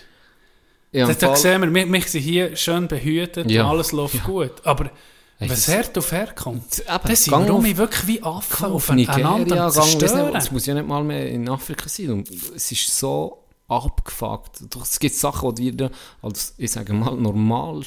Ja, 0.93 1.07
Da, 1.07 1.15
da 1.15 1.37
sehen 1.37 1.61
wir, 1.63 1.73
wir, 1.75 1.93
wir 1.93 2.03
sind 2.03 2.23
hier 2.23 2.57
schön 2.57 2.89
behütet 2.89 3.51
Ja. 3.51 3.65
und 3.65 3.71
alles 3.71 3.93
läuft 3.93 4.15
Ja. 4.17 4.25
gut. 4.25 4.65
Aber 4.65 4.91
Hey, 5.39 5.49
das- 5.49 5.69
Herd 5.69 5.97
auf 5.99 6.13
Herd 6.13 6.35
kommt, 6.35 6.79
Eben, 6.79 6.87
dann 7.05 7.17
sind 7.17 7.33
wir 7.47 7.53
auf- 7.55 7.77
wirklich 7.77 8.07
wie 8.07 8.23
Affen 8.23 8.67
auf 8.67 8.89
aufeinander 8.91 9.71
zerstören. 9.71 10.35
Es 10.35 10.51
muss 10.51 10.65
ja 10.67 10.75
nicht 10.75 10.89
mal 10.89 11.05
mehr 11.05 11.31
in 11.31 11.49
Afrika 11.49 11.89
sein. 11.89 12.11
Und 12.11 12.31
es 12.31 12.73
ist 12.73 12.99
so 12.99 13.43
abgefuckt. 13.69 14.61
Es 14.81 14.99
gibt 14.99 15.15
Sachen, 15.15 15.55
die 15.55 15.77
dir 15.77 15.91
als, 16.23 16.55
ich 16.57 16.71
sage 16.73 16.93
mal, 16.95 17.15
normal 17.15 17.83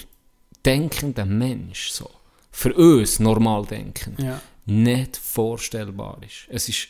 denkender 0.65 1.25
Mensch, 1.25 1.89
so, 1.91 2.09
für 2.51 2.73
uns 2.75 3.19
normal 3.19 3.65
denken, 3.65 4.15
Ja. 4.23 4.39
nicht 4.65 5.17
vorstellbar 5.17 6.17
ist. 6.21 6.47
Es 6.49 6.69
ist 6.69 6.87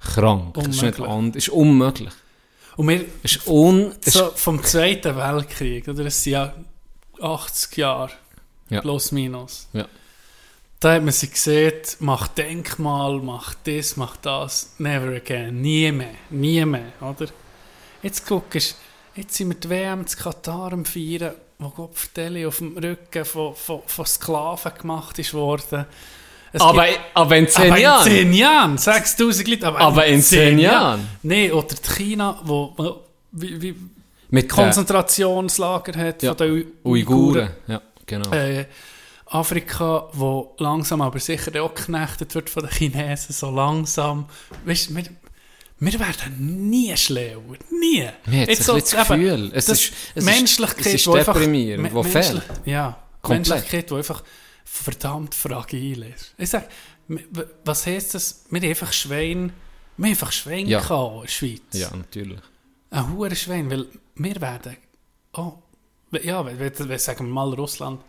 krank. 0.00 0.56
Es 0.56 0.68
ist 0.68 0.82
nicht 0.82 0.98
Unmöglich. 1.00 1.08
anders. 1.08 1.36
Es 1.36 1.48
ist 1.48 1.54
unmöglich. 1.54 2.12
Und 2.76 2.88
wir, 2.88 3.04
Es 3.24 3.32
ist 3.36 3.46
un... 3.48 3.92
So 4.06 4.30
vom 4.36 4.62
Zweiten 4.62 5.16
Weltkrieg, 5.16 5.88
oder? 5.88 6.06
Es 6.06 6.22
sind 6.22 6.32
ja 6.34 6.54
80 7.20 7.76
Jahre, 7.76 8.12
Ja. 8.70 8.80
plus 8.80 9.10
minus. 9.10 9.66
Ja. 9.72 9.86
Da 10.80 10.94
hat 10.94 11.02
man 11.02 11.12
sie 11.12 11.28
gesehen, 11.28 11.72
macht 11.98 12.38
Denkmal, 12.38 13.18
macht 13.18 13.58
das, 13.64 13.96
macht 13.96 14.24
das, 14.24 14.74
never 14.78 15.16
again, 15.16 15.60
nie 15.60 15.90
mehr, 15.90 16.10
nie 16.30 16.64
mehr, 16.64 16.92
oder? 17.00 17.26
Jetzt 18.02 18.26
guckst 18.26 18.76
jetzt 19.16 19.34
sind 19.34 19.48
wir 19.48 19.56
die 19.56 19.68
WM 19.68 20.06
zu 20.06 20.16
Katar 20.16 20.72
am 20.72 20.84
Feiern, 20.84 21.34
wo 21.58 21.70
Gopfdeli 21.70 22.46
auf 22.46 22.58
dem 22.58 22.78
Rücken 22.78 23.24
von, 23.24 23.56
von, 23.56 23.80
von 23.86 24.06
Sklaven 24.06 24.72
gemacht 24.80 25.18
ist 25.18 25.34
worden. 25.34 25.84
Es 26.52 26.60
Aber, 26.62 26.86
gibt- 26.86 27.00
aber 27.14 27.36
in 27.36 27.48
10 27.48 27.62
aber 27.66 27.76
in 27.76 27.82
Jahren. 27.82 28.04
10 28.04 28.32
Jahren, 28.32 28.78
6000 28.78 29.48
Leute. 29.48 29.66
Aber, 29.66 29.80
Aber 29.80 30.06
in 30.06 30.22
10 30.22 30.58
Jahren. 30.60 31.08
Nein, 31.24 31.50
oder 31.52 31.74
die 31.74 31.92
China, 31.92 32.40
wo, 32.44 32.72
wo 32.76 33.00
wie, 33.32 33.60
wie 33.60 33.74
Mit 34.30 34.48
Konzentrationslager 34.48 35.98
hat 35.98 36.22
Ja. 36.22 36.30
von 36.30 36.46
den 36.46 36.54
den 36.62 36.72
Uiguren. 36.84 37.50
Ja, 37.66 37.82
genau. 38.06 38.30
Äh, 38.30 38.66
Afrika, 39.30 40.08
wo 40.12 40.54
langsam 40.58 41.00
aber 41.02 41.18
sicher 41.18 41.62
auch 41.62 41.74
geknechtet 41.74 42.34
wird 42.34 42.48
von 42.50 42.62
den 42.64 42.72
Chinesen, 42.72 43.32
so 43.34 43.50
langsam. 43.50 44.26
Weißt, 44.64 44.94
wir, 44.94 45.04
wir 45.80 46.00
werden 46.00 46.68
nie 46.70 46.96
schlauer. 46.96 47.56
Nie. 47.70 48.08
Mir 48.26 48.40
hat 48.42 48.48
Jetzt 48.48 48.64
so 48.64 48.78
das 48.78 48.90
Gefühl, 48.90 49.50
es 49.54 49.66
das 49.66 49.80
ist- 49.82 49.92
es 50.14 50.16
ist- 50.16 50.24
Menschlichkeit, 50.24 50.86
es 50.86 50.94
ist 50.94 51.06
wo 51.06 51.14
einfach- 51.14 51.34
deprimierend, 51.34 51.82
Me- 51.84 51.92
wo 51.92 52.02
fehlt. 52.02 52.42
Ja, 52.64 52.98
Komplett. 53.22 53.48
Menschlichkeit, 53.48 53.90
die 53.90 53.94
einfach 53.94 54.22
verdammt 54.64 55.34
fragil 55.34 56.02
ist. 56.14 56.34
Ich 56.38 56.50
sag, 56.50 56.68
was 57.64 57.86
heisst 57.86 58.14
das? 58.14 58.44
Wir 58.50 58.60
haben 58.60 58.68
einfach 58.68 58.92
Schwein, 58.92 59.52
wir 59.96 60.04
haben 60.06 60.10
einfach 60.12 60.32
Schwein 60.32 60.66
Ja. 60.66 60.80
gehabt 60.80 61.14
in 61.14 61.20
der 61.22 61.28
Schweiz. 61.28 61.60
ja, 61.72 61.90
natürlich. 61.96 62.40
Ein 62.90 63.12
hoher 63.12 63.34
Schwein, 63.34 63.70
weil 63.70 63.86
wir 64.14 64.40
werden, 64.40 64.76
oh, 65.34 65.52
ja, 66.22 66.44
wenn, 66.44 66.58
wenn 66.58 66.98
sagen 66.98 67.26
wir 67.26 67.32
mal 67.32 67.52
Russland 67.54 68.00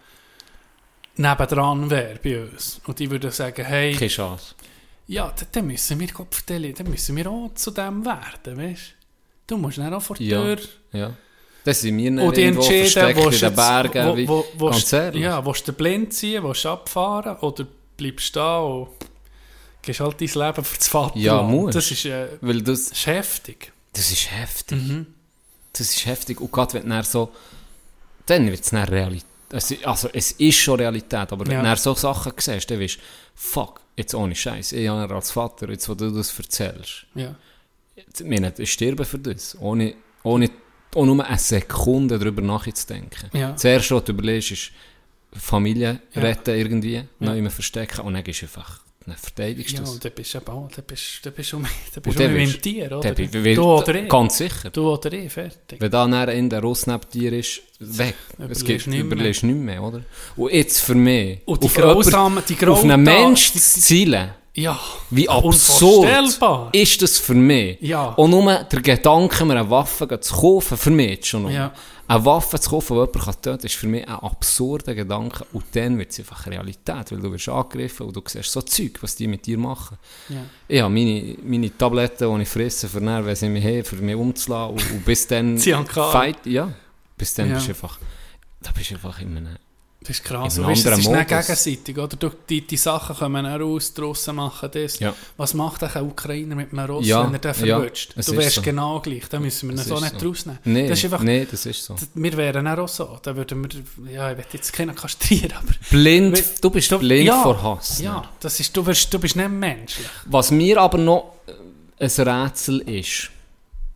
nebendran 1.20 1.90
wäre 1.90 2.20
bei 2.24 2.42
uns 2.44 2.80
und 2.88 2.98
die 3.00 3.10
würden 3.10 3.32
sagen, 3.32 3.66
hey, 3.66 3.94
Keine 3.94 4.08
Chance. 4.08 4.56
ja, 5.08 5.34
dann, 5.38 5.48
dann 5.52 5.68
müssen 5.68 6.00
wir 6.00 6.08
Gott 6.08 6.34
vertellen, 6.34 6.74
dann 6.78 6.90
müssen 6.90 7.16
wir 7.16 7.30
auch 7.30 7.52
zu 7.56 7.72
dem 7.72 8.06
werden, 8.06 8.58
weißt 8.58 8.82
du? 9.48 9.58
musst 9.58 9.78
dann 9.80 9.94
auch 9.94 10.02
vor 10.02 10.16
die 10.16 10.28
Ja. 10.28 10.42
Tür 10.42 10.58
Ja. 10.94 11.14
Das 11.66 11.82
sind 11.82 11.98
wir 11.98 12.10
und 12.10 12.16
nicht 12.16 12.38
die 12.38 12.42
irgendwo 12.42 12.64
versteckt 12.64 13.18
wo 13.20 13.30
in 13.30 13.40
den 13.40 13.54
Bergen. 13.56 14.18
wie- 14.18 14.28
wo, 14.28 14.46
wo, 14.58 14.70
ganz 14.70 14.94
ehrlich. 14.94 15.22
ja, 15.24 15.46
willst 15.46 15.68
du 15.68 15.74
blind 15.74 16.14
ziehen, 16.14 16.42
willst 16.44 16.64
du 16.66 16.70
abfahren 16.70 17.36
oder 17.38 17.68
bleibst 17.98 18.36
du 18.36 18.40
da 18.40 18.60
und 18.60 18.88
gehst 19.82 20.00
halt 20.00 20.22
dein 20.22 20.28
Leben 20.28 20.64
für 20.64 20.78
das 20.78 20.88
Vaterland. 20.88 21.26
Ja, 21.26 21.42
musst. 21.44 21.76
Das 21.76 21.92
ist, 21.92 22.06
äh, 22.06 22.28
Weil 22.42 22.62
das, 22.62 22.80
ist 22.92 23.06
heftig. 23.08 23.74
das 23.94 24.10
ist 24.10 24.32
heftig. 24.32 24.78
Mhm. 24.78 25.06
Das 25.74 25.82
ist 25.82 26.06
heftig. 26.06 26.40
Und 26.40 26.52
gerade 26.52 26.74
wenn 26.76 26.90
dann 26.90 27.04
so... 27.04 27.30
Dann 28.26 28.48
wird 28.50 28.62
es 28.62 28.70
dann 28.70 28.88
Realität. 28.88 29.26
Es, 29.52 29.74
also 29.84 30.10
es 30.14 30.32
ist 30.34 30.58
schon 30.58 30.80
Realität, 30.80 31.32
aber 31.32 31.46
wenn 31.48 31.64
Ja. 31.66 31.76
du 31.76 31.82
so 31.82 31.94
Sachen 31.96 32.34
siehst, 32.38 32.70
dann 32.70 32.80
weißt 32.80 32.96
du, 32.98 33.00
fuck, 33.36 33.82
jetzt 33.98 34.14
ohne 34.14 34.36
Scheiß. 34.36 34.74
Ich 34.74 34.88
habe 34.88 35.14
als 35.16 35.32
Vater, 35.32 35.70
jetzt 35.70 35.90
wo 35.90 35.96
du 35.96 36.12
das 36.12 36.38
erzählst, 36.38 37.06
Ja. 37.16 37.36
ich 37.96 38.24
meine, 38.26 38.54
ich 38.58 38.72
sterbe 38.72 39.06
für 39.06 39.18
das. 39.20 39.58
Ohne, 39.60 39.96
ohne 40.24 40.50
auch 40.96 41.06
nur 41.06 41.24
eine 41.26 41.38
Sekunde 41.38 42.18
darüber 42.20 42.42
nachzudenken. 42.42 43.30
Ja. 43.34 43.52
Das 43.54 43.64
Erste, 43.64 43.96
was 43.96 44.04
du 44.06 44.12
überlegst, 44.12 44.52
ist 44.52 44.72
Familie 45.34 46.00
Ja. 46.14 46.22
retten 46.22 46.56
irgendwie, 46.56 47.04
noch 47.20 47.36
immer 47.36 47.50
verstecken 47.52 48.02
und 48.02 48.14
dann 48.16 48.24
gehst 48.24 48.42
du 48.42 48.46
einfach, 48.46 48.82
dann 49.10 49.18
verteidigst 49.18 49.74
du 49.78 49.82
Ja, 49.82 49.88
das. 49.88 50.00
dann 50.00 50.12
bist 50.14 50.34
du 50.34 50.38
auch, 50.40 50.70
dann 50.76 50.86
bist, 50.86 51.04
dann 51.24 51.34
bist 51.34 51.52
du, 51.54 51.58
dann 51.58 51.68
bist 52.04 52.20
mit 52.20 52.34
bist- 52.36 52.56
dem 52.56 52.62
Tier, 52.62 52.86
oder? 52.92 53.00
Dann 53.02 53.16
bi- 53.16 53.46
weil- 53.46 53.56
du 53.56 53.64
oder 53.64 53.96
ich. 53.96 54.10
Ganz 54.10 54.38
sicher. 54.38 54.70
Du 54.70 54.90
oder 54.92 55.12
ich, 55.14 55.32
fertig. 55.32 55.80
Wenn 55.82 55.92
da 55.92 56.08
dann 56.08 56.30
in 56.30 56.50
der 56.50 56.62
Russ 56.62 56.88
neben 56.88 57.02
dir 57.14 57.34
ist, 57.34 57.62
weg. 57.80 58.16
Überlegst 58.38 58.62
Es 58.62 58.66
gibt, 58.68 58.88
nicht 58.88 59.00
überlegst 59.00 59.44
nicht 59.44 59.56
mehr, 59.58 59.82
oder? 59.84 60.02
Und 60.36 60.52
jetzt 60.52 60.80
für 60.82 60.96
mich, 60.96 61.40
Und 61.46 61.62
die 61.64 61.68
auf 61.68 61.74
grausamen, 61.74 62.44
die 62.48 62.66
auf 62.68 62.84
einen 62.84 63.04
Mensch 63.04 63.52
zu 63.54 63.60
zielen, 63.60 64.30
Ja. 64.54 64.78
wie 65.10 65.30
absurd 65.30 66.10
ist 66.74 67.02
das 67.02 67.18
für 67.18 67.34
mich. 67.34 67.78
Ja. 67.82 68.10
Und 68.10 68.32
nur 68.32 68.64
der 68.64 68.82
Gedanke, 68.82 69.46
mir 69.46 69.54
eine 69.60 69.70
Waffe 69.70 70.20
zu 70.20 70.34
kaufen, 70.36 70.78
für 70.78 70.90
mich 70.92 71.26
schon 71.26 71.44
noch. 71.44 71.52
Ja. 71.52 71.74
Eine 72.10 72.26
Waffe 72.26 72.60
zu 72.60 72.72
kaufen, 72.72 72.94
die 72.96 73.00
jemanden 73.02 73.20
kann 73.20 73.34
töten 73.36 73.58
kann, 73.58 73.66
ist 73.66 73.76
für 73.76 73.88
mich 73.88 74.08
ein 74.08 74.16
absurder 74.16 74.96
Gedanke. 74.96 75.46
Und 75.54 75.66
dann 75.74 75.98
wird 76.00 76.12
es 76.12 76.20
einfach 76.20 76.48
Realität, 76.48 77.12
weil 77.12 77.20
du 77.20 77.32
wirst 77.32 77.50
angegriffen 77.50 78.08
und 78.08 78.16
du 78.16 78.24
siehst 78.26 78.52
so 78.52 78.62
Zeug, 78.64 78.98
was 79.02 79.16
die 79.16 79.28
mit 79.28 79.46
dir 79.46 79.60
machen. 79.60 79.98
Ja. 80.28 80.44
Ich 80.68 80.82
habe 80.82 80.92
meine, 80.92 81.36
meine 81.44 81.78
Tabletten, 81.78 82.36
die 82.36 82.42
ich 82.42 82.50
fresse, 82.50 82.90
für 82.90 83.00
dann, 83.00 83.26
wenn 83.26 83.36
sie 83.36 83.48
mich 83.48 83.64
haben, 83.64 83.84
für 83.84 83.96
mich 83.98 84.16
umzulassen. 84.16 84.74
Und, 84.76 84.92
und 84.92 85.06
bis 85.06 85.28
dann... 85.28 85.58
Fight, 86.12 86.46
ja. 86.48 86.74
Bis 87.16 87.36
dann 87.36 87.50
Ja. 87.50 87.56
bist 87.56 87.68
du 87.68 87.72
einfach... 87.74 88.00
Da 88.62 88.72
bist 88.72 88.90
du 88.90 88.96
einfach 88.96 89.22
in 89.22 89.38
einem... 89.38 89.58
Das 90.02 90.12
ist 90.12 90.24
krass. 90.24 90.56
In 90.58 90.64
einem 90.64 90.72
weißt, 90.72 90.86
das 90.86 91.00
ist 91.00 91.08
nicht 91.10 91.28
gegenseitig, 91.28 91.98
oder? 91.98 92.16
Du, 92.16 92.32
die, 92.50 92.62
die 92.66 92.78
Sachen 92.78 93.18
kommen 93.18 93.46
raus, 93.46 93.94
die 93.94 94.00
Russen 94.00 94.38
machen 94.38 94.70
das. 94.72 94.98
Ja. 95.00 95.14
Was 95.36 95.54
macht 95.54 95.84
eigentlich 95.84 95.96
ein 95.98 96.04
Ukrainer 96.06 96.56
mit 96.56 96.72
einem 96.72 96.86
Russen, 96.90 97.10
Ja, 97.10 97.26
wenn 97.26 97.34
er 97.34 97.40
den 97.40 97.66
ja, 97.68 97.76
verwünscht? 97.78 98.14
es 98.16 98.26
du 98.28 98.38
wärst 98.38 98.56
so. 98.56 98.62
genau 98.62 99.02
gleich. 99.02 99.28
Da 99.28 99.42
müssen 99.42 99.68
wir 99.70 99.76
ihn 99.76 99.84
so 99.84 100.00
nicht 100.00 100.18
so. 100.18 100.26
rausnehmen. 100.30 100.60
Nee, 100.64 100.88
das 100.88 101.00
ist 101.00 101.04
einfach, 101.04 101.22
nee, 101.22 101.46
das 101.52 101.66
ist 101.66 101.84
so. 101.84 101.98
Wir 102.14 102.38
wären 102.38 102.66
auch 102.68 102.88
so. 102.88 103.20
Da 103.22 103.36
würden 103.36 103.62
wir, 103.98 104.12
ja, 104.14 104.32
ich 104.32 104.38
will 104.38 104.46
jetzt 104.54 104.72
keinen 104.72 104.96
kastrieren, 104.96 105.52
aber... 105.52 105.74
Blind, 105.90 106.38
Weil- 106.38 106.46
du 106.62 106.70
bist 106.70 106.92
Du- 106.94 107.00
blind 107.00 107.28
ja, 107.28 107.44
vor 107.44 107.62
Hass. 107.62 108.00
Ja, 108.00 108.24
das 108.40 108.58
ist, 108.58 108.76
du, 108.78 108.86
wirst, 108.86 109.14
du 109.14 109.20
bist 109.20 109.36
nicht 109.36 109.50
menschlich. 109.50 110.08
Was 110.28 110.50
mir 110.50 110.80
aber 110.80 110.98
noch 110.98 111.34
ein 112.00 112.08
Rätsel 112.10 112.80
ist, 112.90 113.30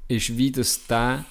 ist 0.09 0.37
wie 0.37 0.51
das 0.51 0.85
der, 0.85 1.23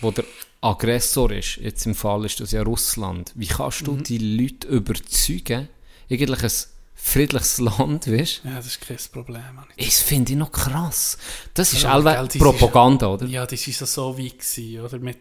wo 0.00 0.12
der 0.12 0.24
Aggressor 0.62 1.30
ist, 1.32 1.56
jetzt 1.56 1.84
im 1.86 1.94
Fall 1.94 2.24
ist 2.24 2.40
das 2.40 2.52
ja 2.52 2.62
Russland, 2.62 3.32
wie 3.34 3.46
kannst 3.48 3.82
Mhm. 3.82 3.86
du 3.86 3.96
die 3.96 4.18
Leute 4.18 4.68
überzeugen, 4.68 5.68
eigentlich 6.10 6.42
ein 6.44 6.52
friedliches 6.94 7.58
Land, 7.58 8.06
weißt 8.10 8.42
Ja, 8.44 8.54
das 8.56 8.66
ist 8.66 8.80
kein 8.80 8.96
Problem. 9.12 9.42
Das 9.76 9.98
finde 9.98 10.32
ich 10.32 10.38
noch 10.38 10.52
krass. 10.52 11.18
Das 11.54 11.72
ist 11.72 11.82
Ja, 11.82 11.98
auch 11.98 12.02
das 12.04 12.34
ist- 12.34 12.38
Propaganda, 12.40 13.08
oder? 13.08 13.26
Ja, 13.26 13.44
das 13.44 13.66
war 13.80 13.86
so, 13.88 14.16
weit, 14.18 14.38
gewesen, 14.38 14.80
oder? 14.80 14.98
Mit, 15.00 15.18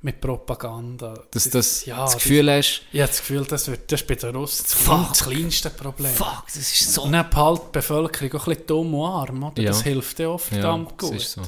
mit 0.00 0.20
Propaganda. 0.22 1.22
Dass 1.32 1.44
du 1.44 1.50
das, 1.50 1.84
ja, 1.84 2.02
das 2.04 2.14
Gefühl 2.14 2.50
hast, 2.50 2.80
Ich 2.92 3.00
habe 3.00 3.08
das 3.10 3.18
Gefühl, 3.18 3.44
das, 3.44 3.68
wird, 3.68 3.92
das 3.92 4.00
ist 4.00 4.06
bei 4.06 4.14
den 4.14 4.34
Russen 4.36 4.64
das, 4.64 4.72
Fuck. 4.74 5.08
das 5.10 5.24
kleinste 5.24 5.68
Problem. 5.70 6.12
fuck, 6.14 6.44
das 6.46 6.56
ist 6.56 6.94
so... 6.94 7.02
Und 7.02 7.12
dann 7.12 7.28
behält 7.28 7.60
die 7.66 7.72
Bevölkerung 7.72 8.40
auch 8.40 8.46
ein 8.46 8.50
bisschen 8.54 8.66
dumm 8.66 8.94
und 8.94 9.06
arm, 9.10 9.42
oder? 9.42 9.62
Ja. 9.62 9.70
Das 9.72 9.82
hilft 9.82 10.18
ja 10.18 10.28
auch 10.28 10.40
verdammt 10.40 10.92
das 10.96 11.10
gut. 11.10 11.16
ist 11.18 11.32
so. 11.32 11.42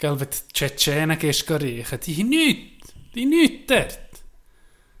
Gell, 0.00 0.18
wenn 0.18 0.30
du 0.30 0.36
die 0.36 0.52
Tschetschenen 0.54 1.18
gehst, 1.18 1.46
geh 1.46 1.54
riechen, 1.56 2.00
die 2.00 2.16
haben 2.16 2.28
nichts. 2.30 2.92
Die 3.14 3.22
haben 3.22 3.28
nichts 3.28 3.66
dort. 3.66 3.98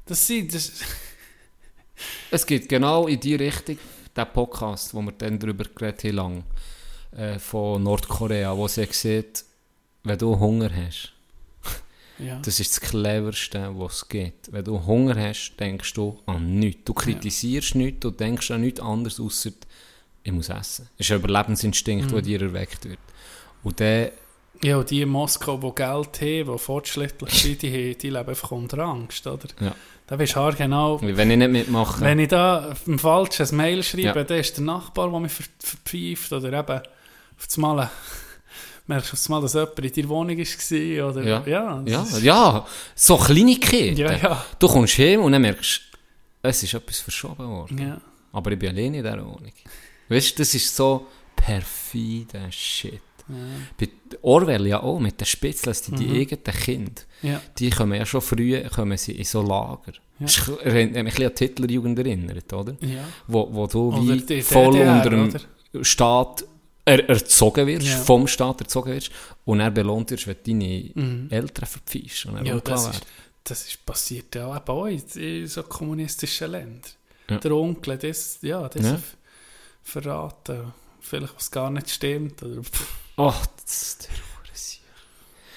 Das 0.06 0.26
sind... 0.26 0.54
Das, 0.54 0.72
Es 2.30 2.46
geht 2.46 2.68
genau 2.68 3.06
in 3.06 3.18
die 3.20 3.34
Richtung, 3.34 3.78
der 4.14 4.24
Podcast, 4.24 4.94
wo 4.94 5.02
wir 5.02 5.12
dann 5.12 5.38
darüber 5.38 5.64
geredet 5.64 6.04
haben, 6.04 6.14
lang, 6.14 6.44
äh, 7.16 7.38
von 7.38 7.82
Nordkorea, 7.82 8.56
wo 8.56 8.68
sie 8.68 8.86
sieht, 8.90 9.44
wenn 10.04 10.18
du 10.18 10.38
Hunger 10.38 10.70
hast, 10.74 11.12
ja. 12.18 12.38
das 12.40 12.60
ist 12.60 12.70
das 12.72 12.80
Cleverste, 12.90 13.70
was 13.74 13.96
es 13.96 14.08
gibt. 14.08 14.52
Wenn 14.52 14.64
du 14.64 14.84
Hunger 14.86 15.16
hast, 15.16 15.56
denkst 15.58 15.92
du 15.94 16.20
an 16.26 16.58
nichts. 16.58 16.82
Du 16.84 16.94
kritisierst 16.94 17.74
nichts, 17.74 18.00
du 18.00 18.10
denkst 18.10 18.50
an 18.50 18.60
nichts 18.62 18.80
anderes, 18.80 19.20
außer 19.20 19.50
ich 20.22 20.32
muss 20.32 20.48
essen. 20.48 20.88
Das 20.96 21.06
ist 21.06 21.10
ein 21.12 21.18
Überlebensinstinkt, 21.18 22.06
Mhm. 22.06 22.12
der 22.12 22.22
dir 22.22 22.42
erweckt 22.42 22.84
wird. 22.84 22.98
Und 23.62 23.78
der, 23.80 24.12
ja, 24.62 24.76
und 24.76 24.90
die 24.90 25.02
in 25.02 25.08
Moskau, 25.08 25.56
die 25.56 25.74
Geld 25.74 26.20
haben, 26.20 26.52
die 26.52 26.58
fortschrittlich 26.58 27.32
sind, 27.32 27.62
die, 27.62 27.68
haben- 27.72 27.98
die 27.98 28.10
leben 28.10 28.28
einfach 28.28 28.50
unter 28.50 28.78
Angst, 28.80 29.26
oder? 29.26 29.48
ja, 29.60 29.74
Da 30.06 30.18
weisst 30.18 30.36
du 30.36 30.52
genau... 30.56 31.00
wenn 31.00 31.30
ich 31.30 31.36
nicht 31.38 31.50
mitmache, 31.50 32.00
Wenn 32.02 32.18
ich 32.18 32.28
da 32.28 32.74
ein 32.86 33.56
Mail 33.56 33.82
schreibe, 33.82 34.02
Ja. 34.02 34.24
dann 34.24 34.38
ist 34.38 34.56
der 34.56 34.64
Nachbar, 34.64 35.10
der 35.10 35.20
mich 35.20 35.32
ver 35.32 35.44
verpfeift, 35.58 36.32
oder 36.32 36.52
eben 36.52 36.78
auf 37.38 37.46
das 37.46 37.56
Mal, 37.56 37.90
merkst 38.86 39.08
du 39.10 39.14
auf 39.14 39.18
das 39.20 39.28
Mal, 39.28 39.40
dass 39.40 39.54
jemand 39.54 39.78
in 39.78 39.92
deiner 39.92 40.08
Wohnung 40.08 40.38
war, 40.38 41.08
oder? 41.10 41.22
Ja. 41.22 41.42
ja, 41.46 41.82
ja, 41.86 42.02
ist- 42.02 42.22
ja, 42.22 42.66
so 42.94 43.16
Kleinigkeiten. 43.16 43.96
ja, 43.96 44.12
ja, 44.16 44.44
Du 44.58 44.68
kommst 44.68 44.98
heim 44.98 45.20
und 45.22 45.32
dann 45.32 45.42
merkst 45.42 45.82
es 46.42 46.62
ist 46.62 46.72
etwas 46.74 47.00
verschoben 47.00 47.46
worden. 47.48 47.78
ja. 47.78 48.00
Aber 48.32 48.52
ich 48.52 48.58
bin 48.58 48.68
alleine 48.70 48.98
in 48.98 49.02
dieser 49.02 49.18
Wohnung. 49.24 49.52
Weißt 50.08 50.38
du, 50.38 50.42
das 50.42 50.54
ist 50.54 50.74
so 50.76 51.06
perfider 51.36 52.50
Shit. 52.52 53.00
Ja. 53.30 53.66
Bei 53.78 53.88
Orwell 54.22 54.66
ja 54.66 54.82
auch, 54.82 54.98
mit 55.00 55.20
den 55.20 55.26
Spitzles, 55.26 55.82
die, 55.82 55.92
die 55.92 56.06
Mhm. 56.06 56.14
eigenen 56.20 56.44
Kinder, 56.44 57.02
ja. 57.22 57.40
die 57.58 57.70
kommen 57.70 57.98
ja 57.98 58.04
schon 58.06 58.20
früh 58.20 58.60
kommen 58.68 58.96
sie 58.98 59.12
in 59.12 59.24
so 59.24 59.42
Lager. 59.42 59.92
Ja. 60.18 60.26
Das 60.26 60.48
erinnert 60.62 60.92
mich 60.92 60.98
ein 60.98 61.04
bisschen 61.04 61.26
an 61.28 61.34
die 61.38 61.44
Hitlerjugend 61.46 61.98
erinnert, 61.98 62.52
oder? 62.52 62.76
ja. 62.80 63.04
Wo, 63.26 63.48
wo 63.52 63.66
du 63.66 63.88
Oder 63.88 64.02
wie 64.14 64.20
die 64.20 64.42
voll 64.42 64.72
DDR, 64.72 64.96
unter 64.96 65.10
dem 65.10 65.28
oder? 65.28 65.84
Staat 65.84 66.44
er, 66.84 67.08
erzogen 67.08 67.66
wirst, 67.66 67.86
Ja. 67.86 67.98
vom 67.98 68.26
Staat 68.26 68.60
erzogen 68.62 68.92
wirst, 68.92 69.10
und 69.44 69.60
er 69.60 69.70
belohnt 69.70 70.10
wirst, 70.10 70.26
wenn 70.26 70.36
deine 70.46 70.90
Mhm. 70.94 71.28
Eltern 71.30 71.66
verpfeifst. 71.66 72.26
Und 72.26 72.36
er 72.38 72.44
Ja, 72.44 72.60
das 72.60 72.88
ist, 72.88 73.06
das 73.44 73.66
ist 73.66 73.86
passiert 73.86 74.34
ja 74.34 74.46
auch 74.66 74.86
in, 74.86 75.02
in 75.16 75.46
so 75.46 75.62
kommunistischen 75.62 76.50
Ländern. 76.50 76.80
Ja. 77.28 77.38
Der 77.38 77.52
Onkel, 77.52 77.96
das, 77.96 78.38
ja, 78.42 78.68
das 78.68 78.82
Ja. 78.84 78.98
verraten, 79.82 80.72
vielleicht 81.00 81.34
was 81.36 81.50
gar 81.50 81.70
nicht 81.70 81.90
stimmt. 81.90 82.42
Oder, 82.42 82.60
Ach, 83.16 83.46
das 83.64 83.82
ist 83.82 84.08
der 84.08 84.14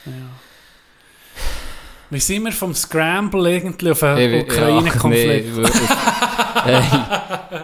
ja. 0.06 0.12
Wie 2.10 2.20
sind 2.20 2.44
wir 2.44 2.52
vom 2.52 2.76
Scramble 2.76 3.50
irgendwie 3.56 3.92
auf 3.92 4.02
wie- 4.02 4.42
Ukraine-Konflikt? 4.42 5.56
Nee, 5.58 5.66
hey, 6.64 7.62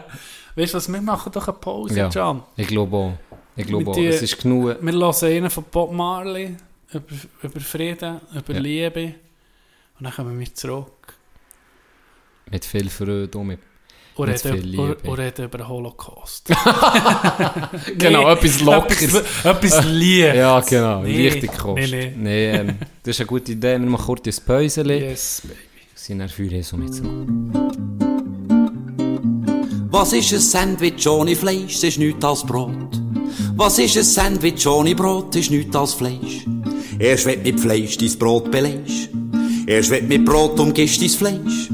Weißt 0.56 0.74
du 0.74 0.78
was, 0.78 0.92
wir 0.92 1.02
machen 1.02 1.32
doch 1.32 1.48
eine 1.48 1.58
Pause, 1.58 2.00
Ja. 2.00 2.10
Can. 2.10 2.44
ich 2.56 2.68
glaube 2.68 2.96
auch. 2.98 3.14
Ich 3.56 3.68
glaube 3.68 3.92
auch. 3.92 3.98
Es 3.98 4.22
ist 4.22 4.42
genug. 4.42 4.78
Wir 4.82 4.92
hören 4.94 5.14
einen 5.24 5.50
von 5.50 5.66
Bob 5.70 5.92
Marley, 5.92 6.56
über, 6.92 7.04
über 7.44 7.60
Frieden, 7.60 8.22
über 8.34 8.54
Ja. 8.54 8.60
Liebe. 8.60 9.16
Und 10.00 10.06
dann 10.06 10.14
kommen 10.14 10.40
wir 10.40 10.56
zurück 10.56 11.14
Mit 12.50 12.64
viel 12.66 12.90
Freude 12.90 13.38
und 13.38 13.48
mit... 13.48 13.60
und 14.20 14.30
Mit 14.30 14.44
reden, 14.46 14.54
viel 14.62 14.80
und, 14.80 14.90
Liebe. 14.96 15.10
und 15.10 15.20
reden 15.20 15.46
über 15.46 15.58
den 15.58 15.68
Holocaust. 15.68 16.50
Genau, 17.98 18.24
Nee, 18.26 18.32
etwas 18.34 18.62
Lockeres. 18.62 19.02
Etwas, 19.14 19.46
etwas 19.46 19.86
Liebes. 19.92 20.36
Ja, 20.36 20.60
genau. 20.62 21.02
Nee, 21.04 21.30
Leichte 21.30 21.48
Kost. 21.48 21.76
nee, 21.82 21.88
nee. 21.92 22.14
nee 22.18 22.52
ähm, 22.52 22.76
das 23.04 23.16
ist 23.16 23.22
eine 23.22 23.28
gute 23.28 23.52
Idee. 23.54 23.80
Wir 23.80 23.90
machen 23.90 24.06
kurz 24.06 24.28
ein 24.28 24.46
Päuschen. 24.46 24.88
Yes, 24.90 25.42
baby. 25.44 25.60
sind 25.96 26.20
dann 26.20 26.30
für 26.30 26.44
Jesu 26.44 26.78
mit 26.78 26.94
zurück. 26.94 27.28
Was 29.92 30.14
ist 30.14 30.34
ein 30.34 30.40
Sandwich 30.40 31.08
ohne 31.08 31.36
Fleisch? 31.36 31.74
Das 31.76 31.84
ist 31.84 31.98
nichts 32.00 32.24
als 32.24 32.44
Brot. 32.46 33.02
Was 33.56 33.80
ist 33.80 33.98
ein 33.98 34.04
Sandwich 34.04 34.66
ohne 34.68 34.96
Brot? 34.96 35.30
Das 35.36 35.42
ist 35.42 35.52
nichts 35.52 35.76
als 35.76 35.94
Fleisch. 35.94 36.46
Erst 37.00 37.26
wenn 37.26 37.44
du 37.44 37.52
mit 37.52 37.60
Fleisch 37.60 37.98
dein 37.98 38.18
Brot 38.20 38.52
belegst. 38.52 39.10
Erst 39.68 39.90
wenn 39.90 40.08
du 40.10 40.18
mit 40.18 40.26
Brot 40.26 40.60
umgibst 40.60 41.02
dein 41.02 41.10
Fleisch. 41.10 41.70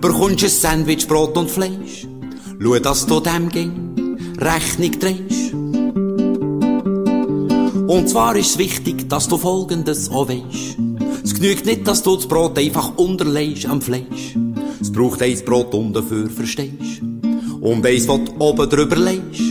Bekommst 0.00 0.42
ein 0.42 0.50
Sandwich, 0.50 1.06
Brot 1.06 1.36
und 1.36 1.50
Fleisch. 1.50 2.06
Schau, 2.58 2.78
dass 2.78 3.06
du 3.06 3.20
dem 3.20 3.48
ging 3.50 4.16
Rechnung 4.38 4.92
drehst. 4.98 5.52
Und 7.86 8.08
zwar 8.08 8.34
ist 8.36 8.56
wichtig, 8.58 9.08
dass 9.10 9.28
du 9.28 9.36
Folgendes 9.36 10.10
auch 10.10 10.28
weisst. 10.28 10.78
Es 11.22 11.34
genügt 11.34 11.66
nicht, 11.66 11.86
dass 11.86 12.02
du 12.02 12.16
das 12.16 12.26
Brot 12.26 12.58
einfach 12.58 12.96
unterlegst 12.96 13.66
am 13.66 13.82
Fleisch. 13.82 14.36
Es 14.80 14.90
braucht 14.90 15.20
eins 15.20 15.44
Brot 15.44 15.74
und 15.74 15.92
dafür 15.92 16.30
verstehst. 16.30 17.02
Und 17.60 17.84
eins, 17.84 18.08
was 18.08 18.20
du 18.24 18.32
oben 18.38 18.70
drüber 18.70 18.96
legst. 18.96 19.42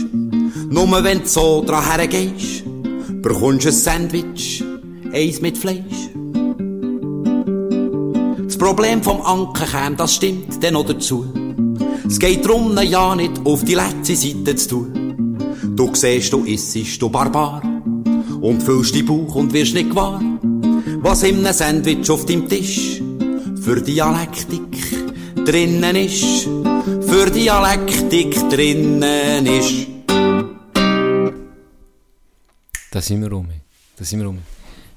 Nur 0.68 1.04
wenn 1.04 1.20
du 1.20 1.26
so 1.26 1.62
dran 1.64 1.84
hergehst, 1.84 2.64
bekommst 3.22 3.66
du 3.66 3.68
ein 3.68 3.74
Sandwich, 3.74 4.64
eins 5.12 5.40
mit 5.40 5.56
Fleisch. 5.56 6.10
Das 8.60 8.68
Problem 8.68 9.02
vom 9.02 9.22
Anker 9.22 9.64
käme, 9.64 9.96
das 9.96 10.16
stimmt 10.16 10.62
dann 10.62 10.74
noch 10.74 10.84
dazu. 10.84 11.32
Es 12.06 12.18
geht 12.18 12.44
darum, 12.44 12.74
ne 12.74 12.84
ja 12.84 13.16
nicht 13.16 13.40
auf 13.46 13.64
die 13.64 13.74
letzte 13.74 14.14
Seite 14.14 14.54
zu 14.54 14.68
tun. 14.68 15.74
Du 15.74 15.94
siehst, 15.94 16.30
du 16.30 16.44
issest, 16.44 17.00
du 17.00 17.08
Barbar. 17.08 17.62
Und 18.42 18.62
füllst 18.62 18.94
die 18.94 19.02
Bauch 19.02 19.34
und 19.34 19.50
wirst 19.54 19.72
nicht 19.72 19.88
gewahr, 19.88 20.20
was 20.98 21.24
einem 21.24 21.50
Sandwich 21.54 22.10
auf 22.10 22.26
deinem 22.26 22.50
Tisch 22.50 23.00
für 23.62 23.80
Dialektik 23.80 24.76
drinnen 25.46 25.96
ist. 25.96 26.46
Für 27.00 27.30
Dialektik 27.30 28.34
drinnen 28.50 29.46
ist. 29.46 29.86
Da 32.90 33.00
sind 33.00 33.22
wir 33.22 33.30
rum. 33.30 33.48
Da 33.96 34.04
sind 34.04 34.20
wir 34.20 34.26
rum. 34.26 34.40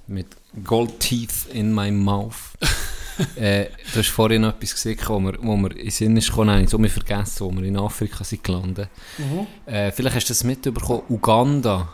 Mit 0.08 0.28
Gold 0.66 1.00
Teeth 1.00 1.48
in 1.54 1.74
my 1.74 1.90
mouth. 1.92 2.52
Äh, 3.36 3.66
du 3.94 4.00
hast 4.00 4.10
vorhin 4.10 4.42
noch 4.42 4.56
etwas 4.56 4.74
gesehen, 4.74 5.00
wo 5.06 5.20
mir, 5.20 5.38
wo 5.42 5.56
mir 5.56 5.72
in 5.72 5.78
den 5.78 5.92
Sinn 5.92 6.18
ist 6.18 6.30
gekommen, 6.30 6.52
habe 6.52 6.64
ich 6.64 6.78
mir 6.78 6.90
vergessen, 6.90 7.46
wo 7.46 7.52
wir 7.52 7.64
in 7.64 7.78
Afrika 7.78 8.24
sind 8.24 8.44
gelandet. 8.44 8.90
Äh, 9.66 9.92
vielleicht 9.92 10.16
hast 10.16 10.30
du 10.30 10.34
das 10.34 10.44
mitbekommen, 10.44 11.04
Uganda 11.10 11.94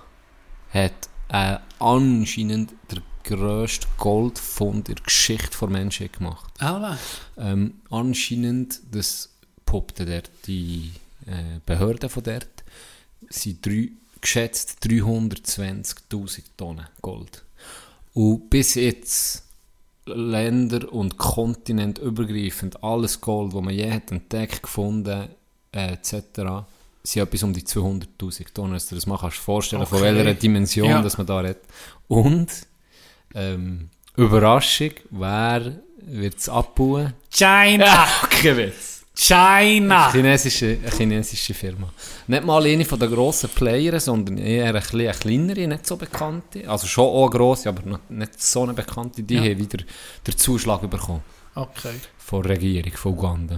hat 0.74 1.10
äh, 1.30 1.58
anscheinend 1.80 2.74
der 2.91 3.02
grösste 3.24 3.88
Goldfund 3.98 4.90
in 4.90 4.96
der 4.96 5.04
Geschichte 5.04 5.58
der 5.60 5.70
Menschheit 5.70 6.14
gemacht. 6.14 6.52
Alle. 6.60 6.98
Ähm, 7.38 7.76
anscheinend, 7.90 8.80
das 8.91 9.30
poppte 9.66 10.06
dort 10.06 10.32
die 10.48 10.91
äh, 11.26 11.60
Behörden 11.66 12.10
von 12.10 12.24
dort, 12.24 12.64
sind 13.30 13.66
drei, 13.66 13.90
geschätzt 14.22 14.80
320.000 14.84 16.41
Tonnen 16.58 16.88
Gold. 17.02 17.44
Und 18.14 18.50
bis 18.50 18.76
jetzt 18.76 19.44
Länder 20.15 20.91
und 20.91 21.18
Kontinent 21.18 21.98
übergreifend 21.99 22.84
alles 22.84 23.22
Gold, 23.22 23.53
das 23.53 23.61
man 23.61 23.73
je 23.73 23.91
hat 23.91 24.11
entdeckt, 24.11 24.64
gefunden, 24.64 25.30
äh, 25.72 25.94
etc., 25.94 26.22
sind 27.03 27.23
etwas 27.23 27.44
um 27.44 27.53
die 27.53 27.61
200.000 27.64 28.53
Tonnen. 28.53 28.73
Also 28.73 28.95
das 28.95 29.06
man 29.07 29.18
kannst 29.18 29.38
vorstellen, 29.38 29.86
von 29.86 29.99
Okay. 29.99 30.15
welcher 30.15 30.34
Dimension 30.34 30.90
Ja. 30.90 31.02
dass 31.02 31.18
man 31.18 31.26
da 31.27 31.40
redet. 31.40 31.61
Und 32.07 32.48
ähm, 33.34 33.90
Überraschung, 34.18 34.91
wer 35.11 35.80
wird 36.02 36.38
es 36.38 36.49
abbauen? 36.49 37.14
China! 37.31 38.06
okay, 38.23 38.72
China! 39.22 40.10
Chinesische, 40.14 40.78
eine 40.82 40.91
chinesische 40.96 41.54
Firma. 41.54 41.90
Nicht 42.28 42.46
mal 42.46 42.64
eine 42.66 42.86
von 42.86 42.98
den 43.00 43.12
grossen 43.12 43.50
Playern, 43.50 44.00
sondern 44.00 44.38
eher 44.38 44.70
eine 44.70 44.80
kleinere, 44.80 45.68
nicht 45.68 45.86
so 45.86 45.98
bekannte. 45.98 46.70
Also 46.70 46.88
schon 46.88 47.04
auch 47.06 47.24
eine 47.30 47.38
grosse, 47.38 47.68
aber 47.68 48.00
nicht 48.08 48.41
so 48.41 48.64
eine 48.64 48.74
bekannte. 48.74 49.22
Die 49.24 49.34
Ja. 49.36 49.41
haben 49.41 49.60
wieder 49.60 49.80
den 50.26 50.38
Zuschlag 50.38 50.90
bekommen 50.90 51.22
Okay. 51.54 51.96
von 52.18 52.44
der 52.44 52.52
Regierung 52.52 52.94
von 52.94 53.12
Uganda. 53.12 53.58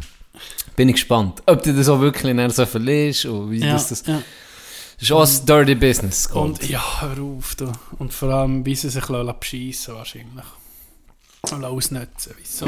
Bin 0.76 0.90
ich 0.90 0.96
gespannt, 0.96 1.44
ob 1.46 1.62
du 1.62 1.74
das 1.76 1.90
auch 1.90 2.00
wirklich 2.00 2.34
nachher 2.34 2.50
so 2.50 2.66
verlierst 2.66 3.26
und 3.26 3.52
wie 3.52 3.60
Ja, 3.60 3.74
das, 3.74 3.90
das, 3.90 4.04
ja. 4.08 4.22
das 4.96 5.04
ist 5.04 5.12
auch 5.12 5.28
ein 5.28 5.46
Dirty 5.46 5.76
Business. 5.76 6.28
Gold. 6.28 6.60
Und 6.60 6.70
ja, 6.70 6.84
hör 7.02 7.22
auf. 7.24 7.54
Du. 7.54 7.72
Und 8.00 8.12
vor 8.14 8.30
allem, 8.30 8.66
wie 8.66 8.74
sie 8.76 8.90
sich 8.90 9.08
lassen 9.10 9.36
beschissen 9.40 9.94
wahrscheinlich. 9.94 10.46
Und 11.50 11.66
ausnutzen, 11.66 12.34
wieso? 12.40 12.68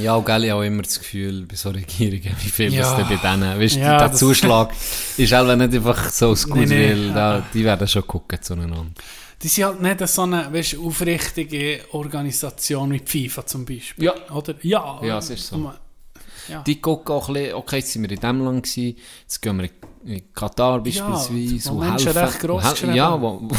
Ja, 0.00 0.14
und 0.16 0.24
gell, 0.24 0.44
ich 0.44 0.50
habe 0.50 0.66
immer 0.66 0.82
das 0.82 0.98
Gefühl, 0.98 1.44
bei 1.46 1.54
so 1.54 1.68
Regierungen, 1.70 2.34
wie 2.40 2.48
viel 2.48 2.72
Ja. 2.72 2.96
das 2.96 2.96
denn 3.08 3.18
bei 3.18 3.30
denen, 3.30 3.60
weißt 3.60 3.76
du, 3.76 3.80
Ja, 3.80 3.98
der 3.98 4.08
das- 4.08 4.18
Zuschlag 4.18 4.72
ist 5.18 5.32
halt 5.32 5.58
nicht 5.58 5.74
einfach 5.74 6.08
so 6.10 6.28
aus 6.30 6.46
Nee, 6.46 6.54
nee. 6.54 6.60
Goodwill, 6.88 7.12
da, 7.12 7.46
die 7.52 7.62
werden 7.64 7.86
schon 7.86 8.06
gucken 8.06 8.38
zueinander. 8.40 8.86
Die 9.42 9.48
sind 9.48 9.64
halt 9.66 9.80
nicht 9.82 10.08
so 10.08 10.22
eine 10.22 10.50
weißt, 10.52 10.78
aufrichtige 10.78 11.80
Organisation 11.92 12.90
wie 12.92 13.00
die 13.00 13.28
FIFA 13.28 13.44
zum 13.46 13.66
Beispiel. 13.66 14.06
Ja. 14.06 14.14
Oder? 14.34 14.54
Ja. 14.62 14.98
Ja, 15.04 15.18
es 15.18 15.28
ist 15.30 15.46
so. 15.48 15.72
Ja. 16.48 16.62
Die 16.62 16.80
gucken 16.80 17.14
auch 17.14 17.28
ein 17.28 17.34
bisschen, 17.34 17.54
okay, 17.54 17.76
jetzt 17.76 17.92
sind 17.92 18.02
wir 18.02 18.10
in 18.10 18.20
dem 18.20 18.40
Land 18.44 18.62
gewesen, 18.64 18.96
jetzt 19.22 19.42
gehen 19.42 19.58
wir 19.60 19.68
in 20.06 20.32
Katar 20.32 20.80
beispielsweise. 20.82 21.70
wo 21.70 21.74
Menschenrechte 21.80 22.46
gross 22.46 22.64
wo, 22.64 22.70
geschrieben 22.70 22.94
Ja, 22.94 23.10
werden. 23.10 23.22
wo, 23.22 23.40
wo, 23.42 23.56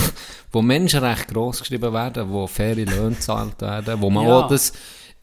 wo 0.52 0.62
Menschenrechte 0.62 1.34
gross 1.34 1.60
geschrieben 1.60 1.94
werden, 1.94 2.30
wo 2.30 2.48
faire 2.48 2.76
Löhne 2.86 3.16
gezahlt 3.16 3.60
werden, 3.62 4.02
wo 4.02 4.10
man 4.10 4.26
Ja. 4.28 4.40
auch 4.40 4.48
das 4.48 4.74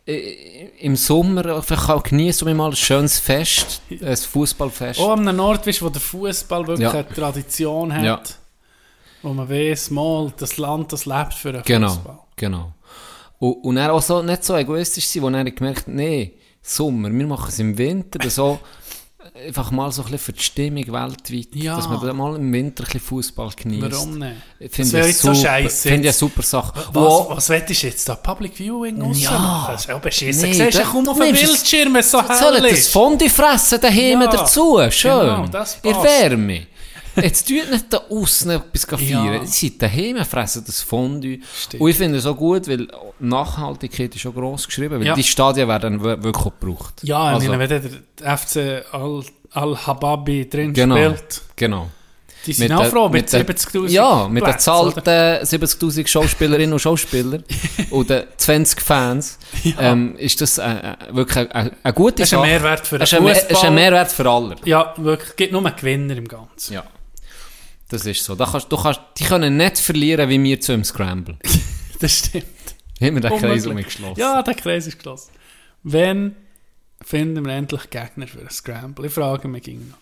äh, 0.06 0.68
im 0.80 0.96
Sommer 0.96 1.56
einfach 1.56 1.88
auch 1.88 2.02
genießen 2.02 2.46
und 2.46 2.56
mal 2.56 2.68
ein 2.70 2.76
schönes 2.76 3.18
Fest, 3.18 3.80
ein 3.90 4.16
Fußballfest. 4.16 5.00
Auch 5.00 5.12
an 5.12 5.26
einem 5.26 5.40
Ort, 5.40 5.66
weißt, 5.66 5.80
wo 5.82 5.88
der 5.88 6.00
Fußball 6.02 6.66
wirklich 6.66 6.80
Ja. 6.92 6.98
eine 6.98 7.08
Tradition 7.08 7.94
hat. 7.94 8.04
Ja. 8.04 8.20
Wo 9.22 9.32
man 9.32 9.48
weiß, 9.48 9.90
mal, 9.90 10.30
das 10.36 10.58
Land, 10.58 10.92
das 10.92 11.06
lebt 11.06 11.32
für 11.32 11.52
den 11.52 11.62
Genau, 11.62 11.88
Fußball. 11.88 12.18
genau. 12.36 12.72
Und, 13.38 13.52
und 13.64 13.76
er 13.78 13.94
auch 13.94 14.02
so, 14.02 14.20
nicht 14.22 14.44
so 14.44 14.54
egoistisch 14.56 15.08
sein, 15.08 15.22
wo 15.22 15.28
er 15.30 15.44
gemerkt 15.44 15.86
hat, 15.86 15.88
nee, 15.88 16.34
Sommer, 16.60 17.10
wir 17.10 17.26
machen 17.26 17.48
es 17.48 17.58
im 17.58 17.76
Winter, 17.78 18.28
so, 18.28 18.58
einfach 19.46 19.70
mal 19.70 19.90
so 19.90 20.02
ein 20.02 20.04
bisschen 20.10 20.18
für 20.18 20.32
die 20.32 20.42
Stimmung 20.42 20.86
weltweit, 20.92 21.48
Ja. 21.54 21.76
dass 21.76 21.88
man 21.88 22.00
dann 22.00 22.16
mal 22.16 22.36
im 22.36 22.52
Winter 22.52 22.82
ein 22.82 22.86
bisschen 22.86 23.00
Fußball 23.00 23.50
genießt. 23.56 23.90
Warum 23.92 24.18
nicht? 24.18 24.32
Finde 24.58 24.70
Das 24.78 24.86
ich 24.88 24.92
wäre 24.92 25.06
jetzt 25.08 25.20
so 25.20 25.34
super- 25.34 25.48
scheisse 25.48 25.88
Finde 25.88 26.00
ich 26.02 26.06
eine 26.08 26.12
super 26.12 26.42
Sache. 26.42 26.72
Was, 26.74 26.94
Wo- 26.94 27.26
was 27.30 27.48
willst 27.48 27.68
du 27.82 27.86
jetzt 27.86 28.08
da? 28.08 28.14
Public 28.16 28.56
Viewing 28.56 28.96
Ja. 28.98 29.30
rausmachen? 29.30 29.72
Das 29.72 29.80
ist 29.82 29.88
ja 29.88 29.98
beschissen. 29.98 30.42
Nee, 30.50 30.54
Siehst 30.54 30.74
du 30.74 30.78
da- 30.78 30.84
kaum 30.84 31.08
auf 31.08 31.18
es- 31.20 31.40
Bildschirm, 31.40 31.96
es 31.96 32.10
so 32.10 32.22
hell 32.28 32.36
Sollen 32.38 32.62
das. 32.62 32.88
Fondue 32.88 33.30
fressen 33.30 33.80
daheim 33.80 34.20
Ja, 34.22 34.26
dazu? 34.28 34.78
Schön. 34.90 35.10
genau, 35.20 35.46
das 35.48 35.78
In 35.82 35.92
passt. 35.92 36.04
Wärme. 36.04 36.66
Jetzt 37.16 37.48
tut 37.48 37.70
nicht 37.70 37.86
da 37.92 37.98
außen 38.10 38.50
etwas 38.50 38.84
feiern. 38.84 39.34
Ja. 39.34 39.44
Sie 39.46 39.68
sind 39.68 39.82
daheim, 39.82 40.16
fressen 40.24 40.64
das 40.66 40.80
Fondue. 40.82 41.38
Stimmt. 41.56 41.80
Und 41.82 41.90
ich 41.90 41.96
finde 41.96 42.18
es 42.18 42.26
auch 42.26 42.36
gut, 42.36 42.66
weil 42.68 42.88
Nachhaltigkeit 43.20 44.14
ist 44.14 44.20
schon 44.22 44.34
gross 44.34 44.66
geschrieben, 44.66 44.98
weil 45.00 45.06
Ja. 45.06 45.14
die 45.14 45.22
Stadien 45.22 45.68
werden 45.68 46.02
wir- 46.02 46.22
wirklich 46.22 46.46
auch 46.46 46.52
gebraucht. 46.60 46.94
Ja, 47.02 47.18
also, 47.22 47.48
meine, 47.50 47.68
wenn 47.68 47.82
der 48.20 48.38
FC 48.38 48.84
Al- 48.92 49.22
Al-Hababi 49.52 50.48
drin 50.48 50.72
Genau. 50.72 50.96
spielt, 50.96 51.42
Genau. 51.56 51.88
die 52.46 52.52
sind 52.52 52.68
Mit 52.70 52.78
auch 52.78 52.84
froh 52.86 53.04
mit, 53.08 53.22
mit 53.22 53.32
der- 53.32 53.40
70'000 53.40 53.90
Ja, 53.92 54.28
mit 54.28 54.44
den 54.46 54.58
zahlten 54.58 55.00
70'000 55.46 56.08
Schauspielerinnen 56.08 56.72
und 56.72 56.78
Schauspielern 56.80 57.44
und 57.90 58.10
den 58.10 58.24
20 58.36 58.80
Fans 58.80 59.38
ähm, 59.78 60.16
ist 60.16 60.40
das 60.40 60.58
äh, 60.58 60.64
äh, 60.64 60.96
wirklich 61.12 61.50
eine, 61.54 61.70
eine 61.82 61.92
gute 61.94 62.22
Das 62.22 62.28
ist 62.28 62.34
ein 62.34 62.40
Sache. 62.40 62.48
Mehrwert 62.48 62.86
für 62.86 62.98
den 62.98 63.02
Es 63.04 63.12
ist 63.12 63.50
es 63.50 63.62
ein 63.64 63.74
Mehrwert 63.74 64.10
für 64.12 64.28
alle. 64.28 64.56
Ja, 64.64 64.92
wirklich. 64.98 65.30
Es 65.30 65.36
gibt 65.36 65.52
nur 65.52 65.64
einen 65.64 65.76
Gewinner 65.76 66.16
im 66.16 66.26
Ganzen. 66.28 66.74
Ja. 66.74 66.84
Das 67.88 68.06
ist 68.06 68.24
so. 68.24 68.34
Da 68.34 68.46
kannst, 68.46 68.70
du 68.72 68.76
kannst, 68.76 69.00
die 69.18 69.24
können 69.24 69.56
nicht 69.56 69.78
verlieren 69.78 70.28
wie 70.28 70.42
wir 70.42 70.60
zu 70.60 70.72
einem 70.72 70.84
Scramble. 70.84 71.36
Das 72.00 72.18
stimmt. 72.18 72.44
Haben 73.00 73.14
wir 73.14 73.20
den 73.20 73.30
Kreis 73.38 73.66
Unmöglich. 73.66 73.66
umgeschlossen. 73.98 74.20
Ja, 74.20 74.42
der 74.42 74.54
Kreis 74.54 74.86
ist 74.86 74.96
geschlossen. 74.98 75.30
Wann 75.84 76.34
finden 77.02 77.44
wir 77.46 77.52
endlich 77.54 77.88
Gegner 77.88 78.26
für 78.26 78.40
ein 78.40 78.50
Scramble? 78.50 79.06
Ich 79.06 79.12
frage 79.12 79.46
mich 79.48 79.62
ging 79.62 79.88
noch. 79.88 79.98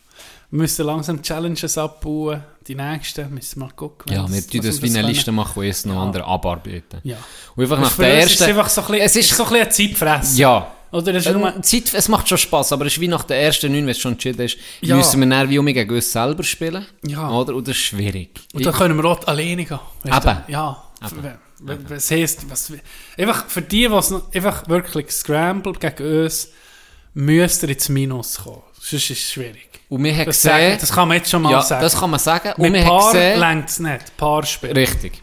Wir 0.51 0.59
müssen 0.59 0.87
langsam 0.87 1.23
Challenges 1.23 1.77
abbauen. 1.79 2.43
Die 2.67 2.75
nächsten 2.75 3.33
müssen 3.33 3.61
wir 3.61 3.67
mal 3.67 3.73
gucken. 3.75 4.13
Ja, 4.13 4.31
wir 4.31 4.47
tun 4.47 4.61
das 4.63 4.81
wie 4.83 4.89
eine. 4.91 5.03
Liste 5.07 5.33
machen, 5.33 5.53
wo 5.55 5.63
jetzt 5.63 5.85
noch 5.87 5.95
Ja. 5.95 6.03
andere 6.03 6.25
abarbeiten. 6.25 7.01
Ja. 7.05 7.17
Und 7.57 7.63
einfach 7.65 7.79
nach 7.81 7.97
der 7.97 8.15
ersten... 8.21 8.35
ist 8.35 8.43
einfach 8.43 8.69
so 8.69 8.81
ein 8.81 8.87
bisschen, 8.89 9.03
Es 9.07 9.17
ist- 9.17 9.31
so 9.37 9.45
ein 9.45 9.49
bisschen 9.51 9.63
eine 9.63 9.71
Zeitfresse. 9.71 10.39
ja. 10.41 10.73
Oder 10.93 11.15
es 11.15 11.27
ist 11.27 11.33
nur, 11.33 11.55
Ähm, 11.55 11.63
Zeit, 11.63 11.93
es 11.95 12.09
macht 12.09 12.29
schon 12.29 12.39
Spass, 12.39 12.71
aber 12.73 12.87
es 12.87 12.93
ist 12.93 13.01
wie 13.01 13.09
nach 13.09 13.25
der 13.25 13.41
ersten 13.43 13.73
neun, 13.73 13.83
wenn 13.83 13.91
es 13.91 13.99
schon 13.99 14.13
entschieden 14.13 14.43
ist, 14.43 14.59
Ja. 14.83 14.97
müssen 14.97 15.21
wir 15.21 15.27
dann 15.29 15.49
wie 15.49 15.59
um 15.59 15.67
gegen 15.67 15.91
uns 15.95 16.13
selber 16.13 16.43
spielen. 16.45 16.87
Ja. 17.07 17.31
Oder? 17.31 17.55
Und 17.55 17.67
das 17.67 17.77
ist 17.77 17.83
schwierig. 17.83 18.31
und 18.53 18.65
dann 18.65 18.75
können 18.75 18.97
wir 19.03 19.05
auch 19.07 19.27
alleine 19.27 19.65
gehen. 19.65 19.81
Eben. 20.05 20.37
Ja. 20.49 20.83
Eben. 21.05 21.39
Was 21.89 22.11
heisst, 22.11 22.49
was, 22.51 22.73
einfach 23.17 23.47
für 23.49 23.63
die, 23.63 23.89
die 23.89 23.95
es 23.95 24.13
einfach 24.35 24.69
wirklich 24.69 25.11
Scramble 25.13 25.73
gegen 25.75 26.25
uns, 26.25 26.49
müsst 27.15 27.63
ihr 27.63 27.69
ins 27.71 27.89
Minus 27.89 28.39
kommen. 28.43 28.63
Sonst 28.81 29.11
ist 29.11 29.11
es 29.11 29.31
schwierig. 29.33 29.69
Und 29.89 30.03
wir 30.03 30.13
haben 30.15 30.25
Das, 30.27 30.43
sagen, 30.43 30.59
gesehen... 30.65 30.79
das 30.81 30.93
kann 30.93 31.09
man 31.09 31.17
jetzt 31.19 31.31
schon 31.31 31.43
mal 31.43 31.53
ja, 31.53 31.63
sagen. 31.63 31.83
das 31.83 31.99
kann 31.99 32.11
man 32.11 32.19
sagen. 32.19 32.53
Und 32.57 32.63
Mit 32.63 32.73
wir 32.73 32.81
haben 32.85 32.99
Paar 32.99 33.13
gesehen... 33.13 33.41
längt 33.41 33.69
es 33.69 33.79
nicht. 33.79 34.17
Paarspiel. 34.17 34.73
Richtig. 34.73 35.23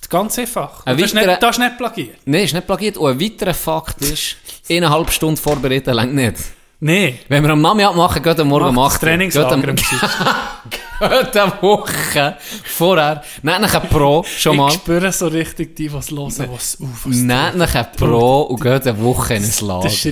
Das 0.00 0.06
ist 0.06 0.10
ganz 0.10 0.38
einfach. 0.38 0.86
Ein 0.86 0.96
das, 0.96 1.06
ist 1.06 1.14
weiterer- 1.16 1.26
nicht, 1.30 1.42
das 1.42 1.50
ist 1.50 1.58
nicht 1.58 1.76
plagiert. 1.78 2.16
Nein, 2.24 2.44
ist 2.44 2.54
nicht 2.54 2.66
plagiert. 2.66 2.96
Und 2.96 3.10
ein 3.10 3.20
weiterer 3.20 3.54
Fakt 3.54 4.00
ist, 4.02 4.36
eineinhalb 4.70 5.10
Stunden 5.10 5.36
vorbereiten 5.36 5.92
längt 5.94 6.14
nicht. 6.14 6.34
Nein. 6.80 7.18
Wenn 7.28 7.42
wir 7.42 7.50
am 7.50 7.60
Nachmittag 7.60 7.96
machen, 7.96 8.22
geht 8.22 8.38
am 8.38 8.48
Morgen 8.48 8.72
Macht 8.74 8.94
das. 8.94 9.00
Trainingslager 9.00 9.52
am 9.54 9.62
Geht 11.00 11.36
Woche 11.62 12.36
vorher. 12.64 13.22
Euch 13.64 13.74
ein 13.74 13.88
Pro 13.88 14.24
schon 14.24 14.56
mal. 14.56 14.68
Ich 14.68 14.74
spüre 14.74 15.10
so 15.12 15.26
richtig 15.26 15.74
die, 15.76 15.88
die 15.88 15.96
es 15.96 16.10
hören, 16.10 16.48
was 16.52 16.78
auf 16.80 17.04
was 17.04 17.16
euch 17.60 17.74
ein 17.74 17.86
Pro 17.96 18.42
und 18.42 18.60
geht 18.60 18.86
eine 18.86 19.00
Woche 19.00 19.34
in 19.34 19.44
ein 19.44 19.52
Lager. 19.66 19.90
schreisst 19.90 20.04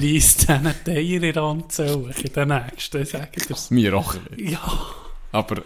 diesen 0.48 0.74
Teier 0.84 1.22
in 1.22 1.38
Anzellen 1.38 2.12
in 2.24 2.32
den 2.32 2.48
nächsten, 2.48 3.04
sag 3.04 3.28
ich 3.36 3.46
dir's. 3.46 3.70
Mir 3.70 3.94
auch. 3.96 4.14
Ja. 4.36 4.58
Aber 5.36 5.62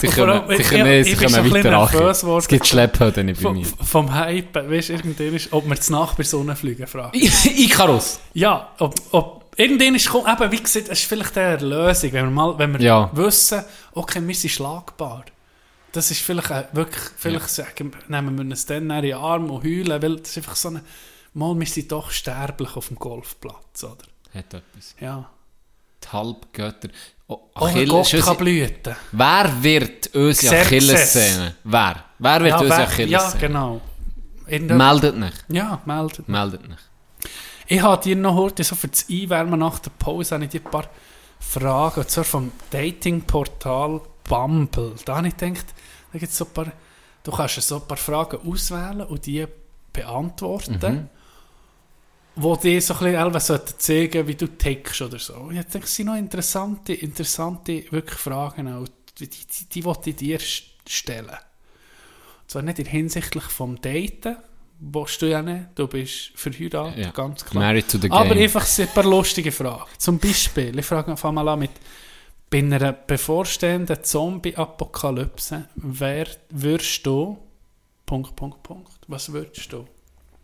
sie 0.00 0.08
können, 0.08 0.42
sie 0.56 0.62
können, 0.62 1.04
ich- 1.04 1.18
sie 1.18 1.26
ein 1.26 1.52
weiter 1.52 1.70
nervös 1.70 2.20
geworden. 2.22 2.38
Es 2.38 2.48
gibt 2.48 2.66
Schlepphöden 2.66 3.26
nicht 3.26 3.36
bei 3.38 3.42
Vom, 3.42 3.56
mir. 3.58 3.66
vom 3.66 4.14
Hype, 4.14 4.54
weißt 4.54 4.88
du, 4.88 4.92
irgendwann 4.94 5.34
ist, 5.34 5.52
ob 5.52 5.68
wir 5.68 5.80
zu 5.80 5.92
Nacht 5.92 6.16
bei 6.16 6.22
Sonne 6.24 6.56
fliegen, 6.56 6.86
fragen. 6.86 7.16
Icarus. 7.18 8.20
Ja, 8.34 8.72
ob, 8.78 8.94
ob 9.12 9.44
irgendwann 9.56 9.94
ist, 9.94 10.08
komm, 10.08 10.26
eben, 10.26 10.50
wie 10.52 10.62
gesagt, 10.62 10.88
es 10.88 11.00
ist 11.00 11.08
vielleicht 11.08 11.36
eine 11.38 11.56
Lösung, 11.58 12.12
wenn 12.12 12.24
wir 12.24 12.30
mal, 12.30 12.58
wenn 12.58 12.72
wir 12.72 12.80
Ja. 12.80 13.10
wissen, 13.12 13.62
okay, 13.92 14.20
wir 14.26 14.34
sind 14.34 14.50
schlagbar. 14.50 15.24
Das 15.92 16.10
ist 16.10 16.20
vielleicht 16.22 16.50
äh, 16.50 16.64
wirklich, 16.72 17.04
vielleicht 17.16 17.48
sagen, 17.50 17.92
nehmen 18.08 18.36
wir 18.36 18.44
uns 18.44 18.66
dann 18.66 18.90
in 18.90 19.02
den 19.02 19.14
Arm 19.14 19.48
und 19.50 19.62
heulen, 19.62 20.02
weil 20.02 20.16
das 20.16 20.30
ist 20.30 20.38
einfach 20.38 20.56
so 20.56 20.68
eine, 20.70 20.82
mal, 21.34 21.56
wir 21.58 21.66
sind 21.66 21.92
doch 21.92 22.10
sterblich 22.10 22.74
auf 22.76 22.88
dem 22.88 22.96
Golfplatz, 22.98 23.84
oder? 23.84 24.04
Hat 24.34 24.46
etwas. 24.54 24.96
Ja. 25.00 25.30
Die 26.02 26.08
Halbgötter. 26.08 26.88
Oh, 27.26 27.38
Oh, 27.54 27.64
Achilles- 27.66 27.88
Gott 28.12 28.22
kann 28.24 28.36
blüten. 28.36 28.96
Wer 29.12 29.52
wird 29.62 30.14
unsere. 30.14 30.60
Achillessehne? 30.60 31.54
Wer? 31.64 32.04
Wer 32.18 32.40
wird 32.40 32.50
Ja, 32.50 32.58
unsere 32.60 32.68
wer- 32.70 33.06
ja, 33.06 33.18
Achillessehne? 33.20 33.40
genau. 33.40 33.80
Meldet 34.46 35.16
nicht. 35.16 35.44
Ja, 35.48 35.80
meldet. 35.86 36.28
Meldet 36.28 36.68
nicht. 36.68 36.82
Ich 37.66 37.80
habe 37.80 38.02
dir 38.02 38.14
noch 38.16 38.34
heute 38.34 38.62
so 38.62 38.74
für 38.76 38.88
das 38.88 39.06
Einwärmen 39.10 39.58
nach 39.58 39.78
der 39.78 39.90
Pause 39.98 40.34
habe 40.34 40.44
ich 40.44 40.50
dir 40.50 40.60
ein 40.62 40.70
paar 40.70 40.84
Fragen, 41.40 42.00
und 42.00 42.10
zwar 42.10 42.24
vom 42.24 42.52
Datingportal 42.70 44.00
Bumble. 44.28 44.92
Da 45.06 45.16
habe 45.16 45.28
ich 45.28 45.36
gedacht, 45.36 45.66
da 46.12 46.18
gibt's 46.18 46.36
so 46.36 46.44
ein 46.44 46.50
paar, 46.52 46.66
du 47.22 47.30
kannst 47.32 47.62
so 47.62 47.76
ein 47.76 47.86
paar 47.88 47.96
Fragen 47.96 48.38
auswählen 48.46 49.00
und 49.02 49.24
die 49.24 49.46
beantworten, 49.92 50.78
Mhm. 50.80 51.08
Wo 52.36 52.56
dir 52.56 52.80
so 52.82 52.94
ein 52.94 53.32
bisschen 53.32 53.60
zeigen, 53.78 54.26
wie 54.26 54.34
du 54.34 54.46
tickst 54.48 55.02
oder 55.02 55.18
so. 55.18 55.50
Ich 55.52 55.60
denke, 55.66 55.86
es 55.86 55.94
sind 55.94 56.06
noch 56.06 56.16
interessante, 56.16 56.92
interessante 56.94 57.84
wirklich 57.92 58.18
Fragen, 58.18 58.72
auch. 58.72 58.86
die, 59.18 59.28
die, 59.28 59.38
die, 59.46 59.68
die 59.72 59.84
wollte 59.84 60.10
ich 60.10 60.16
dir 60.16 60.40
st- 60.40 60.64
stellen. 60.88 61.28
Und 61.28 62.50
zwar 62.50 62.62
nicht 62.62 62.78
in 62.80 62.86
hinsichtlich 62.86 63.44
vom 63.44 63.80
Daten, 63.80 64.36
willst 64.80 65.22
du 65.22 65.26
ja 65.30 65.40
nicht, 65.40 65.66
du 65.76 65.86
bist 65.86 66.32
verheiratet, 66.34 66.98
Ja. 67.04 67.10
ganz 67.12 67.44
klar. 67.44 67.62
Married 67.64 67.88
to 67.88 67.98
the 67.98 68.08
game. 68.08 68.12
Aber 68.18 68.34
einfach 68.34 68.66
ein 68.78 68.88
paar 68.88 69.04
lustige 69.04 69.52
Fragen. 69.52 69.84
Zum 69.98 70.18
Beispiel, 70.18 70.76
ich 70.78 70.84
frage 70.84 71.12
einfach 71.12 71.30
mal 71.32 71.46
an 71.48 71.60
mit, 71.60 71.70
bei 72.50 72.58
einer 72.58 72.92
bevorstehenden 72.92 74.02
Zombie-Apokalypse, 74.02 75.68
wer 75.76 76.26
würdest 76.50 77.06
du, 77.06 77.38
Punkt, 78.06 78.34
Punkt, 78.36 78.62
Punkt, 78.62 78.90
was 79.08 79.32
würdest 79.32 79.72
du 79.72 79.86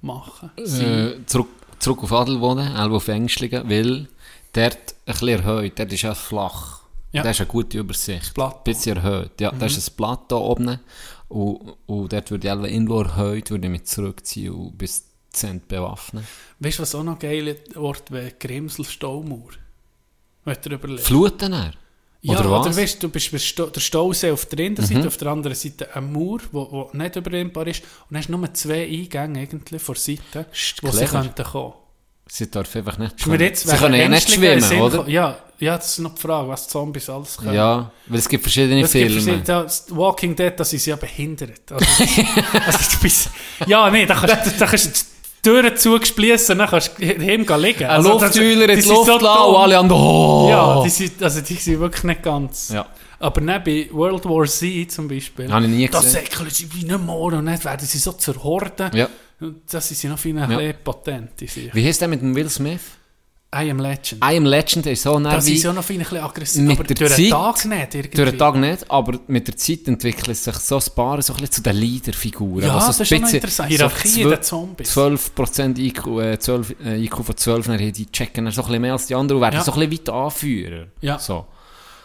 machen? 0.01 0.51
äh, 0.57 1.25
zurück, 1.27 1.49
zurück 1.81 2.05
auf 2.05 2.12
Adelboden, 2.12 2.77
auch 2.77 2.90
auf 2.90 3.09
Ängstlingen, 3.09 3.69
weil 3.69 4.09
dort 4.52 4.77
ein 4.77 5.12
bisschen 5.12 5.28
erhöht, 5.28 5.78
dort 5.78 5.93
ist 5.93 6.02
ja 6.02 6.15
flach. 6.15 6.81
Ja. 7.12 7.24
Da 7.24 7.31
ist 7.31 7.40
eine 7.40 7.48
gute 7.48 7.78
Übersicht. 7.78 8.35
Plateau. 8.35 8.59
Ein 8.59 8.65
bisschen 8.65 8.97
erhöht. 8.97 9.40
Ja, 9.40 9.51
da 9.51 9.66
ist 9.66 9.77
ein 9.77 9.97
Plateau 9.97 10.51
oben 10.51 10.78
und, 11.28 11.74
und 11.86 12.12
dort 12.12 12.31
würde 12.31 12.47
ich 12.47 12.52
einfach 12.52 12.69
irgendwo 12.69 13.02
erhöht, 13.02 13.51
würde 13.51 13.66
ich 13.66 13.70
mich 13.73 13.85
zurückziehen 13.85 14.52
und 14.52 14.78
bis 14.78 15.05
Zent 15.32 15.69
bewaffnen. 15.69 16.27
Weißt 16.59 16.78
du, 16.78 16.82
was 16.82 16.94
auch 16.94 17.05
noch 17.05 17.19
geil 17.19 17.57
Wort 17.74 18.11
wäre? 18.11 18.32
Grimsel-Staumauer. 18.32 19.52
Wenn 20.44 20.57
du 20.62 20.69
dir 20.69 20.74
überlegst. 20.74 21.07
Fluten 21.07 21.52
er? 21.52 21.73
Ja, 22.23 22.33
Oder 22.39 22.51
was? 22.51 22.67
Mhm. 22.67 22.73
oder 22.73 22.77
weißt, 22.83 23.03
du 23.03 23.09
bist 23.09 23.33
der 23.59 23.81
Stausee 23.81 24.31
auf 24.31 24.45
der 24.47 24.67
einen 24.67 24.77
Seite, 24.77 25.07
auf 25.09 25.17
der 25.17 25.29
anderen 25.29 25.57
Seite 25.57 25.95
ein 25.97 26.13
Mauer, 26.13 26.41
wo, 26.53 26.71
wo 26.71 26.91
nicht 26.93 27.17
überrennbar 27.17 27.67
ist. 27.67 27.83
Und 28.11 28.17
hast 28.19 28.29
nur 28.29 28.53
zwei 28.53 28.85
Eingänge 28.85 29.41
eigentlich 29.41 29.81
von 29.81 29.95
der 29.95 30.03
Seite, 30.03 30.47
Ist 30.53 30.83
wo 30.83 30.91
sie 30.91 31.07
könnten 31.07 31.45
kommen. 31.45 31.73
Sie 32.29 32.51
dürfen 32.51 32.79
einfach 32.79 32.99
nicht 32.99 33.27
mir 33.27 33.41
jetzt 33.41 33.67
Sie 33.67 33.77
können 33.77 33.95
ja 33.99 34.09
nicht 34.09 34.31
schwimmen, 34.31 34.61
Sinn 34.61 34.81
oder? 34.81 35.09
Ja, 35.09 35.37
ja, 35.59 35.77
das 35.77 35.93
ist 35.93 35.99
noch 35.99 36.15
die 36.15 36.21
Frage, 36.21 36.49
was 36.49 36.69
Zombies 36.69 37.09
alles 37.11 37.37
können. 37.39 37.55
Ja, 37.55 37.91
weil 38.07 38.19
es 38.19 38.29
gibt 38.29 38.43
verschiedene 38.45 38.83
Es 38.83 38.93
gibt 38.93 39.07
Filme. 39.07 39.21
verschiedene- 39.23 39.45
das 39.65 39.87
Walking 39.91 40.37
Dead, 40.37 40.53
das 40.57 40.73
ist 40.73 40.87
ja 40.87 40.97
behindert. 40.97 41.73
Also, 41.73 41.87
also 42.67 42.99
bist, 43.03 43.31
ja, 43.67 43.91
nee, 43.91 44.07
da 44.07 44.15
kannst 44.15 44.47
du 44.47 44.59
da 44.59 44.67
kannst 44.67 45.07
Türen 45.43 45.77
zugespliessen, 45.77 46.59
dann 46.59 46.69
kannst 46.69 46.93
du 46.99 47.03
gehen 47.03 47.21
liegen. 47.21 47.85
Ein 47.85 47.91
Also, 47.91 48.12
Luftheuler 48.12 48.69
in 48.69 48.81
die 48.81 48.89
Luft 48.89 49.07
so 49.07 49.19
lassen 49.19 49.25
und 49.49 49.57
alle 49.57 49.79
an 49.79 49.91
oh. 49.91 50.47
Ja, 50.51 50.83
die 50.83 50.89
sind, 50.91 51.23
also 51.23 51.41
die 51.41 51.55
sind 51.55 51.81
wirklich 51.81 52.05
nicht 52.05 52.23
ganz. 52.23 52.69
Ja. 52.71 52.87
Aber 53.19 53.41
nicht 53.41 53.65
bei 53.65 53.89
World 53.93 54.25
War 54.27 54.47
Z 54.47 54.91
zum 54.93 55.09
Beispiel. 55.09 55.51
Habe 55.53 55.65
ich 55.67 55.71
nie 55.71 55.89
Da 55.89 55.99
gesehen. 56.01 56.12
säckeln 56.25 56.51
sie 56.51 56.69
wie 56.75 56.85
nicht 56.85 57.05
mehr 57.05 57.15
und 57.15 57.33
dann 57.33 57.65
werden 57.65 57.87
sie 57.87 57.99
so 57.99 58.12
zur 58.12 58.43
Horde. 58.43 58.91
Ja. 58.95 59.09
Und 59.41 59.62
das 59.73 59.89
sind 59.89 60.11
noch 60.11 60.19
viel 60.19 60.39
ein 60.39 60.51
Ja. 60.51 60.59
sind. 60.59 61.75
Wie 61.75 61.87
heißt 61.87 62.01
der 62.01 62.09
mit 62.09 62.21
dem 62.23 62.35
Will 62.35 62.49
Smith? 62.49 62.81
I 63.53 63.69
am 63.69 63.81
Legend. 63.81 64.23
I 64.25 64.37
am 64.37 64.45
Legend 64.47 64.87
ist 64.87 65.03
so 65.03 65.19
nah 65.19 65.35
Das 65.35 65.49
ist 65.49 65.65
ja 65.65 65.73
noch 65.73 65.83
viel 65.83 65.97
ein 65.97 66.03
bisschen 66.05 66.19
aggressiv. 66.19 66.63
mit 66.63 66.79
aber 66.79 66.85
der 66.87 66.95
durch 66.97 67.11
Zeit- 67.11 67.19
den 67.19 67.31
Tag 67.31 67.65
nicht 67.65 67.95
irgendwie. 67.97 68.17
durch 68.17 68.31
den 68.31 68.39
Tag 68.39 68.57
nicht, 68.57 68.91
aber 68.91 69.19
mit 69.27 69.49
der 69.49 69.57
Zeit 69.57 69.89
entwickelt 69.89 70.37
sich 70.37 70.55
so 70.55 70.77
ein 70.77 70.83
paar 70.95 71.21
so 71.21 71.33
ein 71.33 71.41
bisschen 71.41 71.53
zu 71.55 71.63
den 71.63 71.75
Leaderfiguren. 71.77 72.63
Ja, 72.69 72.77
was 72.77 72.87
das 72.87 73.01
ist 73.01 73.09
schon 73.09 73.27
interessant. 73.27 73.69
Hierarchie 73.71 74.23
den 74.23 74.43
Zombies. 74.43 74.97
12% 74.97 75.79
IQ, 75.81 76.07
äh, 76.21 76.39
12, 76.39 76.77
äh, 76.85 77.03
IQ 77.05 77.25
von 77.25 77.37
12, 77.37 77.67
dann 77.67 77.81
haben 77.81 77.93
die 77.93 78.07
checken 78.07 78.45
dann 78.45 78.55
so 78.55 78.61
ein 78.63 78.67
bisschen 78.69 78.83
mehr 78.83 78.93
als 78.93 79.07
die 79.09 79.15
anderen 79.17 79.39
und 79.39 79.43
werden 79.43 79.57
Ja. 79.57 79.65
so 79.65 79.73
ein 79.73 79.81
bisschen 79.89 80.07
weiter 80.07 80.15
Anführer. 80.15 80.87
Ja. 81.01 81.19
So. 81.19 81.47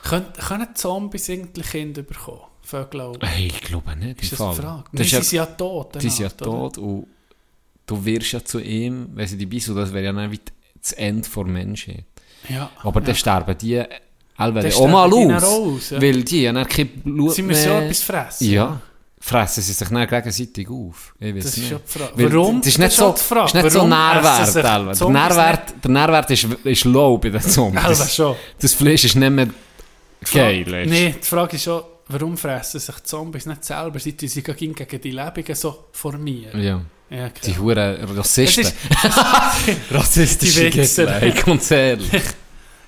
Können, 0.03 0.25
können 0.47 0.67
Zombies 0.73 1.29
irgendwie 1.29 1.61
Kinder 1.61 2.01
bekommen? 2.01 2.41
Vögel 2.63 3.01
auch. 3.01 3.17
Hey, 3.21 3.47
ich 3.47 3.61
glaube 3.61 3.95
nicht. 3.95 4.23
Ist 4.23 4.31
das 4.31 4.41
eine 4.41 4.53
Fall. 4.55 4.63
Frage? 4.63 4.83
Das 4.93 4.99
Nein, 4.99 5.07
sie 5.07 5.15
ja, 5.15 5.21
sind 5.21 5.37
ja 5.37 5.45
tot. 5.45 5.95
die 6.01 6.09
sind 6.09 6.19
ja 6.21 6.25
oder? 6.27 6.37
tot 6.37 6.77
und 6.79 7.07
du 7.85 8.03
wirst 8.03 8.31
ja 8.31 8.43
zu 8.43 8.59
ihm, 8.59 9.09
wenn 9.13 9.27
sie 9.27 9.37
dabei 9.37 9.59
sind, 9.59 9.75
das 9.75 9.93
wäre 9.93 10.05
ja 10.05 10.11
dann 10.11 10.31
wie 10.31 10.39
das 10.85 10.91
Ende 10.93 11.27
der 11.35 11.43
Menschheit. 11.45 12.05
Ja. 12.49 12.69
Aber 12.83 12.99
ja. 13.01 13.05
dann 13.07 13.15
sterben 13.15 13.57
die 13.57 13.83
allweil 14.37 14.73
auch 14.73 14.87
mal 14.87 15.09
die 15.09 15.33
aus. 15.33 15.43
aus, 15.43 15.89
ja. 15.91 16.01
Weil 16.01 16.23
die 16.23 16.47
haben 16.47 16.55
dann 16.55 16.67
kein 16.67 16.87
Blut 16.87 17.33
Sie 17.33 17.41
müssen 17.41 17.67
ja 17.69 17.81
etwas 17.81 18.01
fressen. 18.01 18.49
Ja. 18.51 18.79
Fressen 19.19 19.63
sie 19.63 19.73
sich 19.73 19.87
dann 19.87 20.07
gegenseitig 20.07 20.69
auf. 20.69 21.15
Ich 21.19 21.33
weiß 21.35 21.43
Das 21.43 21.53
ist 21.53 21.57
nicht. 21.57 21.71
ja 21.71 21.79
die 21.79 21.91
Frage. 21.99 22.11
Weil 22.15 22.33
Warum? 22.33 22.57
Das 22.61 22.67
ist 22.67 22.73
Das 22.75 22.77
nicht 22.79 22.87
ist 22.89 22.97
so, 22.97 23.05
halt 23.07 23.17
die 23.17 23.23
Frage. 23.23 23.45
ist 23.57 23.63
nicht 23.63 23.71
so 23.71 23.87
Nährwert. 23.87 24.47
sich. 24.47 24.99
Der 24.99 25.09
Nährwert, 25.09 25.73
der 25.83 25.91
Nährwert 25.91 26.31
ist, 26.31 26.43
ist 26.63 26.83
low 26.85 27.17
bei 27.17 27.29
den 27.29 27.41
Zombies. 27.41 27.81
Das, 27.83 28.21
das 28.59 28.73
Fleisch 28.75 29.05
ist 29.05 29.15
nicht 29.15 29.29
mehr 29.31 29.47
geil. 30.31 30.85
Nee, 30.87 31.15
die 31.19 31.25
Frage 31.27 31.55
ist 31.55 31.63
schon, 31.63 31.81
warum 32.09 32.37
fressen 32.37 32.79
sich 32.79 33.03
Zombies 33.03 33.47
nicht 33.47 33.63
selber, 33.65 33.97
seit 33.99 34.21
sie 34.21 34.43
gegen 34.43 34.75
gegen 34.75 35.01
die 35.01 35.11
Lebenden 35.11 35.55
so 35.55 35.85
formieren? 35.91 36.61
Ja. 36.61 36.81
Ja, 37.09 37.29
Die. 37.29 37.57
Huren 37.57 37.95
Rassisten. 38.17 38.63
ist, 38.63 38.75
Rassistische. 39.91 40.69
Gegner. 40.69 41.23
Ich 41.23 41.35
komm's 41.35 41.69
ehrlich. 41.71 42.09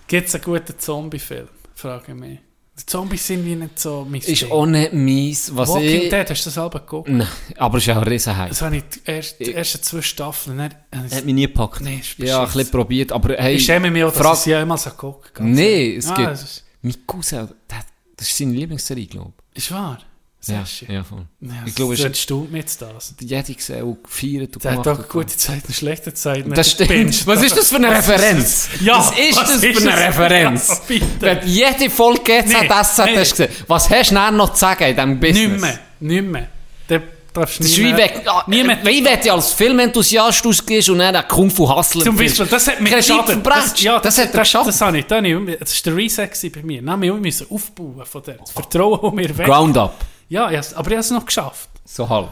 Gibt 0.08 0.28
es 0.28 0.36
einen 0.36 0.44
guten 0.44 0.78
Zombie-Film? 0.78 1.48
Frage 1.76 2.12
ich 2.14 2.18
mich. 2.18 2.40
Die 2.80 2.86
Zombies 2.86 3.26
sind 3.26 3.44
wie 3.44 3.56
nicht 3.56 3.80
so 3.80 4.06
mein 4.08 4.22
Ist 4.22 4.42
Ding. 4.42 4.52
auch 4.52 4.66
nicht 4.68 4.94
meins, 4.94 5.52
was 5.56 5.70
Walking 5.70 6.02
ich... 6.04 6.10
Dead, 6.10 6.30
hast 6.30 6.42
du 6.42 6.48
das 6.48 6.54
selber 6.54 6.80
geguckt? 6.80 7.10
Nein, 7.10 7.28
aber 7.58 7.78
es 7.80 7.88
ist 7.88 7.90
auch 7.90 7.98
ein 8.02 8.08
Riesenhype. 8.08 8.50
Das 8.50 8.62
habe 8.62 8.78
ich 8.78 8.84
die, 8.84 9.00
erst, 9.06 9.40
die 9.40 9.54
ersten 9.54 9.82
zwei 9.82 10.02
Staffeln 10.04 10.58
nicht... 10.58 10.76
Hat 11.12 11.26
mich 11.26 11.34
nie 11.34 11.48
gepackt. 11.48 11.82
Nee, 11.82 12.02
ja, 12.18 12.42
ein 12.42 12.46
bisschen 12.52 12.70
probiert, 12.70 13.12
aber 13.12 13.34
hey... 13.36 13.56
Ich 13.56 13.66
schäme 13.66 13.90
mich 13.90 14.04
auch, 14.04 14.12
dass 14.14 14.22
Frag- 14.22 14.34
ich 14.34 14.40
sie 14.42 14.50
jemals 14.52 14.86
habe 14.86 14.96
geguckt 14.96 15.34
ganz 15.34 15.56
Nee, 15.56 15.86
ehrlich. 15.88 15.98
es 15.98 16.08
ah, 16.12 16.16
gibt... 16.16 16.32
Ist, 16.34 16.64
Mein 16.84 16.96
Cousin, 17.08 17.48
der, 17.70 17.78
das 18.16 18.28
ist 18.28 18.38
seine 18.38 18.54
Lieblingsserie, 18.54 19.08
glaube 19.08 19.34
ist 19.56 19.72
wahr. 19.72 19.98
Ja, 20.46 20.56
Sehr 20.58 20.66
schön. 20.66 20.92
ja, 20.96 21.04
voll. 21.04 21.26
Ja, 21.42 21.50
Ich 21.66 21.76
glaube, 21.76 21.94
es 21.96 22.02
das 22.02 22.12
ist- 22.12 22.22
stimmt 22.22 22.52
mir 22.52 22.60
jetzt 22.60 22.82
das. 22.82 23.14
Jede 23.20 23.54
gesehen 23.54 23.84
und 23.84 24.04
gefeiert 24.04 24.56
und 24.56 24.64
Der 24.64 24.72
hat 24.78 24.84
gemacht. 24.84 25.02
auch 25.02 25.10
gute 25.10 25.36
Zeiten, 25.36 25.74
schlechte 25.74 26.14
Zeiten. 26.14 26.54
Das 26.54 26.72
stimmt. 26.72 27.26
Was 27.28 27.42
ist 27.44 27.58
das 27.58 27.70
für 27.70 27.76
eine 27.78 27.90
Was 27.90 28.08
Referenz? 28.08 28.70
das? 28.72 28.82
Ja, 28.82 28.98
was 29.00 29.12
ist 29.18 29.36
was 29.36 29.52
das 29.52 29.64
ist 29.64 29.82
für 29.82 29.90
eine 29.90 29.92
das? 30.00 30.08
Referenz? 30.08 30.82
Ja. 30.90 31.02
Wenn 31.20 31.48
jede 31.48 31.90
Folge 31.90 32.22
GZSZ 32.22 32.62
Nee, 32.62 32.70
hast 32.70 32.98
nee. 33.00 33.14
gesehen, 33.16 33.50
was 33.68 33.90
hast 33.90 34.12
du 34.12 34.32
noch 34.32 34.54
zu 34.54 34.60
sagen 34.60 34.84
in 34.86 34.96
diesem 34.96 35.20
Business? 35.20 35.50
Nicht 35.50 35.62
mehr. 35.62 35.80
Nicht 36.00 36.24
mehr. 36.32 36.48
Der 36.88 37.02
darfst 37.34 37.60
Das 37.60 37.68
ist 37.68 37.78
wie 37.80 37.98
weg. 37.98 38.22
Ja, 38.26 38.44
Niemand- 38.48 38.86
wie 38.86 39.04
wenn 39.04 39.20
du 39.22 39.34
als 39.34 39.52
Filmenthusiast 39.52 40.46
ausgehst 40.46 40.90
und 40.90 41.00
dann 41.00 41.16
einen 41.16 41.28
Kung 41.28 41.50
Fu 41.50 41.68
Hustler 41.68 42.04
Zum. 42.06 42.16
Beispiel, 42.16 42.46
das 42.46 42.68
hat 42.68 42.80
mich 42.80 42.94
geschadet. 42.96 43.26
verbrecht. 43.44 43.82
ja, 43.82 44.00
Das 44.00 44.18
hat 44.18 44.26
er 44.28 44.32
das, 44.32 44.40
geschafft. 44.42 44.68
Das 44.68 44.78
das, 44.78 44.88
habe 44.88 44.98
ich, 45.00 45.06
das 45.06 45.86
war 45.86 45.92
der 45.92 45.96
Reset 45.98 46.50
bei 46.54 46.64
mir. 46.64 46.86
Haben 46.86 47.02
wir 47.02 47.14
müssen 47.16 47.48
aufbauen 47.50 48.02
von 48.06 48.24
der. 48.24 48.36
Das 48.36 48.52
Vertrauen 48.52 49.00
um 49.00 49.16
mir 49.16 49.36
weg. 49.38 49.46
Ground 49.46 49.76
up. 49.78 49.94
Ja, 50.30 50.50
has- 50.50 50.74
aber 50.74 50.90
ich 50.90 50.96
habe 50.96 51.02
es 51.02 51.12
noch 51.12 51.26
geschafft. 51.26 51.70
So 51.86 52.08
halb. 52.08 52.32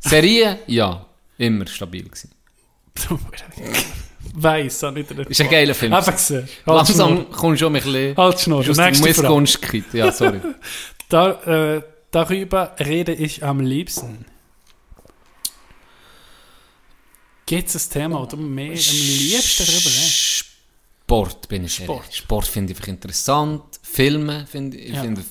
Serie, 0.00 0.58
ja. 0.66 1.06
Immer 1.38 1.66
stabil 1.66 2.04
gewesen. 2.04 2.30
Weiss, 4.34 4.82
ich 4.82 5.06
dir 5.06 5.30
Ist 5.30 5.40
ein 5.40 5.48
geiler 5.50 5.74
Film. 5.74 5.92
Einfach 5.92 6.12
gesehen. 6.12 6.48
Halt 6.66 6.88
Langsam 6.88 7.30
kommst 7.30 7.60
du 7.60 7.66
schon 7.66 7.76
ein 7.76 7.82
bisschen... 7.82 8.16
Halt 8.16 8.46
der 8.46 8.86
Nächste 8.86 9.14
Frage. 9.14 9.84
Ja, 9.92 10.12
sorry. 10.12 10.40
Da, 11.08 11.76
äh, 11.76 11.82
darüber 12.10 12.74
rede 12.80 13.12
ich 13.14 13.44
am 13.44 13.60
liebsten. 13.60 14.24
Gibt 17.46 17.68
es 17.68 17.86
ein 17.86 17.92
Thema, 17.92 18.26
du 18.26 18.36
mehr 18.36 18.70
am 18.70 18.72
liebsten 18.72 19.64
darüber 19.64 19.84
redest? 19.86 20.46
Sport 21.04 21.48
bin 21.48 21.64
ich 21.64 21.74
Sport. 21.76 22.02
Sport, 22.06 22.14
Sport 22.14 22.46
finde 22.48 22.72
ich 22.72 22.88
interessant. 22.88 23.62
Filme 23.82 24.46
finde 24.50 24.76
ich... 24.78 24.94
Ja. 24.94 25.02
Finde, 25.02 25.22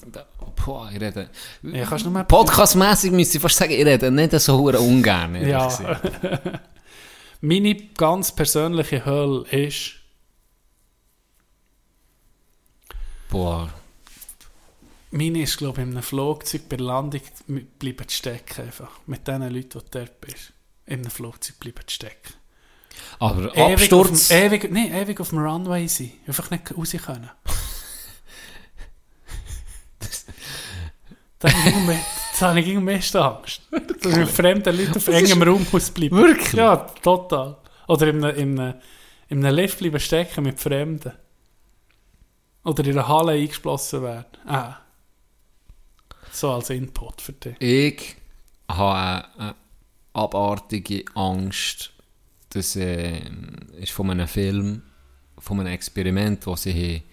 boah, 0.66 0.90
ich 0.92 1.00
rede... 1.00 1.30
Ja, 1.62 1.86
kannst 1.86 2.06
du 2.06 2.10
nur 2.10 2.20
mal- 2.20 2.26
Podcastmäßig 2.26 3.12
müsste 3.12 3.38
ich 3.38 3.42
fast 3.42 3.58
sagen, 3.58 3.72
ich 3.72 3.86
rede 3.86 4.12
nicht 4.12 4.32
so 4.40 4.58
ungern. 4.58 5.36
Ja. 5.48 5.70
Meine 7.42 7.76
ganz 7.96 8.32
persönliche 8.32 9.06
Hölle 9.06 9.48
ist... 9.50 9.92
Boah. 13.30 13.70
Meine 15.12 15.42
ist, 15.44 15.58
glaube 15.58 15.82
ich, 15.82 15.88
in 15.88 15.94
einem 15.94 16.04
Flugzeug 16.04 16.68
bei 16.68 16.78
der 16.78 16.86
Landung 16.88 17.22
bleiben 17.80 18.10
stecken 18.10 18.66
einfach. 18.66 19.00
Mit 19.06 19.28
den 19.28 19.42
Leuten, 19.42 19.70
die 19.70 19.92
dort 19.92 20.20
bist. 20.22 20.54
In 20.86 21.00
einem 21.02 21.12
Flugzeug 21.12 21.60
bleiben 21.60 21.84
stecken. 21.88 22.34
Aber 23.20 23.56
Ewig 23.56 23.58
auf, 23.58 23.72
Absturz... 23.74 24.28
dem, 24.30 24.38
ewig, 24.38 24.72
nee, 24.72 25.02
ewig 25.02 25.20
auf 25.20 25.30
dem 25.30 25.40
Runway 25.40 25.88
sein. 25.88 26.14
Einfach 26.28 26.50
nicht 26.50 26.76
raus 26.76 26.92
können. 27.06 27.30
Da 31.40 31.50
habe 32.42 32.60
ich 32.60 32.76
am 32.76 32.86
meisten 32.86 33.18
Angst. 33.18 33.62
Dass 34.02 34.18
ich 34.18 34.30
fremden 34.30 34.76
Leuten 34.76 34.96
auf 34.96 35.08
engem 35.08 35.42
Raum 35.42 35.66
muss 35.72 35.92
bleiben. 35.92 36.16
Wirklich? 36.16 36.54
Ja, 36.54 36.78
total. 36.78 37.58
Oder 37.88 38.08
in 38.08 38.24
einem, 38.24 38.36
in 38.38 38.60
einem, 38.60 38.74
in 39.30 39.46
einem 39.46 39.56
Lift 39.56 39.80
bleiben 39.80 40.00
stecken 40.00 40.44
mit 40.44 40.60
Fremden. 40.60 41.12
Oder 42.64 42.86
in 42.86 42.92
einer 42.92 43.08
Halle 43.08 43.34
eingeschlossen 43.34 44.02
werden. 44.02 44.26
Ah. 44.48 44.78
So 46.32 46.52
als 46.52 46.70
Input 46.70 47.22
für 47.22 47.34
dich. 47.34 47.56
Ich 47.60 48.16
habe 48.68 49.28
eine 49.38 49.56
abartige 50.14 51.06
Angst, 51.14 51.92
das 52.50 52.76
äh, 52.76 53.22
ist 53.80 53.92
von 53.92 54.10
einem 54.10 54.28
Film, 54.28 54.82
von 55.38 55.60
einem 55.60 55.74
Experiment, 55.74 56.46
wo 56.48 56.56
sie 56.56 57.04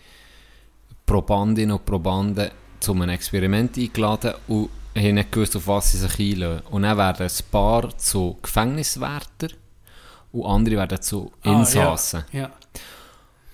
Probandinnen 1.04 1.76
und 1.76 1.84
Probanden 1.84 2.50
zu 2.82 2.92
einem 2.92 3.08
Experiment 3.08 3.76
eingeladen 3.78 4.34
und 4.48 4.68
haben 4.96 5.14
nicht 5.14 5.32
gewusst, 5.32 5.56
auf 5.56 5.66
was 5.66 5.92
sie 5.92 5.98
sich 5.98 6.18
einlösen. 6.18 6.62
Und 6.70 6.82
dann 6.82 6.96
werden 6.98 7.26
ein 7.26 7.44
paar 7.50 7.96
zu 7.96 8.36
Gefängniswärter 8.42 9.48
und 10.32 10.44
andere 10.46 10.76
werden 10.76 11.00
zu 11.00 11.32
Insassen. 11.44 12.20
Ah, 12.20 12.36
ja, 12.36 12.40
ja. 12.40 12.50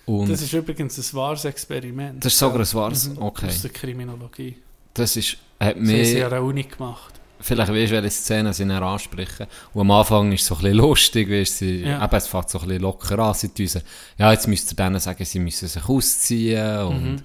Und 0.07 0.31
Das 0.31 0.41
ist 0.41 0.53
übrigens 0.53 0.97
ein 0.99 1.17
wahres 1.17 1.45
Experiment. 1.45 2.25
Das 2.25 2.33
ist 2.33 2.39
sogar 2.39 2.61
ein 2.61 2.73
wahres? 2.75 3.09
Mhm, 3.11 3.19
Okay. 3.23 3.47
Aus 3.47 3.63
der 3.63 3.71
Kriminologie. 3.71 4.57
das 4.95 5.17
ist, 5.17 5.37
hat 5.61 5.77
haben 5.77 5.87
sie 5.87 5.93
mich... 6.15 6.25
an 6.25 6.31
der 6.31 6.43
Uni 6.43 6.63
gemacht. 6.63 7.15
vielleicht 7.41 7.71
weißt 7.71 7.93
du, 7.93 7.97
welche 7.97 8.11
Szenen 8.11 8.53
sie 8.53 8.67
dann 8.67 8.83
ansprechen. 8.83 9.47
Und 9.75 9.83
am 9.83 9.91
Anfang 9.91 10.33
ist 10.33 10.41
es 10.43 10.47
so 10.49 10.55
ein 10.57 10.63
bisschen 10.63 10.77
lustig, 10.79 11.31
weißt, 11.31 11.59
sie, 11.59 11.83
Ja. 11.83 12.03
eben, 12.05 12.17
es 12.17 12.27
fängt 12.27 12.49
so 12.49 12.59
ein 12.59 12.67
bisschen 12.67 12.83
locker 12.83 13.19
an, 13.19 13.35
sie 13.35 13.49
tun 13.51 13.67
so, 13.69 13.81
ja, 14.17 14.33
jetzt 14.33 14.49
müsst 14.49 14.73
ihr 14.73 14.77
denen 14.77 14.99
sagen, 14.99 15.25
sie 15.25 15.39
müssen 15.41 15.69
sich 15.69 15.85
ausziehen 15.89 16.79
und 16.85 17.05
Mhm. 17.13 17.17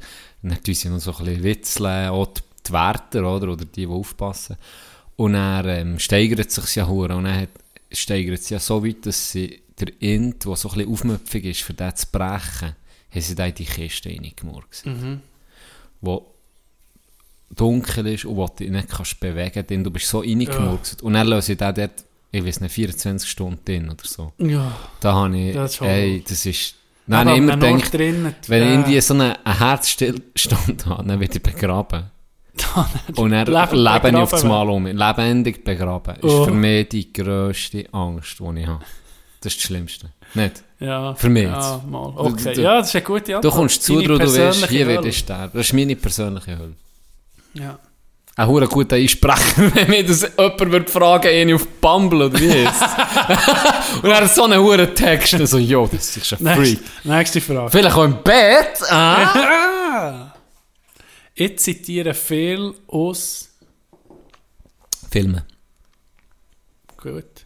Dann 0.49 0.63
tun 0.63 0.73
sie 0.73 0.89
noch 0.89 0.99
so 0.99 1.15
ein 1.15 1.25
bisschen 1.25 1.43
witzeln, 1.43 2.09
auch 2.09 2.27
die, 2.67 2.71
Wärter, 2.73 3.19
oder, 3.19 3.51
oder 3.53 3.65
die, 3.65 3.85
die 3.85 3.87
aufpassen. 3.87 4.57
Und 5.15 5.33
dann 5.33 5.67
ähm, 5.67 5.99
steigert 5.99 6.47
es 6.47 6.55
sich 6.55 6.75
ja 6.75 6.87
hure 6.87 7.15
und 7.15 7.25
dann 7.25 7.47
steigert 7.91 8.39
es 8.39 8.49
ja 8.49 8.59
so 8.59 8.85
weit, 8.85 9.05
dass 9.05 9.31
sie 9.31 9.61
der 9.79 9.89
Int, 10.01 10.45
der 10.45 10.55
so 10.55 10.69
ein 10.69 10.75
bisschen 10.75 10.91
aufmüpfig 10.91 11.45
ist, 11.45 11.61
für 11.61 11.73
den 11.73 11.95
zu 11.95 12.07
brechen, 12.11 12.75
haben 13.11 13.21
sie 13.21 13.35
da 13.35 13.45
in 13.45 13.53
die 13.55 13.65
Kiste 13.65 14.09
reingemurkt 14.09 14.85
Mhm. 14.85 15.21
wo 16.01 16.25
dunkel 17.55 18.07
ist 18.07 18.25
und 18.25 18.35
wo 18.35 18.47
du 18.47 18.55
dich 18.55 18.71
nicht 18.71 18.89
kannst 18.89 19.19
bewegen 19.19 19.65
denn 19.67 19.83
du 19.83 19.91
bist 19.91 20.07
so 20.07 20.19
reingemurkst. 20.19 21.01
Und 21.03 21.13
dann 21.13 21.27
löse 21.27 21.51
ich 21.53 21.57
den 21.59 21.75
dort, 21.75 22.03
ich 22.31 22.43
weiß 22.43 22.61
nicht, 22.61 22.71
24 22.71 23.29
Stunden 23.29 23.63
drin 23.63 23.89
oder 23.91 24.03
so. 24.05 24.33
Ja. 24.39 24.75
Da 24.99 25.13
habe 25.13 25.37
ich, 25.37 25.53
Das 25.53 25.79
ey, 25.81 26.23
das 26.27 26.45
ist... 26.47 26.75
Habe 27.11 27.31
ich 27.31 27.37
immer 27.37 27.57
gedacht, 27.57 27.93
Drin, 27.93 28.33
wenn 28.47 28.63
ich 28.63 28.69
äh, 28.69 28.73
irgendwie 28.73 29.01
so 29.01 29.13
einen, 29.13 29.33
Herzstillstand 29.45 30.85
habe, 30.85 31.03
dann 31.07 31.19
werde 31.19 31.35
ich 31.37 31.43
begraben. 31.43 32.05
Und 33.15 33.31
dann 33.31 33.45
Lebend 33.47 33.71
lebe 33.73 34.09
ich 34.09 34.15
auf 34.15 34.31
das 34.31 34.43
Mal 34.43 34.69
um. 34.69 34.85
Lebendig 34.85 35.63
begraben 35.65 36.15
ist 36.17 36.23
Oh. 36.23 36.45
für 36.45 36.51
mich 36.51 36.89
die 36.89 37.11
grösste 37.11 37.85
Angst, 37.91 38.39
die 38.39 38.59
ich 38.61 38.67
habe. 38.67 38.79
Das 39.41 39.53
ist 39.53 39.59
das 39.59 39.67
Schlimmste. 39.67 40.09
Nicht? 40.35 40.63
Ja, 40.79 41.13
Für 41.15 41.29
mich 41.29 41.43
Ja, 41.43 41.81
mal. 41.89 42.13
Okay, 42.15 42.53
Du- 42.53 42.61
ja, 42.61 42.77
das 42.77 42.89
ist 42.89 42.95
eine 42.95 43.03
gute 43.03 43.23
Du 43.31 43.35
Antwort. 43.37 43.53
kommst 43.53 43.83
zu, 43.83 44.01
du 44.01 44.17
persönliche 44.17 44.67
hier 44.67 44.85
Hölle. 44.85 45.07
ich 45.07 45.17
sterben. 45.17 45.51
Das 45.53 45.65
ist 45.67 45.73
meine 45.73 45.95
persönliche 45.95 46.57
Hölle. 46.57 46.73
Ja. 47.53 47.79
Ein 48.35 48.47
hure 48.47 48.67
guter 48.67 48.95
Einsprecher, 48.95 49.71
wenn 49.75 49.89
mir 49.89 50.03
das 50.03 50.23
jemand 50.23 50.59
würde 50.59 50.91
fragen, 50.91 51.27
eine 51.27 51.53
auf 51.53 51.67
Bumble 51.67 52.25
oder 52.25 52.39
wie 52.39 52.47
jetzt. 52.47 52.81
Und 54.01 54.09
er 54.09 54.21
hat 54.21 54.33
so 54.33 54.45
einen 54.45 54.59
hure 54.59 54.91
Text, 54.91 55.37
so, 55.47 55.59
jo, 55.59 55.87
das 55.87 56.17
ist 56.17 56.33
ein 56.33 56.55
Freak. 56.55 56.79
Nächste, 57.03 57.41
Frage. 57.41 57.69
Vielleicht 57.69 57.95
auch 57.95 58.03
im 58.03 58.23
Bett, 58.23 58.81
ah? 58.89 60.33
Ich 61.35 61.57
zitiere 61.57 62.13
viel 62.13 62.75
aus... 62.87 63.49
Filme. 65.09 65.45
Gut. 66.97 67.45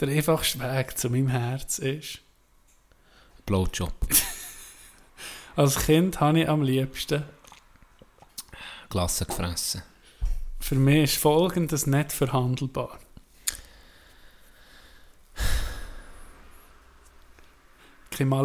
Der 0.00 0.08
einfachste 0.08 0.58
Weg 0.60 0.98
zu 0.98 1.10
meinem 1.10 1.28
Herz 1.28 1.78
ist... 1.78 2.18
Blowjob. 3.46 3.92
Als 5.54 5.78
Kind 5.86 6.20
habe 6.20 6.40
ich 6.40 6.48
am 6.48 6.62
liebsten... 6.62 7.22
Klasse 8.90 9.26
gefressen. 9.26 9.82
Für 10.64 10.76
mich 10.76 11.02
ist 11.12 11.16
Folgendes 11.18 11.86
nicht 11.86 12.10
verhandelbar. 12.10 12.98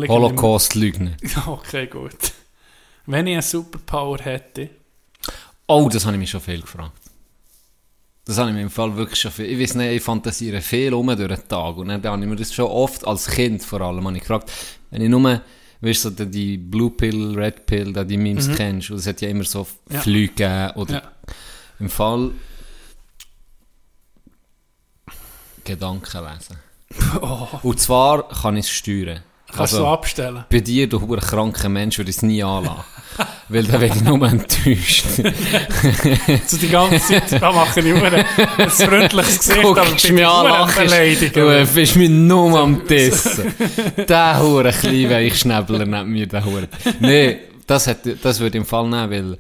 Holocaust-Lügner. 0.10 1.12
Okay, 1.48 1.88
gut. 1.88 2.34
Wenn 3.06 3.28
ich 3.28 3.34
eine 3.34 3.41
Superpower 3.41 4.18
hätte, 4.20 4.70
Oh, 5.68 5.88
das 5.88 6.04
habe 6.06 6.16
ich 6.16 6.20
mich 6.20 6.30
schon 6.32 6.41
viel 6.41 6.60
gefragt. 6.60 7.00
Das 8.26 8.38
habe 8.38 8.50
ich 8.50 8.56
mir 8.56 8.64
im 8.64 8.70
Fall 8.70 8.96
wirklich 8.98 9.20
schon 9.22 9.32
viel... 9.32 9.46
Ich 9.46 9.58
weiß 9.60 9.76
nicht, 9.76 9.91
ich 9.91 10.02
fantasiere 10.04 10.60
viel 10.62 10.94
um 10.94 11.08
durch 11.16 11.18
den 11.40 11.48
Tag. 11.48 11.78
Und 11.78 11.88
dann 11.88 12.04
habe 12.04 12.22
ich 12.22 12.28
mir 12.28 12.36
das 12.36 12.54
schon 12.54 12.66
oft, 12.66 13.08
als 13.08 13.28
Kind 13.28 13.64
vor 13.64 13.80
allem, 13.80 14.06
habe 14.06 14.18
ich 14.18 14.24
gefragt, 14.24 14.52
wenn 14.90 15.02
ich 15.04 15.10
nur... 15.10 15.41
Weißt 15.82 16.04
du, 16.06 16.10
so 16.10 16.26
die- 16.26 16.58
Blue 16.58 16.90
Pill, 16.90 17.34
Red 17.40 17.66
Pill, 17.66 17.94
die 17.94 18.18
Memes 18.18 18.50
kennst, 18.58 18.90
und 18.91 18.98
es 18.98 19.08
hat 19.08 19.22
ja 19.22 19.30
immer 19.30 19.46
so 19.46 19.66
Ja. 19.90 20.02
Flüge 20.02 20.74
oder 20.76 20.94
ja, 20.96 21.12
Im 21.80 21.89
Fall 21.89 22.31
Gedanken 25.64 26.23
lesen. 26.26 26.57
Und 27.61 27.80
zwar 27.80 28.27
kann 28.27 28.57
ich 28.57 28.65
es 28.65 28.72
steuern. 28.72 29.19
kannst 29.53 29.73
du 29.73 29.85
abstellen. 29.85 30.45
bei 30.49 30.60
dir, 30.60 30.89
du 30.89 30.99
hure 31.01 31.22
kranker 31.22 31.69
Mensch, 31.69 31.97
würde 31.97 32.10
ich 32.10 32.18
es 32.18 32.23
nie 32.23 32.43
anlassen. 32.43 32.84
Weil 33.49 33.64
dann 33.64 33.81
werde 33.81 33.95
ich 33.97 34.01
nur 34.01 34.22
enttäuscht. 34.27 35.06
So 36.47 36.57
die 36.57 36.69
ganze 36.69 36.99
Zeit, 36.99 37.41
da 37.41 37.51
mache 37.51 37.80
ich 37.80 37.85
nur 37.85 38.03
ein 38.03 38.26
ein 38.57 38.69
freundliches 38.69 39.39
Gesicht, 39.39 39.60
aber 39.60 39.85
Guckst 39.85 40.06
bin 40.06 40.15
mich 40.15 40.27
an, 40.27 40.45
lachst. 40.45 41.35
Du 41.35 41.68
bist 41.73 41.95
mir 41.95 42.10
nur 42.10 42.60
am 42.60 42.88
Dissen. 42.88 43.53
der 44.07 44.39
hure 44.39 44.72
kleine 44.72 45.10
Weichschnäbler 45.10 45.85
neben 45.85 46.11
mir, 46.11 46.27
der 46.27 46.45
hure. 46.45 46.68
Nee, 46.99 47.39
das, 47.68 47.88
hat, 47.88 47.99
das 48.22 48.39
würde 48.39 48.57
ich 48.57 48.61
im 48.61 48.65
Fall 48.65 48.88
nehmen, 48.88 49.11
weil 49.11 49.38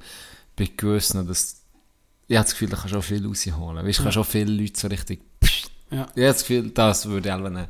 bei 0.55 0.69
gewissen, 0.75 1.27
das, 1.27 1.58
ich 2.29 2.37
habe 2.37 2.45
das 2.45 2.51
Gefühl, 2.53 2.69
da 2.69 2.77
kannst 2.77 2.93
du 2.93 2.99
auch 2.99 3.03
viel 3.03 3.25
rausholen. 3.25 3.85
Weißt 3.85 3.99
du, 3.99 4.03
kannst 4.03 4.17
auch 4.17 4.25
viele 4.25 4.51
Leute 4.53 4.79
so 4.79 4.87
richtig, 4.87 5.19
pssst. 5.43 5.69
Ja. 5.91 6.03
Ich 6.15 6.21
habe 6.21 6.33
das 6.33 6.39
Gefühl, 6.39 6.69
das 6.73 7.05
würde 7.07 7.29
ich 7.29 7.35
nehmen. 7.35 7.65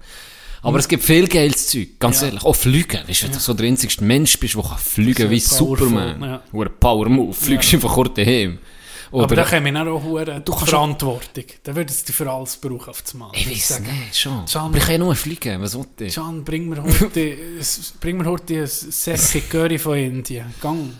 Aber 0.62 0.78
es 0.78 0.88
gibt 0.90 1.04
viel 1.04 1.26
geiles 1.28 1.70
Zeug, 1.70 1.98
ganz 2.00 2.20
Ja. 2.20 2.28
ehrlich. 2.28 2.44
Auch 2.44 2.54
Fliegen. 2.56 3.00
Weißt 3.08 3.22
du, 3.22 3.26
wenn 3.28 3.32
du 3.34 3.40
so 3.40 3.54
der 3.54 3.66
einzigste 3.68 4.04
Mensch 4.04 4.38
bist, 4.38 4.56
der 4.56 4.64
kann 4.64 4.78
fliegen 4.78 5.30
wie 5.30 5.40
powerful, 5.40 5.78
Superman. 5.78 6.22
ja. 6.22 6.44
Hure 6.52 6.70
Power 6.70 7.08
Move. 7.08 7.34
Fliegst 7.34 7.74
einfach 7.74 7.94
kurz 7.94 8.14
daheim. 8.16 8.60
Aber 9.12 9.24
Oder, 9.24 9.36
da 9.38 9.44
käme 9.44 9.70
ich 9.70 9.74
dann 9.76 9.88
auch 9.88 10.04
kannst 10.56 10.70
Verantwortung. 10.70 11.44
Da 11.64 11.76
würdest 11.76 12.08
du 12.08 12.14
für 12.14 12.30
alles 12.30 12.58
brauchen 12.58 12.90
auf 12.90 13.02
das 13.02 13.14
Mal. 13.16 13.32
ich 13.34 13.50
weiß 13.50 13.80
nicht, 13.80 14.16
schon. 14.18 14.46
Can- 14.46 14.62
Aber 14.62 14.78
ich 14.78 14.84
kann 14.84 14.92
ja 14.94 14.98
nur 15.00 15.16
fliegen, 15.16 15.62
was 15.62 15.76
wollte 15.76 16.06
ich? 16.06 16.14
Can, 16.14 16.44
bring 16.44 16.70
mir 16.70 16.84
heute, 16.84 17.38
bring 18.02 18.18
mir 18.18 18.26
heute 18.26 18.62
ein 18.62 18.68
Säckchen 18.68 19.50
Curry 19.50 19.80
von 19.80 19.98
Indien. 19.98 20.54
Gang. 20.62 20.92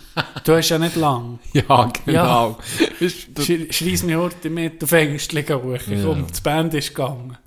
Du 0.44 0.56
hast 0.56 0.70
ja 0.70 0.80
nicht 0.80 0.96
lang. 0.96 1.40
Ja, 1.54 1.92
genau. 2.06 2.58
Weißt 3.00 3.28
du, 3.36 3.42
Sch 3.44 3.74
Schreiss 3.76 4.04
mich 4.04 4.16
heute 4.16 4.50
mit 4.50 4.84
auf 4.84 4.92
Ängstchen 4.92 5.46
hoch. 5.48 5.80
Ja. 5.88 6.04
Komm, 6.04 6.26
das 6.28 6.42
Band 6.42 6.74
ist 6.74 6.90
gegangen. 6.90 7.38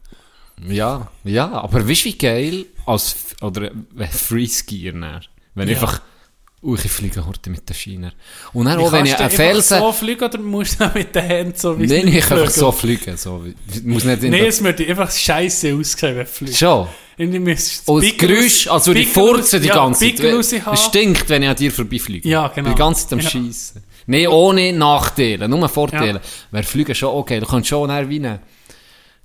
Ja, 0.69 1.09
ja, 1.25 1.51
aber 1.51 1.89
weißt 1.89 2.03
du, 2.03 2.09
wie 2.11 2.19
geil, 2.19 2.67
als, 2.87 3.17
oder 3.41 3.71
äh, 3.99 4.07
Freeskier, 4.07 4.93
dann, 4.93 5.21
wenn 5.57 5.69
Ja. 5.69 5.75
einfach 5.75 6.01
Und 6.63 6.85
ich 6.85 6.91
fliege 6.93 7.27
heute 7.27 7.51
mit 7.51 7.69
den 7.69 7.75
Schienen. 7.75 8.13
Und 8.53 8.67
dann 8.67 8.79
auch, 8.79 8.93
wenn 8.93 8.99
kannst 9.05 9.11
ich 9.13 9.17
du 9.17 9.23
einen 9.25 9.33
Felsen... 9.33 9.79
so 9.81 9.93
fliegen 9.93 10.23
oder 10.25 10.39
musst 10.39 10.81
du 10.81 10.89
mit 10.95 11.13
den 11.13 11.25
Händen 11.25 11.55
so 11.59 11.77
wie 11.77 11.87
Nein, 11.89 12.07
ich 12.07 12.21
kann 12.25 12.39
einfach 12.39 12.53
so 12.53 12.71
fliegen. 12.71 13.17
So. 13.17 13.43
Ich 13.75 13.83
muss 13.83 14.05
nicht 14.05 14.23
in 14.23 14.31
Nein, 14.31 14.45
es 14.45 14.63
würde 14.63 14.87
einfach 14.87 15.11
scheiße 15.11 15.75
aussehen, 15.75 16.17
wenn 16.17 16.25
du 16.25 16.27
fliegst. 16.27 16.59
Schon. 16.59 16.87
Und 17.19 17.47
das 17.47 18.17
Geräusch, 18.17 18.69
raus- 18.69 18.69
als 18.69 18.87
würde 18.87 19.01
ich 19.01 19.07
Pickel 19.09 19.23
raus- 19.23 19.39
furzen 19.39 19.63
die 19.63 19.69
ganze 19.69 20.15
Zeit. 20.15 20.63
Es 20.73 20.85
stinkt, 20.85 21.29
wenn 21.29 21.43
ich 21.43 21.49
an 21.49 21.57
dir 21.57 21.73
vorbeifliege. 21.73 22.29
Ja, 22.29 22.47
genau. 22.47 22.69
Ich 22.69 22.75
die 22.75 22.79
ganze 22.79 23.03
Zeit 23.03 23.13
am 23.15 23.19
Ja. 23.21 23.31
Schiessen. 23.31 23.83
Nein, 24.07 24.29
ohne 24.29 24.73
Nachteile, 24.73 25.49
nur 25.49 25.69
Vorteile. 25.69 26.15
Ja. 26.15 26.21
Wer 26.53 26.63
fliegen 26.63 26.95
schon 26.95 27.09
okay, 27.15 27.41
du 27.41 27.47
kannst 27.47 27.69
schon 27.69 27.89
näher 27.89 28.09
wie 28.09 28.21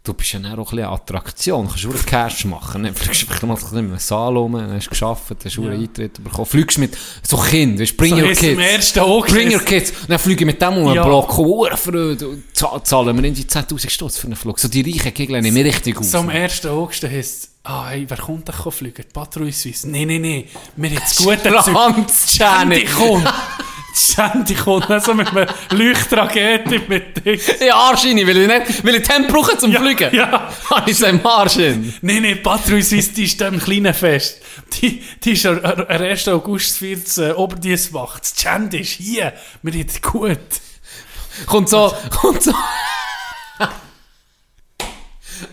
Du 0.08 0.14
bist 0.14 0.32
ja 0.32 0.40
dann 0.40 0.54
auch 0.54 0.58
ein 0.60 0.64
bisschen 0.64 0.80
eine 0.86 0.90
Attraktion, 0.94 1.66
du 1.66 1.72
kannst 1.72 1.86
einen 1.86 2.06
Cash 2.06 2.46
machen. 2.46 2.84
Dann 2.84 2.96
fliegst 2.96 3.24
du 3.24 3.28
einfach 3.28 3.44
mal 3.72 3.78
einem 3.78 3.98
Saal 4.00 4.38
rum, 4.38 4.54
dann 4.54 4.72
hast 4.72 4.86
du 4.86 4.90
geschafft, 4.92 5.24
hast 5.44 5.58
du 5.58 5.68
einen 5.68 5.82
Eintritt 5.82 6.24
bekommen. 6.24 6.46
Fliegst 6.46 6.78
mit 6.78 6.98
so 7.28 7.36
Kind, 7.38 7.80
weißt, 7.80 7.98
bring 7.98 8.12
So 8.12 8.16
your 8.16 8.24
du 8.24 8.30
im 8.30 8.38
kids. 8.58 8.62
ersten 8.72 9.00
Auge 9.02 9.32
Bring 9.34 9.54
your 9.54 9.60
kids. 9.62 9.92
Und 9.92 10.10
dann 10.10 10.20
fliege 10.20 10.44
ich 10.44 10.46
mit 10.46 10.62
dem 10.62 10.78
um 10.78 10.88
einen 10.88 10.96
Ja. 10.96 11.04
Block, 11.06 11.34
Freude. 11.78 12.28
Und 12.30 12.44
za- 12.56 12.82
Zahlen 12.84 13.18
wir 13.18 13.24
in 13.26 13.34
die 13.34 13.44
10'000 13.46 13.90
Stutz 13.90 14.18
für 14.18 14.28
einen 14.28 14.36
Flug. 14.38 14.60
So 14.60 14.70
die 14.70 14.82
reichen 14.82 15.14
Kegel 15.14 15.42
nehmen 15.42 15.54
mir 15.54 15.66
richtig 15.66 15.98
aus. 16.00 16.10
So 16.12 16.20
am 16.20 16.30
ersten 16.30 16.70
August 16.70 17.04
heisst 17.04 17.44
es, 17.44 17.50
ah, 17.64 17.88
hey, 17.90 18.06
wer 18.08 18.18
kommt 18.18 18.48
denn 18.48 18.56
fliegen? 18.72 19.04
Die 19.06 19.14
Patrouille 19.14 19.52
Suisse. 19.52 19.90
Nein, 19.90 20.08
nein, 20.08 20.22
nein, 20.22 20.44
wir 20.78 20.90
haben 20.90 21.00
das 21.00 21.16
gute 21.24 21.44
Zeug. 21.44 21.64
Franz 21.64 22.26
Die 22.32 22.38
Janet. 24.16 24.58
kommt. 24.58 24.90
Die 24.90 24.94
also 24.94 25.14
mit 25.14 25.28
einem 25.30 25.48
Leuchtrakete 25.72 26.82
mit 26.88 27.26
Dings. 27.26 27.48
Ja, 27.60 27.76
Arschini, 27.76 28.28
weil 28.28 28.38
ich 28.38 28.48
nicht, 28.48 28.86
weil 28.86 28.96
ich 28.96 29.04
Tempo 29.04 29.34
brauche 29.34 29.58
zum 29.58 29.74
Fliegen. 29.74 30.16
Ja. 30.16 30.50
Habe 30.70 30.92
ich 30.92 31.02
im 31.02 31.26
Arsch 31.26 31.54
hin. 31.54 31.94
Nein, 32.02 32.22
nein, 32.24 32.44
Patrouille 32.44 32.84
Suisse, 32.84 33.14
die 33.14 33.24
ist 33.24 33.40
da 33.40 33.48
im 33.48 33.60
kleinen 33.60 33.94
Fest. 33.94 34.42
Die, 34.74 35.04
die 35.24 35.32
ist 35.32 35.46
am 35.46 35.64
am 35.64 35.86
1. 35.88 36.28
August 36.30 36.78
14 36.78 37.34
Oberdienstwacht. 37.34 38.24
Die 38.38 38.42
Shandy 38.42 38.80
ist 38.80 38.92
hier. 38.92 39.34
Wir 39.62 39.86
es 39.86 40.02
gut. 40.02 40.40
Kommt 41.46 41.70
so, 41.70 41.94
kommt 42.10 42.44
so. 42.44 42.54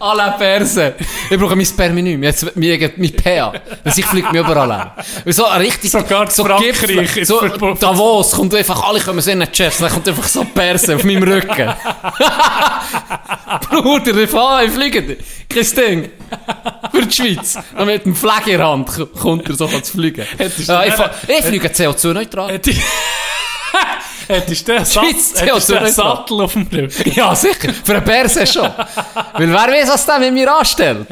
À 0.00 0.14
la 0.14 0.30
Perse. 0.32 0.94
Ich 1.30 1.38
brauche 1.38 1.56
mein 1.56 1.66
Sperminuum, 1.66 2.22
jetzt 2.22 2.44
mein, 2.56 2.92
mein 2.96 3.12
PA. 3.16 3.52
Das 3.82 3.98
ich 3.98 4.04
fliege 4.06 4.30
mir 4.32 4.40
überall 4.40 4.70
an. 4.72 4.90
So 5.26 5.44
richtig, 5.44 5.90
Sogar 5.90 6.30
so 6.30 6.44
Frankreich 6.44 7.26
so. 7.26 7.40
Davos, 7.80 8.32
kommt 8.32 8.54
einfach, 8.54 8.82
alle 8.88 9.00
kommen 9.00 9.20
so 9.20 9.30
in 9.30 9.40
den 9.40 9.54
Chefs, 9.54 9.78
dann 9.78 9.90
kommt 9.90 10.08
einfach 10.08 10.24
so 10.24 10.44
Perse 10.44 10.96
auf 10.96 11.04
meinem 11.04 11.22
Rücken. 11.22 11.74
Bruder, 13.70 14.16
ich 14.16 14.30
fahre, 14.30 14.64
ich 14.64 14.72
fliege. 14.72 15.16
Kein 15.48 15.66
Ding. 15.76 16.10
Für 16.92 17.06
die 17.06 17.12
Schweiz. 17.12 17.58
Und 17.76 17.86
mit 17.86 18.04
dem 18.04 18.14
Flag 18.14 18.46
in 18.46 18.58
der 18.58 18.68
Hand 18.68 18.90
kommt 19.20 19.48
er 19.48 19.54
so 19.54 19.66
zu 19.66 19.92
fliegen. 19.92 20.26
Ja, 20.66 20.84
ich, 20.84 20.94
ich 21.28 21.44
fliege 21.44 21.68
CO2-neutral. 21.68 22.60
Hätte- 24.26 24.40
Hättest 24.40 24.68
du 24.68 24.72
den 24.72 24.86
Schweiz, 24.86 25.30
Sattel, 25.30 25.48
hättest 25.48 25.68
du 25.68 25.72
den 25.74 25.82
CO2 25.84 25.90
Sattel 25.92 26.40
auf 26.40 26.52
dem 26.52 26.66
Rücken? 26.66 27.12
Ja, 27.14 27.34
sicher. 27.34 27.72
Für 27.72 27.96
einen 27.96 28.04
Perse 28.04 28.46
schon. 28.46 28.62
Weil 28.64 29.48
wer 29.48 29.54
weiß, 29.54 29.88
was 29.88 30.06
der 30.06 30.18
mit 30.18 30.32
mir 30.34 30.54
anstellt. 30.54 31.06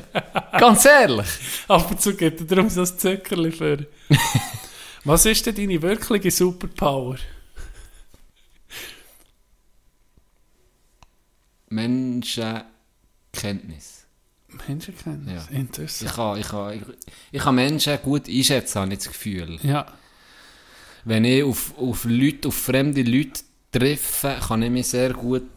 Ganz 0.59 0.84
ehrlich. 0.84 1.26
Ab 1.68 1.90
und 1.90 2.01
zu 2.01 2.14
gibt 2.14 2.40
er 2.40 2.47
darum 2.47 2.68
so 2.70 2.80
ein 2.82 2.86
Zuckerli 2.98 3.51
für. 3.52 3.86
Was 5.05 5.26
ist 5.26 5.44
denn 5.47 5.56
deine 5.56 5.82
wirkliche 5.82 6.30
Superpower? 6.30 7.16
Menschenkenntnis. 13.32 14.06
Menschenkenntnis. 14.68 15.47
Ja. 15.51 15.56
Interessant. 15.56 16.10
Ich 16.10 16.16
kann, 16.16 16.39
ich, 16.39 16.48
kann, 16.48 16.72
ich, 16.74 16.82
ich 17.32 17.43
kann 17.43 17.55
Menschen 17.55 17.98
gut 18.02 18.28
einschätzen, 18.28 18.80
habe 18.80 18.93
ich 18.93 18.98
das 18.98 19.09
Gefühl. 19.09 19.59
Ja. 19.62 19.86
Wenn 21.05 21.24
ich 21.24 21.43
auf, 21.43 21.77
auf 21.79 22.05
Leute, 22.05 22.49
auf 22.49 22.55
fremde 22.55 23.03
Leute 23.03 23.41
treffe, 23.73 24.37
kann 24.47 24.62
ich 24.62 24.70
mich 24.70 24.87
sehr 24.89 25.12
gut, 25.12 25.49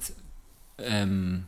ähm, 0.80 1.46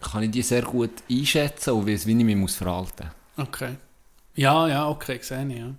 kann 0.00 0.22
ich 0.24 0.30
die 0.30 0.42
sehr 0.42 0.62
gut 0.62 0.90
einschätzen 1.10 1.70
und 1.74 1.86
weiss, 1.88 2.06
wie 2.06 2.12
ich 2.18 2.24
mich 2.24 2.36
muss 2.36 2.56
verhalten 2.56 3.08
muss. 3.36 3.46
Okay. 3.48 3.76
Ja, 4.34 4.66
ja, 4.68 4.88
okay, 4.88 5.18
sehe 5.22 5.46
ich, 5.48 5.58
ja. 5.58 5.74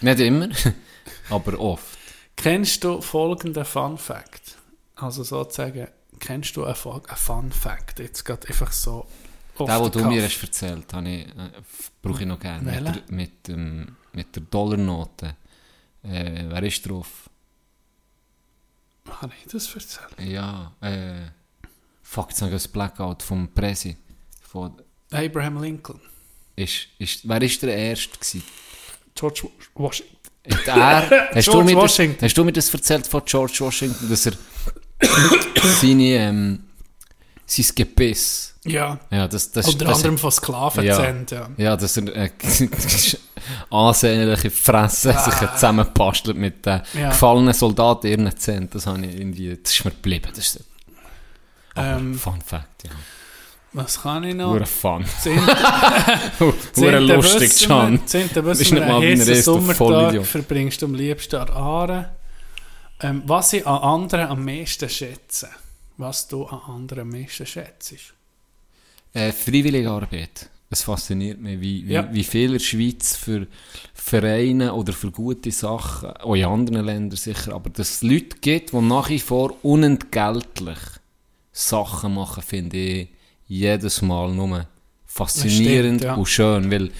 Nicht 0.00 0.20
immer, 0.20 0.48
aber 1.30 1.58
oft. 1.60 1.98
Kennst 2.36 2.82
du 2.84 3.00
folgenden 3.00 3.64
Fun 3.64 3.96
Fact? 3.98 4.56
Also 4.96 5.22
sozusagen, 5.22 5.86
kennst 6.18 6.56
du 6.56 6.64
einen, 6.64 6.74
Fun- 6.74 7.52
Fact? 7.52 7.98
Jetzt 8.00 8.24
gerade 8.24 8.48
einfach 8.48 8.72
so. 8.72 9.06
off 9.56 9.90
Den, 9.90 10.02
du 10.02 10.08
mir 10.08 10.24
hast 10.24 10.42
erzählt 10.42 10.86
hast, 10.92 11.06
äh, 11.06 11.26
brauche 12.02 12.20
ich 12.22 12.26
noch 12.26 12.40
gerne. 12.40 12.62
Mit 13.10 13.48
der, 13.48 13.56
mit, 13.56 13.86
mit 14.14 14.36
der 14.36 14.42
Dollarnote. 14.50 15.36
Äh, 16.02 16.44
wer 16.48 16.62
ist 16.62 16.88
drauf? 16.88 17.28
Habe 19.20 19.32
ich 19.38 19.50
das 19.52 19.74
erzählt? 19.74 20.14
Ja, 20.20 20.72
äh, 20.80 21.30
fuck, 22.02 22.30
jetzt 22.30 22.40
habe 22.42 22.50
ich 22.50 22.56
das 22.56 22.68
Blackout 22.68 23.22
vom 23.22 23.48
Presi. 23.52 23.96
Von, 24.40 24.80
Abraham 25.12 25.60
Lincoln. 25.62 26.00
ist, 26.56 26.86
ist, 26.98 27.28
wer 27.28 27.42
ist 27.42 27.60
der 27.62 27.76
Erste 27.76 28.10
gewesen? 28.18 28.42
George 29.14 29.48
Washington. 29.74 30.16
Ist 30.44 30.68
er, 30.68 31.10
hast, 31.34 31.48
du 31.48 31.52
George 31.52 31.64
mir 31.66 31.74
das, 31.74 31.82
Washington. 31.82 32.24
hast 32.24 32.34
du 32.38 32.44
mir 32.44 32.52
das 32.52 32.72
erzählt 32.72 33.06
von 33.06 33.22
George 33.24 33.56
Washington, 33.60 34.08
dass 34.08 34.26
er 34.26 34.32
seine, 35.80 36.02
ähm, 36.04 36.64
sein 37.46 37.66
Gebiss, 37.74 38.54
Ja. 38.64 38.98
ja, 39.10 39.26
das, 39.28 39.50
das, 39.50 39.66
Unter 39.68 39.86
das, 39.86 39.96
anderem 39.98 40.18
von 40.18 40.30
Sklaven 40.30 40.84
Ja. 40.84 41.12
ja. 41.30 41.50
Ja, 41.56 41.76
dass 41.76 41.96
er 41.96 42.14
äh, 42.16 42.30
ansehnliche 43.70 44.50
Fresse 44.50 45.12
sich 45.24 45.34
zusammenbastelt 45.52 46.36
mit 46.36 46.64
den 46.66 46.82
Ja. 46.94 47.08
gefallenen 47.10 47.52
Soldaten 47.54 48.06
ihren 48.06 48.36
Zähnen. 48.36 48.68
Das, 48.70 48.86
habe 48.86 49.04
ich 49.06 49.14
irgendwie, 49.18 49.58
das 49.62 49.72
ist 49.72 49.84
mir 49.84 49.90
geblieben. 49.92 50.28
Das 50.34 50.38
ist 50.46 50.64
Ähm, 51.76 52.14
Fun 52.18 52.40
Fact, 52.44 52.84
ja. 52.84 52.90
Was 53.72 54.02
kann 54.02 54.24
ich 54.24 54.34
noch? 54.34 54.50
Hure 54.50 54.66
Fun. 54.66 55.04
Hure 56.76 56.98
lustig, 56.98 57.60
John. 57.60 57.92
wir- 57.92 58.06
Zehnte 58.06 58.42
Bist 58.42 58.60
wissen 58.60 58.76
wir, 58.78 58.86
mal 58.86 59.00
einen 59.02 59.20
heissen 59.20 59.42
Sommertag 59.42 60.26
verbringst 60.26 60.82
du 60.82 60.86
am 60.86 60.94
liebsten 60.94 61.36
an 61.36 61.50
Aare. 61.50 62.10
Ähm, 63.00 63.22
was 63.26 63.52
ich 63.52 63.66
an 63.66 63.78
anderen 63.82 64.26
am 64.28 64.44
meisten 64.44 64.88
schätze. 64.88 65.48
Was 65.96 66.26
du 66.28 66.46
an 66.46 66.60
anderen 66.66 67.02
am 67.02 67.08
meisten 67.10 67.46
schätzt. 67.46 67.94
Äh, 69.14 69.32
freiwillige 69.32 69.88
Arbeit. 69.90 70.48
Es 70.72 70.82
fasziniert 70.84 71.40
mich, 71.40 71.60
wie, 71.60 71.88
wie, 71.88 71.92
Ja. 71.94 72.08
wie 72.12 72.22
viel 72.22 72.46
in 72.46 72.52
der 72.52 72.58
Schweiz 72.60 73.16
für 73.16 73.48
Vereine 73.92 74.72
oder 74.72 74.92
für 74.92 75.10
gute 75.10 75.50
Sachen, 75.50 76.10
auch 76.10 76.34
in 76.36 76.44
anderen 76.44 76.86
Ländern 76.86 77.16
sicher, 77.18 77.54
aber 77.54 77.70
dass 77.70 77.90
es 77.90 78.02
Leute 78.02 78.36
gibt, 78.40 78.72
die 78.72 78.76
nach 78.80 79.08
wie 79.10 79.18
vor 79.18 79.56
unentgeltlich 79.64 80.78
Sachen 81.52 82.14
machen, 82.14 82.42
finde 82.44 82.76
ich 82.76 83.08
jedes 83.48 84.00
Mal 84.00 84.32
nur 84.32 84.66
faszinierend 85.06 86.00
stimmt, 86.00 86.04
ja. 86.04 86.14
und 86.14 86.26
schön, 86.26 86.70
weil 86.70 86.90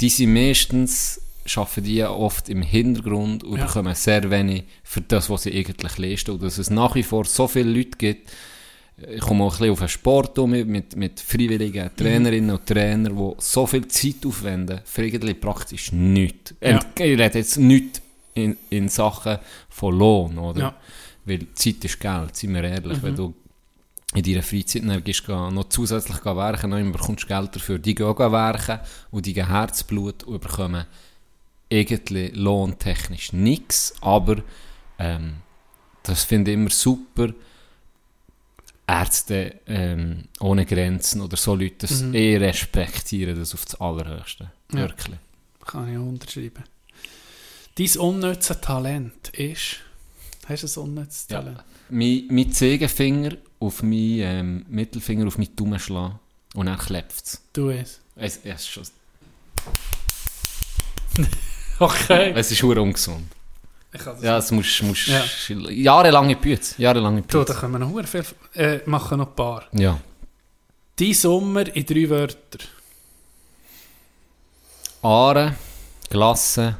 die 0.00 0.08
sind 0.08 0.32
meistens 0.32 1.20
arbeiten 1.54 1.84
die 1.84 2.02
oft 2.04 2.48
im 2.48 2.62
Hintergrund 2.62 3.42
und 3.44 3.58
Ja. 3.58 3.66
bekommen 3.66 3.94
sehr 3.94 4.30
wenig 4.30 4.64
für 4.84 5.00
das, 5.00 5.30
was 5.30 5.44
sie 5.44 5.52
eigentlich 5.56 5.96
leisten. 5.98 6.32
Und 6.32 6.42
dass 6.42 6.58
es 6.58 6.70
nach 6.70 6.94
wie 6.96 7.04
vor 7.04 7.24
so 7.24 7.46
viele 7.46 7.70
Leute 7.70 7.96
gibt, 7.98 8.30
ich 8.98 9.20
komme 9.20 9.44
auch 9.44 9.52
ein 9.54 9.58
bisschen 9.58 9.72
auf 9.72 9.78
den 9.80 9.88
Sport 9.88 10.38
um, 10.38 10.50
mit, 10.50 10.96
mit 10.96 11.20
freiwilligen 11.20 11.90
Trainerinnen 11.94 12.50
und 12.50 12.64
Trainern, 12.66 13.14
die 13.16 13.32
so 13.38 13.66
viel 13.66 13.86
Zeit 13.88 14.24
aufwenden, 14.24 14.80
für 14.84 15.04
irgendwie 15.04 15.34
praktisch 15.34 15.92
nichts. 15.92 16.54
Ja. 16.62 16.80
Ich 16.94 17.00
rede 17.02 17.38
jetzt 17.38 17.58
nicht 17.58 18.00
in, 18.34 18.56
in 18.70 18.88
Sachen 18.88 19.38
von 19.68 19.98
Lohn, 19.98 20.38
oder? 20.38 20.60
Ja. 20.60 20.74
Weil 21.26 21.46
Zeit 21.54 21.84
ist 21.84 22.00
Geld, 22.00 22.36
seien 22.36 22.54
wir 22.54 22.64
ehrlich. 22.64 22.98
Mhm. 22.98 23.02
Wenn 23.02 23.16
du 23.16 23.34
in 24.14 24.22
deiner 24.22 24.42
Freizeit 24.42 25.04
gehst, 25.04 25.26
geh- 25.26 25.50
noch 25.50 25.68
zusätzlich 25.68 26.24
werken, 26.24 26.70
dann 26.70 26.92
bekommst 26.92 27.24
du 27.24 27.26
Geld 27.26 27.54
dafür. 27.54 27.78
Die 27.78 27.94
gehen 27.94 28.06
auch 28.06 28.18
werken 28.18 28.80
und 29.10 29.26
die 29.26 29.34
gehen 29.34 29.48
Herzblut 29.48 30.22
und 30.24 30.40
bekommen 30.40 30.86
irgendwie 31.68 32.28
lohntechnisch 32.28 33.32
nichts, 33.32 33.92
aber 34.00 34.36
ähm, 34.98 35.34
das 36.04 36.22
finde 36.22 36.52
ich 36.52 36.54
immer 36.54 36.70
super. 36.70 37.34
Ärzte 38.88 39.56
ähm, 39.66 40.24
ohne 40.40 40.64
Grenzen 40.64 41.20
oder 41.20 41.36
so 41.36 41.54
Leute, 41.54 41.86
das 41.86 42.02
Mhm. 42.02 42.14
eh 42.14 42.36
respektieren, 42.36 43.36
das 43.38 43.52
auf 43.54 43.64
das 43.64 43.80
Allerhöchste. 43.80 44.50
Ja. 44.72 44.78
Wirklich. 44.80 45.16
Kann 45.64 45.90
ich 45.92 45.98
unterschreiben. 45.98 46.62
Dein 47.76 47.96
unnützes 47.98 48.60
Talent 48.60 49.28
ist... 49.30 49.78
Hast 50.48 50.76
du 50.76 50.80
ein 50.82 50.88
unnützes 50.90 51.26
Ja. 51.30 51.40
Talent? 51.42 51.64
Mein, 51.90 52.24
mein 52.30 52.52
Zeigefinger 52.52 53.32
auf 53.58 53.82
meinen 53.82 54.20
ähm, 54.20 54.66
Mittelfinger 54.68 55.26
auf 55.26 55.38
meinen 55.38 55.54
Daumen 55.56 55.78
schlagen 55.80 56.18
und 56.54 56.66
dann 56.66 56.78
klebt 56.78 57.12
es. 57.12 57.40
Du 57.52 57.70
es. 57.70 58.00
Es, 58.14 58.38
es, 58.44 58.60
ist 58.60 58.68
schon- 58.68 58.84
Okay. 61.78 62.32
es 62.34 62.50
ist 62.50 62.58
schon 62.58 62.78
ungesund. 62.78 63.26
Ich 63.96 64.22
Ja, 64.22 64.38
es 64.38 64.50
muss, 64.50 64.82
muss 64.82 65.06
Ja. 65.06 65.22
jahrelange 65.70 66.36
Bütze. 66.36 66.74
Jahrelange 66.80 67.22
Bütze. 67.22 67.44
da 67.44 67.54
können 67.54 67.72
wir 67.72 67.78
noch 67.80 68.06
viel... 68.06 68.24
Äh, 68.54 68.80
machen 68.86 69.18
noch 69.18 69.28
ein 69.28 69.34
paar. 69.34 69.64
Ja. 69.72 69.98
Dein 70.98 71.14
Sommer 71.14 71.74
in 71.74 71.84
drei 71.86 72.08
Wörter. 72.08 72.58
Aare, 75.02 75.54
Glasse, 76.10 76.76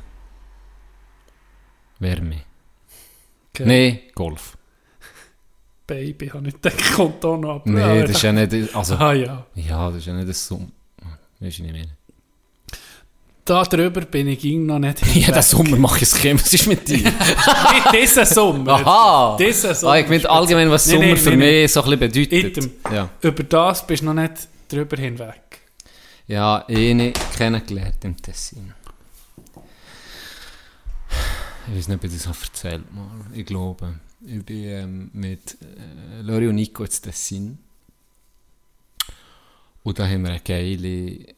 Wärme. 1.98 2.42
Gell? 3.52 3.66
Nein, 3.66 4.00
Golf. 4.14 4.56
Baby, 5.86 6.28
habe 6.28 6.48
ich 6.48 6.54
gedacht, 6.54 6.94
kommt 6.94 7.24
auch 7.24 7.36
noch 7.36 7.56
ab. 7.56 7.62
Nein, 7.66 8.00
das 8.02 8.10
ist 8.10 8.22
ja 8.22 8.32
nicht... 8.32 8.74
Also, 8.74 8.96
Ah 8.96 9.12
ja. 9.12 9.46
ja, 9.54 9.88
das 9.88 9.98
ist 9.98 10.06
ja 10.06 10.14
nicht 10.14 10.28
das 10.28 10.46
Sommer. 10.46 10.68
Weißt 11.38 11.58
du 11.58 11.62
nicht 11.62 11.72
mehr. 11.72 11.86
Da 13.46 13.62
drüber 13.62 14.00
bin 14.00 14.26
ich 14.26 14.40
ging 14.40 14.66
noch 14.66 14.80
nicht 14.80 15.06
Jeden 15.14 15.40
Sommer 15.40 15.76
mache 15.76 15.98
ich 15.98 16.02
es 16.02 16.16
Chemie. 16.16 16.40
Was 16.40 16.52
ist 16.52 16.66
mit 16.66 16.88
dir? 16.88 16.96
Nicht 17.04 17.92
diesen 17.94 18.26
Sommer. 18.26 18.72
Aha! 18.72 19.36
Diesen 19.38 19.72
Sommer. 19.72 19.92
Ah, 19.92 19.98
ich 20.00 20.08
meine 20.08 20.28
allgemein, 20.28 20.68
was 20.68 20.84
Sommer 20.84 21.06
nein, 21.06 21.16
für 21.16 21.30
nein, 21.30 21.38
mich 21.38 21.72
so 21.72 21.80
ein 21.84 21.96
bisschen 21.96 22.28
bedeutet. 22.28 22.70
Ja. 22.92 23.08
Über 23.20 23.44
das 23.44 23.86
bist 23.86 24.02
du 24.02 24.06
noch 24.06 24.14
nicht 24.14 24.48
drüber 24.68 24.96
hinweg. 24.96 25.60
Ja, 26.26 26.64
eine 26.66 27.12
kennengelernt 27.36 28.04
im 28.04 28.20
Tessin. 28.20 28.74
Ich 31.68 31.76
weiß 31.76 31.86
nicht, 31.86 31.98
ob 31.98 32.04
ich 32.04 32.12
das 32.12 32.26
erzählt 32.26 32.92
mal. 32.92 33.26
Ich 33.32 33.46
glaube, 33.46 33.94
ich 34.26 34.44
bin 34.44 34.64
ähm, 34.64 35.10
mit 35.12 35.56
äh, 35.62 36.22
Lori 36.22 36.48
und 36.48 36.56
Nico 36.56 36.82
ins 36.82 37.00
Tessin. 37.00 37.58
Und 39.84 39.98
da 40.00 40.08
haben 40.08 40.22
wir 40.22 40.30
eine 40.30 40.40
geile, 40.40 41.32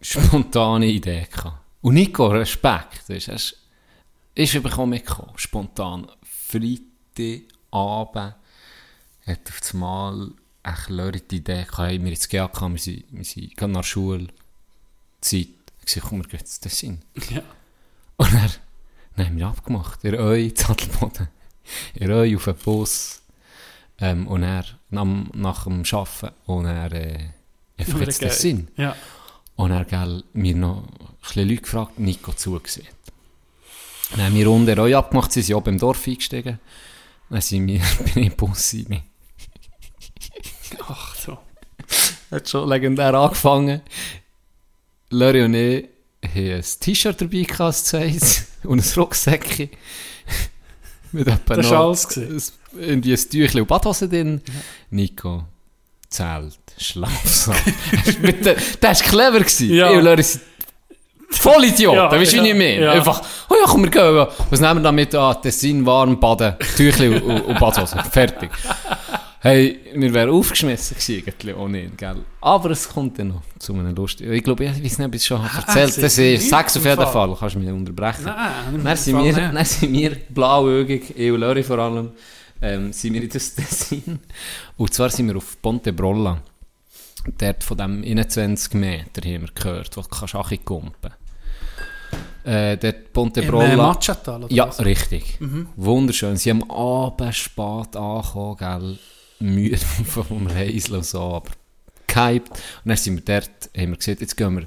spontane 0.00 0.86
Idee 0.86 1.26
gehabt. 1.30 1.58
Und 1.82 1.94
Nico, 1.94 2.26
Respekt, 2.26 3.08
weißt, 3.08 3.28
er 3.28 3.34
ist, 3.34 3.56
ist 4.34 4.54
überkommen 4.54 4.90
mitgekommen, 4.90 5.32
spontan. 5.36 6.06
Freitagabend 6.22 8.34
hat 9.26 9.48
auf 9.48 9.60
das 9.60 9.74
Mal 9.74 10.30
echt 10.62 10.88
Lori 10.88 11.20
die 11.20 11.36
Idee 11.36 11.64
gehabt, 11.64 11.78
hey, 11.78 12.02
wir 12.02 12.10
ins 12.10 12.28
GAK, 12.28 12.60
wir 12.60 12.78
sind, 12.78 13.04
wir 13.10 13.24
sind 13.24 13.56
gerade 13.56 13.72
nach 13.72 13.80
der 13.80 13.86
Schule, 13.86 14.28
Zeit. 15.20 15.48
Ich 15.80 15.86
gesagt, 15.86 16.06
komm, 16.08 16.18
wir 16.18 16.28
gehen 16.28 16.40
ins 16.40 16.60
Tessin. 16.60 17.02
Ja. 17.30 17.42
Und 18.16 18.32
dann 18.32 19.26
haben 19.26 19.38
wir 19.38 19.46
abgemacht. 19.46 20.02
Ihr 20.04 20.18
euch, 20.18 20.56
Zattelboden. 20.56 21.28
Ihr 21.94 22.10
euch 22.10 22.36
auf 22.36 22.44
den 22.44 22.56
Bus. 22.56 23.22
Ähm, 23.98 24.26
und 24.26 24.42
er 24.42 24.64
nach, 24.90 25.06
nach 25.34 25.64
dem 25.64 25.82
Arbeiten. 25.90 26.34
Und 26.46 26.66
er 26.66 26.92
äh, 26.92 27.18
einfach 27.78 28.00
jetzt 28.00 28.22
den 28.22 28.30
Sinn. 28.30 28.68
Ja. 28.76 28.96
Und 29.56 29.70
er 29.70 29.84
gell, 29.84 30.22
mir 30.32 30.54
noch 30.54 30.82
ein 30.82 31.16
bisschen 31.20 31.48
Leute 31.48 31.62
gefragt, 31.62 31.98
Nico 31.98 32.32
zugesehen. 32.32 32.88
Dann 34.10 34.26
haben 34.26 34.34
wir 34.34 34.50
unten 34.50 34.78
euch 34.78 34.94
abgemacht, 34.94 35.32
sie 35.32 35.42
sind 35.42 35.56
oben 35.56 35.74
im 35.74 35.78
Dorf 35.78 36.06
eingestiegen. 36.06 36.60
Dann 37.30 37.40
sind 37.40 37.66
wir, 37.66 37.80
bin 38.14 38.22
ich 38.22 38.30
im 38.30 38.36
Bus 38.36 38.74
rein. 38.74 39.02
Ach 40.86 41.14
so. 41.16 41.38
Hat 42.30 42.48
schon 42.48 42.68
legendär 42.68 43.14
angefangen. 43.14 43.80
Lori 45.10 45.42
und 45.42 45.54
ich 45.54 45.88
haben 46.22 46.52
ein 46.52 46.64
T-Shirt 46.80 47.20
dabei 47.20 47.42
gehabt, 47.42 47.74
zweites, 47.74 48.46
und 48.64 48.84
ein 48.84 48.92
Rucksäckchen. 48.96 49.70
Mit 51.12 51.28
etwa 51.28 51.54
Das 51.54 51.70
war 51.70 51.86
alles 51.86 52.52
irgendwie 52.72 53.12
ein 53.12 53.30
Tüchlein 53.30 53.62
und 53.62 53.68
Badhose 53.68 54.08
drin. 54.08 54.42
Nico, 54.90 55.44
Zelt, 56.08 56.58
Schlafsack. 56.78 57.56
Der 58.44 58.56
war 58.90 58.94
clever. 58.94 59.38
Gewesen. 59.40 59.70
Ja. 59.74 59.90
Ich 59.90 59.96
und 59.98 60.04
Lori 60.04 60.22
sind 60.22 60.42
Vollidioten, 61.28 61.98
Ja, 61.98 62.10
weißt 62.12 62.32
du 62.32 62.36
ja, 62.36 62.42
nicht 62.42 62.56
mehr. 62.56 62.80
ja. 62.80 62.92
Einfach, 62.92 63.20
oh 63.50 63.54
ja, 63.60 63.66
komm, 63.66 63.82
wir 63.82 63.90
gehen. 63.90 64.26
Was 64.50 64.60
nehmen 64.60 64.76
wir 64.76 64.82
damit 64.82 65.14
an? 65.14 65.36
Tessin, 65.42 65.84
warm, 65.84 66.18
baden, 66.20 66.54
Tüchlein 66.76 67.20
und, 67.20 67.40
und 67.42 67.58
Badhose. 67.58 67.96
Fertig. 68.10 68.50
Hey, 69.40 69.80
wir 69.94 70.12
wären 70.14 70.30
aufgeschmissen 70.30 70.96
gewesen, 70.96 71.54
ohne 71.56 71.82
ihn, 71.82 71.96
gell? 71.96 72.16
Aber 72.40 72.70
es 72.70 72.88
kommt 72.88 73.18
dann 73.18 73.28
noch 73.28 73.42
zu 73.58 73.74
einem 73.74 73.94
lustigen... 73.94 74.32
Ich 74.32 74.42
glaube, 74.42 74.64
ich 74.64 74.70
weiß 74.70 74.98
nicht, 74.98 75.00
ob 75.06 75.14
ich 75.14 75.20
es 75.20 75.26
schon 75.26 75.42
habe 75.52 75.66
erzählt 75.66 75.92
sie- 75.94 76.00
Das 76.00 76.18
ist, 76.18 76.48
sag's 76.48 76.76
auf 76.76 76.84
jeden 76.84 76.96
Fall. 76.96 77.12
Fall. 77.12 77.36
Kannst 77.38 77.54
du 77.54 77.58
mich 77.60 77.68
unterbrechen. 77.70 78.24
Nein, 78.24 78.80
Dann 78.82 78.96
sind, 78.96 79.22
wir, 79.22 79.32
dann 79.32 79.64
sind 79.64 79.92
wir 79.92 80.16
blauäugig, 80.30 81.12
ich 81.16 81.30
und 81.30 81.40
Lori 81.40 81.62
vor 81.62 81.78
allem, 81.78 82.10
ähm, 82.62 82.92
sind 82.92 83.14
wir 83.14 83.22
in 83.22 83.28
das 83.28 83.54
Tessin. 83.54 84.18
Und 84.76 84.94
zwar 84.94 85.10
sind 85.10 85.28
wir 85.28 85.36
auf 85.36 85.60
Ponte 85.62 85.92
Brolla. 85.92 86.38
Dort 87.38 87.64
von 87.64 87.76
dem 87.76 88.02
21 88.04 88.74
Meter 88.74 89.20
haben 89.22 89.42
wir 89.42 89.50
gehört, 89.54 89.96
wo 89.96 90.02
du 90.02 90.08
kannst 90.08 90.34
auch 90.34 90.50
kumpen 90.64 91.12
äh, 92.44 92.76
Dort 92.76 93.12
Ponte 93.12 93.40
Im 93.40 93.46
äh, 93.46 93.50
Brolla. 93.50 93.76
Machatal, 93.76 94.44
oder 94.44 94.54
Ja, 94.54 94.68
was? 94.68 94.84
richtig. 94.84 95.38
Wunderschön. 95.76 96.36
Sie 96.36 96.50
haben 96.50 96.70
Abend 96.70 97.34
spät 97.34 97.96
angekommen, 97.96 98.56
gell? 98.58 98.98
Müde 99.40 99.76
vom 100.06 100.46
Reisen 100.46 100.94
und 100.96 101.04
so, 101.04 101.20
aber 101.20 101.50
gehypt. 102.06 102.50
Und 102.50 102.58
dann 102.86 102.96
sind 102.96 103.16
wir 103.16 103.24
dort, 103.40 103.70
haben 103.76 103.90
wir 103.90 103.96
gesagt, 103.96 104.20
jetzt 104.20 104.36
gehen 104.36 104.56
wir, 104.56 104.66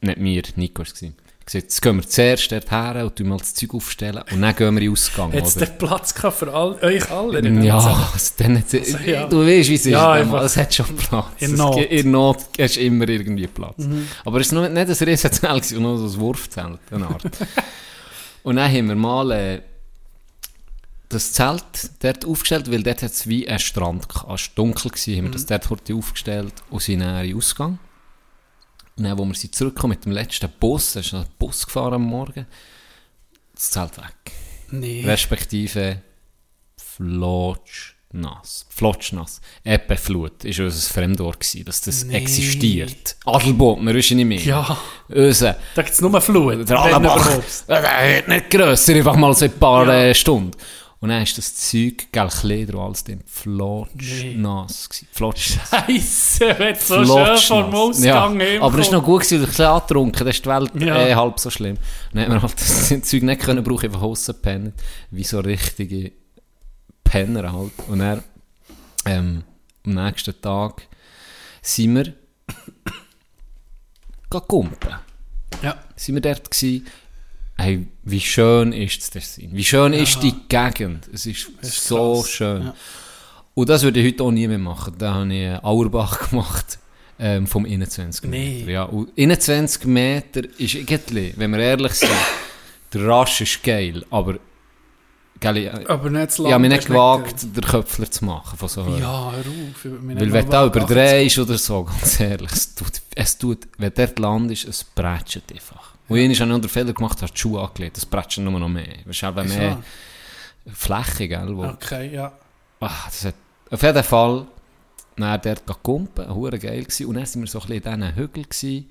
nicht 0.00 0.22
wir, 0.22 0.42
Nico 0.56 0.82
war 0.82 0.86
es. 0.92 1.04
Gesagt, 1.46 1.64
jetzt 1.64 1.82
gehen 1.82 1.96
wir 1.96 2.08
zuerst 2.08 2.50
dort 2.52 2.70
her 2.70 3.04
und 3.04 3.16
tun 3.16 3.28
mal 3.28 3.38
das 3.38 3.54
Zeug 3.54 3.74
aufstellen 3.74 4.22
und 4.30 4.40
dann 4.40 4.54
gehen 4.56 4.74
wir 4.74 4.82
in 4.82 4.88
den 4.88 4.92
Ausgang. 4.92 5.32
Hat 5.32 5.44
es 5.44 5.54
Platz 5.78 6.14
gehabt 6.14 6.36
für 6.38 6.52
all, 6.54 6.74
euch 6.82 7.10
alle? 7.10 7.48
Ja, 7.64 7.76
also 8.12 8.32
dann 8.38 8.56
Also, 8.56 8.78
ja. 9.06 9.26
du 9.26 9.40
weißt, 9.46 9.68
wie 9.70 9.74
es 9.74 9.86
ist. 9.86 9.92
Ja, 9.92 10.12
einfach. 10.12 10.42
es 10.42 10.56
hat 10.56 10.74
schon 10.74 10.96
Platz. 10.96 11.26
In 11.40 11.52
Es 11.52 11.58
Not. 11.58 11.76
Mhm. 11.76 11.80
gibt- 11.80 11.92
In 11.92 12.10
Not 12.10 12.38
hast 12.58 12.76
du 12.76 12.80
immer 12.80 13.08
irgendwie 13.08 13.46
Platz. 13.46 13.86
Aber 14.24 14.40
es 14.40 14.54
war 14.54 14.68
nicht 14.68 14.88
ein 15.02 15.08
Riesenzelt, 15.08 15.64
sondern 15.64 15.82
nur 15.98 16.08
so 16.08 16.16
ein 16.16 16.20
Wurfzelt. 16.20 16.78
Eine 16.90 17.06
Art. 17.08 17.22
und 18.42 18.56
dann 18.56 18.70
haben 18.72 18.88
wir 18.88 18.94
mal 18.96 19.30
äh, 19.32 19.60
das 21.08 21.32
Zelt 21.32 21.62
dort 22.00 22.24
aufgestellt, 22.24 22.70
weil 22.72 22.82
dort 22.82 23.02
hat 23.02 23.12
es 23.12 23.28
wie 23.28 23.46
ein 23.46 23.58
Strand 23.58 24.08
gehabt. 24.08 24.24
Es 24.40 24.48
war 24.48 24.54
dunkel, 24.56 24.90
gewesen, 24.90 25.16
haben 25.16 25.22
wir 25.24 25.28
Mhm. 25.28 25.32
das 25.32 25.46
dort 25.46 25.92
aufgestellt 25.92 26.54
und 26.70 26.82
sind 26.82 27.00
dann 27.00 27.20
in 27.24 27.28
den 27.30 27.36
Ausgang. 27.36 27.78
Und 28.96 29.04
dann, 29.04 29.18
wo 29.18 29.24
wir 29.24 29.34
sind 29.34 29.54
zurückgekommen 29.54 29.96
mit 29.96 30.04
dem 30.04 30.12
letzten 30.12 30.48
Bus, 30.60 30.92
da 30.92 31.00
ist 31.00 31.12
noch 31.12 31.20
ein 31.24 31.30
Bus 31.38 31.66
gefahren 31.66 31.94
am 31.94 32.02
Morgen, 32.02 32.46
das 33.54 33.70
Zelt 33.70 33.96
weg 33.98 34.32
Nee. 34.70 35.02
respektive 35.04 36.00
Flotschnass. 36.76 38.66
Flotschnass. 38.70 39.40
Eppeflut 39.64 40.44
war 40.44 40.64
unser 40.64 40.92
Fremdwort, 40.92 41.40
gewesen, 41.40 41.64
dass 41.64 41.80
das 41.80 42.04
Nee. 42.04 42.16
existiert. 42.16 43.16
Adelbodner 43.24 43.94
ist 43.94 44.10
nicht 44.12 44.24
mehr. 44.26 44.40
Ja, 44.40 44.78
Unser, 45.08 45.56
da 45.74 45.82
gibt 45.82 45.94
es 45.94 46.00
nur 46.00 46.20
Flut. 46.20 46.68
der 46.68 46.78
Adelbach, 46.78 47.40
der 47.68 47.82
wird 47.82 48.28
nicht 48.28 48.50
grösser, 48.50 48.94
einfach 48.94 49.16
mal 49.16 49.34
so 49.34 49.44
ein 49.44 49.58
paar 49.58 49.86
Ja. 49.86 49.94
äh, 50.04 50.14
Stunden. 50.14 50.52
Und 51.04 51.10
dann 51.10 51.22
ist 51.22 51.36
das 51.36 51.54
Zeug, 51.54 52.06
gell, 52.12 52.28
Kleider 52.28 52.78
und 52.78 52.84
alles, 52.86 53.04
dann 53.04 53.20
flotschnass 53.26 54.88
gewesen. 54.88 55.08
Flotschnass. 55.12 55.68
Scheisse, 55.68 56.58
wenn 56.58 56.72
du 56.74 57.04
so 57.04 57.36
schön 57.36 57.64
vom 57.66 57.74
Ausgang 57.74 58.40
ja, 58.40 58.62
aber 58.62 58.78
es 58.78 58.86
war 58.90 59.00
noch 59.00 59.04
gut, 59.04 59.20
gewesen, 59.20 59.42
weil 59.42 59.50
ich 59.50 59.60
ein 59.60 59.66
angetrunken 59.66 60.18
dann 60.20 60.28
ist 60.28 60.42
die 60.46 60.48
Welt 60.48 60.70
Ja. 60.76 61.06
eh 61.06 61.14
halb 61.14 61.38
so 61.38 61.50
schlimm. 61.50 61.76
Dann 62.14 62.22
hat 62.22 62.28
man 62.30 62.40
halt 62.40 62.54
das 62.58 62.88
Zeug 62.88 63.22
nicht 63.22 63.42
können 63.42 63.62
brauchen, 63.62 63.84
einfach 63.84 64.00
rauspennen, 64.00 64.72
wie 65.10 65.24
so 65.24 65.40
richtige 65.40 66.12
Penner 67.04 67.52
halt. 67.52 67.72
Und 67.86 67.98
dann, 67.98 68.22
ähm, 69.04 69.44
am 69.84 69.92
nächsten 70.06 70.40
Tag 70.40 70.88
sind 71.60 71.96
wir 71.96 72.14
kumpen. 74.48 74.94
Ja. 75.62 75.76
Sind 75.96 76.14
wir 76.14 76.22
dort 76.22 76.50
gewesen, 76.50 76.86
hey, 77.56 77.86
wie 78.02 78.20
schön 78.20 78.72
ist 78.72 78.98
das 79.00 79.10
Tessin? 79.10 79.50
Wie 79.52 79.64
schön 79.64 79.92
ist 79.92 80.22
die 80.22 80.34
Gegend? 80.48 81.08
Es 81.12 81.26
ist, 81.26 81.48
ist 81.60 81.84
so 81.86 82.20
krass. 82.20 82.30
schön. 82.30 82.62
Ja. 82.64 82.74
Und 83.54 83.68
das 83.68 83.82
würde 83.82 84.00
ich 84.00 84.12
heute 84.12 84.24
auch 84.24 84.30
nie 84.32 84.48
mehr 84.48 84.58
machen. 84.58 84.94
Da 84.98 85.14
habe 85.14 85.32
ich 85.34 85.64
Auerbach 85.64 86.30
gemacht. 86.30 86.78
Ähm, 87.16 87.46
vom 87.46 87.64
21 87.64 88.28
Nee. 88.28 88.58
Meter. 88.58 88.70
Ja, 88.72 88.82
und 88.84 89.16
21 89.16 89.84
Meter 89.84 90.42
ist 90.58 90.74
irgendwie, 90.74 91.32
wenn 91.36 91.52
wir 91.52 91.60
ehrlich 91.60 91.92
sind, 91.92 92.10
der 92.92 93.06
Rasch 93.06 93.40
ist 93.40 93.62
geil, 93.62 94.04
aber 94.10 94.34
gell, 95.38 95.56
ich, 95.58 95.88
Aber 95.90 96.10
nicht 96.10 96.32
zu 96.32 96.44
ich 96.46 96.52
habe 96.52 96.60
mich 96.60 96.70
lang, 96.70 96.78
nicht 96.78 96.88
gewagt, 96.88 97.56
den 97.56 97.62
Köpfler 97.64 98.10
zu 98.10 98.24
machen 98.24 98.58
von 98.58 98.68
so 98.68 98.82
nicht- 98.86 98.98
Ja, 98.98 99.30
hör 99.30 99.38
auf. 99.38 99.84
Weil 99.84 99.92
nicht 100.16 100.32
wenn 100.32 100.50
du 100.50 100.66
überdrehst 100.66 101.38
oder 101.38 101.56
so, 101.56 101.84
ganz 102.00 102.18
ehrlich, 102.18 102.50
es 102.50 102.74
tut, 102.74 103.00
es 103.14 103.38
tut 103.38 103.68
wenn 103.78 103.90
du 103.94 104.06
dort 104.06 104.18
landest, 104.18 104.64
es 104.66 104.82
prätscht 104.82 105.42
einfach. 105.52 105.93
Und 106.08 106.18
ich 106.18 106.40
habe 106.40 106.60
den 106.60 106.68
Fehler 106.68 106.92
gemacht, 106.92 107.22
hast 107.22 107.32
die 107.32 107.38
Schuhe 107.38 107.62
angelegt, 107.62 107.96
das 107.96 108.06
prätscht 108.06 108.38
nur 108.38 108.58
noch 108.58 108.68
mehr. 108.68 108.96
Weißt 109.04 109.22
du, 109.22 109.26
eben 109.26 109.44
Wieso? 109.44 109.58
mehr 109.58 109.82
Fläche, 110.72 111.28
gell, 111.28 111.56
wo, 111.56 111.64
Okay, 111.64 112.14
ja. 112.14 112.32
Ah, 112.80 113.04
das 113.06 113.24
hat, 113.24 113.34
auf 113.70 113.82
jeden 113.82 114.04
Fall, 114.04 114.46
dann 115.16 115.40
dort 115.40 115.66
gegangen 115.66 115.82
kumpen, 115.82 116.34
hure 116.34 116.58
geil 116.58 116.82
gewesen. 116.82 117.06
Und 117.06 117.14
dann 117.14 117.26
sind 117.26 117.42
wir 117.42 117.48
so 117.48 117.60
ein 117.60 117.68
bisschen 117.68 117.94
in 117.94 118.00
diesen 118.00 118.16
Hügeln 118.16 118.44
gewesen. 118.48 118.90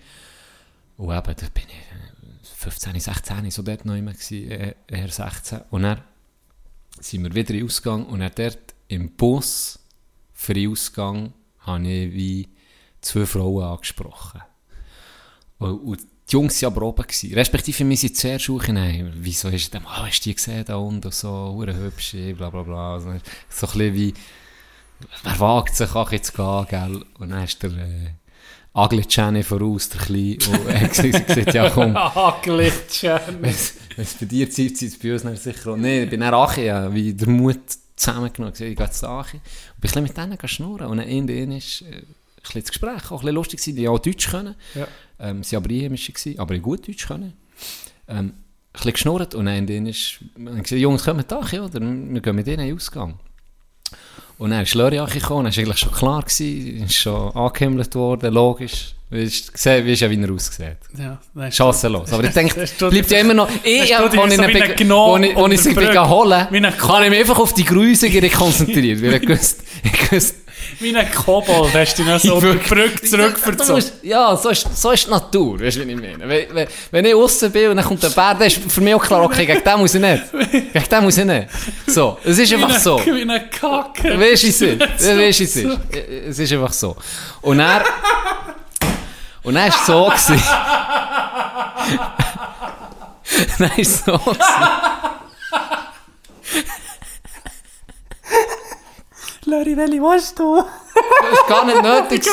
Und 0.98 1.16
eben, 1.16 1.36
da 1.36 1.48
bin 1.54 1.64
ich 1.68 2.50
äh, 2.50 2.56
15, 2.56 3.00
16, 3.00 3.52
so 3.52 3.62
dort 3.62 3.86
noch 3.86 3.96
immer 3.96 4.14
gewesen, 4.14 4.50
äh, 4.50 4.76
eher 4.88 5.10
16. 5.10 5.62
Und 5.70 5.84
dann 5.84 6.02
sind 7.00 7.24
wir 7.24 7.36
wieder 7.36 7.54
in 7.54 7.66
Ausgang 7.66 8.06
und 8.06 8.20
dann 8.20 8.32
dort 8.36 8.74
im 8.88 9.12
Bus 9.12 9.80
für 10.34 10.54
den 10.54 10.72
Ausgang 10.72 11.34
habe 11.60 11.88
ich 11.88 12.14
wie 12.14 12.50
zwei 13.02 13.26
Frauen 13.26 13.64
angesprochen. 13.64 14.42
Und, 15.60 15.80
und 15.80 16.00
die 16.34 16.38
Jungs 16.38 16.62
waren 16.62 16.74
aber 16.74 16.82
oben. 16.88 17.04
Gewesen. 17.04 17.34
Respektive, 17.34 17.88
wir 17.88 17.98
sind 17.98 18.18
zuerst 18.18 18.50
hey, 18.50 19.06
wieso 19.14 19.50
du 19.50 19.58
denn, 19.58 19.86
ah, 19.86 20.06
hast 20.08 20.22
du 20.22 20.30
die 20.30 20.36
gesehen 20.36 20.66
da 20.66 20.78
unten, 20.78 21.12
so, 21.12 21.30
hure 21.30 21.76
hübsch, 21.76 22.16
bla 22.36 22.50
bla 22.50 22.64
bla. 22.64 23.00
So, 23.00 23.06
so 23.06 23.12
ein 23.12 23.22
bisschen 23.50 23.94
wie, 23.94 24.14
wer 25.24 25.40
wagt 25.40 25.76
sich 25.76 25.94
auch 25.94 26.12
jetzt 26.12 26.36
gehen, 26.36 26.66
gell? 26.70 27.06
Und 27.20 27.30
dann 27.30 27.44
ist 27.44 27.62
der 27.62 27.72
äh, 27.72 28.10
Agli 28.74 29.04
Jenny 29.08 29.44
voraus, 29.44 29.90
der 29.90 30.02
Kleine, 30.02 30.38
und 30.50 30.68
er 30.68 30.82
hat 30.82 30.94
gesagt, 30.94 31.54
ja 31.54 31.70
komm, 31.70 31.96
Ah, 31.98 32.40
Glitschen. 32.42 33.20
Wenn 33.40 33.52
es 33.52 34.14
bei 34.20 34.26
dir 34.26 34.50
Zeit 34.50 34.82
ist, 34.82 35.02
bei 35.04 35.14
uns 35.14 35.22
dann 35.22 35.36
sicher 35.36 35.72
auch. 35.72 35.78
Nein, 35.78 36.06
ich 36.06 36.10
bin 36.10 36.22
dann 36.22 36.34
Achi, 36.34 36.66
ja, 36.66 36.92
wie 36.92 37.14
der 37.14 37.30
Mut 37.30 37.60
zusammengenommen. 37.96 38.54
Ich 38.54 38.60
gesagt, 38.60 38.72
ich 38.72 38.78
gehe 38.78 38.90
zu 38.90 39.08
Achi. 39.08 39.38
Und 39.38 39.94
bin 39.94 40.04
mit 40.04 40.18
denen 40.18 40.48
schnurren. 40.48 40.88
Und 40.88 40.98
dann 40.98 41.08
in 41.08 41.52
ist 41.52 41.84
äh, 41.84 41.86
ein 41.86 42.06
bisschen 42.42 42.62
das 42.62 42.70
Gespräch 42.72 43.12
auch 43.12 43.12
ein 43.12 43.18
bisschen 43.20 43.36
lustig 43.36 43.60
gewesen, 43.60 43.76
die 43.76 43.88
auch 43.88 44.00
Deutsch 44.00 44.30
können. 44.30 44.56
Ja. 44.74 44.88
Ähm, 45.20 45.44
sie 45.44 45.56
waren 45.56 45.64
aber 45.66 45.74
einheimische, 45.74 46.12
gewesen, 46.12 46.40
aber 46.40 46.58
gut 46.60 46.88
Deutsch 46.88 47.08
können. 47.08 47.34
Ähm, 48.08 48.18
ein 48.18 48.34
bisschen 48.74 48.94
geschnurrt 48.94 49.36
und 49.36 49.46
dann 49.46 49.56
in 49.56 49.68
ist, 49.86 50.20
hat 50.36 50.64
gesagt, 50.64 50.72
Jungs, 50.82 51.04
kommen 51.04 51.24
da, 51.28 51.42
ja, 51.52 51.64
oder? 51.64 51.80
Wir 51.80 52.22
gehen 52.22 52.36
mit 52.36 52.48
denen 52.48 52.62
in 52.62 52.68
den 52.70 52.76
Ausgang. 52.76 53.20
Und 54.40 54.50
dann 54.50 54.64
ist 54.64 54.74
Lörri 54.74 54.96
gekommen, 54.98 55.46
dann 55.46 55.56
war 55.56 55.58
eigentlich 55.64 55.78
schon 55.78 55.92
klar, 55.92 56.24
gewesen, 56.24 56.84
ist 56.86 56.96
schon 56.96 57.32
angehimmelt 57.36 57.94
worden, 57.96 58.34
logisch. 58.34 58.96
Weisst, 59.12 59.54
gesehen, 59.54 59.86
weisst 59.88 60.02
ja, 60.02 60.10
wie 60.10 60.20
er 60.20 60.32
aussieht. 60.32 60.78
Ja, 60.98 61.22
Chancenlos. 61.52 62.12
Aber 62.12 62.24
ich 62.24 62.34
denke, 62.34 62.66
bleibt 62.90 63.12
ja 63.12 63.20
immer 63.20 63.36
noch... 63.36 63.48
Ich, 63.64 63.82
hast 63.82 63.90
ja, 63.92 64.00
als 64.00 64.14
ich 64.16 64.20
ihn 64.20 64.30
wie 64.48 64.52
ich- 65.26 65.38
ich 65.52 65.62
sie 65.62 65.70
holen 66.10 66.48
Wie 66.50 66.60
habe 66.66 67.04
ich 67.04 67.10
mich 67.12 67.20
einfach 67.20 67.38
auf 67.38 67.54
die 67.54 67.64
Grusige 67.64 68.28
konzentriert. 68.32 69.04
Weil 69.04 69.14
ich 69.14 69.22
gewusst, 69.28 69.64
ich 69.84 70.10
gewusst, 70.10 70.36
Wie 70.80 70.96
ein 70.96 71.12
Kobold 71.12 71.74
hast 71.74 71.98
du 71.98 72.04
noch 72.04 72.20
so 72.20 72.40
die 72.40 72.58
Brücke 72.58 73.02
zurückverzogen. 73.02 73.84
Ja, 74.02 74.36
so 74.36 74.50
ist, 74.50 74.68
so 74.76 74.92
ist 74.92 75.06
die 75.06 75.12
Natur, 75.12 75.60
weißt 75.60 75.78
du, 75.78 75.88
wie 75.88 75.92
ich 75.92 76.00
meine. 76.00 76.28
Wenn, 76.28 76.68
wenn, 76.92 77.06
ich 77.06 77.16
außen 77.16 77.52
bin 77.52 77.70
und 77.70 77.78
dann 77.78 77.86
kommt 77.86 78.04
der 78.04 78.10
Bär, 78.10 78.34
dann 78.34 78.48
ist 78.48 78.60
für 78.72 78.82
mich 78.82 78.94
auch 78.94 79.04
klar, 79.04 79.24
okay, 79.24 79.46
gegen 79.46 79.64
den 79.64 79.80
muss 79.80 79.96
ich 79.96 80.02
nicht. 80.02 80.24
Gegen 80.52 80.90
den 80.90 81.04
muss 81.04 81.18
ich 81.18 81.26
nicht. 81.26 81.48
So, 81.88 82.18
es 82.24 82.38
ist 82.38 82.54
einfach 82.54 82.80
so. 82.80 83.00
Wie 83.06 83.22
eine 83.22 83.48
Kacke. 83.50 84.20
Weißt 84.20 84.44
du, 84.44 84.48
es 84.48 84.62
ist? 84.62 84.80
Weißt 84.82 85.40
du, 85.40 85.44
es 85.44 85.56
ist? 85.56 85.80
Es 86.30 86.40
ist 86.40 86.54
einfach 86.54 86.74
so. 86.74 86.96
Und 87.42 87.60
er. 87.60 87.84
Und 89.44 89.56
dann 89.56 89.72
war 89.72 89.86
so. 89.86 90.06
Gewesen. 90.06 90.42
es 93.78 94.06
so. 94.06 94.18
Gewesen. 94.18 95.23
Welche 99.60 100.02
willst 100.02 100.40
du? 100.40 100.58
Das 100.58 101.40
war 101.40 101.48
gar 101.48 101.66
nicht 101.66 101.82
nötig. 101.82 102.24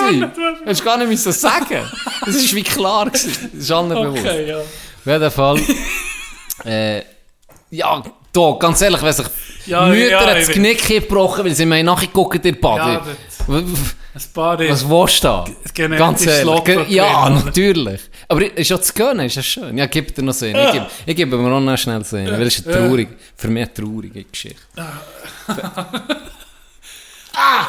Das 0.65 0.73
ist 0.79 0.85
gar 0.85 0.97
nicht 0.99 1.09
müssen 1.11 1.33
sagen. 1.33 1.67
Das 2.27 2.35
war 2.35 2.57
wie 2.57 2.63
klar. 2.63 3.07
Gewesen. 3.07 3.51
Das 3.53 3.63
ist 3.63 3.71
allen 3.71 3.89
bewusst. 3.89 4.25
Okay, 4.27 4.49
ja. 4.49 4.59
Auf 4.59 5.07
jeden 5.07 5.31
Fall. 5.31 5.61
äh, 6.65 7.03
ja, 7.71 8.03
da, 8.33 8.57
ganz 8.59 8.81
ehrlich, 8.83 9.03
wenn 9.03 9.13
sich 9.13 9.27
Ja, 9.67 9.87
Mütter 9.87 10.11
ja, 10.11 10.35
das 10.35 10.49
Knick 10.49 10.87
gebrochen, 10.87 11.45
weil 11.45 11.55
sie 11.55 11.67
mir 11.67 11.83
nachgeguckt 11.83 12.37
in 12.37 12.43
der 12.43 12.53
Bade. 12.61 12.93
Ja, 12.93 12.99
das- 12.99 13.49
Ein 14.13 14.33
paar 14.35 14.59
Was 14.59 14.89
willst 14.89 15.23
du 15.25 15.29
da? 15.29 15.45
Ganz 15.97 16.27
ehrlich. 16.27 16.65
Ge- 16.65 16.85
Ja, 16.89 17.31
natürlich. 17.31 18.01
Aber 18.29 18.43
ist 18.57 18.69
ja 18.71 18.81
zu 18.81 18.93
gönnen, 18.93 19.27
ist 19.27 19.37
ja 19.37 19.43
schön. 19.43 19.77
Ja, 19.79 19.87
gib 19.87 20.15
dir 20.15 20.23
noch 20.23 20.33
Sinn. 20.35 20.55
Ich 20.57 20.73
gebe, 20.73 20.87
ich 21.07 21.17
gebe 21.17 21.37
mir 21.37 21.53
auch 21.57 21.61
noch 21.61 21.77
schnell 21.79 22.05
Sinn. 22.05 22.27
Weil 22.31 22.43
es 22.43 22.59
ist 22.59 22.69
eine 22.69 22.89
traurig, 22.89 23.09
für 23.37 23.49
mich 23.49 23.63
eine 23.65 23.73
traurige 23.75 24.25
Geschichte. 24.25 24.59
ah! 27.35 27.69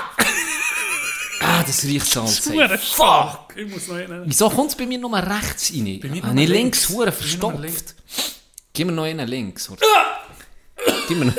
Ah, 1.44 1.64
das 1.64 1.84
riecht 1.84 2.06
ey. 2.48 2.54
Hure 2.54 2.78
Fuck! 2.78 3.56
Ich 3.56 3.68
muss 3.68 3.88
noch 3.88 3.96
einen. 3.96 4.24
Wieso 4.26 4.50
kommt 4.50 4.70
es 4.70 4.76
bei 4.76 4.86
mir 4.86 5.00
nur 5.00 5.16
rechts 5.18 5.72
rein? 5.74 6.00
mir 6.12 6.22
Habe 6.24 6.34
nur 6.36 6.44
ich 6.44 6.50
links 6.50 6.90
hure 6.90 7.06
Bei 7.06 7.06
mir 7.06 7.12
verstopft? 7.14 7.96
Gib 8.74 8.88
mir 8.88 8.94
noch 8.94 9.04
einen 9.04 9.28
links. 9.28 9.70
Oder? 9.70 9.82
gib, 11.08 11.18
mir 11.18 11.26
noch, 11.26 11.34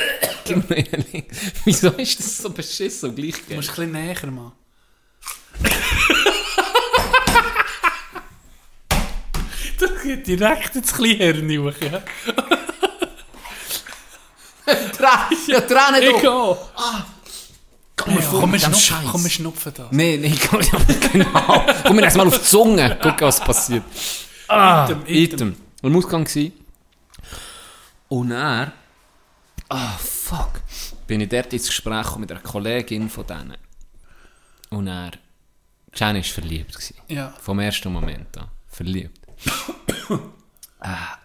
gib 0.44 0.68
mir 0.68 0.76
noch 0.82 0.92
einen 0.92 1.04
links. 1.12 1.36
Wieso 1.64 1.88
ist 1.90 2.18
das 2.18 2.38
so 2.38 2.50
beschissen 2.50 3.10
und 3.10 3.16
gleich 3.16 3.36
Du 3.36 3.46
geil? 3.48 3.56
musst 3.56 3.70
ein 3.70 3.74
bisschen 3.76 3.92
näher 3.92 4.30
machen. 4.30 4.52
Das 9.78 9.90
geht 10.02 10.26
direkt 10.26 10.76
ins 10.76 10.92
Kleinhirn 10.94 11.48
hoch, 11.58 11.72
ja. 11.80 12.02
Tränen, 14.64 15.38
ja, 15.48 15.60
Tränen 15.60 16.02
Ich 16.02 16.28
auch. 16.28 16.70
Komm, 18.02 18.18
Hey, 18.18 18.26
komm, 18.30 18.58
schnupfen, 18.58 18.96
komm, 19.10 19.28
schnupfen 19.28 19.74
das. 19.74 19.92
Nee, 19.92 20.16
nee, 20.16 20.34
komm, 20.50 20.60
ja, 20.60 20.78
genau. 21.12 21.64
Komm 21.84 21.96
mir 21.96 22.02
erst 22.02 22.16
mal 22.16 22.26
auf 22.26 22.38
die 22.38 22.44
Zunge. 22.44 22.98
Guck, 23.00 23.20
was 23.20 23.40
passiert. 23.40 23.84
Item, 24.48 25.02
Item. 25.06 25.06
Item. 25.06 25.56
Und 25.82 25.90
im 25.92 25.96
Ausgang 25.96 26.26
war. 26.26 26.50
Und 28.08 28.30
er. 28.32 28.72
Ah, 29.68 29.96
fuck. 29.98 30.60
Bin 31.06 31.20
ich 31.20 31.28
dort 31.28 31.52
ins 31.52 31.66
Gespräch 31.66 32.16
mit 32.16 32.30
einer 32.30 32.40
Kollegin 32.40 33.08
von 33.08 33.26
denen. 33.26 33.56
Und 34.70 34.88
er. 34.88 35.12
Jenny 35.94 36.18
war 36.18 36.24
verliebt. 36.24 36.74
Gewesen. 36.74 36.96
Ja. 37.08 37.32
Vom 37.40 37.60
ersten 37.60 37.92
Moment 37.92 38.36
an. 38.38 38.48
Verliebt. 38.68 39.20
ah. 40.80 41.18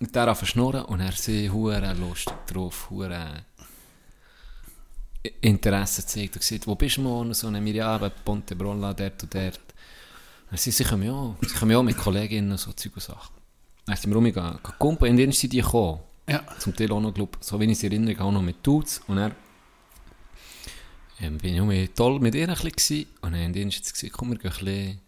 Und 0.00 0.14
der 0.16 0.26
hat 0.26 0.46
schnurren 0.48 0.84
und 0.86 1.00
er 1.00 1.12
sie 1.12 1.48
hure 1.48 1.94
lustig 1.94 2.34
drauf, 2.48 2.88
hure 2.90 3.44
Interesse 5.40 6.02
gezeigt 6.02 6.34
und 6.34 6.40
gesagt, 6.40 6.66
wo 6.66 6.74
bist 6.74 6.96
du 6.96 7.02
morgen? 7.02 7.32
So 7.34 7.46
eine 7.46 7.60
Miriam, 7.60 8.10
Ponte 8.24 8.56
Brolla, 8.56 8.92
dort 8.92 9.22
und 9.22 9.34
dort. 9.34 9.60
Und 10.50 10.60
sie, 10.60 10.70
sie 10.70 10.84
kommen 10.84 11.04
ja 11.04 11.12
auch, 11.12 11.36
sie 11.40 11.54
kommen 11.54 11.70
ja 11.70 11.78
auch 11.78 11.82
mit 11.82 11.96
Kolleginnen 11.96 12.50
und 12.50 12.58
so 12.58 12.72
Zeug 12.72 12.92
und 12.96 13.02
Sachen. 13.02 13.34
Dann 13.86 13.96
sind 13.96 14.10
wir 14.10 14.16
rumgegangen, 14.16 14.58
Kumpel, 14.78 15.08
in 15.08 15.16
den 15.16 15.32
sind 15.32 15.52
die 15.52 15.62
gekommen. 15.62 16.00
Ja. 16.28 16.44
Zum 16.58 16.74
Teil 16.74 16.92
auch 16.92 17.00
noch, 17.00 17.12
glaub, 17.12 17.36
so 17.40 17.58
wie 17.58 17.64
ich 17.64 17.78
sie 17.78 17.86
erinnere, 17.86 18.22
auch 18.22 18.30
noch 18.32 18.42
mit 18.42 18.64
Dudes. 18.64 19.00
Und 19.06 19.18
er 19.18 19.32
ähm, 21.20 21.38
bin 21.38 21.54
ich 21.54 21.60
auch 21.60 21.66
mit, 21.66 21.96
toll 21.96 22.20
mit 22.20 22.34
ihr 22.34 22.48
ein 22.48 22.54
bisschen 22.54 22.70
gewesen. 22.72 23.06
Und 23.22 23.32
dann 23.32 23.42
haben 23.42 23.52
die 23.52 23.62
jetzt 23.62 23.92
gesagt, 23.92 24.12
komm, 24.12 24.30
wir 24.30 24.38
gehen 24.38 24.50
ein 24.50 24.58
bisschen, 24.58 25.00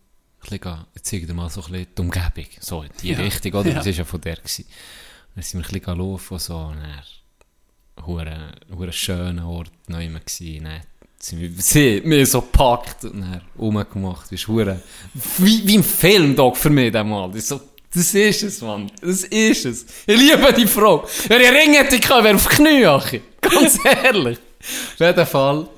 ein 0.53 0.59
bisschen 0.61 0.87
ich 0.95 1.03
zeige 1.03 1.27
dir 1.27 1.35
mal 1.35 1.51
so 1.51 1.63
ein 1.63 1.73
bisschen 1.73 1.89
die 1.97 2.03
Umgebung. 2.03 2.47
So, 2.61 2.83
in 2.83 2.91
die 3.01 3.11
Ja. 3.13 3.19
Richtung, 3.19 3.53
oder? 3.53 3.69
Ja. 3.69 3.75
Das 3.77 3.87
war 3.87 3.93
ja 3.93 4.05
von 4.05 4.21
der. 4.21 4.37
Gewesen. 4.37 4.67
Dann 5.35 5.43
sind 5.43 5.61
wir 5.61 5.67
ein 5.69 5.81
bisschen 5.81 5.99
laufen 5.99 6.35
und 6.35 6.41
so. 6.41 6.57
Und 6.57 6.77
dann, 6.77 7.03
hure, 8.07 8.93
schöner 8.93 9.49
Ort, 9.49 9.71
neu 9.89 10.07
immer 10.07 10.21
gewesen. 10.21 10.65
Dann 10.65 10.81
sind 11.19 11.41
wir, 11.41 12.03
mich 12.07 12.31
so 12.31 12.41
gepackt 12.41 13.05
und 13.05 13.21
dann 13.21 13.41
rumgemacht. 13.59 14.25
Das 14.25 14.33
ist 14.33 14.49
wie, 14.49 15.67
wie 15.67 15.75
im 15.75 15.85
Film, 15.85 16.37
für 16.55 16.71
mich, 16.71 16.93
der 16.93 17.05
Mal. 17.05 17.29
Das 17.29 17.39
ist 17.39 17.49
so, 17.49 17.61
das 17.95 18.13
ist 18.13 18.43
es, 18.43 18.61
Mann. 18.61 18.91
Das 19.01 19.23
ist 19.23 19.65
es. 19.65 19.87
Ich 20.07 20.19
liebe 20.19 20.53
die 20.53 20.67
Frau. 20.67 21.07
Wenn 21.29 21.41
ich 21.41 21.51
Ring 21.51 21.75
hätte, 21.75 21.97
ich 21.97 22.09
wäre 22.09 22.35
auf 22.35 22.49
die 22.49 22.57
Knie, 22.57 22.85
Achi. 22.85 23.23
Ganz 23.41 23.79
ehrlich. 23.85 24.39
Auf 24.59 25.01
jeden 25.01 25.27
Fall. 25.27 25.69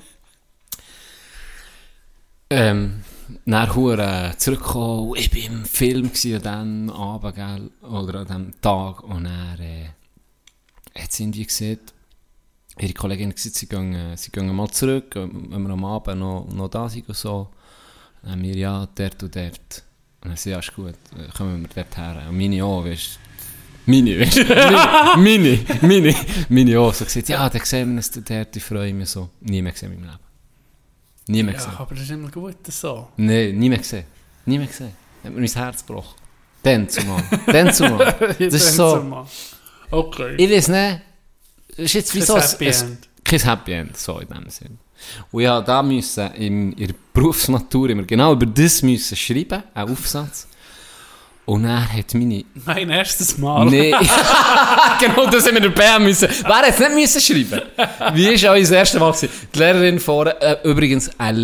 Ähm, 2.49 3.03
dann 3.45 3.75
hure 3.75 4.33
zurückgekommen. 4.37 5.13
Ich 5.15 5.31
war 5.31 5.45
im 5.45 5.65
Film 5.65 6.05
an 6.05 6.11
diesem 6.11 6.89
Abend, 6.89 7.35
gell, 7.35 7.71
oder 7.87 8.19
an 8.21 8.27
diesem 8.27 8.61
Tag. 8.61 9.03
Und 9.03 9.25
dann, 9.25 9.59
äh, 9.59 9.89
hat 10.99 11.11
sie 11.11 11.29
die 11.29 11.45
gesehen, 11.45 11.79
ihre 12.79 12.93
Kollegin 12.93 13.33
gesagt, 13.33 13.55
sie 13.55 13.67
gehen, 13.67 13.93
äh, 13.93 14.17
sie 14.17 14.31
gehen 14.31 14.53
mal 14.55 14.69
zurück, 14.69 15.15
wenn 15.15 15.63
wir 15.63 15.69
am 15.69 15.85
Abend 15.85 16.19
noch, 16.19 16.47
noch 16.51 16.69
da 16.69 16.89
sind 16.89 17.07
und 17.07 17.17
so. 17.17 17.49
Dann 18.21 18.31
haben 18.31 18.43
wir, 18.43 18.55
ja, 18.55 18.87
dort 18.95 19.23
und 19.23 19.35
dort. 19.35 19.83
Und 20.21 20.29
dann 20.29 20.37
sie, 20.37 20.51
ja, 20.51 20.59
ist 20.59 20.73
gut, 20.75 20.95
äh, 21.15 21.31
kommen 21.35 21.61
wir 21.61 21.69
dort 21.83 21.97
her. 21.97 22.27
Und 22.29 22.37
meine 22.37 22.63
auch, 22.63 22.83
weißt 22.83 23.19
meine, 23.85 24.19
weißt 24.19 24.37
du, 24.37 24.43
meine, 25.17 25.59
meine, 25.81 26.15
meine 26.49 26.79
auch. 26.79 26.93
So 26.93 27.05
gesagt, 27.05 27.29
ja, 27.29 27.49
dann 27.49 27.63
sehen 27.63 27.89
wir 27.91 27.97
uns 27.97 28.11
dort, 28.11 28.55
ich 28.55 28.63
freue 28.63 28.93
mich 28.93 29.09
so. 29.09 29.29
Nie 29.41 29.61
mehr 29.61 29.71
gesehen 29.71 29.93
in 29.93 30.01
meinem 30.01 30.11
Leben. 30.11 30.23
Nie 31.27 31.43
mehr 31.43 31.53
gesehen. 31.53 31.71
Ja, 31.73 31.79
aber 31.79 31.95
das 31.95 32.03
ist 32.03 32.11
immer 32.11 32.29
gut 32.29 32.57
so. 32.67 33.09
Nein, 33.17 33.57
nie 33.57 33.69
mehr 33.69 33.77
gesehen. 33.77 34.05
Nie 34.45 34.57
mehr 34.57 34.67
gesehen. 34.67 34.93
Hat 35.23 35.33
mir 35.33 35.39
mein 35.39 35.49
Herz 35.49 35.85
gebrochen. 35.85 36.15
Dann 36.63 36.89
zumal. 36.89 37.23
Dann 37.47 37.73
zumal. 37.73 38.15
Das 38.39 38.53
ist 38.53 38.75
so. 38.75 39.25
Okay. 39.89 40.35
Ich 40.37 40.51
weiß 40.51 40.67
nicht. 40.69 41.01
Ist 41.77 41.93
jetzt 41.93 42.13
wie 42.15 42.19
Kein 42.19 42.27
so 42.27 42.33
ein- 42.35 42.41
Happy 42.41 42.67
ein- 42.67 42.73
End. 42.73 43.07
Kein 43.23 43.39
Happy 43.39 43.71
End, 43.73 43.97
so 43.97 44.19
in 44.19 44.27
dem 44.27 44.49
Sinn. 44.49 44.77
Und 45.31 45.43
ja, 45.43 45.61
da 45.61 45.83
müssen 45.83 46.31
in 46.33 46.75
ihrer 46.77 46.93
Berufsmatur 47.13 47.89
immer 47.89 48.03
genau 48.03 48.33
über 48.33 48.45
das 48.47 48.81
müssen 48.81 49.15
schreiben, 49.15 49.63
einen 49.73 49.91
Aufsatz. 49.91 50.47
Und 51.45 51.63
er 51.65 51.93
hat 51.93 52.13
meine... 52.13 52.43
Mein 52.65 52.89
erstes 52.89 53.37
Mal. 53.37 53.65
Nee. 53.67 53.91
genau, 54.99 55.27
das 55.29 55.45
haben 55.47 55.53
wir 55.55 55.69
dabei 55.69 55.99
müssen. 55.99 56.27
Wer 56.43 56.55
hat 56.57 56.69
es 56.69 56.79
nicht 56.79 56.93
müssen 56.93 57.21
schreiben? 57.21 57.61
Wie 58.13 58.27
ist 58.29 58.45
auch 58.45 58.55
das 58.55 58.71
erste 58.71 58.99
Mal 58.99 59.11
gewesen? 59.11 59.29
Die 59.53 59.59
Lehrerin 59.59 59.99
vorne, 59.99 60.41
äh, 60.41 60.57
übrigens 60.67 61.09
eine 61.17 61.37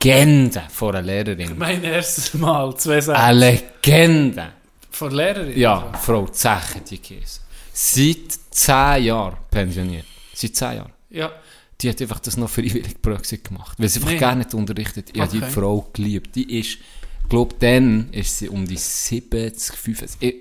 Legende 0.00 0.62
vor 0.72 0.90
einer 0.94 1.02
Lehrerin. 1.02 1.56
Mein 1.56 1.84
erstes 1.84 2.34
Mal. 2.34 2.74
Zwei 2.76 3.00
Sätze. 3.00 3.16
Eine 3.20 3.38
Legende. 3.84 4.46
Von 4.90 5.12
Lehrerin? 5.12 5.56
Ja, 5.58 5.92
Frau 6.02 6.26
Zeche, 6.28 6.80
die 6.88 6.98
Käse. 6.98 7.40
Seit 7.72 8.38
10 8.54 9.04
Jahren 9.04 9.36
pensioniert. 9.50 10.06
Seit 10.34 10.56
10 10.56 10.76
Jahren. 10.76 10.92
Ja. 11.10 11.32
Die 11.80 11.88
hat 11.88 12.00
einfach 12.00 12.20
das 12.20 12.36
noch 12.36 12.48
freiwillig 12.48 13.00
Brexit 13.02 13.44
gemacht. 13.44 13.78
Weil 13.78 13.88
sie 13.88 13.98
einfach 14.00 14.12
Nee. 14.12 14.18
gar 14.18 14.34
nicht 14.34 14.54
unterrichtet. 14.54 15.10
Ich 15.12 15.20
habe 15.20 15.30
die 15.30 15.38
Okay. 15.42 15.50
Frau 15.50 15.88
geliebt. 15.92 16.34
Die 16.36 16.58
ist, 16.60 16.78
ich 17.22 17.28
glaube, 17.28 17.54
dann 17.58 18.10
ist 18.12 18.38
sie 18.38 18.48
um 18.48 18.64
die 18.66 18.76
70, 18.76 19.74
75, 19.76 20.16
ich- 20.28 20.34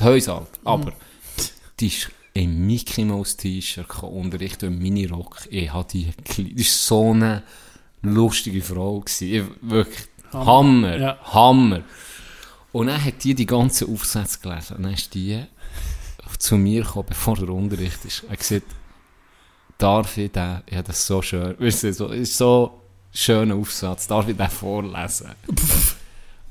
ein 0.00 0.04
Häusalt. 0.04 0.48
Aber 0.64 0.92
die 1.78 1.86
ist 1.86 2.10
im 2.34 2.66
Mickey 2.66 3.04
Mouse 3.04 3.36
T-Shirt 3.36 4.02
unterrichtet 4.02 4.64
im 4.64 4.78
Minirock. 4.80 5.42
Ich 5.50 5.72
habe 5.72 5.86
die 5.90 6.10
geliebt. 6.24 6.58
Die 6.58 6.64
war 6.64 6.70
so 6.70 7.10
eine 7.12 7.42
lustige 8.02 8.60
Frau. 8.62 9.00
Gewesen. 9.00 9.28
Ich, 9.62 9.70
wirklich, 9.70 10.06
Hammer, 10.32 10.98
Ja. 10.98 11.18
Hammer. 11.32 11.82
Und 12.72 12.88
dann 12.88 13.02
hat 13.04 13.22
die 13.22 13.34
die 13.36 13.46
ganzen 13.46 13.88
Aufsätze 13.92 14.40
gelesen. 14.40 14.76
Und 14.78 14.82
dann 14.82 14.94
ist 14.94 15.14
die 15.14 15.44
zu 16.44 16.56
mir 16.56 16.82
gekommen, 16.82 17.06
bevor 17.08 17.36
der 17.36 17.48
Unterricht 17.48 18.04
ist. 18.04 18.24
Er 18.28 18.36
hat 18.36 18.62
darf 19.78 20.16
ich 20.18 20.30
den, 20.30 20.62
ich 20.66 20.76
habe 20.76 20.86
das 20.86 21.06
so 21.06 21.22
schön, 21.22 21.58
weißt 21.58 21.84
du, 21.84 21.92
so, 21.92 22.08
ist 22.08 22.36
so 22.36 22.80
schöner 23.12 23.56
Aufsatz, 23.56 24.06
darf 24.06 24.28
ich 24.28 24.36
den 24.36 24.48
vorlesen? 24.48 25.30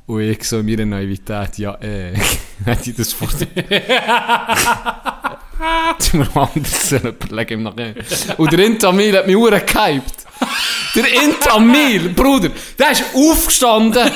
Und 0.05 0.21
ich 0.21 0.43
so 0.43 0.59
in 0.59 0.65
meiner 0.65 0.85
Naivität, 0.85 1.57
ja, 1.59 1.75
äh, 1.75 2.17
hätte 2.65 2.89
ich 2.89 2.95
das 2.95 3.13
vor 3.13 3.29
Jetzt 5.91 6.13
mir 6.13 6.27
anders 6.35 6.91
überlegen 6.91 7.53
im 7.53 7.63
Nachhinein. 7.63 7.95
Und 8.37 8.51
der 8.51 8.59
Intamil 8.59 9.17
hat 9.17 9.27
mich 9.27 9.35
hure 9.35 9.61
gehypt. 9.61 10.25
Der 10.95 11.23
Intamil, 11.23 12.09
Bruder, 12.09 12.49
der 12.77 12.91
ist 12.91 13.03
aufgestanden. 13.13 14.11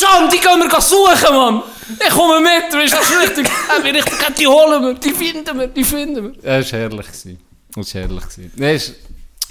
John, 0.00 0.28
die 0.32 0.38
können 0.38 0.70
wir 0.70 0.80
suchen, 0.80 1.34
Mann. 1.34 1.62
Ich 2.06 2.14
komme 2.14 2.40
mit, 2.40 2.72
weißt 2.72 2.94
du, 2.94 3.18
richtig. 3.22 3.50
Ich 3.76 3.82
bin 3.82 4.34
die 4.38 4.46
holen 4.46 4.82
wir, 4.82 4.94
die 4.94 5.10
finden 5.12 5.58
wir, 5.58 5.66
die 5.66 5.84
finden 5.84 6.34
wir. 6.34 6.42
Das 6.42 6.72
war 6.72 6.80
herrlich. 6.80 7.06
Das 7.06 7.94
war 7.94 8.02
herrlich. 8.02 8.24
Nee, 8.56 8.76
ist, 8.76 8.94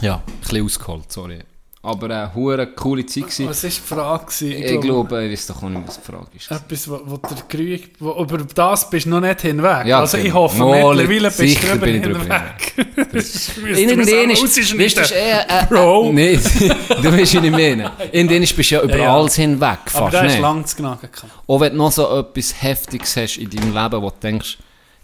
ja, 0.01 0.15
ein 0.15 0.39
bisschen 0.41 0.65
ausgeholt, 0.65 1.11
sorry. 1.11 1.39
Aber 1.83 2.09
eine 2.09 2.33
hure 2.33 2.67
coole 2.67 3.05
Zeit 3.05 3.25
gewesen. 3.25 3.47
Was 3.47 3.63
war 3.63 3.69
die 3.69 3.75
Frage? 3.75 4.25
gewesen? 4.25 4.63
Ich 4.63 4.81
glaube, 4.81 5.23
ich 5.25 5.31
weiß 5.31 5.47
doch 5.47 5.63
auch 5.63 5.69
nicht, 5.69 5.87
was 5.87 5.99
die 6.01 6.11
Frage 6.11 6.27
ist. 6.35 6.51
Etwas, 6.51 6.89
wo, 6.89 6.99
wo 7.05 7.17
der 7.17 7.37
Grüne, 7.47 7.79
wo, 7.99 8.11
über 8.23 8.39
das 8.39 8.89
bist 8.89 9.05
du 9.05 9.09
noch 9.11 9.21
nicht 9.21 9.41
hinweg. 9.41 9.85
Ja, 9.85 9.99
also 9.99 10.17
ich 10.17 10.23
genau. 10.25 10.35
hoffe, 10.35 10.65
mittlerweile 10.65 11.27
bist 11.27 11.39
du 11.39 11.47
sicher 11.47 11.67
drüber 11.73 11.85
bin 11.85 11.95
ich 11.95 12.01
drüber 12.01 12.19
hinweg. 12.19 12.87
Das 13.13 13.57
Irgendwann 13.57 14.29
ist, 14.31 14.43
weißt 14.43 14.97
du, 14.97 15.01
ist 15.01 15.11
eh, 15.11 15.31
äh, 15.31 15.65
Bro. 15.69 16.09
Äh, 16.09 16.13
nee, 16.13 16.35
du 16.89 17.11
weißt, 17.11 17.41
wie 17.41 17.45
ich 17.45 17.51
meine. 17.51 17.91
Irgendwann 18.11 18.39
bist 18.39 18.57
du 18.57 18.75
ja 18.75 18.81
über 18.81 18.97
Ja, 18.97 19.03
ja. 19.03 19.15
alles 19.15 19.35
hinweg, 19.35 19.79
Aber 19.93 20.11
fast 20.11 20.13
da 20.13 20.21
ist 20.23 20.31
nicht. 20.33 20.41
lang 20.41 20.65
zu 20.65 20.75
knacken. 20.77 21.09
Auch 21.45 21.59
wenn 21.59 21.71
du 21.73 21.77
noch 21.77 21.91
so 21.91 22.19
etwas 22.19 22.61
Heftiges 22.61 23.15
hast 23.15 23.37
in 23.37 23.49
deinem 23.49 23.73
Leben, 23.73 24.01
wo 24.01 24.09
du 24.09 24.15
denkst, 24.21 24.57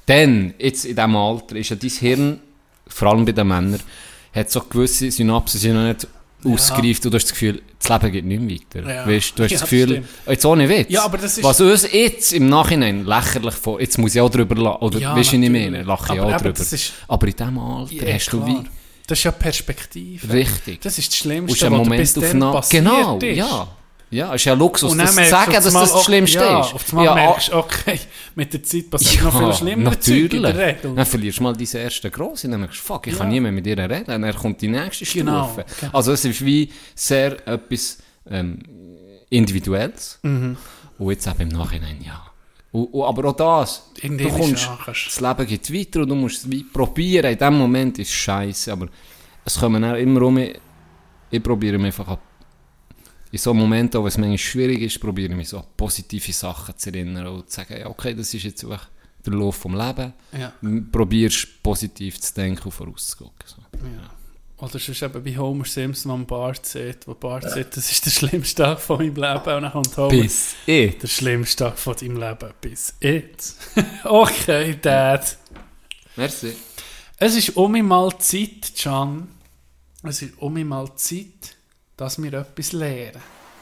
dann, 0.07 0.53
jetzt 0.57 0.85
in 0.85 0.95
diesem 0.95 1.15
Alter, 1.15 1.55
ist 1.55 1.69
ja 1.69 1.75
dein 1.75 1.89
Hirn, 1.89 2.39
vor 2.87 3.09
allem 3.09 3.25
bei 3.25 3.31
den 3.31 3.47
Männern, 3.47 3.79
hat 4.33 4.51
so 4.51 4.61
gewisse 4.61 5.11
Synapsen 5.11 5.59
sind 5.59 5.75
noch 5.75 5.83
nicht 5.87 6.07
ausgereift 6.45 7.06
und 7.06 7.11
du 7.11 7.15
hast 7.15 7.24
das 7.26 7.32
Gefühl, 7.32 7.61
das 7.80 7.90
Leben 7.90 8.11
geht 8.11 8.26
nicht 8.26 8.41
mehr 8.41 8.60
weiter. 8.84 8.90
Ja. 8.95 9.07
Weißt, 9.07 9.34
du 9.38 9.44
hast 9.44 9.52
Ja, 9.52 9.56
das 9.57 9.61
das 9.61 9.70
Gefühl, 9.70 9.88
stimmt. 9.90 10.07
jetzt 10.28 10.45
ohne 10.45 10.70
Witz, 10.70 10.88
Ja, 10.90 11.03
aber 11.06 11.18
das 11.18 11.38
ist- 11.38 11.44
was 11.44 11.61
uns 11.61 11.91
jetzt 11.91 12.34
im 12.34 12.48
Nachhinein 12.49 13.06
lächerlich 13.06 13.53
vor, 13.56 13.80
jetzt 13.82 13.98
muss 13.98 14.15
ich 14.15 14.22
auch 14.22 14.30
drüber 14.30 14.56
lachen, 14.56 14.82
oder 14.82 14.99
Ja, 14.99 15.15
weißt 15.15 15.34
du, 15.34 15.38
ich 15.38 15.49
meine, 15.49 15.84
lache 15.84 16.14
ich 16.15 16.20
auch 16.22 16.38
drüber. 16.38 16.53
das 16.53 16.74
ist- 16.74 16.94
aber 17.07 17.28
in 17.28 17.34
diesem 17.34 17.60
Alter 17.60 17.94
Ja, 18.07 18.14
hast 18.14 18.28
du 18.34 18.38
klar. 18.41 18.48
wie, 18.64 18.68
Das 19.07 19.18
ist 19.20 19.24
ja 19.26 19.32
Perspektive. 19.32 20.32
richtig, 20.34 20.82
Das 20.82 20.98
ist 20.98 21.10
das 21.11 21.18
Schlimmste, 21.18 21.65
was 21.65 21.78
Moment 21.78 21.99
bis 22.02 22.18
aufeinander. 22.18 22.52
passiert 22.60 22.86
Genau, 22.86 23.18
ist. 23.18 23.38
ja. 23.38 23.68
Ja, 24.14 24.34
ist 24.34 24.45
ja 24.45 24.53
Luxus, 24.53 24.91
Und 24.91 24.99
das 24.99 25.15
zu 25.15 25.26
sagen, 25.26 25.52
du 25.52 25.57
dass 25.57 25.73
das 25.73 25.94
das 25.94 26.03
Schlimmste 26.03 26.38
ja, 26.40 26.61
ist. 26.61 26.73
Auf 26.73 26.90
einmal 26.91 27.06
ja, 27.06 27.15
merkst 27.15 27.49
du, 27.49 27.56
okay, 27.57 27.99
mit 28.35 28.53
der 28.53 28.64
Zeit 28.64 28.90
passiert 28.90 29.23
noch 29.23 29.38
viel 29.38 29.53
schlimmer 29.53 29.99
Zeug 29.99 30.34
in 30.34 30.44
der 30.44 30.57
Regel. 30.57 30.95
Dann 30.95 31.06
verlierst 31.06 31.40
du 31.40 31.44
mal 31.44 31.53
deine 31.53 31.84
erste 31.84 32.11
Grosse, 32.11 32.48
dann 32.48 32.60
merkst 32.60 32.80
du, 32.80 32.84
fuck, 32.84 33.07
ich 33.07 33.14
Ja. 33.14 33.19
kann 33.19 33.30
nie 33.30 33.40
mehr 33.40 33.52
mit 33.52 33.65
ihr 33.65 33.77
reden, 33.77 34.22
dann 34.22 34.35
kommt 34.35 34.61
die 34.61 34.68
nächste 34.68 35.06
Stufe. 35.06 35.26
Genau, 35.26 35.56
genau. 35.80 35.91
Also 35.98 36.11
es 36.11 36.23
ist 36.26 36.45
wie 36.45 36.69
sehr 36.95 37.48
etwas 37.48 37.98
ähm, 38.30 38.60
Individuelles. 39.30 40.19
Mhm. 40.22 40.57
Und 40.99 41.10
jetzt 41.10 41.27
eben 41.27 41.49
im 41.49 41.57
Nachhinein, 41.57 41.98
ja. 42.06 42.22
Und, 42.72 42.85
und, 42.85 43.03
aber 43.03 43.30
auch 43.30 43.35
das, 43.35 43.91
du 43.95 44.02
Irgendwann 44.07 44.27
ist 44.27 44.38
kommst, 44.38 44.64
ja, 44.65 44.80
das 44.85 45.19
Leben 45.19 45.48
geht 45.48 45.73
weiter 45.73 46.02
und 46.02 46.10
du 46.10 46.15
musst 46.15 46.38
es 46.45 46.52
wie 46.52 46.64
probieren. 46.64 47.31
In 47.31 47.38
dem 47.38 47.57
Moment 47.57 47.99
ist 47.99 48.10
es 48.10 48.14
scheiße, 48.15 48.72
aber 48.72 48.88
es 49.45 49.60
kommen 49.60 49.81
dann 49.81 49.95
immer 49.95 50.22
um. 50.23 50.38
Ich, 50.38 50.60
ich 51.30 51.41
probiere 51.41 51.77
mich 51.77 51.88
einfach 51.88 52.07
an, 52.10 52.18
in 53.34 53.39
so 53.39 53.51
Momenten, 53.51 53.99
wo 53.99 54.05
es 54.05 54.15
manchmal 54.19 54.38
schwierig 54.38 54.84
ist, 54.84 54.99
probiere 54.99 55.31
ich 55.31 55.35
mich 55.35 55.49
so 55.49 55.64
positive 55.76 56.31
Sachen 56.31 56.77
zu 56.77 56.91
erinnern 56.91 57.26
und 57.26 57.49
zu 57.49 57.55
sagen, 57.55 57.80
ja, 57.80 57.88
okay, 57.88 58.14
das 58.14 58.31
ist 58.31 58.43
jetzt 58.43 58.64
einfach 58.64 58.88
der 59.26 59.34
Lauf 59.34 59.55
vom 59.55 59.76
Leben. 59.76 60.14
Ja. 60.31 60.53
Probierst 60.91 61.64
positiv 61.64 62.22
zu 62.22 62.31
denken 62.35 62.65
und 62.65 62.72
vorauszugucken. 62.72 63.43
So. 63.43 63.57
Ja. 63.88 64.11
Oder 64.64 64.77
sonst 64.77 65.01
eben 65.01 65.26
wie 65.26 65.35
Homer 65.35 65.65
Simpson 65.65 66.11
am 66.11 66.27
Bart 66.27 66.64
sieht, 66.64 67.07
wo 67.07 67.15
Bart 67.15 67.49
sieht, 67.49 67.76
das 67.76 67.91
ist 67.91 68.05
der 68.05 68.11
schlimmste 68.11 68.61
Tag 68.61 68.80
von 68.80 68.99
meinem 68.99 69.15
Leben. 69.15 69.55
Und 69.55 69.64
dann 69.64 69.72
kommt 69.72 69.97
Homer, 69.97 70.10
Bis 70.10 70.53
eh. 70.68 70.89
der 70.89 71.07
schlimmste 71.07 71.64
Tag 71.64 71.80
von 71.80 71.95
deinem 71.95 72.18
Leben. 72.18 72.53
Bis 72.61 72.93
jetzt. 73.01 73.57
okay, 74.03 74.77
Dad. 74.80 75.39
Merci. 76.15 76.53
Es 77.18 77.35
ist 77.35 77.57
um 77.57 77.72
mich 77.72 77.81
mal 77.81 78.15
Zeit, 78.19 78.73
Can. 78.77 79.27
Es 80.03 80.22
ist 80.22 80.38
um 80.38 80.53
mich 80.53 80.65
mal 80.65 80.93
Zeit, 80.95 81.52
dass 81.98 82.22
wir 82.22 82.34
etwas 82.34 82.72
lernen. 82.72 83.22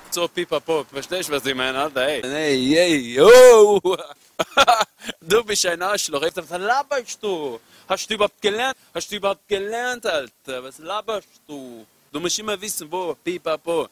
So 0.10 0.28
pipapo, 0.28 0.84
verstehst 0.84 1.30
du, 1.30 1.34
was 1.34 1.46
ich 1.46 1.56
meine, 1.56 1.78
Alter? 1.80 2.06
Hey, 2.06 2.22
hey, 2.22 2.70
hey, 2.76 3.20
oh! 3.22 3.80
du 5.22 5.44
bist 5.44 5.66
ein 5.66 5.82
Arschloch. 5.82 6.22
Alter, 6.22 6.44
Was 6.50 6.60
laberst 6.60 7.24
du? 7.24 7.60
Hast 7.88 8.10
du 8.10 8.14
überhaupt 8.16 8.42
gelernt? 8.42 8.76
Hast 8.94 9.10
du 9.12 9.16
überhaupt 9.16 9.48
gelernt, 9.48 10.06
Alter? 10.06 10.64
Was 10.64 10.80
laberst 10.80 11.28
du? 11.48 11.86
Du 12.12 12.20
musst 12.20 12.38
immer 12.40 12.60
wissen, 12.60 12.92
wo, 12.92 13.16
pipapo. 13.24 13.88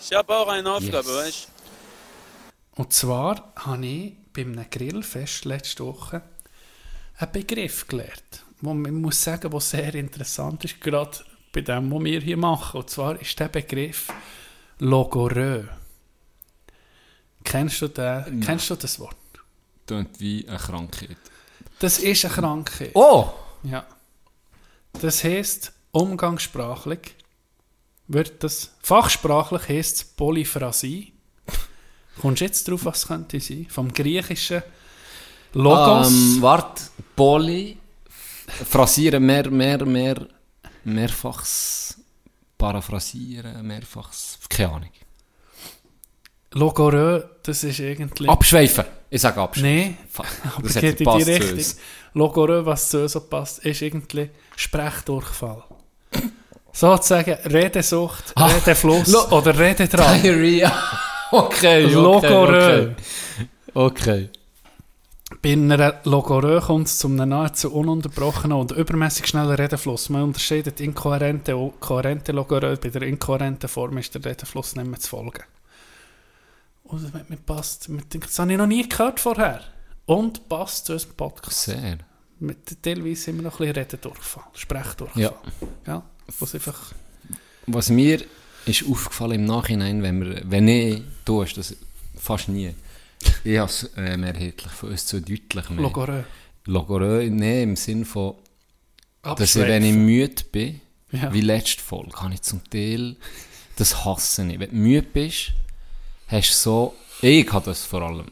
Ich 0.00 0.12
habe 0.12 0.34
auch 0.36 0.48
eine 0.48 0.70
Aufgabe, 0.70 1.08
Yes. 1.08 1.16
weißt 1.24 1.48
Und 2.76 2.92
zwar 2.92 3.52
habe 3.56 3.86
ich 3.86 4.12
bei 4.32 4.42
einem 4.42 4.66
Grillfest 4.70 5.44
letzte 5.46 5.86
Woche 5.86 6.20
einen 7.18 7.32
Begriff 7.32 7.86
gelernt, 7.86 8.44
wo 8.60 8.74
man 8.74 8.94
muss 8.94 9.22
sagen, 9.22 9.50
der 9.50 9.60
sehr 9.60 9.94
interessant 9.94 10.64
ist, 10.64 10.80
gerade 10.80 11.18
bei 11.52 11.60
dem, 11.60 11.92
was 11.92 12.04
wir 12.04 12.20
hier 12.20 12.36
machen. 12.36 12.80
Und 12.80 12.90
zwar 12.90 13.20
ist 13.20 13.38
der 13.38 13.48
Begriff 13.48 14.08
Logorö. 14.78 15.64
Kennst 17.44 17.82
du, 17.82 17.88
den, 17.88 18.40
kennst 18.40 18.70
du 18.70 18.76
das 18.76 18.98
Wort? 18.98 19.16
Tönt 19.86 20.18
wie 20.20 20.48
eine 20.48 20.58
Krankheit. 20.58 21.16
Das 21.78 21.98
ist 21.98 22.24
eine 22.24 22.34
Krankheit. 22.34 22.90
Oh! 22.94 23.30
Ja. 23.64 23.84
Das 25.00 25.24
heisst, 25.24 25.72
umgangssprachlich 25.90 27.14
wird 28.08 28.42
das, 28.42 28.72
fachsprachlich 28.82 29.68
heisst 29.68 29.96
es 29.96 30.04
Polyphrasie. 30.04 31.12
Kommst 32.20 32.40
du 32.40 32.44
jetzt 32.44 32.68
drauf, 32.68 32.84
was 32.84 33.06
könnte 33.06 33.40
sein? 33.40 33.66
Vom 33.68 33.92
griechischen 33.92 34.62
Logos. 35.54 36.08
Ähm, 36.08 36.38
warte, 36.40 36.82
Poly, 37.16 37.78
phrasieren, 38.46 39.24
mehr, 39.24 39.50
mehr, 39.50 39.84
mehr, 39.84 40.26
mehrfachs, 40.84 41.96
paraphrasieren, 42.58 43.66
mehrfachs, 43.66 44.38
keine 44.48 44.68
Ahnung. 44.72 44.90
Logorö, 46.54 47.22
das 47.42 47.64
ist 47.64 47.78
irgendwie... 47.78 48.28
Abschweifen. 48.28 48.84
Ich 49.08 49.20
sage 49.22 49.40
abschweifen. 49.40 49.74
Nein, 49.76 49.98
aber 50.56 50.62
das 50.68 50.74
geht 50.80 51.00
in 51.00 51.10
die 51.16 51.22
Richtung. 51.22 51.80
Logorö, 52.14 52.64
was 52.66 52.90
zu 52.90 53.02
uns 53.02 53.12
so 53.12 53.20
passt, 53.20 53.60
ist 53.60 53.80
irgendwie 53.80 54.28
Sprechdurchfall. 54.56 55.64
Sozusagen 56.72 57.32
Redesucht, 57.50 58.32
Ah, 58.34 58.46
Redefluss 58.46 59.08
lo- 59.08 59.28
oder 59.30 59.58
Rededrang. 59.58 60.20
Diarrhea. 60.22 60.72
okay, 61.32 61.84
okay, 61.86 61.94
Logorö. 61.94 62.82
okay. 62.82 62.96
Okay. 63.74 64.30
Bei 65.40 65.52
einer 65.52 66.00
Logorö 66.04 66.60
kommt 66.60 66.86
es 66.88 66.98
zu 66.98 67.08
einem 67.08 67.28
nahezu 67.28 67.72
ununterbrochenen 67.72 68.58
und 68.58 68.72
übermäßig 68.72 69.26
schnellen 69.26 69.54
Redefluss. 69.54 70.08
Man 70.08 70.24
unterscheidet 70.24 70.80
inkohärente 70.80 71.56
und 71.56 71.80
kohärente 71.80 72.32
Logorö. 72.32 72.76
Bei 72.76 72.88
der 72.88 73.02
inkohärenten 73.02 73.68
Form 73.68 73.98
ist 73.98 74.14
der 74.14 74.24
Redefluss 74.24 74.76
nicht 74.76 74.86
mehr 74.86 75.00
zu 75.00 75.08
folgen. 75.08 75.44
Und 76.84 77.02
das 77.02 77.28
mir 77.28 77.36
passt. 77.36 77.88
Das 77.88 78.38
habe 78.38 78.52
ich 78.52 78.58
noch 78.58 78.66
nie 78.66 78.88
gehört 78.88 79.20
vorher. 79.20 79.60
Und 80.06 80.48
passt 80.48 80.86
zu 80.86 80.94
unserem 80.94 81.14
Podcast. 81.14 81.62
Sehr. 81.62 81.98
Mit, 82.40 82.82
teilweise 82.82 83.30
immer 83.30 83.42
noch 83.42 83.60
ein 83.60 83.66
bisschen 83.66 83.76
Rededurchfall, 83.76 84.44
Sprechdurchfall. 84.54 85.22
Ja. 85.22 85.32
ja 85.86 86.02
was 86.38 86.54
einfach... 86.54 86.92
Was 87.66 87.88
mir 87.90 88.20
ist 88.66 88.84
aufgefallen 88.88 89.32
im 89.32 89.44
Nachhinein, 89.44 90.02
wenn, 90.02 90.20
wir, 90.20 90.42
wenn 90.44 90.66
ich, 90.66 91.02
du 91.24 91.42
hast 91.42 91.54
das 91.54 91.76
fast 92.16 92.48
nie, 92.48 92.74
ich 93.44 93.58
habe 93.58 93.70
es 93.70 93.84
äh, 93.96 94.16
mehrheitlich 94.16 94.72
von 94.72 94.90
uns 94.90 95.06
zu 95.06 95.20
deutlich 95.20 95.68
mehr. 95.70 95.80
Logorö. 95.82 96.22
Logorö, 96.64 97.28
nee, 97.30 97.62
im 97.62 97.76
Sinn 97.76 98.04
von, 98.04 98.34
dass 99.22 99.56
ich, 99.56 99.62
wenn 99.62 99.84
ich 99.84 99.94
müde 99.94 100.42
bin, 100.50 100.80
Ja. 101.10 101.32
wie 101.32 101.40
letzte 101.40 101.82
Folge, 101.82 102.16
habe 102.20 102.34
ich 102.34 102.42
zum 102.42 102.62
Teil, 102.70 103.16
das 103.76 104.04
hasse 104.04 104.46
ich. 104.50 104.58
Wenn 104.60 104.70
du 104.70 104.76
müde 104.76 105.06
bist, 105.12 105.52
hast 106.28 106.50
du 106.50 106.54
so, 106.54 106.94
ich 107.20 107.52
habe 107.52 107.64
das 107.66 107.84
vor 107.84 108.02
allem, 108.02 108.26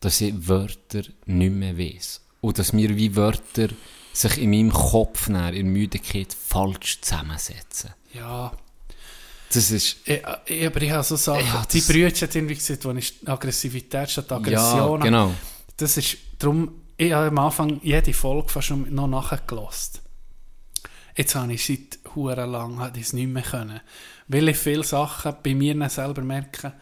dass 0.00 0.20
ich 0.20 0.34
Wörter 0.48 1.02
nicht 1.26 1.52
mehr 1.52 1.76
weiss. 1.78 2.20
Und 2.40 2.58
dass 2.58 2.72
mir 2.72 2.96
wie 2.96 3.14
Wörter 3.16 3.68
sich 4.12 4.38
in 4.38 4.50
meinem 4.50 4.72
Kopf 4.72 5.28
nach, 5.28 5.52
in 5.52 5.68
Müdigkeit 5.68 6.32
falsch 6.34 7.00
zusammensetzen. 7.00 7.90
Ja, 8.14 8.52
Das 9.52 9.70
ist, 9.72 9.96
ich, 10.04 10.22
ich, 10.46 10.66
aber 10.66 10.82
ich 10.82 10.90
habe 10.90 11.02
so 11.02 11.16
Sachen, 11.16 11.44
Ja, 11.44 11.66
die 11.70 11.80
Brüche 11.80 12.24
hat 12.24 12.34
irgendwie 12.34 12.54
gesagt, 12.54 12.84
wo 12.84 12.92
ich 12.92 13.14
Aggressivität 13.26 14.08
statt 14.10 14.30
ja, 14.30 14.36
Aggression 14.36 15.00
genau. 15.00 15.34
Das 15.76 15.96
ist 15.96 16.18
darum, 16.38 16.72
ich 16.96 17.12
habe 17.12 17.26
am 17.26 17.38
Anfang 17.38 17.80
jede 17.82 18.12
Folge 18.12 18.48
fast 18.48 18.68
schon 18.68 18.94
noch 18.94 19.08
nachgelost. 19.08 20.02
Jetzt 21.16 21.34
habe 21.34 21.52
ich 21.52 21.66
seit 21.66 21.98
hure 22.14 22.46
lang 22.46 22.92
es 22.98 23.12
nicht 23.12 23.28
mehr 23.28 23.42
können. 23.42 23.80
Weil 24.28 24.48
ich 24.48 24.56
viele 24.56 24.84
Sachen 24.84 25.34
bei 25.42 25.54
mir 25.54 25.88
selber 25.88 26.22
merke, 26.22 26.72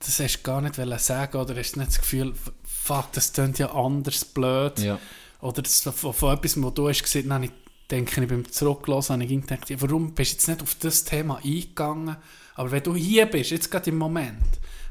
das 0.00 0.18
hast 0.18 0.38
du 0.38 0.42
gar 0.42 0.60
nicht 0.60 0.74
sagen 0.74 1.36
oder 1.36 1.54
hast 1.54 1.76
nicht 1.76 1.90
das 1.90 2.00
Gefühl, 2.00 2.34
fuck, 2.64 3.12
das 3.12 3.32
klingt 3.32 3.60
ja 3.60 3.72
anders 3.72 4.24
blöd. 4.24 4.80
Ja. 4.80 4.98
oder 5.40 5.62
das, 5.62 5.80
von, 5.80 6.12
von 6.12 6.34
etwas, 6.34 6.60
was 6.60 6.74
du 6.74 6.88
hast 6.88 7.02
gesehen, 7.02 7.32
habe 7.32 7.44
ich 7.44 7.52
denke 7.92 8.20
ich 8.22 8.28
beim 8.28 8.50
Zurücklassen, 8.50 9.12
habe 9.14 9.24
ich 9.24 9.40
gedacht, 9.40 9.70
ja, 9.70 9.80
warum 9.80 10.14
bist 10.14 10.32
du 10.32 10.34
jetzt 10.36 10.48
nicht 10.48 10.62
auf 10.62 10.74
das 10.76 11.04
Thema 11.04 11.36
eingegangen? 11.44 12.16
Aber 12.54 12.70
wenn 12.70 12.82
du 12.82 12.94
hier 12.96 13.26
bist, 13.26 13.50
jetzt 13.50 13.70
gerade 13.70 13.90
im 13.90 13.98
Moment, 13.98 14.42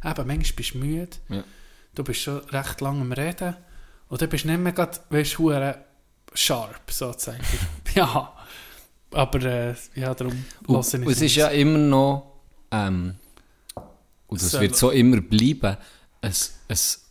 eben, 0.04 0.28
manchmal 0.28 0.56
bist 0.56 0.74
du 0.74 0.78
müde, 0.78 1.10
Ja. 1.30 1.44
du 1.96 2.04
bist 2.04 2.22
schon 2.22 2.38
recht 2.46 2.80
lange 2.82 3.02
am 3.02 3.12
Reden 3.12 3.56
und 4.08 4.22
dann 4.22 4.30
bist 4.30 4.44
du 4.46 4.50
nicht 4.50 4.60
mehr 4.62 4.72
gerade, 4.72 4.98
weißt 5.10 5.38
du, 5.38 5.74
sharp, 6.34 6.90
sozusagen. 6.92 7.44
ja, 7.96 8.34
aber 9.12 9.42
äh, 9.44 9.76
ja, 9.96 10.14
darum 10.16 10.46
Und, 10.68 10.76
lasse 10.76 10.98
ich 10.98 11.06
und 11.06 11.12
es 11.12 11.22
ist 11.22 11.36
ja 11.36 11.48
immer 11.50 11.78
noch, 11.78 12.40
ähm, 12.72 13.16
und 14.28 14.40
So- 14.40 14.62
wird 14.62 14.76
so 14.78 14.92
immer 14.92 15.20
bleiben, 15.22 15.76
ein, 16.22 16.32
ein, 16.32 16.34
das 16.68 17.02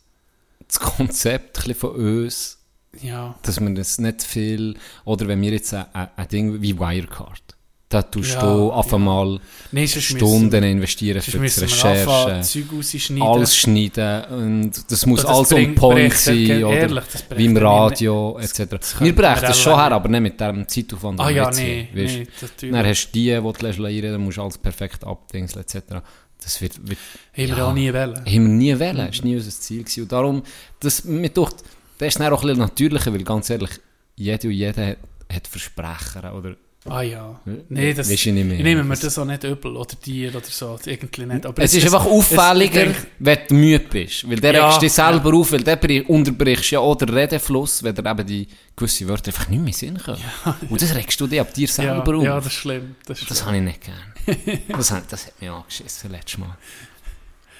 Konzept 0.78 1.58
von 1.76 1.90
uns, 1.96 2.58
ja, 3.02 3.34
dass 3.42 3.60
man 3.60 3.74
das 3.74 3.98
nicht 3.98 4.22
viel, 4.22 4.74
oder 5.04 5.26
wenn 5.28 5.40
wir 5.42 5.52
jetzt 5.52 5.72
ein, 5.74 5.84
ein, 5.92 6.28
Ding 6.28 6.60
wie 6.62 6.78
Wirecard, 6.78 7.42
da 7.88 8.02
tust 8.02 8.34
Ja, 8.34 8.40
du 8.42 8.70
auf 8.70 8.86
ja. 8.92 8.94
einmal 8.98 9.40
nee, 9.72 9.84
sonst 9.86 10.04
Stunden 10.04 10.62
investieren 10.62 11.16
müssen, 11.16 11.30
für 11.32 11.38
sonst 11.48 11.56
die 11.56 11.86
Recherche, 11.88 12.40
Zeug 12.42 12.64
rausschneiden. 12.72 13.22
alles 13.22 13.56
schneiden 13.56 14.24
und 14.30 14.92
das 14.92 15.06
muss 15.06 15.22
Das 15.22 15.30
alles 15.30 15.48
bringt- 15.48 15.68
on 15.70 15.74
point 15.74 16.12
sein, 16.14 16.62
oder 16.64 16.76
ehrlich, 16.76 17.04
wie 17.34 17.44
im 17.46 17.56
Radio 17.56 18.38
nicht- 18.40 18.60
etc. 18.60 18.70
das 18.78 19.00
Wir 19.00 19.14
brechen 19.16 19.42
das 19.42 19.58
schon 19.60 19.74
her, 19.74 19.90
aber 19.90 20.08
nicht 20.08 20.20
mit 20.20 20.40
dem 20.40 20.68
Zeitaufwand, 20.68 21.18
Ah 21.20 21.30
ja, 21.30 21.50
nee, 21.50 21.88
nee. 21.92 22.28
Dann 22.70 22.86
hast 22.86 23.06
du 23.08 23.12
die, 23.12 23.24
die 23.24 23.40
du 23.40 23.48
einreden 23.84 24.12
dann 24.12 24.20
musst 24.22 24.36
du 24.38 24.42
alles 24.42 24.58
perfekt 24.58 25.02
abdingseln 25.04 25.64
etc. 25.64 25.96
Das 26.42 26.60
wird, 26.62 26.88
wird 26.88 26.98
Haben 27.36 27.48
wir 27.48 27.56
ja. 27.56 27.66
auch 27.68 27.74
nie 27.74 27.92
wollen. 27.92 28.16
haben 28.16 28.24
wir 28.24 28.38
nie 28.40 28.78
wollen, 28.78 28.96
das 29.08 29.18
war 29.18 29.24
nie 29.26 29.34
unser 29.36 29.50
Ziel. 29.50 29.82
Gewesen. 29.82 30.02
Und 30.04 30.12
darum, 30.12 30.42
das, 30.78 31.04
mir 31.04 31.28
dachte, 31.28 31.64
das 32.00 32.08
ist 32.08 32.18
dann 32.20 32.32
auch 32.32 32.40
ein 32.42 32.46
bisschen 32.48 32.58
natürlicher, 32.58 33.12
weil 33.12 33.22
ganz 33.24 33.48
ehrlich, 33.50 33.70
jeder 34.16 34.44
und 34.48 34.50
jeder 34.54 34.86
hat, 34.88 34.96
hat 35.32 35.46
Versprecher, 35.46 36.34
oder? 36.34 36.56
Ah 36.86 37.02
ja. 37.02 37.38
Nee, 37.68 37.92
das, 37.92 38.08
du 38.08 38.12
nicht 38.14 38.26
mehr. 38.32 38.56
ich 38.56 38.62
nehme 38.62 38.82
mir 38.82 38.96
das 38.96 39.18
auch 39.18 39.26
nicht 39.26 39.44
übel, 39.44 39.76
oder 39.76 39.94
dir 39.96 40.34
oder 40.34 40.40
so, 40.46 40.78
irgendwie 40.86 41.26
nicht. 41.26 41.44
Aber 41.44 41.62
Es 41.62 41.74
ist 41.74 41.84
es- 41.84 41.92
einfach 41.92 42.06
es- 42.06 42.10
auffälliger, 42.12 42.86
ich 42.86 42.92
denke- 42.94 43.06
wenn 43.18 43.38
du 43.48 43.54
müde 43.54 43.84
bist. 43.90 44.26
Weil 44.30 44.40
der 44.40 44.54
Ja, 44.54 44.64
regst 44.66 44.80
dich 44.80 44.92
selber 44.94 45.34
auf, 45.34 45.52
weil 45.52 45.62
der 45.62 45.78
bri- 45.78 46.06
unterbrichst 46.06 46.70
ja 46.70 46.80
auch 46.80 46.96
den 46.96 47.10
Redefluss, 47.10 47.82
wenn 47.82 47.94
dir 47.94 48.06
eben 48.10 48.26
die 48.26 48.48
gewisse 48.74 49.06
Wörter 49.06 49.28
einfach 49.28 49.48
nicht 49.50 49.62
mehr 49.62 49.74
Sinn 49.74 49.98
kommen. 49.98 50.24
Und 50.70 50.80
das 50.80 50.94
regst 50.94 51.20
du 51.20 51.26
dich 51.26 51.38
ab 51.38 51.52
dir 51.52 51.66
ja, 51.68 51.72
selber 51.74 52.16
auf. 52.16 52.24
ja, 52.24 52.36
das 52.36 52.46
ist 52.46 52.52
schlimm. 52.54 52.96
Das 53.04 53.20
ist, 53.20 53.30
das 53.30 53.44
habe 53.44 53.56
ich 53.58 53.62
nicht 53.62 53.80
gern. 53.82 54.58
das, 54.68 54.90
hat, 54.90 55.04
das 55.12 55.26
hat 55.26 55.38
mich 55.38 55.50
angeschissen 55.50 56.10
letztes 56.10 56.38
Mal. 56.38 56.56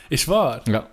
ist 0.09 0.27
wahr? 0.29 0.63
Ja. 0.67 0.87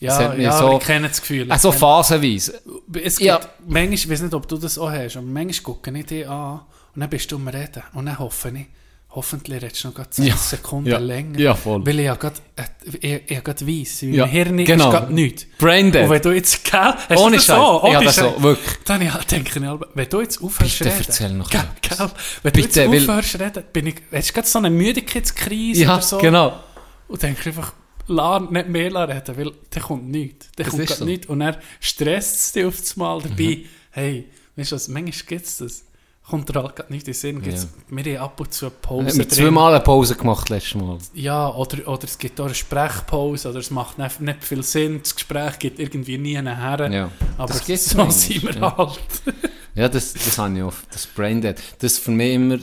Ja, 0.00 0.34
ja 0.34 0.58
so- 0.58 0.66
aber 0.66 0.78
ich 0.78 0.84
kenne 0.86 1.08
das 1.08 1.20
Gefühl. 1.20 1.50
Also 1.50 1.70
kenne- 1.70 1.78
phasenweise. 1.78 2.60
Es 3.02 3.16
gibt, 3.16 3.26
Ja. 3.28 3.40
manchmal, 3.66 3.94
ich 3.94 4.10
weiß 4.10 4.22
nicht, 4.22 4.34
ob 4.34 4.46
du 4.48 4.56
das 4.58 4.76
auch 4.78 4.90
hast, 4.90 5.16
aber 5.16 5.26
manchmal 5.26 5.62
gucke 5.74 5.96
ich 5.98 6.06
dich 6.06 6.28
an 6.28 6.60
und 6.94 7.00
dann 7.00 7.08
bist 7.10 7.30
du 7.30 7.36
am 7.36 7.48
Reden 7.48 7.82
und 7.94 8.06
dann 8.06 8.18
hoffe 8.18 8.50
ich, 8.54 8.66
hoffentlich 9.10 9.62
redest 9.62 9.84
du 9.84 9.88
noch 9.88 9.94
gerade 9.94 10.10
10 10.10 10.26
Ja. 10.26 10.36
Sekunden 10.36 10.90
Ja. 10.90 10.98
länger. 10.98 11.38
Ja, 11.38 11.54
voll. 11.54 11.86
Weil 11.86 12.00
ich 12.00 12.06
ja 12.06 12.16
gerade, 12.16 12.34
äh, 12.56 13.30
weiss, 13.44 14.02
in 14.02 14.14
Ja, 14.14 14.26
Hirn 14.26 14.56
genau. 14.64 14.86
ist 14.86 14.90
gerade 14.90 15.14
nichts. 15.14 15.46
Braindead. 15.58 16.02
Und 16.04 16.10
wenn 16.10 16.22
du 16.22 16.30
jetzt, 16.32 16.64
gell, 16.64 16.80
hast 16.80 17.10
du 17.10 17.14
Ohne 17.20 17.36
das 17.36 17.44
Scheiß. 17.46 17.56
so? 17.56 17.62
Ja, 17.88 17.98
Ohne 17.98 18.04
das 18.04 18.16
so, 18.16 18.34
wirklich. 18.42 18.76
Dann 18.84 19.02
ja, 19.02 19.16
denke 19.30 19.58
ich, 19.60 19.64
aber, 19.64 19.86
wenn 19.94 20.08
du 20.08 20.20
jetzt 20.20 20.42
aufhörst 20.42 20.78
Bitte 20.80 20.90
reden, 20.90 21.04
erzähl 21.06 21.32
noch 21.32 21.48
gell, 21.50 21.60
gell, 21.80 22.10
wenn 22.42 22.52
Bitte, 22.52 22.80
du 22.84 22.88
weil- 22.90 22.94
jetzt 22.98 23.08
aufhörst 23.08 23.38
reden, 23.40 23.62
bin 23.72 23.86
ich, 23.86 23.94
hast 24.12 24.28
du 24.30 24.32
gerade 24.34 24.48
so 24.48 24.58
eine 24.58 24.70
Müdigkeitskrise 24.70 25.82
Ja, 25.84 25.92
oder 25.94 26.02
so? 26.02 26.18
genau. 26.18 26.60
Und 27.06 27.22
denke 27.22 27.40
ich 27.40 27.46
einfach, 27.46 27.72
la, 28.06 28.38
nicht 28.40 28.68
mehr 28.68 29.08
reden, 29.08 29.36
weil 29.36 29.52
da 29.70 29.80
kommt 29.80 30.08
nichts. 30.08 30.48
Da 30.56 30.64
Das 30.64 30.72
kommt 30.72 30.88
so. 30.88 31.04
nichts. 31.04 31.26
Und 31.28 31.40
er 31.40 31.58
stresst 31.80 32.34
es 32.36 32.52
dich 32.52 32.64
auf 32.64 32.78
das 32.78 32.96
Mal 32.96 33.20
dabei. 33.22 33.64
Hey, 33.90 34.28
weißt 34.56 34.72
du 34.72 34.76
was, 34.76 34.88
manchmal 34.88 35.26
gibt 35.26 35.46
es 35.46 35.56
das. 35.58 35.84
Kommt 36.26 36.48
dir 36.48 36.54
halt 36.62 36.88
nicht 36.88 37.02
in 37.06 37.12
den 37.12 37.14
Sinn. 37.14 37.42
Gibt's, 37.42 37.68
Wir 37.88 38.18
haben 38.18 38.24
ab 38.24 38.40
und 38.40 38.50
zu 38.52 38.64
eine 38.66 38.72
Wir 38.74 38.80
Pause 38.80 39.08
haben 39.10 39.18
drin. 39.18 39.28
zweimal 39.30 39.74
eine 39.74 39.84
Pause 39.84 40.14
gemacht 40.16 40.48
letztes 40.48 40.74
Mal. 40.76 40.96
Ja, 41.12 41.48
oder, 41.50 41.86
oder 41.86 42.04
es 42.04 42.16
gibt 42.16 42.40
auch 42.40 42.46
eine 42.46 42.54
Sprechpause, 42.54 43.50
oder 43.50 43.58
es 43.58 43.70
macht 43.70 43.98
nicht, 43.98 44.20
nicht 44.22 44.42
viel 44.42 44.62
Sinn, 44.62 45.00
das 45.02 45.14
Gespräch 45.14 45.58
geht 45.58 45.78
irgendwie 45.78 46.16
nie 46.16 46.40
nachher. 46.40 46.90
Ja. 46.90 47.10
Aber 47.36 47.52
das 47.52 47.66
gibt's 47.66 47.90
so 47.90 47.98
manchmal, 47.98 48.18
sind 48.18 48.42
wir 48.42 48.54
ja. 48.54 48.76
halt. 48.76 49.00
Ja, 49.74 49.88
das, 49.88 50.12
das 50.14 50.38
habe 50.38 50.56
ich 50.56 50.62
oft. 50.62 50.86
Das 50.94 51.04
Braindead. 51.04 51.60
Das 51.80 51.92
ist 51.94 51.98
für 51.98 52.12
mich 52.12 52.32
immer 52.32 52.58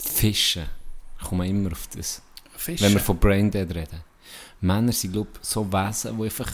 Fischen. 0.00 0.66
Ich 1.20 1.26
komme 1.26 1.48
immer 1.48 1.72
auf 1.72 1.88
das. 1.96 2.22
Fische. 2.56 2.84
Wenn 2.84 2.92
wir 2.94 3.00
von 3.00 3.18
Braindead 3.18 3.74
reden. 3.74 4.00
Männer 4.60 4.92
sind, 4.92 5.12
glaube 5.12 5.28
ich, 5.42 5.48
so 5.48 5.70
Wesen, 5.72 6.16
die 6.18 6.24
einfach... 6.24 6.50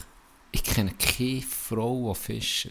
Ich 0.50 0.62
kenne 0.62 0.92
keine 0.98 1.42
Frau, 1.42 2.12
die 2.14 2.20
fischt. 2.20 2.68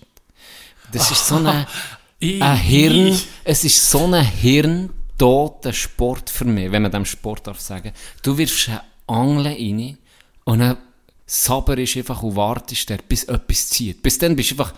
Das 0.91 1.09
ist 1.09 1.27
so 1.27 1.35
eine, 1.35 1.65
ein 2.21 2.57
Hirn... 2.57 3.19
Es 3.43 3.63
ist 3.63 3.89
so 3.89 4.05
ein 4.05 4.23
hirntoter 4.23 5.73
Sport 5.73 6.29
für 6.29 6.45
mich, 6.45 6.71
wenn 6.71 6.81
man 6.83 6.91
dem 6.91 7.05
Sport 7.05 7.47
darf 7.47 7.59
sagen. 7.59 7.91
Du 8.21 8.37
wirfst 8.37 8.69
eine 8.69 8.81
Angel 9.07 9.47
rein 9.47 9.97
und 10.43 10.59
dann 10.59 10.77
sabberst 11.25 11.97
einfach 11.97 12.21
und 12.23 12.35
wartest, 12.35 12.89
der, 12.89 12.97
bis 12.97 13.23
etwas 13.23 13.69
zieht. 13.69 14.01
Bis 14.03 14.17
dann 14.17 14.35
bist 14.35 14.51
du 14.51 14.55
einfach 14.55 14.73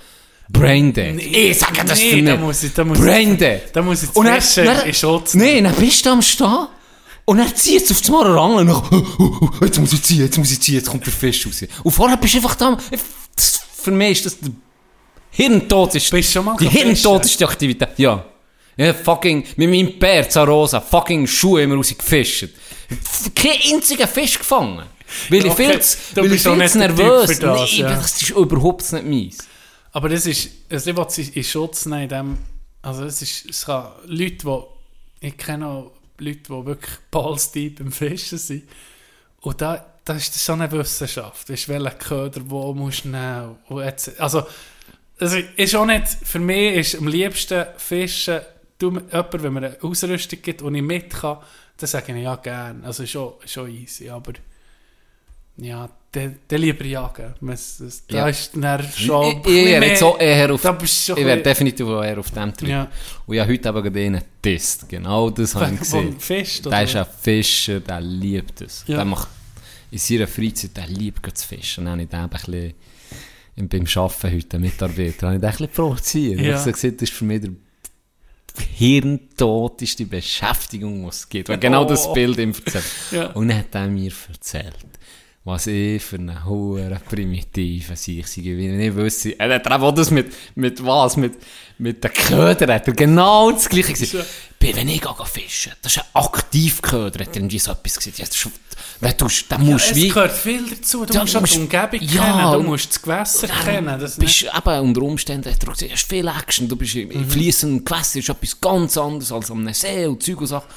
Braindead. 0.49 1.15
Nee, 1.15 1.51
ich 1.51 1.59
sage 1.59 1.83
das 1.85 1.97
nee, 1.99 2.09
für 2.11 2.15
mich. 2.17 2.25
da 2.25 2.37
muss 2.37 2.63
ich- 2.63 2.73
da 2.73 2.83
muss 2.83 2.99
Braindead. 2.99 3.61
Da 3.73 3.81
muss 3.81 4.03
ich 4.03 4.09
dann- 4.09 4.85
in 4.87 4.93
Schutz 4.93 5.33
Nein, 5.33 5.63
dann 5.63 5.75
bist 5.75 6.05
du 6.05 6.09
am 6.11 6.21
Stehen 6.21 6.67
und 7.25 7.37
dann 7.37 7.55
zieht 7.55 7.83
es 7.85 7.91
auf 7.91 8.01
das 8.01 8.09
Mal 8.09 8.37
und 8.37 8.67
dann, 8.67 8.75
oh, 8.75 9.05
oh, 9.19 9.37
oh, 9.41 9.65
jetzt 9.65 9.79
muss 9.79 9.93
ich 9.93 10.03
ziehen, 10.03 10.19
jetzt 10.21 10.37
muss 10.37 10.51
ich 10.51 10.59
ziehen, 10.61 10.75
jetzt 10.75 10.89
kommt 10.89 11.05
der 11.05 11.13
Fisch 11.13 11.45
raus. 11.47 11.63
Und 11.83 11.91
vorher 11.91 12.17
bist 12.17 12.33
du 12.33 12.37
einfach 12.39 12.55
da, 12.55 12.77
für 13.75 13.91
mich 13.91 14.11
ist 14.17 14.25
das 14.25 14.39
der 14.39 14.51
Hirntod 15.31 15.95
ist, 15.95 16.11
Bist 16.11 16.29
du 16.29 16.33
schon 16.33 16.45
mal 16.45 16.55
die 16.57 16.65
gefischt? 16.65 16.83
hirntodeste 16.83 17.47
Aktivität, 17.47 17.89
ja. 17.97 18.23
Ja, 18.75 18.93
fucking, 18.93 19.43
mit 19.55 19.69
meinem 19.69 19.97
Bär 19.99 20.27
Zarosa, 20.29 20.81
fucking 20.81 21.27
Schuhe 21.27 21.63
immer 21.63 21.75
rausgefischt. 21.75 22.49
Kein 23.35 23.51
einziger 23.73 24.07
Fisch 24.07 24.37
gefangen. 24.37 24.83
Weil 25.29 25.45
ich 25.45 25.53
viel 25.53 25.79
zu, 25.79 25.97
du 26.15 26.21
weil 26.21 26.33
ich 26.33 26.41
viel 26.41 26.67
zu 26.69 26.77
nervös 26.79 27.33
für 27.35 27.39
das, 27.41 27.71
Nee, 27.71 27.79
ja. 27.81 27.95
das 27.95 28.21
ist 28.21 28.29
überhaupt 28.31 28.91
nicht 28.93 29.05
meins. 29.05 29.37
Aber 29.91 30.09
das 30.09 30.25
ist, 30.25 30.49
also 30.71 30.89
ich 30.89 30.95
will 30.97 31.05
es 31.07 31.17
in 31.19 31.43
Schutz 31.43 31.85
nehmen, 31.85 32.09
dem, 32.09 32.37
also 32.81 33.05
es 33.05 33.21
ist, 33.21 33.45
es 33.49 33.65
kann 33.65 33.91
Leute, 34.05 34.37
die, 35.21 35.27
ich 35.27 35.37
kenne 35.37 35.67
auch 35.67 35.91
Leute, 36.23 36.39
die 36.39 36.65
wirklich 36.65 36.97
balls 37.11 37.51
deep 37.51 37.79
im 37.79 37.91
Fischen 37.91 38.37
sind. 38.37 38.63
Und 39.41 39.61
da, 39.61 39.85
das 40.05 40.23
ist 40.23 40.45
so 40.45 40.53
eine 40.53 40.71
Wissenschaft, 40.71 41.49
weißt, 41.49 41.69
welchen 41.69 41.97
Köder 41.97 42.41
wo 42.45 42.73
musst 42.73 43.05
du 43.05 43.09
nehmen 43.09 43.57
und 43.67 43.81
etc. 43.81 44.11
Also, 44.19 44.45
also 45.19 45.37
ist 45.55 45.75
auch 45.75 45.85
nicht, 45.85 46.07
für 46.07 46.39
mich 46.39 46.75
ist 46.75 46.95
am 46.95 47.07
liebsten 47.07 47.65
Fischen, 47.77 48.41
du, 48.79 48.91
jemand, 48.91 49.43
wenn 49.43 49.53
mir 49.53 49.67
eine 49.67 49.77
Ausrüstung 49.81 50.41
gibt 50.41 50.61
und 50.61 50.75
ich 50.75 50.81
mit 50.81 51.09
kann, 51.09 51.37
dann 51.77 51.87
sage 51.87 52.15
ich 52.15 52.23
ja 52.23 52.35
gerne, 52.35 52.83
also 52.85 53.05
schon, 53.05 53.33
schon 53.45 53.69
easy, 53.69 54.09
aber 54.09 54.33
ja, 55.57 55.89
dann 56.11 56.35
dann 56.47 56.61
lieber 56.61 56.85
jagen. 56.85 57.33
Das, 57.41 57.77
das, 57.79 58.05
da 58.07 58.17
Ja. 58.17 58.27
ist 58.29 58.51
dann 58.55 58.83
schon 58.95 59.41
Ich, 59.45 59.47
ich 59.47 59.65
wäre 59.65 59.85
jetzt 59.85 59.99
so 59.99 60.15
eher 60.17 60.51
auf, 60.53 60.61
da 60.61 60.71
bist 60.73 61.09
ich 61.09 61.15
wäre 61.17 61.41
definitiv 61.41 61.87
auch 61.87 62.03
eher 62.03 62.19
auf 62.19 62.29
dem 62.31 62.53
Trip. 62.53 62.69
Ja. 62.69 62.87
Und 63.25 63.33
ich 63.35 63.39
habe 63.41 63.51
heute 63.51 63.69
eben 63.69 63.83
gerade 63.83 63.99
einen 63.99 64.21
getestet. 64.41 64.89
Genau 64.89 65.29
das 65.29 65.55
habe 65.55 65.73
ich 65.73 65.79
gesehen. 65.79 66.19
Fisch, 66.19 66.59
oder? 66.61 66.69
Der 66.71 66.83
ist 66.83 66.95
ein 66.95 67.05
Fischer, 67.21 67.79
der 67.79 68.01
liebt 68.01 68.61
es. 68.61 68.83
Ja. 68.87 68.97
Der 68.97 69.05
macht 69.05 69.27
in 69.91 69.97
seiner 69.97 70.27
Freizeit, 70.27 70.75
der 70.77 70.87
liebt 70.87 71.37
zu 71.37 71.47
fischen. 71.47 71.85
Dann 71.85 71.93
habe 71.93 72.03
ich 72.03 72.09
den 72.09 72.19
ein 72.19 72.29
bisschen 72.29 72.73
im- 73.55 73.69
beim 73.69 73.85
Arbeiten 73.95 74.31
heute, 74.35 74.59
Mitarbeiter, 74.59 75.27
habe 75.27 75.35
ich 75.35 75.41
den 75.41 75.45
ein 75.45 75.51
bisschen 75.51 75.69
provoziert. 75.69 76.39
Ja. 76.41 76.49
Ich 76.51 76.55
habe 76.61 76.71
gesagt, 76.71 77.01
das 77.01 77.09
ist 77.09 77.13
für 77.17 77.25
mich 77.25 77.41
der 77.41 77.51
hirntoteste 78.75 80.05
Beschäftigung, 80.05 81.01
die 81.03 81.07
es 81.09 81.27
gibt. 81.29 81.49
Weil 81.49 81.57
genau 81.57 81.85
das 81.85 82.05
Oh. 82.07 82.13
Bild 82.13 82.37
ihm 82.37 82.53
erzählt. 82.53 82.85
Ja. 83.11 83.27
Und 83.31 83.47
dann 83.47 83.57
hat 83.59 83.73
er 83.73 83.87
mir 83.87 84.11
erzählt, 84.31 84.75
was 85.45 85.67
ich 85.67 86.01
für 86.01 86.15
einen 86.15 86.45
hohen 86.45 86.97
primitiven 87.09 87.95
Sieg 87.97 88.27
sei. 88.27 88.41
Wie 88.43 88.67
ich 88.67 88.71
nicht 88.73 88.95
wüsste. 88.95 89.37
Er 89.39 89.53
hat 89.55 89.69
auch 89.69 89.91
das 89.91 90.09
mit, 90.09 90.31
mit 90.55 90.83
was? 90.85 91.17
Mit, 91.17 91.33
mit 91.77 92.01
den 92.03 92.13
Ködern 92.13 92.71
hat 92.71 92.87
er 92.87 92.93
genau 92.93 93.51
das 93.51 93.67
Gleiche 93.67 93.93
gesagt. 93.93 94.25
Wenn 94.61 94.87
ich 94.87 95.01
gehe 95.01 95.25
fischen, 95.25 95.73
das 95.81 95.97
ist 95.97 96.01
ein 96.01 96.05
Aktivköder, 96.13 97.25
hat 97.25 97.35
er 97.35 97.35
irgendwie 97.35 97.59
so 97.59 97.71
etwas 97.73 97.97
gesagt. 97.97 98.17
Ja, 98.19 98.23
das 98.23 98.35
ist, 99.25 99.51
du, 99.51 99.55
dann 99.55 99.65
musst 99.65 99.87
es 99.87 99.89
du 99.91 99.95
wie... 99.97 100.07
gehört 100.07 100.31
viel 100.31 100.63
dazu. 100.69 101.05
Du 101.05 101.13
Ja, 101.13 101.19
musst 101.21 101.33
du 101.33 101.37
auch 101.39 101.43
die 101.43 101.57
musst- 101.57 101.57
Umgebung 101.57 101.99
Ja, 102.07 102.23
kennen, 102.23 102.51
du 102.53 102.69
musst 102.69 102.89
das 102.89 103.01
Gewässer 103.01 103.47
Dann 103.47 103.59
kennen. 103.65 103.99
Das 103.99 104.15
bist 104.17 104.43
nicht, 104.43 104.55
eben 104.55 104.79
unter 104.79 105.01
Umständen, 105.01 105.51
hat 105.51 105.61
er 105.61 105.65
gesagt, 105.73 105.81
du 105.81 105.89
hast 105.91 106.07
viel 106.07 106.27
Action, 106.29 106.69
du 106.69 106.77
bist 106.77 106.95
Mhm. 106.95 107.11
im 107.11 107.29
fließenden 107.29 107.83
Gewässer, 107.83 108.19
ist 108.19 108.29
etwas 108.29 108.61
ganz 108.61 108.97
anderes 108.97 109.29
als 109.33 109.51
am 109.51 109.73
See 109.73 110.05
und 110.05 110.23
Zeug 110.23 110.39
und 110.39 110.47
Sachen. 110.47 110.69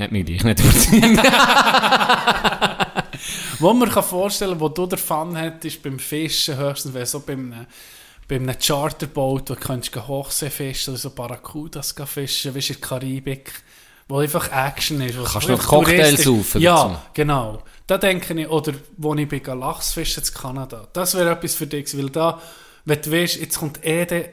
Hat 0.00 0.12
mich 0.12 0.26
gleich 0.26 0.44
nicht 0.44 0.60
überzeugt. 0.60 1.00
wo 3.58 3.72
man 3.72 3.90
kann 3.90 4.02
vorstellen 4.02 4.58
wo 4.58 4.68
du 4.68 4.86
den 4.86 4.98
Fun 4.98 5.36
hättest 5.36 5.82
beim 5.82 5.98
Fischen, 5.98 6.56
höchstens 6.56 6.94
wäre 6.94 7.06
so 7.06 7.20
beim 7.20 7.66
beim 8.30 8.48
einem 8.48 8.58
Charterboot, 8.58 9.50
wo 9.50 9.54
du 9.54 9.60
könntest 9.60 9.92
gehen 9.92 10.06
Hochsee 10.06 10.50
fischen 10.50 10.90
oder 10.90 10.98
so 10.98 11.10
Barracudas 11.10 11.94
fischen, 12.06 12.52
du, 12.52 12.58
in 12.60 12.64
der 12.64 12.76
Karibik, 12.76 13.50
wo 14.08 14.18
einfach 14.18 14.50
Action 14.52 15.00
ist. 15.00 15.16
Kannst 15.16 15.48
so 15.48 15.52
noch 15.52 15.66
Cocktails 15.66 16.22
saufen 16.22 16.60
Ja, 16.60 16.84
dazu. 16.84 16.98
genau. 17.12 17.62
Da 17.88 17.98
denke 17.98 18.40
ich, 18.40 18.48
oder 18.48 18.72
wo 18.96 19.14
ich 19.16 19.28
bin 19.28 19.42
Lachsfischen 19.44 20.22
in 20.22 20.32
Kanada, 20.32 20.86
das 20.92 21.16
wäre 21.16 21.32
etwas 21.32 21.56
für 21.56 21.66
dich, 21.66 21.96
weil 21.98 22.10
da, 22.10 22.40
wenn 22.84 23.02
du 23.02 23.10
weißt, 23.10 23.40
jetzt 23.40 23.58
kommt 23.58 23.84
eh 23.84 24.06
der 24.06 24.28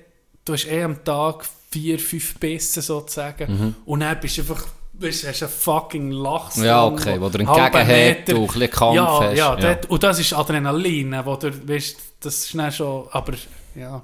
du 0.45 0.53
hast 0.53 0.67
eh 0.67 0.83
am 0.83 1.03
Tag 1.03 1.45
vier, 1.71 1.99
fünf 1.99 2.39
Bissen 2.39 2.81
sozusagen 2.83 3.75
und 3.85 3.99
dann 3.99 4.19
bist 4.19 4.37
du 4.37 4.41
einfach, 4.41 4.63
bist, 4.99 5.27
hast 5.27 5.43
einen 5.43 5.51
fucking 5.51 6.11
Lachs. 6.11 6.57
Ja, 6.57 6.85
okay, 6.85 7.19
wo 7.19 7.29
du 7.29 7.39
einen 7.39 7.47
halben 7.47 7.63
entgegenhält, 7.77 8.19
Meter- 8.19 8.33
du 8.33 8.41
ein 8.41 8.47
bisschen 8.47 8.71
Kampf 8.71 8.95
ja, 8.95 9.19
hast. 9.21 9.37
Ja, 9.37 9.59
Ja. 9.59 9.77
und 9.87 10.03
das 10.03 10.19
ist 10.19 10.33
Adrenalin, 10.33 11.15
wo 11.23 11.35
du, 11.35 11.67
weißt, 11.67 11.97
das 12.19 12.35
ist 12.45 12.53
dann 12.55 12.71
schon, 12.71 13.07
aber 13.11 13.33
ja, 13.75 14.01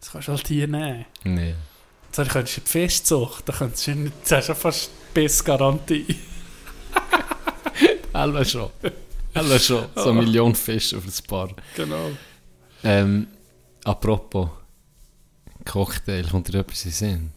das 0.00 0.10
kannst 0.12 0.28
du 0.28 0.32
halt 0.32 0.46
hier 0.48 0.66
nehmen. 0.68 1.04
Nee. 1.24 1.54
Jetzt 2.16 2.30
könntest 2.30 2.56
du 2.56 2.60
die 2.62 2.68
Fischzucht, 2.70 3.48
da 3.48 3.52
könntest 3.52 3.86
du 3.86 3.90
nicht, 3.94 4.12
das 4.24 4.32
hast 4.32 4.48
du 4.48 4.54
fast 4.54 4.90
Bissgarantie. 5.14 6.06
Alle 8.12 8.44
schon. 8.44 8.70
Alle 9.34 9.58
schon. 9.60 9.84
So 9.94 10.10
eine 10.10 10.22
Million 10.22 10.54
Fische 10.54 10.96
auf 10.98 11.04
das 11.04 11.22
Paar. 11.22 11.50
Genau. 11.76 12.10
Ähm, 12.82 13.28
apropos 13.84 14.48
Cocktail, 15.64 16.24
kommt 16.28 16.48
dir 16.52 16.58
etwas 16.58 16.84
in 16.84 16.90
Sinn? 16.90 17.32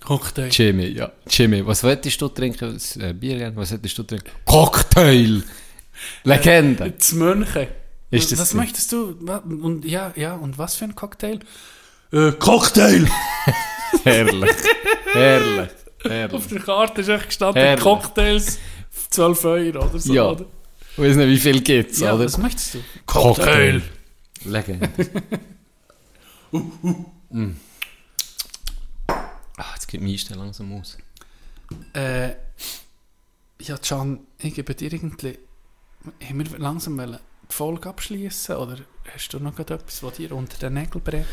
Cocktail. 0.00 0.48
Jimmy, 0.50 0.86
ja. 0.86 1.12
Jimmy, 1.28 1.66
was 1.66 1.82
wolltest 1.82 2.20
du 2.20 2.28
trinken? 2.28 2.74
Was, 2.74 2.96
äh, 2.96 3.12
Bier, 3.12 3.52
was 3.54 3.70
wolltest 3.72 3.98
du 3.98 4.02
trinken? 4.04 4.30
Cocktail! 4.44 5.42
Legende! 6.24 6.96
Zu 6.98 7.16
München. 7.16 7.66
Ist 8.10 8.32
das 8.32 8.38
was 8.38 8.50
so? 8.50 8.56
möchtest 8.56 8.92
du? 8.92 9.16
Und 9.62 9.84
ja, 9.84 10.12
ja, 10.16 10.34
und 10.34 10.56
was 10.56 10.76
für 10.76 10.84
ein 10.84 10.94
Cocktail? 10.94 11.40
Äh, 12.12 12.32
Cocktail! 12.32 13.06
herrlich. 14.04 14.50
herrlich. 15.12 15.68
Herrlich. 16.02 16.34
Auf 16.34 16.46
der 16.46 16.60
Karte 16.60 17.00
ist 17.00 17.08
echt 17.08 17.26
gestanden, 17.26 17.62
Herrlich. 17.62 17.82
Cocktails 17.82 18.58
12 19.10 19.44
Euro 19.44 19.86
oder 19.86 19.98
so. 19.98 20.14
Ja. 20.14 20.30
Oder? 20.30 20.46
Ich 20.92 20.98
weiß 20.98 21.16
nicht, 21.16 21.28
wie 21.28 21.38
viel 21.38 21.60
gibt's, 21.60 22.00
ja 22.00 22.14
oder? 22.14 22.24
was 22.24 22.38
möchtest 22.38 22.74
du? 22.74 22.78
Cocktail. 23.06 23.82
Legende. 24.44 24.88
Mm. 27.30 27.50
Ah, 27.50 27.50
jetzt 27.50 27.67
geht 29.88 30.00
mein 30.00 30.10
Einstell 30.10 30.38
langsam 30.38 30.72
aus. 30.72 30.96
Äh, 31.94 32.28
ja, 33.60 33.76
Can, 33.78 34.20
ich 34.38 34.54
gebe 34.54 34.74
dir 34.74 34.92
irgendwie. 34.92 35.38
Haben 36.22 36.38
wir 36.38 36.58
langsam 36.58 36.96
wollen 36.96 37.18
die 37.50 37.54
Folge 37.54 37.88
abschließen 37.88 38.56
oder 38.56 38.78
hast 39.12 39.32
du 39.32 39.40
noch 39.40 39.58
etwas, 39.58 40.02
was 40.02 40.14
dir 40.14 40.32
unter 40.32 40.58
den 40.58 40.74
Nägeln 40.74 41.02
brennt? 41.02 41.26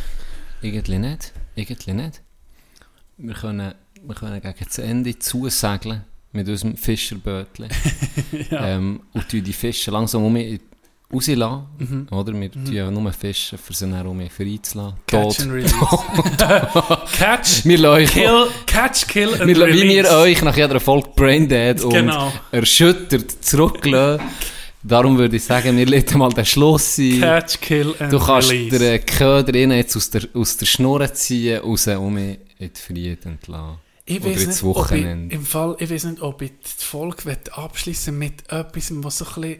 Irgendwie 0.61 0.97
nicht. 0.97 1.33
Irgendwie 1.53 1.93
nicht. 1.93 2.21
Wir 3.17 3.35
können, 3.35 3.75
wir 4.01 4.15
können 4.15 4.41
gegen 4.41 4.65
das 4.65 4.77
Ende 4.79 5.19
zusegeln 5.19 6.03
mit 6.31 6.49
unserem 6.49 6.75
Fischerbötchen. 6.75 7.69
ähm, 8.51 9.03
und 9.13 9.31
die 9.31 9.53
Fische 9.53 9.91
langsam 9.91 10.25
um 10.25 10.33
mich 10.33 10.59
rauslassen. 11.13 11.65
Mhm. 11.77 12.07
Oder? 12.11 12.33
Wir 12.33 12.51
tun 12.51 12.71
ja 12.73 12.91
nur 12.91 13.11
fischen, 13.13 13.57
für 13.57 13.73
sie 13.73 13.89
dann 13.89 14.05
um 14.07 14.17
mich 14.17 14.31
freizulassen. 14.31 14.97
Catch 15.07 15.37
Tot. 15.37 15.39
and 15.41 15.51
release. 15.53 15.75
catch, 17.17 17.65
Wir 17.65 17.89
euch, 17.89 18.11
kill, 18.11 18.47
catch, 18.65 19.07
kill 19.07 19.33
and 19.33 19.47
wir, 19.47 19.57
lassen- 19.57 19.73
wie 19.73 19.81
release. 19.81 20.09
wir 20.09 20.17
euch 20.17 20.41
nach 20.41 20.55
jeder 20.57 20.79
Folge 20.79 21.09
Braindead 21.15 21.81
und 21.81 21.93
Genau. 21.93 22.31
erschüttert 22.51 23.31
zurücklassen. 23.43 24.25
Darum 24.83 25.17
würde 25.17 25.35
ich 25.37 25.43
sagen, 25.43 25.75
wir 25.77 25.85
lassen 25.87 26.17
mal 26.19 26.29
den 26.31 26.45
Schluss 26.45 26.95
sein. 26.95 27.19
Catch, 27.21 27.59
kill 27.59 27.95
and 27.99 28.13
Du 28.13 28.19
kannst 28.19 28.51
release. 28.51 28.77
den 28.77 29.05
Köder 29.05 29.55
jetzt 29.57 29.95
aus 29.97 30.09
der, 30.11 30.23
aus 30.33 30.57
der 30.57 30.65
Schnur 30.67 31.11
ziehen, 31.13 31.59
raus 31.61 31.87
um 31.87 32.13
mich 32.13 32.37
in 32.59 32.71
die 32.71 32.79
Frieden 32.79 33.31
entlassen. 33.33 33.77
Ich 34.07 34.23
weiß 34.23 34.45
nicht, 34.45 34.47
ob 34.49 34.53
ich, 34.53 34.63
Wochenende. 34.63 35.33
im 35.35 35.43
Fall, 35.43 35.75
ich 35.79 35.89
weiß 35.89 36.03
nicht, 36.03 36.21
ob 36.21 36.39
ich 36.43 36.51
die 36.51 36.85
Folge 36.85 37.35
abschließen 37.53 38.15
mit 38.15 38.43
etwas, 38.51 38.91
was 38.97 39.17
so 39.17 39.25
ein 39.25 39.41
bisschen 39.41 39.57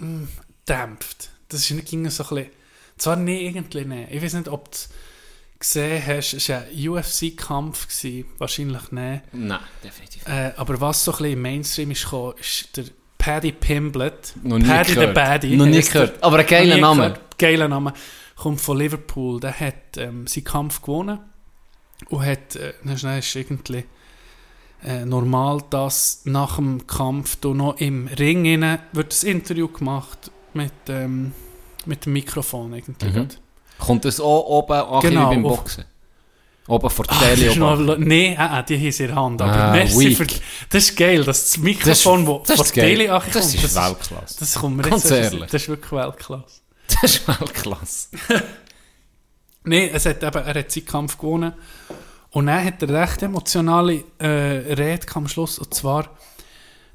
mm, 0.00 0.28
dämpft. 0.68 1.30
Das 1.48 1.60
ist 1.60 1.70
nicht 1.70 1.88
ging 1.88 2.08
so 2.10 2.24
ein 2.24 2.28
bisschen, 2.28 2.50
zwar 2.98 3.16
nicht 3.16 3.42
irgendwie, 3.42 3.84
nicht. 3.84 4.10
ich 4.10 4.22
weiß 4.22 4.34
nicht, 4.34 4.48
ob 4.48 4.70
du 4.70 4.78
gesehen 5.58 6.02
hast, 6.06 6.34
es 6.34 6.48
war 6.48 6.62
ein 6.62 6.88
UFC-Kampf, 6.88 7.86
wahrscheinlich 8.38 8.92
nicht. 8.92 9.22
Nein, 9.32 9.60
definitiv. 9.82 10.26
Äh, 10.26 10.52
aber 10.56 10.80
was 10.80 11.04
so 11.04 11.12
ein 11.12 11.18
bisschen 11.18 11.32
im 11.32 11.42
Mainstream 11.42 11.90
ist 11.90 12.04
gekommen, 12.04 12.34
ist 12.38 12.76
der 12.76 12.84
Paddy 13.18 13.52
Pimblett. 13.52 14.34
Noch 14.42 14.58
nie 14.58 14.64
Paddy 14.64 14.94
gehört. 14.94 15.08
the 15.08 15.14
Baddy. 15.14 15.56
Noch 15.56 15.66
nie 15.66 15.80
gehört. 15.80 16.22
Aber 16.22 16.38
ein 16.38 16.46
geiler 16.46 16.76
Name. 16.78 17.02
gehört. 17.02 17.38
Geiler 17.38 17.68
Name. 17.68 17.92
Kommt 18.36 18.60
von 18.60 18.78
Liverpool. 18.78 19.40
Der 19.40 19.58
hat 19.58 19.96
ähm, 19.96 20.26
seinen 20.26 20.44
Kampf 20.44 20.82
gewonnen. 20.82 21.18
Und 22.08 22.24
hat, 22.24 22.56
äh, 22.56 22.74
dann 22.84 23.18
ist 23.18 23.34
irgendwie 23.34 23.84
äh, 24.84 25.04
normal, 25.04 25.62
dass 25.70 26.20
nach 26.24 26.56
dem 26.56 26.86
Kampf 26.86 27.36
du 27.36 27.54
noch 27.54 27.78
im 27.78 28.06
Ring 28.06 28.44
innen 28.44 28.78
wird 28.92 29.12
das 29.12 29.24
Interview 29.24 29.68
gemacht 29.68 30.30
mit, 30.56 30.72
ähm, 30.88 31.32
mit 31.84 32.04
dem 32.06 32.12
Mikrofon 32.14 32.72
irgendwie. 32.74 33.06
Mhm. 33.06 33.28
Kommt 33.78 34.04
das 34.04 34.20
auch 34.20 34.44
oben 34.46 34.72
an 34.72 35.00
Genau, 35.02 35.28
beim 35.28 35.42
Boxen? 35.42 35.84
Oben 36.68 36.90
vor 36.90 37.04
der 37.04 37.14
Ah, 37.16 37.20
das 37.20 37.38
Tele 37.38 37.96
nee, 38.00 38.32
äh, 38.34 38.62
die 38.64 38.76
haben 38.76 38.90
sie 38.92 39.02
in 39.04 39.08
der 39.08 39.14
Hand. 39.16 39.40
Aber 39.42 39.52
Ah, 39.52 39.72
merci 39.72 40.16
für, 40.16 40.26
das 40.26 40.84
ist 40.90 40.96
geil, 40.96 41.22
dass 41.22 41.44
das 41.44 41.58
Mikrofon, 41.58 42.26
das, 42.26 42.56
das 42.56 42.66
ist 42.66 42.76
der. 42.76 42.84
Tele 42.84 43.12
ankommt, 43.12 43.34
Das 43.36 43.54
ist 43.54 43.62
das, 43.62 43.74
Weltklasse. 43.76 44.36
das 44.40 44.54
kommt 44.56 44.76
mir 44.78 44.82
jetzt, 44.84 45.04
das 45.04 45.10
ehrlich. 45.12 45.50
Das 45.50 45.62
ist 45.62 45.68
wirklich 45.68 45.92
Weltklasse. 45.92 46.60
Das 46.88 47.02
ist 47.14 47.28
Weltklasse. 47.28 48.08
Nein, 49.64 49.90
es 49.92 50.06
hat 50.06 50.22
eben, 50.22 50.44
er 50.44 50.54
hat 50.54 50.72
seinen 50.72 50.86
Kampf 50.86 51.18
gewonnen. 51.18 51.52
Und 52.30 52.46
dann 52.46 52.64
hat 52.64 52.82
er 52.82 52.88
recht 52.88 53.22
emotionale 53.22 54.04
äh, 54.18 54.26
Rede 54.74 55.06
am 55.14 55.28
Schluss. 55.28 55.58
Und 55.58 55.72
zwar, 55.72 56.08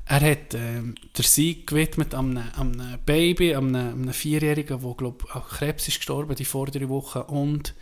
er 0.05 0.31
hat 0.31 0.53
ähm, 0.53 0.95
der 1.17 1.23
Sieg 1.23 1.67
gewidmet 1.67 2.13
an 2.13 2.37
einem, 2.37 2.49
an 2.55 2.79
einem 2.81 2.99
Baby, 3.05 3.55
an 3.55 3.75
einem, 3.75 3.87
an 3.93 4.01
einem 4.03 4.13
Vierjährigen, 4.13 4.81
der, 4.81 4.93
glaube 4.95 5.25
an 5.33 5.43
Krebs 5.43 5.87
ist 5.87 5.97
gestorben, 5.97 6.35
die 6.35 6.45
vordere 6.45 6.89
Woche. 6.89 7.23
Und 7.23 7.73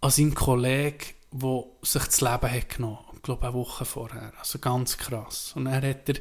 an 0.00 0.10
seinem 0.10 0.34
Kollegen, 0.34 0.98
der 1.32 1.64
sich 1.82 2.04
das 2.04 2.20
Leben 2.20 2.50
hat 2.50 2.68
genommen 2.68 2.98
hat. 3.12 3.22
Glaube, 3.22 3.46
eine 3.46 3.54
Woche 3.54 3.84
vorher. 3.84 4.32
Also 4.38 4.58
ganz 4.58 4.98
krass. 4.98 5.52
Und 5.56 5.64
dann 5.64 5.74
hat 5.82 6.08
er 6.08 6.14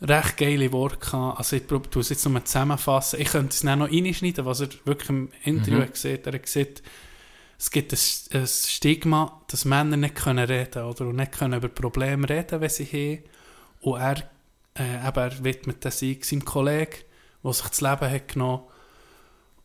recht 0.00 0.36
geile 0.38 0.72
Worte 0.72 0.96
gehabt. 0.96 1.38
Also 1.38 1.56
ich 1.56 1.62
prob- 1.64 1.90
tue 1.90 2.00
es 2.00 2.08
jetzt 2.08 2.24
nochmal 2.24 2.44
zusammenfassen. 2.44 3.20
Ich 3.20 3.28
könnte 3.28 3.50
es 3.54 3.60
dann 3.60 3.80
noch 3.80 3.90
reinschneiden, 3.92 4.44
was 4.46 4.60
er 4.60 4.68
wirklich 4.86 5.10
im 5.10 5.28
Interview 5.44 5.78
Mhm. 5.78 5.82
hat 5.82 5.92
gesehen 5.92 6.20
Er 6.24 6.32
hat 6.32 6.42
gesagt, 6.42 6.82
es 7.58 7.70
gibt 7.70 7.92
ein, 7.92 7.98
ein 8.40 8.46
Stigma, 8.48 9.42
dass 9.46 9.64
Männer 9.66 9.96
nicht 9.98 10.14
können 10.16 10.44
reden 10.46 10.82
oder 10.84 11.06
und 11.06 11.16
nicht 11.16 11.32
können 11.32 11.58
über 11.58 11.68
Probleme 11.68 12.28
reden, 12.28 12.60
wenn 12.60 12.70
sie 12.70 12.86
haben. 12.86 13.24
Und 13.82 14.00
er, 14.00 14.16
äh, 14.74 15.06
eben, 15.08 15.16
er 15.16 15.44
widmet 15.44 15.84
den 15.84 15.90
Sieg 15.92 16.24
seinem 16.24 16.44
Kollegen, 16.44 16.96
der 17.44 17.52
sich 17.52 17.66
das 17.68 17.80
Leben 17.80 18.10
hat 18.10 18.28
genommen 18.28 18.62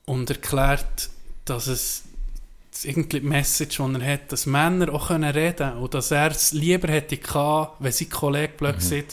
und 0.06 0.30
erklärt, 0.30 1.10
dass 1.46 1.68
es 1.68 2.04
irgendwie 2.84 3.22
die 3.22 3.26
Message, 3.28 3.78
die 3.78 3.94
er 4.02 4.14
hat, 4.14 4.32
dass 4.32 4.46
Männer 4.46 4.94
auch 4.94 5.08
können 5.08 5.32
reden 5.32 5.78
und 5.78 5.94
dass 5.94 6.12
er 6.12 6.32
es 6.32 6.52
lieber 6.52 6.88
hätte 6.90 7.18
gehabt, 7.18 7.78
wenn 7.82 7.92
sein 7.92 8.10
Kollege 8.10 8.54
plötzlich 8.56 9.06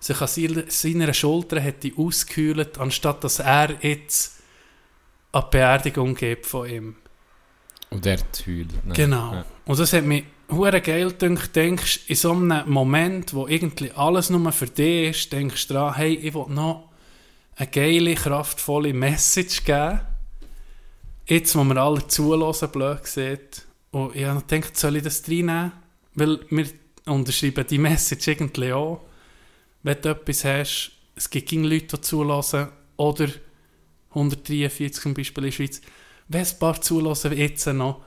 sich 0.00 0.20
an 0.20 0.26
seiner- 0.28 0.70
Schulter 1.14 1.60
hätte 1.60 1.92
ausgekühlt, 1.96 2.78
anstatt 2.78 3.24
dass 3.24 3.40
er 3.40 3.74
jetzt 3.82 4.40
die 5.34 5.40
Beerdigung 5.50 6.14
gibt 6.14 6.46
von 6.46 6.68
ihm. 6.68 6.96
Und 7.90 8.04
der 8.04 8.18
heult. 8.46 8.86
ne? 8.86 8.94
Genau. 8.94 9.32
Ja. 9.34 9.44
Und 9.66 9.78
das 9.78 9.92
hat 9.92 10.04
mich 10.04 10.24
hure 10.50 10.80
geil 10.80 11.12
gedacht, 11.12 11.54
denkst 11.56 12.00
in 12.08 12.16
so 12.16 12.32
einem 12.32 12.68
Moment, 12.70 13.34
wo 13.34 13.46
irgendwie 13.46 13.90
alles 13.92 14.30
nur 14.30 14.52
für 14.52 14.66
dich 14.66 15.10
ist, 15.10 15.32
denkst 15.32 15.68
du 15.68 15.74
dran, 15.74 15.94
hey, 15.94 16.14
ich 16.14 16.34
will 16.34 16.46
noch 16.48 16.88
eine 17.56 17.68
geile, 17.68 18.14
kraftvolle 18.14 18.92
Message 18.92 19.64
geben. 19.64 20.00
Jetzt, 21.26 21.56
wo 21.56 21.64
wir 21.64 21.76
alle 21.76 22.06
zulassen, 22.06 22.70
blöd 22.70 23.02
gesagt. 23.02 23.66
Und 23.90 24.14
ich 24.14 24.24
habe 24.24 24.42
gedacht, 24.46 24.76
soll 24.76 24.96
ich 24.96 25.02
das 25.02 25.22
reinnehmen? 25.28 25.72
Weil 26.14 26.40
wir 26.50 26.66
unterschreiben 27.06 27.66
die 27.68 27.78
Message 27.78 28.28
irgendwie 28.28 28.72
auch. 28.72 29.00
Wenn 29.82 30.00
du 30.00 30.10
etwas 30.10 30.44
hast, 30.44 30.92
es 31.14 31.30
gibt 31.30 31.50
keine 31.50 31.68
Leute, 31.68 31.96
die 31.96 32.00
zulassen, 32.00 32.68
oder 32.96 33.28
143 34.10 35.02
zum 35.02 35.14
Beispiel 35.14 35.44
in 35.44 35.50
der 35.50 35.56
Schweiz, 35.56 35.80
wenn 36.28 36.44
ein 36.44 36.58
paar 36.58 36.80
zulassen 36.80 37.36
jetzt 37.36 37.66
noch, 37.66 38.02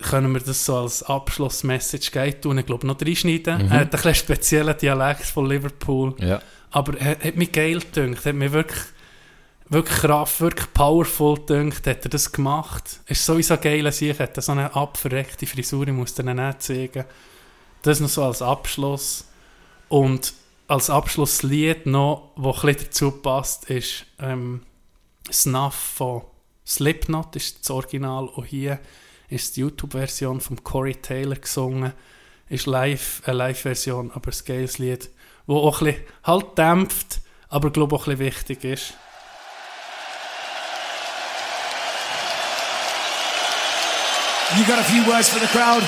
können 0.00 0.32
wir 0.32 0.40
das 0.40 0.64
so 0.64 0.76
als 0.76 1.02
Abschlussmessage 1.02 2.10
geben. 2.10 2.28
Ich 2.28 2.40
tue 2.40 2.54
ihn, 2.54 2.66
glaube 2.66 2.86
ich, 2.86 2.92
noch 2.92 3.00
reinschneiden. 3.00 3.66
Mhm. 3.66 3.72
Er 3.72 3.80
hat 3.80 3.86
ein 3.86 3.90
bisschen 3.90 4.14
speziellen 4.14 4.76
Dialekt 4.76 5.24
von 5.24 5.46
Liverpool. 5.48 6.14
Ja. 6.18 6.40
Aber 6.70 6.98
er 6.98 7.18
hat 7.18 7.36
mich 7.36 7.52
geil 7.52 7.80
gedacht. 7.80 8.24
Hat 8.24 8.34
mich 8.34 8.52
wirklich, 8.52 8.80
wirklich 9.68 9.98
kraft, 9.98 10.40
wirklich 10.40 10.72
powerful 10.72 11.36
gedacht. 11.36 11.86
Hat 11.86 12.04
er 12.04 12.10
das 12.10 12.32
gemacht. 12.32 13.00
Ist 13.06 13.24
sowieso 13.24 13.56
geil 13.58 13.86
an 13.86 13.92
sich. 13.92 14.18
Hat 14.18 14.36
er 14.36 14.42
so 14.42 14.52
eine 14.52 14.74
abverreckte 14.74 15.46
Frisur. 15.46 15.86
Ich 15.86 15.94
muss 15.94 16.14
dir 16.14 16.24
nicht 16.24 16.62
zeigen. 16.62 17.04
Das 17.82 18.00
noch 18.00 18.08
so 18.08 18.24
als 18.24 18.42
Abschluss. 18.42 19.26
Und 19.88 20.32
als 20.68 20.88
Abschlusslied 20.88 21.86
noch, 21.86 22.30
das 22.36 22.64
ein 22.64 22.76
dazu 22.76 23.10
passt, 23.10 23.68
ist 23.68 24.06
ähm, 24.18 24.62
Snuff 25.30 25.74
von 25.74 26.22
Slipknot, 26.66 27.36
ist 27.36 27.60
das 27.60 27.70
Original. 27.70 28.26
Und 28.28 28.46
hier 28.46 28.78
ist 29.32 29.56
die 29.56 29.60
YouTube-Version 29.60 30.40
von 30.40 30.62
Corey 30.62 30.94
Taylor 30.94 31.36
gesungen. 31.36 31.92
Ist 32.48 32.66
live, 32.66 33.22
eine 33.24 33.38
Live-Version, 33.38 34.10
aber 34.14 34.30
ein 34.30 34.44
geiles 34.44 34.78
Lied, 34.78 35.10
wo 35.46 35.56
auch 35.56 35.80
ein 35.80 35.86
bisschen 35.86 36.04
halt 36.24 36.58
dämpft, 36.58 37.20
aber 37.48 37.70
glaube 37.70 37.96
auch 37.96 38.06
ein 38.06 38.18
bisschen 38.18 38.26
wichtig 38.26 38.64
ist. 38.64 38.94
You 44.58 44.64
got 44.66 44.78
a 44.78 44.84
few 44.84 45.02
words 45.06 45.30
for 45.30 45.40
the 45.40 45.46
crowd? 45.46 45.82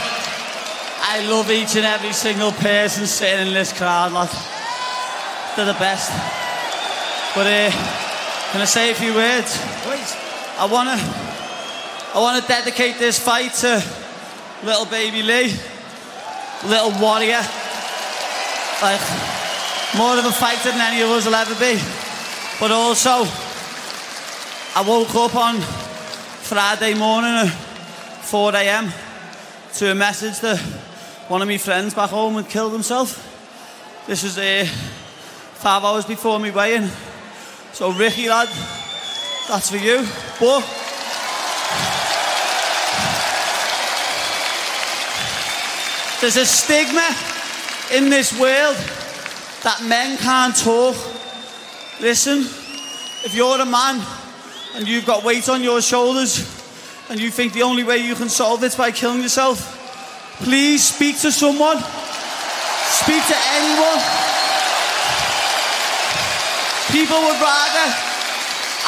I 1.03 1.21
love 1.29 1.51
each 1.51 1.77
and 1.77 1.85
every 1.85 2.15
single 2.15 2.51
person 2.51 3.07
sitting 3.07 3.49
in 3.49 3.53
this 3.53 3.75
crowd, 3.75 4.13
lad. 4.13 4.31
They're 5.55 5.67
the 5.67 5.79
best. 5.79 6.11
But 7.35 7.47
uh, 7.47 7.71
can 8.53 8.63
I 8.63 8.65
say 8.65 8.91
a 8.91 8.95
few 8.95 9.13
words? 9.13 9.59
Please. 9.83 10.17
I 10.59 10.65
wanna, 10.65 10.97
I 12.15 12.21
wanna 12.21 12.47
dedicate 12.47 12.97
this 13.01 13.19
fight 13.19 13.53
to 13.55 13.83
little 14.63 14.87
baby 14.87 15.25
Lee, 15.25 15.53
little 16.65 16.93
warrior. 17.01 17.43
Like 18.81 19.01
more 19.97 20.17
of 20.17 20.25
a 20.25 20.31
fighter 20.31 20.71
than 20.71 20.81
any 20.81 21.03
of 21.03 21.11
us 21.11 21.27
will 21.27 21.35
ever 21.35 21.57
be. 21.57 21.77
But 22.61 22.71
also, 22.71 23.27
I 24.77 24.85
woke 24.87 25.13
up 25.17 25.35
on 25.35 25.61
Friday 25.61 26.95
morning 26.95 27.33
at 27.33 27.49
4 28.23 28.55
a.m. 28.55 28.93
to 29.75 29.91
a 29.91 29.95
message 29.97 30.39
that 30.39 30.61
one 31.27 31.43
of 31.43 31.49
my 31.49 31.59
friends 31.59 31.95
back 31.95 32.11
home 32.11 32.35
had 32.35 32.49
killed 32.49 32.75
himself. 32.75 34.05
This 34.07 34.23
was 34.23 34.39
uh, 34.39 34.65
five 35.55 35.83
hours 35.83 36.05
before 36.05 36.39
me 36.39 36.53
weigh-in. 36.53 36.89
So 37.73 37.91
Ricky 37.91 38.29
lad, 38.29 38.47
that's 39.49 39.69
for 39.69 39.79
you. 39.79 40.07
But 40.39 40.84
there's 46.25 46.37
a 46.39 46.47
stigma 46.47 47.07
in 47.93 48.09
this 48.09 48.33
world 48.41 48.77
that 49.61 49.85
men 49.85 50.17
can't 50.17 50.57
talk. 50.57 50.97
Listen, 52.01 52.49
if 53.29 53.35
you're 53.35 53.61
a 53.61 53.67
man 53.67 54.01
and 54.75 54.89
you've 54.89 55.05
got 55.05 55.23
weight 55.23 55.51
on 55.51 55.63
your 55.63 55.83
shoulders 55.83 56.41
and 57.11 57.21
you 57.21 57.31
think 57.31 57.53
the 57.53 57.61
only 57.61 57.85
way 57.85 57.99
you 57.99 58.15
can 58.15 58.31
solve 58.31 58.65
it's 58.65 58.75
by 58.75 58.91
killing 58.91 59.21
yourself, 59.21 59.61
please 60.41 60.83
speak 60.83 61.21
to 61.21 61.31
someone. 61.31 61.77
Speak 61.77 63.21
to 63.29 63.37
anyone. 63.61 64.01
People 66.89 67.21
would 67.21 67.37
rather, 67.37 67.87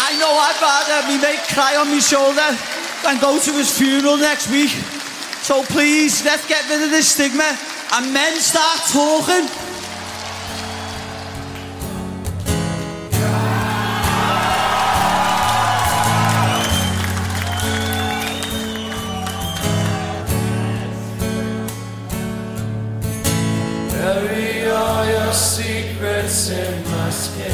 I 0.01 0.17
know 0.17 0.33
I'd 0.41 0.57
rather 0.57 1.07
me 1.13 1.21
mate 1.21 1.45
cry 1.53 1.77
on 1.77 1.89
my 1.89 1.99
shoulder 1.99 2.49
than 3.05 3.21
go 3.21 3.39
to 3.39 3.53
his 3.53 3.77
funeral 3.77 4.17
next 4.17 4.51
week. 4.51 4.96
So 5.47 5.63
please, 5.63 6.25
let's 6.25 6.45
get 6.49 6.69
rid 6.69 6.83
of 6.83 6.91
this 6.91 7.07
stigma 7.07 7.57
and 7.93 8.13
men 8.13 8.41
start 8.41 8.81
talking. 8.91 9.47
Bury 23.93 24.69
all 24.69 25.07
your 25.07 25.33
secrets 25.33 26.51
in 26.51 26.91
my 26.91 27.11
skin. 27.11 27.46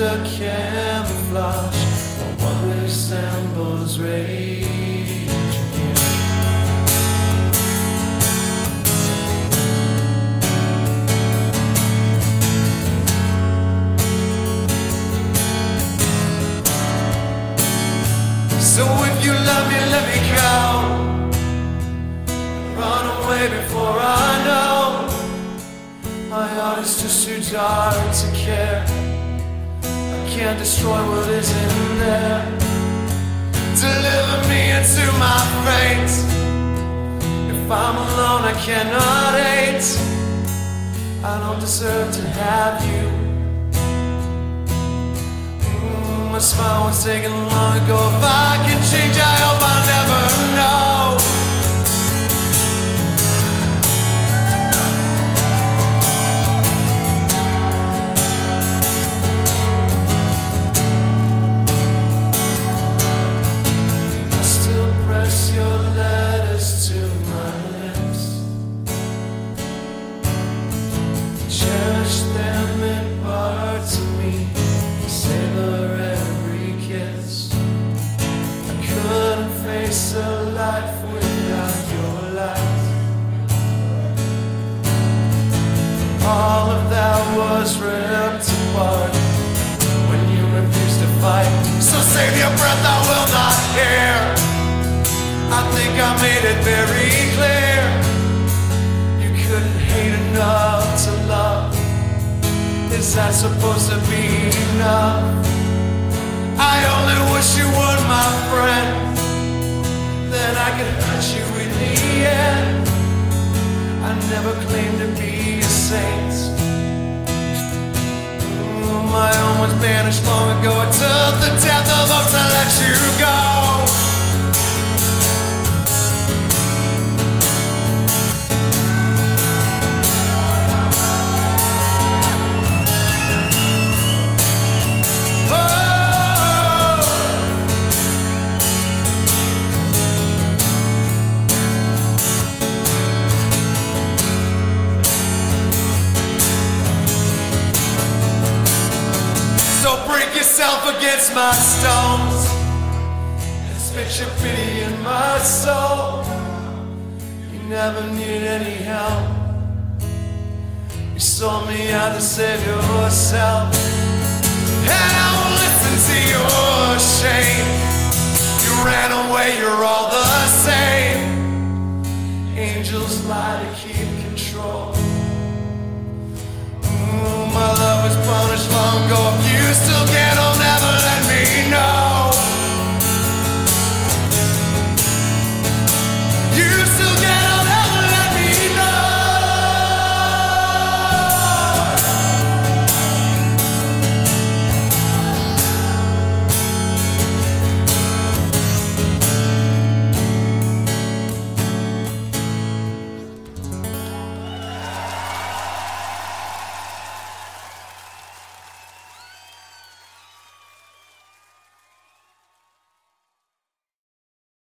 a 0.00 0.22
camouflage, 0.24 1.74
a 2.20 2.44
one 2.44 2.70
who 2.70 2.86
soundboard's 2.86 3.98
radio. 3.98 4.37
Can't 30.48 30.60
destroy 30.60 31.00
what 31.10 31.28
is 31.28 31.50
in 31.50 31.98
there. 31.98 32.40
Deliver 33.84 34.38
me 34.48 34.60
into 34.78 35.04
my 35.24 35.40
fate. 35.64 36.14
If 37.52 37.70
I'm 37.70 37.96
alone, 38.06 38.42
I 38.52 38.54
cannot 38.66 39.32
hate. 39.44 39.88
I 41.22 41.34
don't 41.42 41.60
deserve 41.60 42.14
to 42.14 42.22
have 42.40 42.76
you. 42.90 43.04
Mm, 45.68 46.32
My 46.32 46.38
smile 46.38 46.84
was 46.86 47.04
taken 47.04 47.30
long 47.30 47.72
ago. 47.82 47.98
If 48.16 48.24
I 48.24 48.64
can 48.66 48.80
change, 48.90 49.16
I 49.18 49.34
hope 49.44 49.60
I'll 49.70 49.84
never 49.94 50.22
know. 50.56 51.37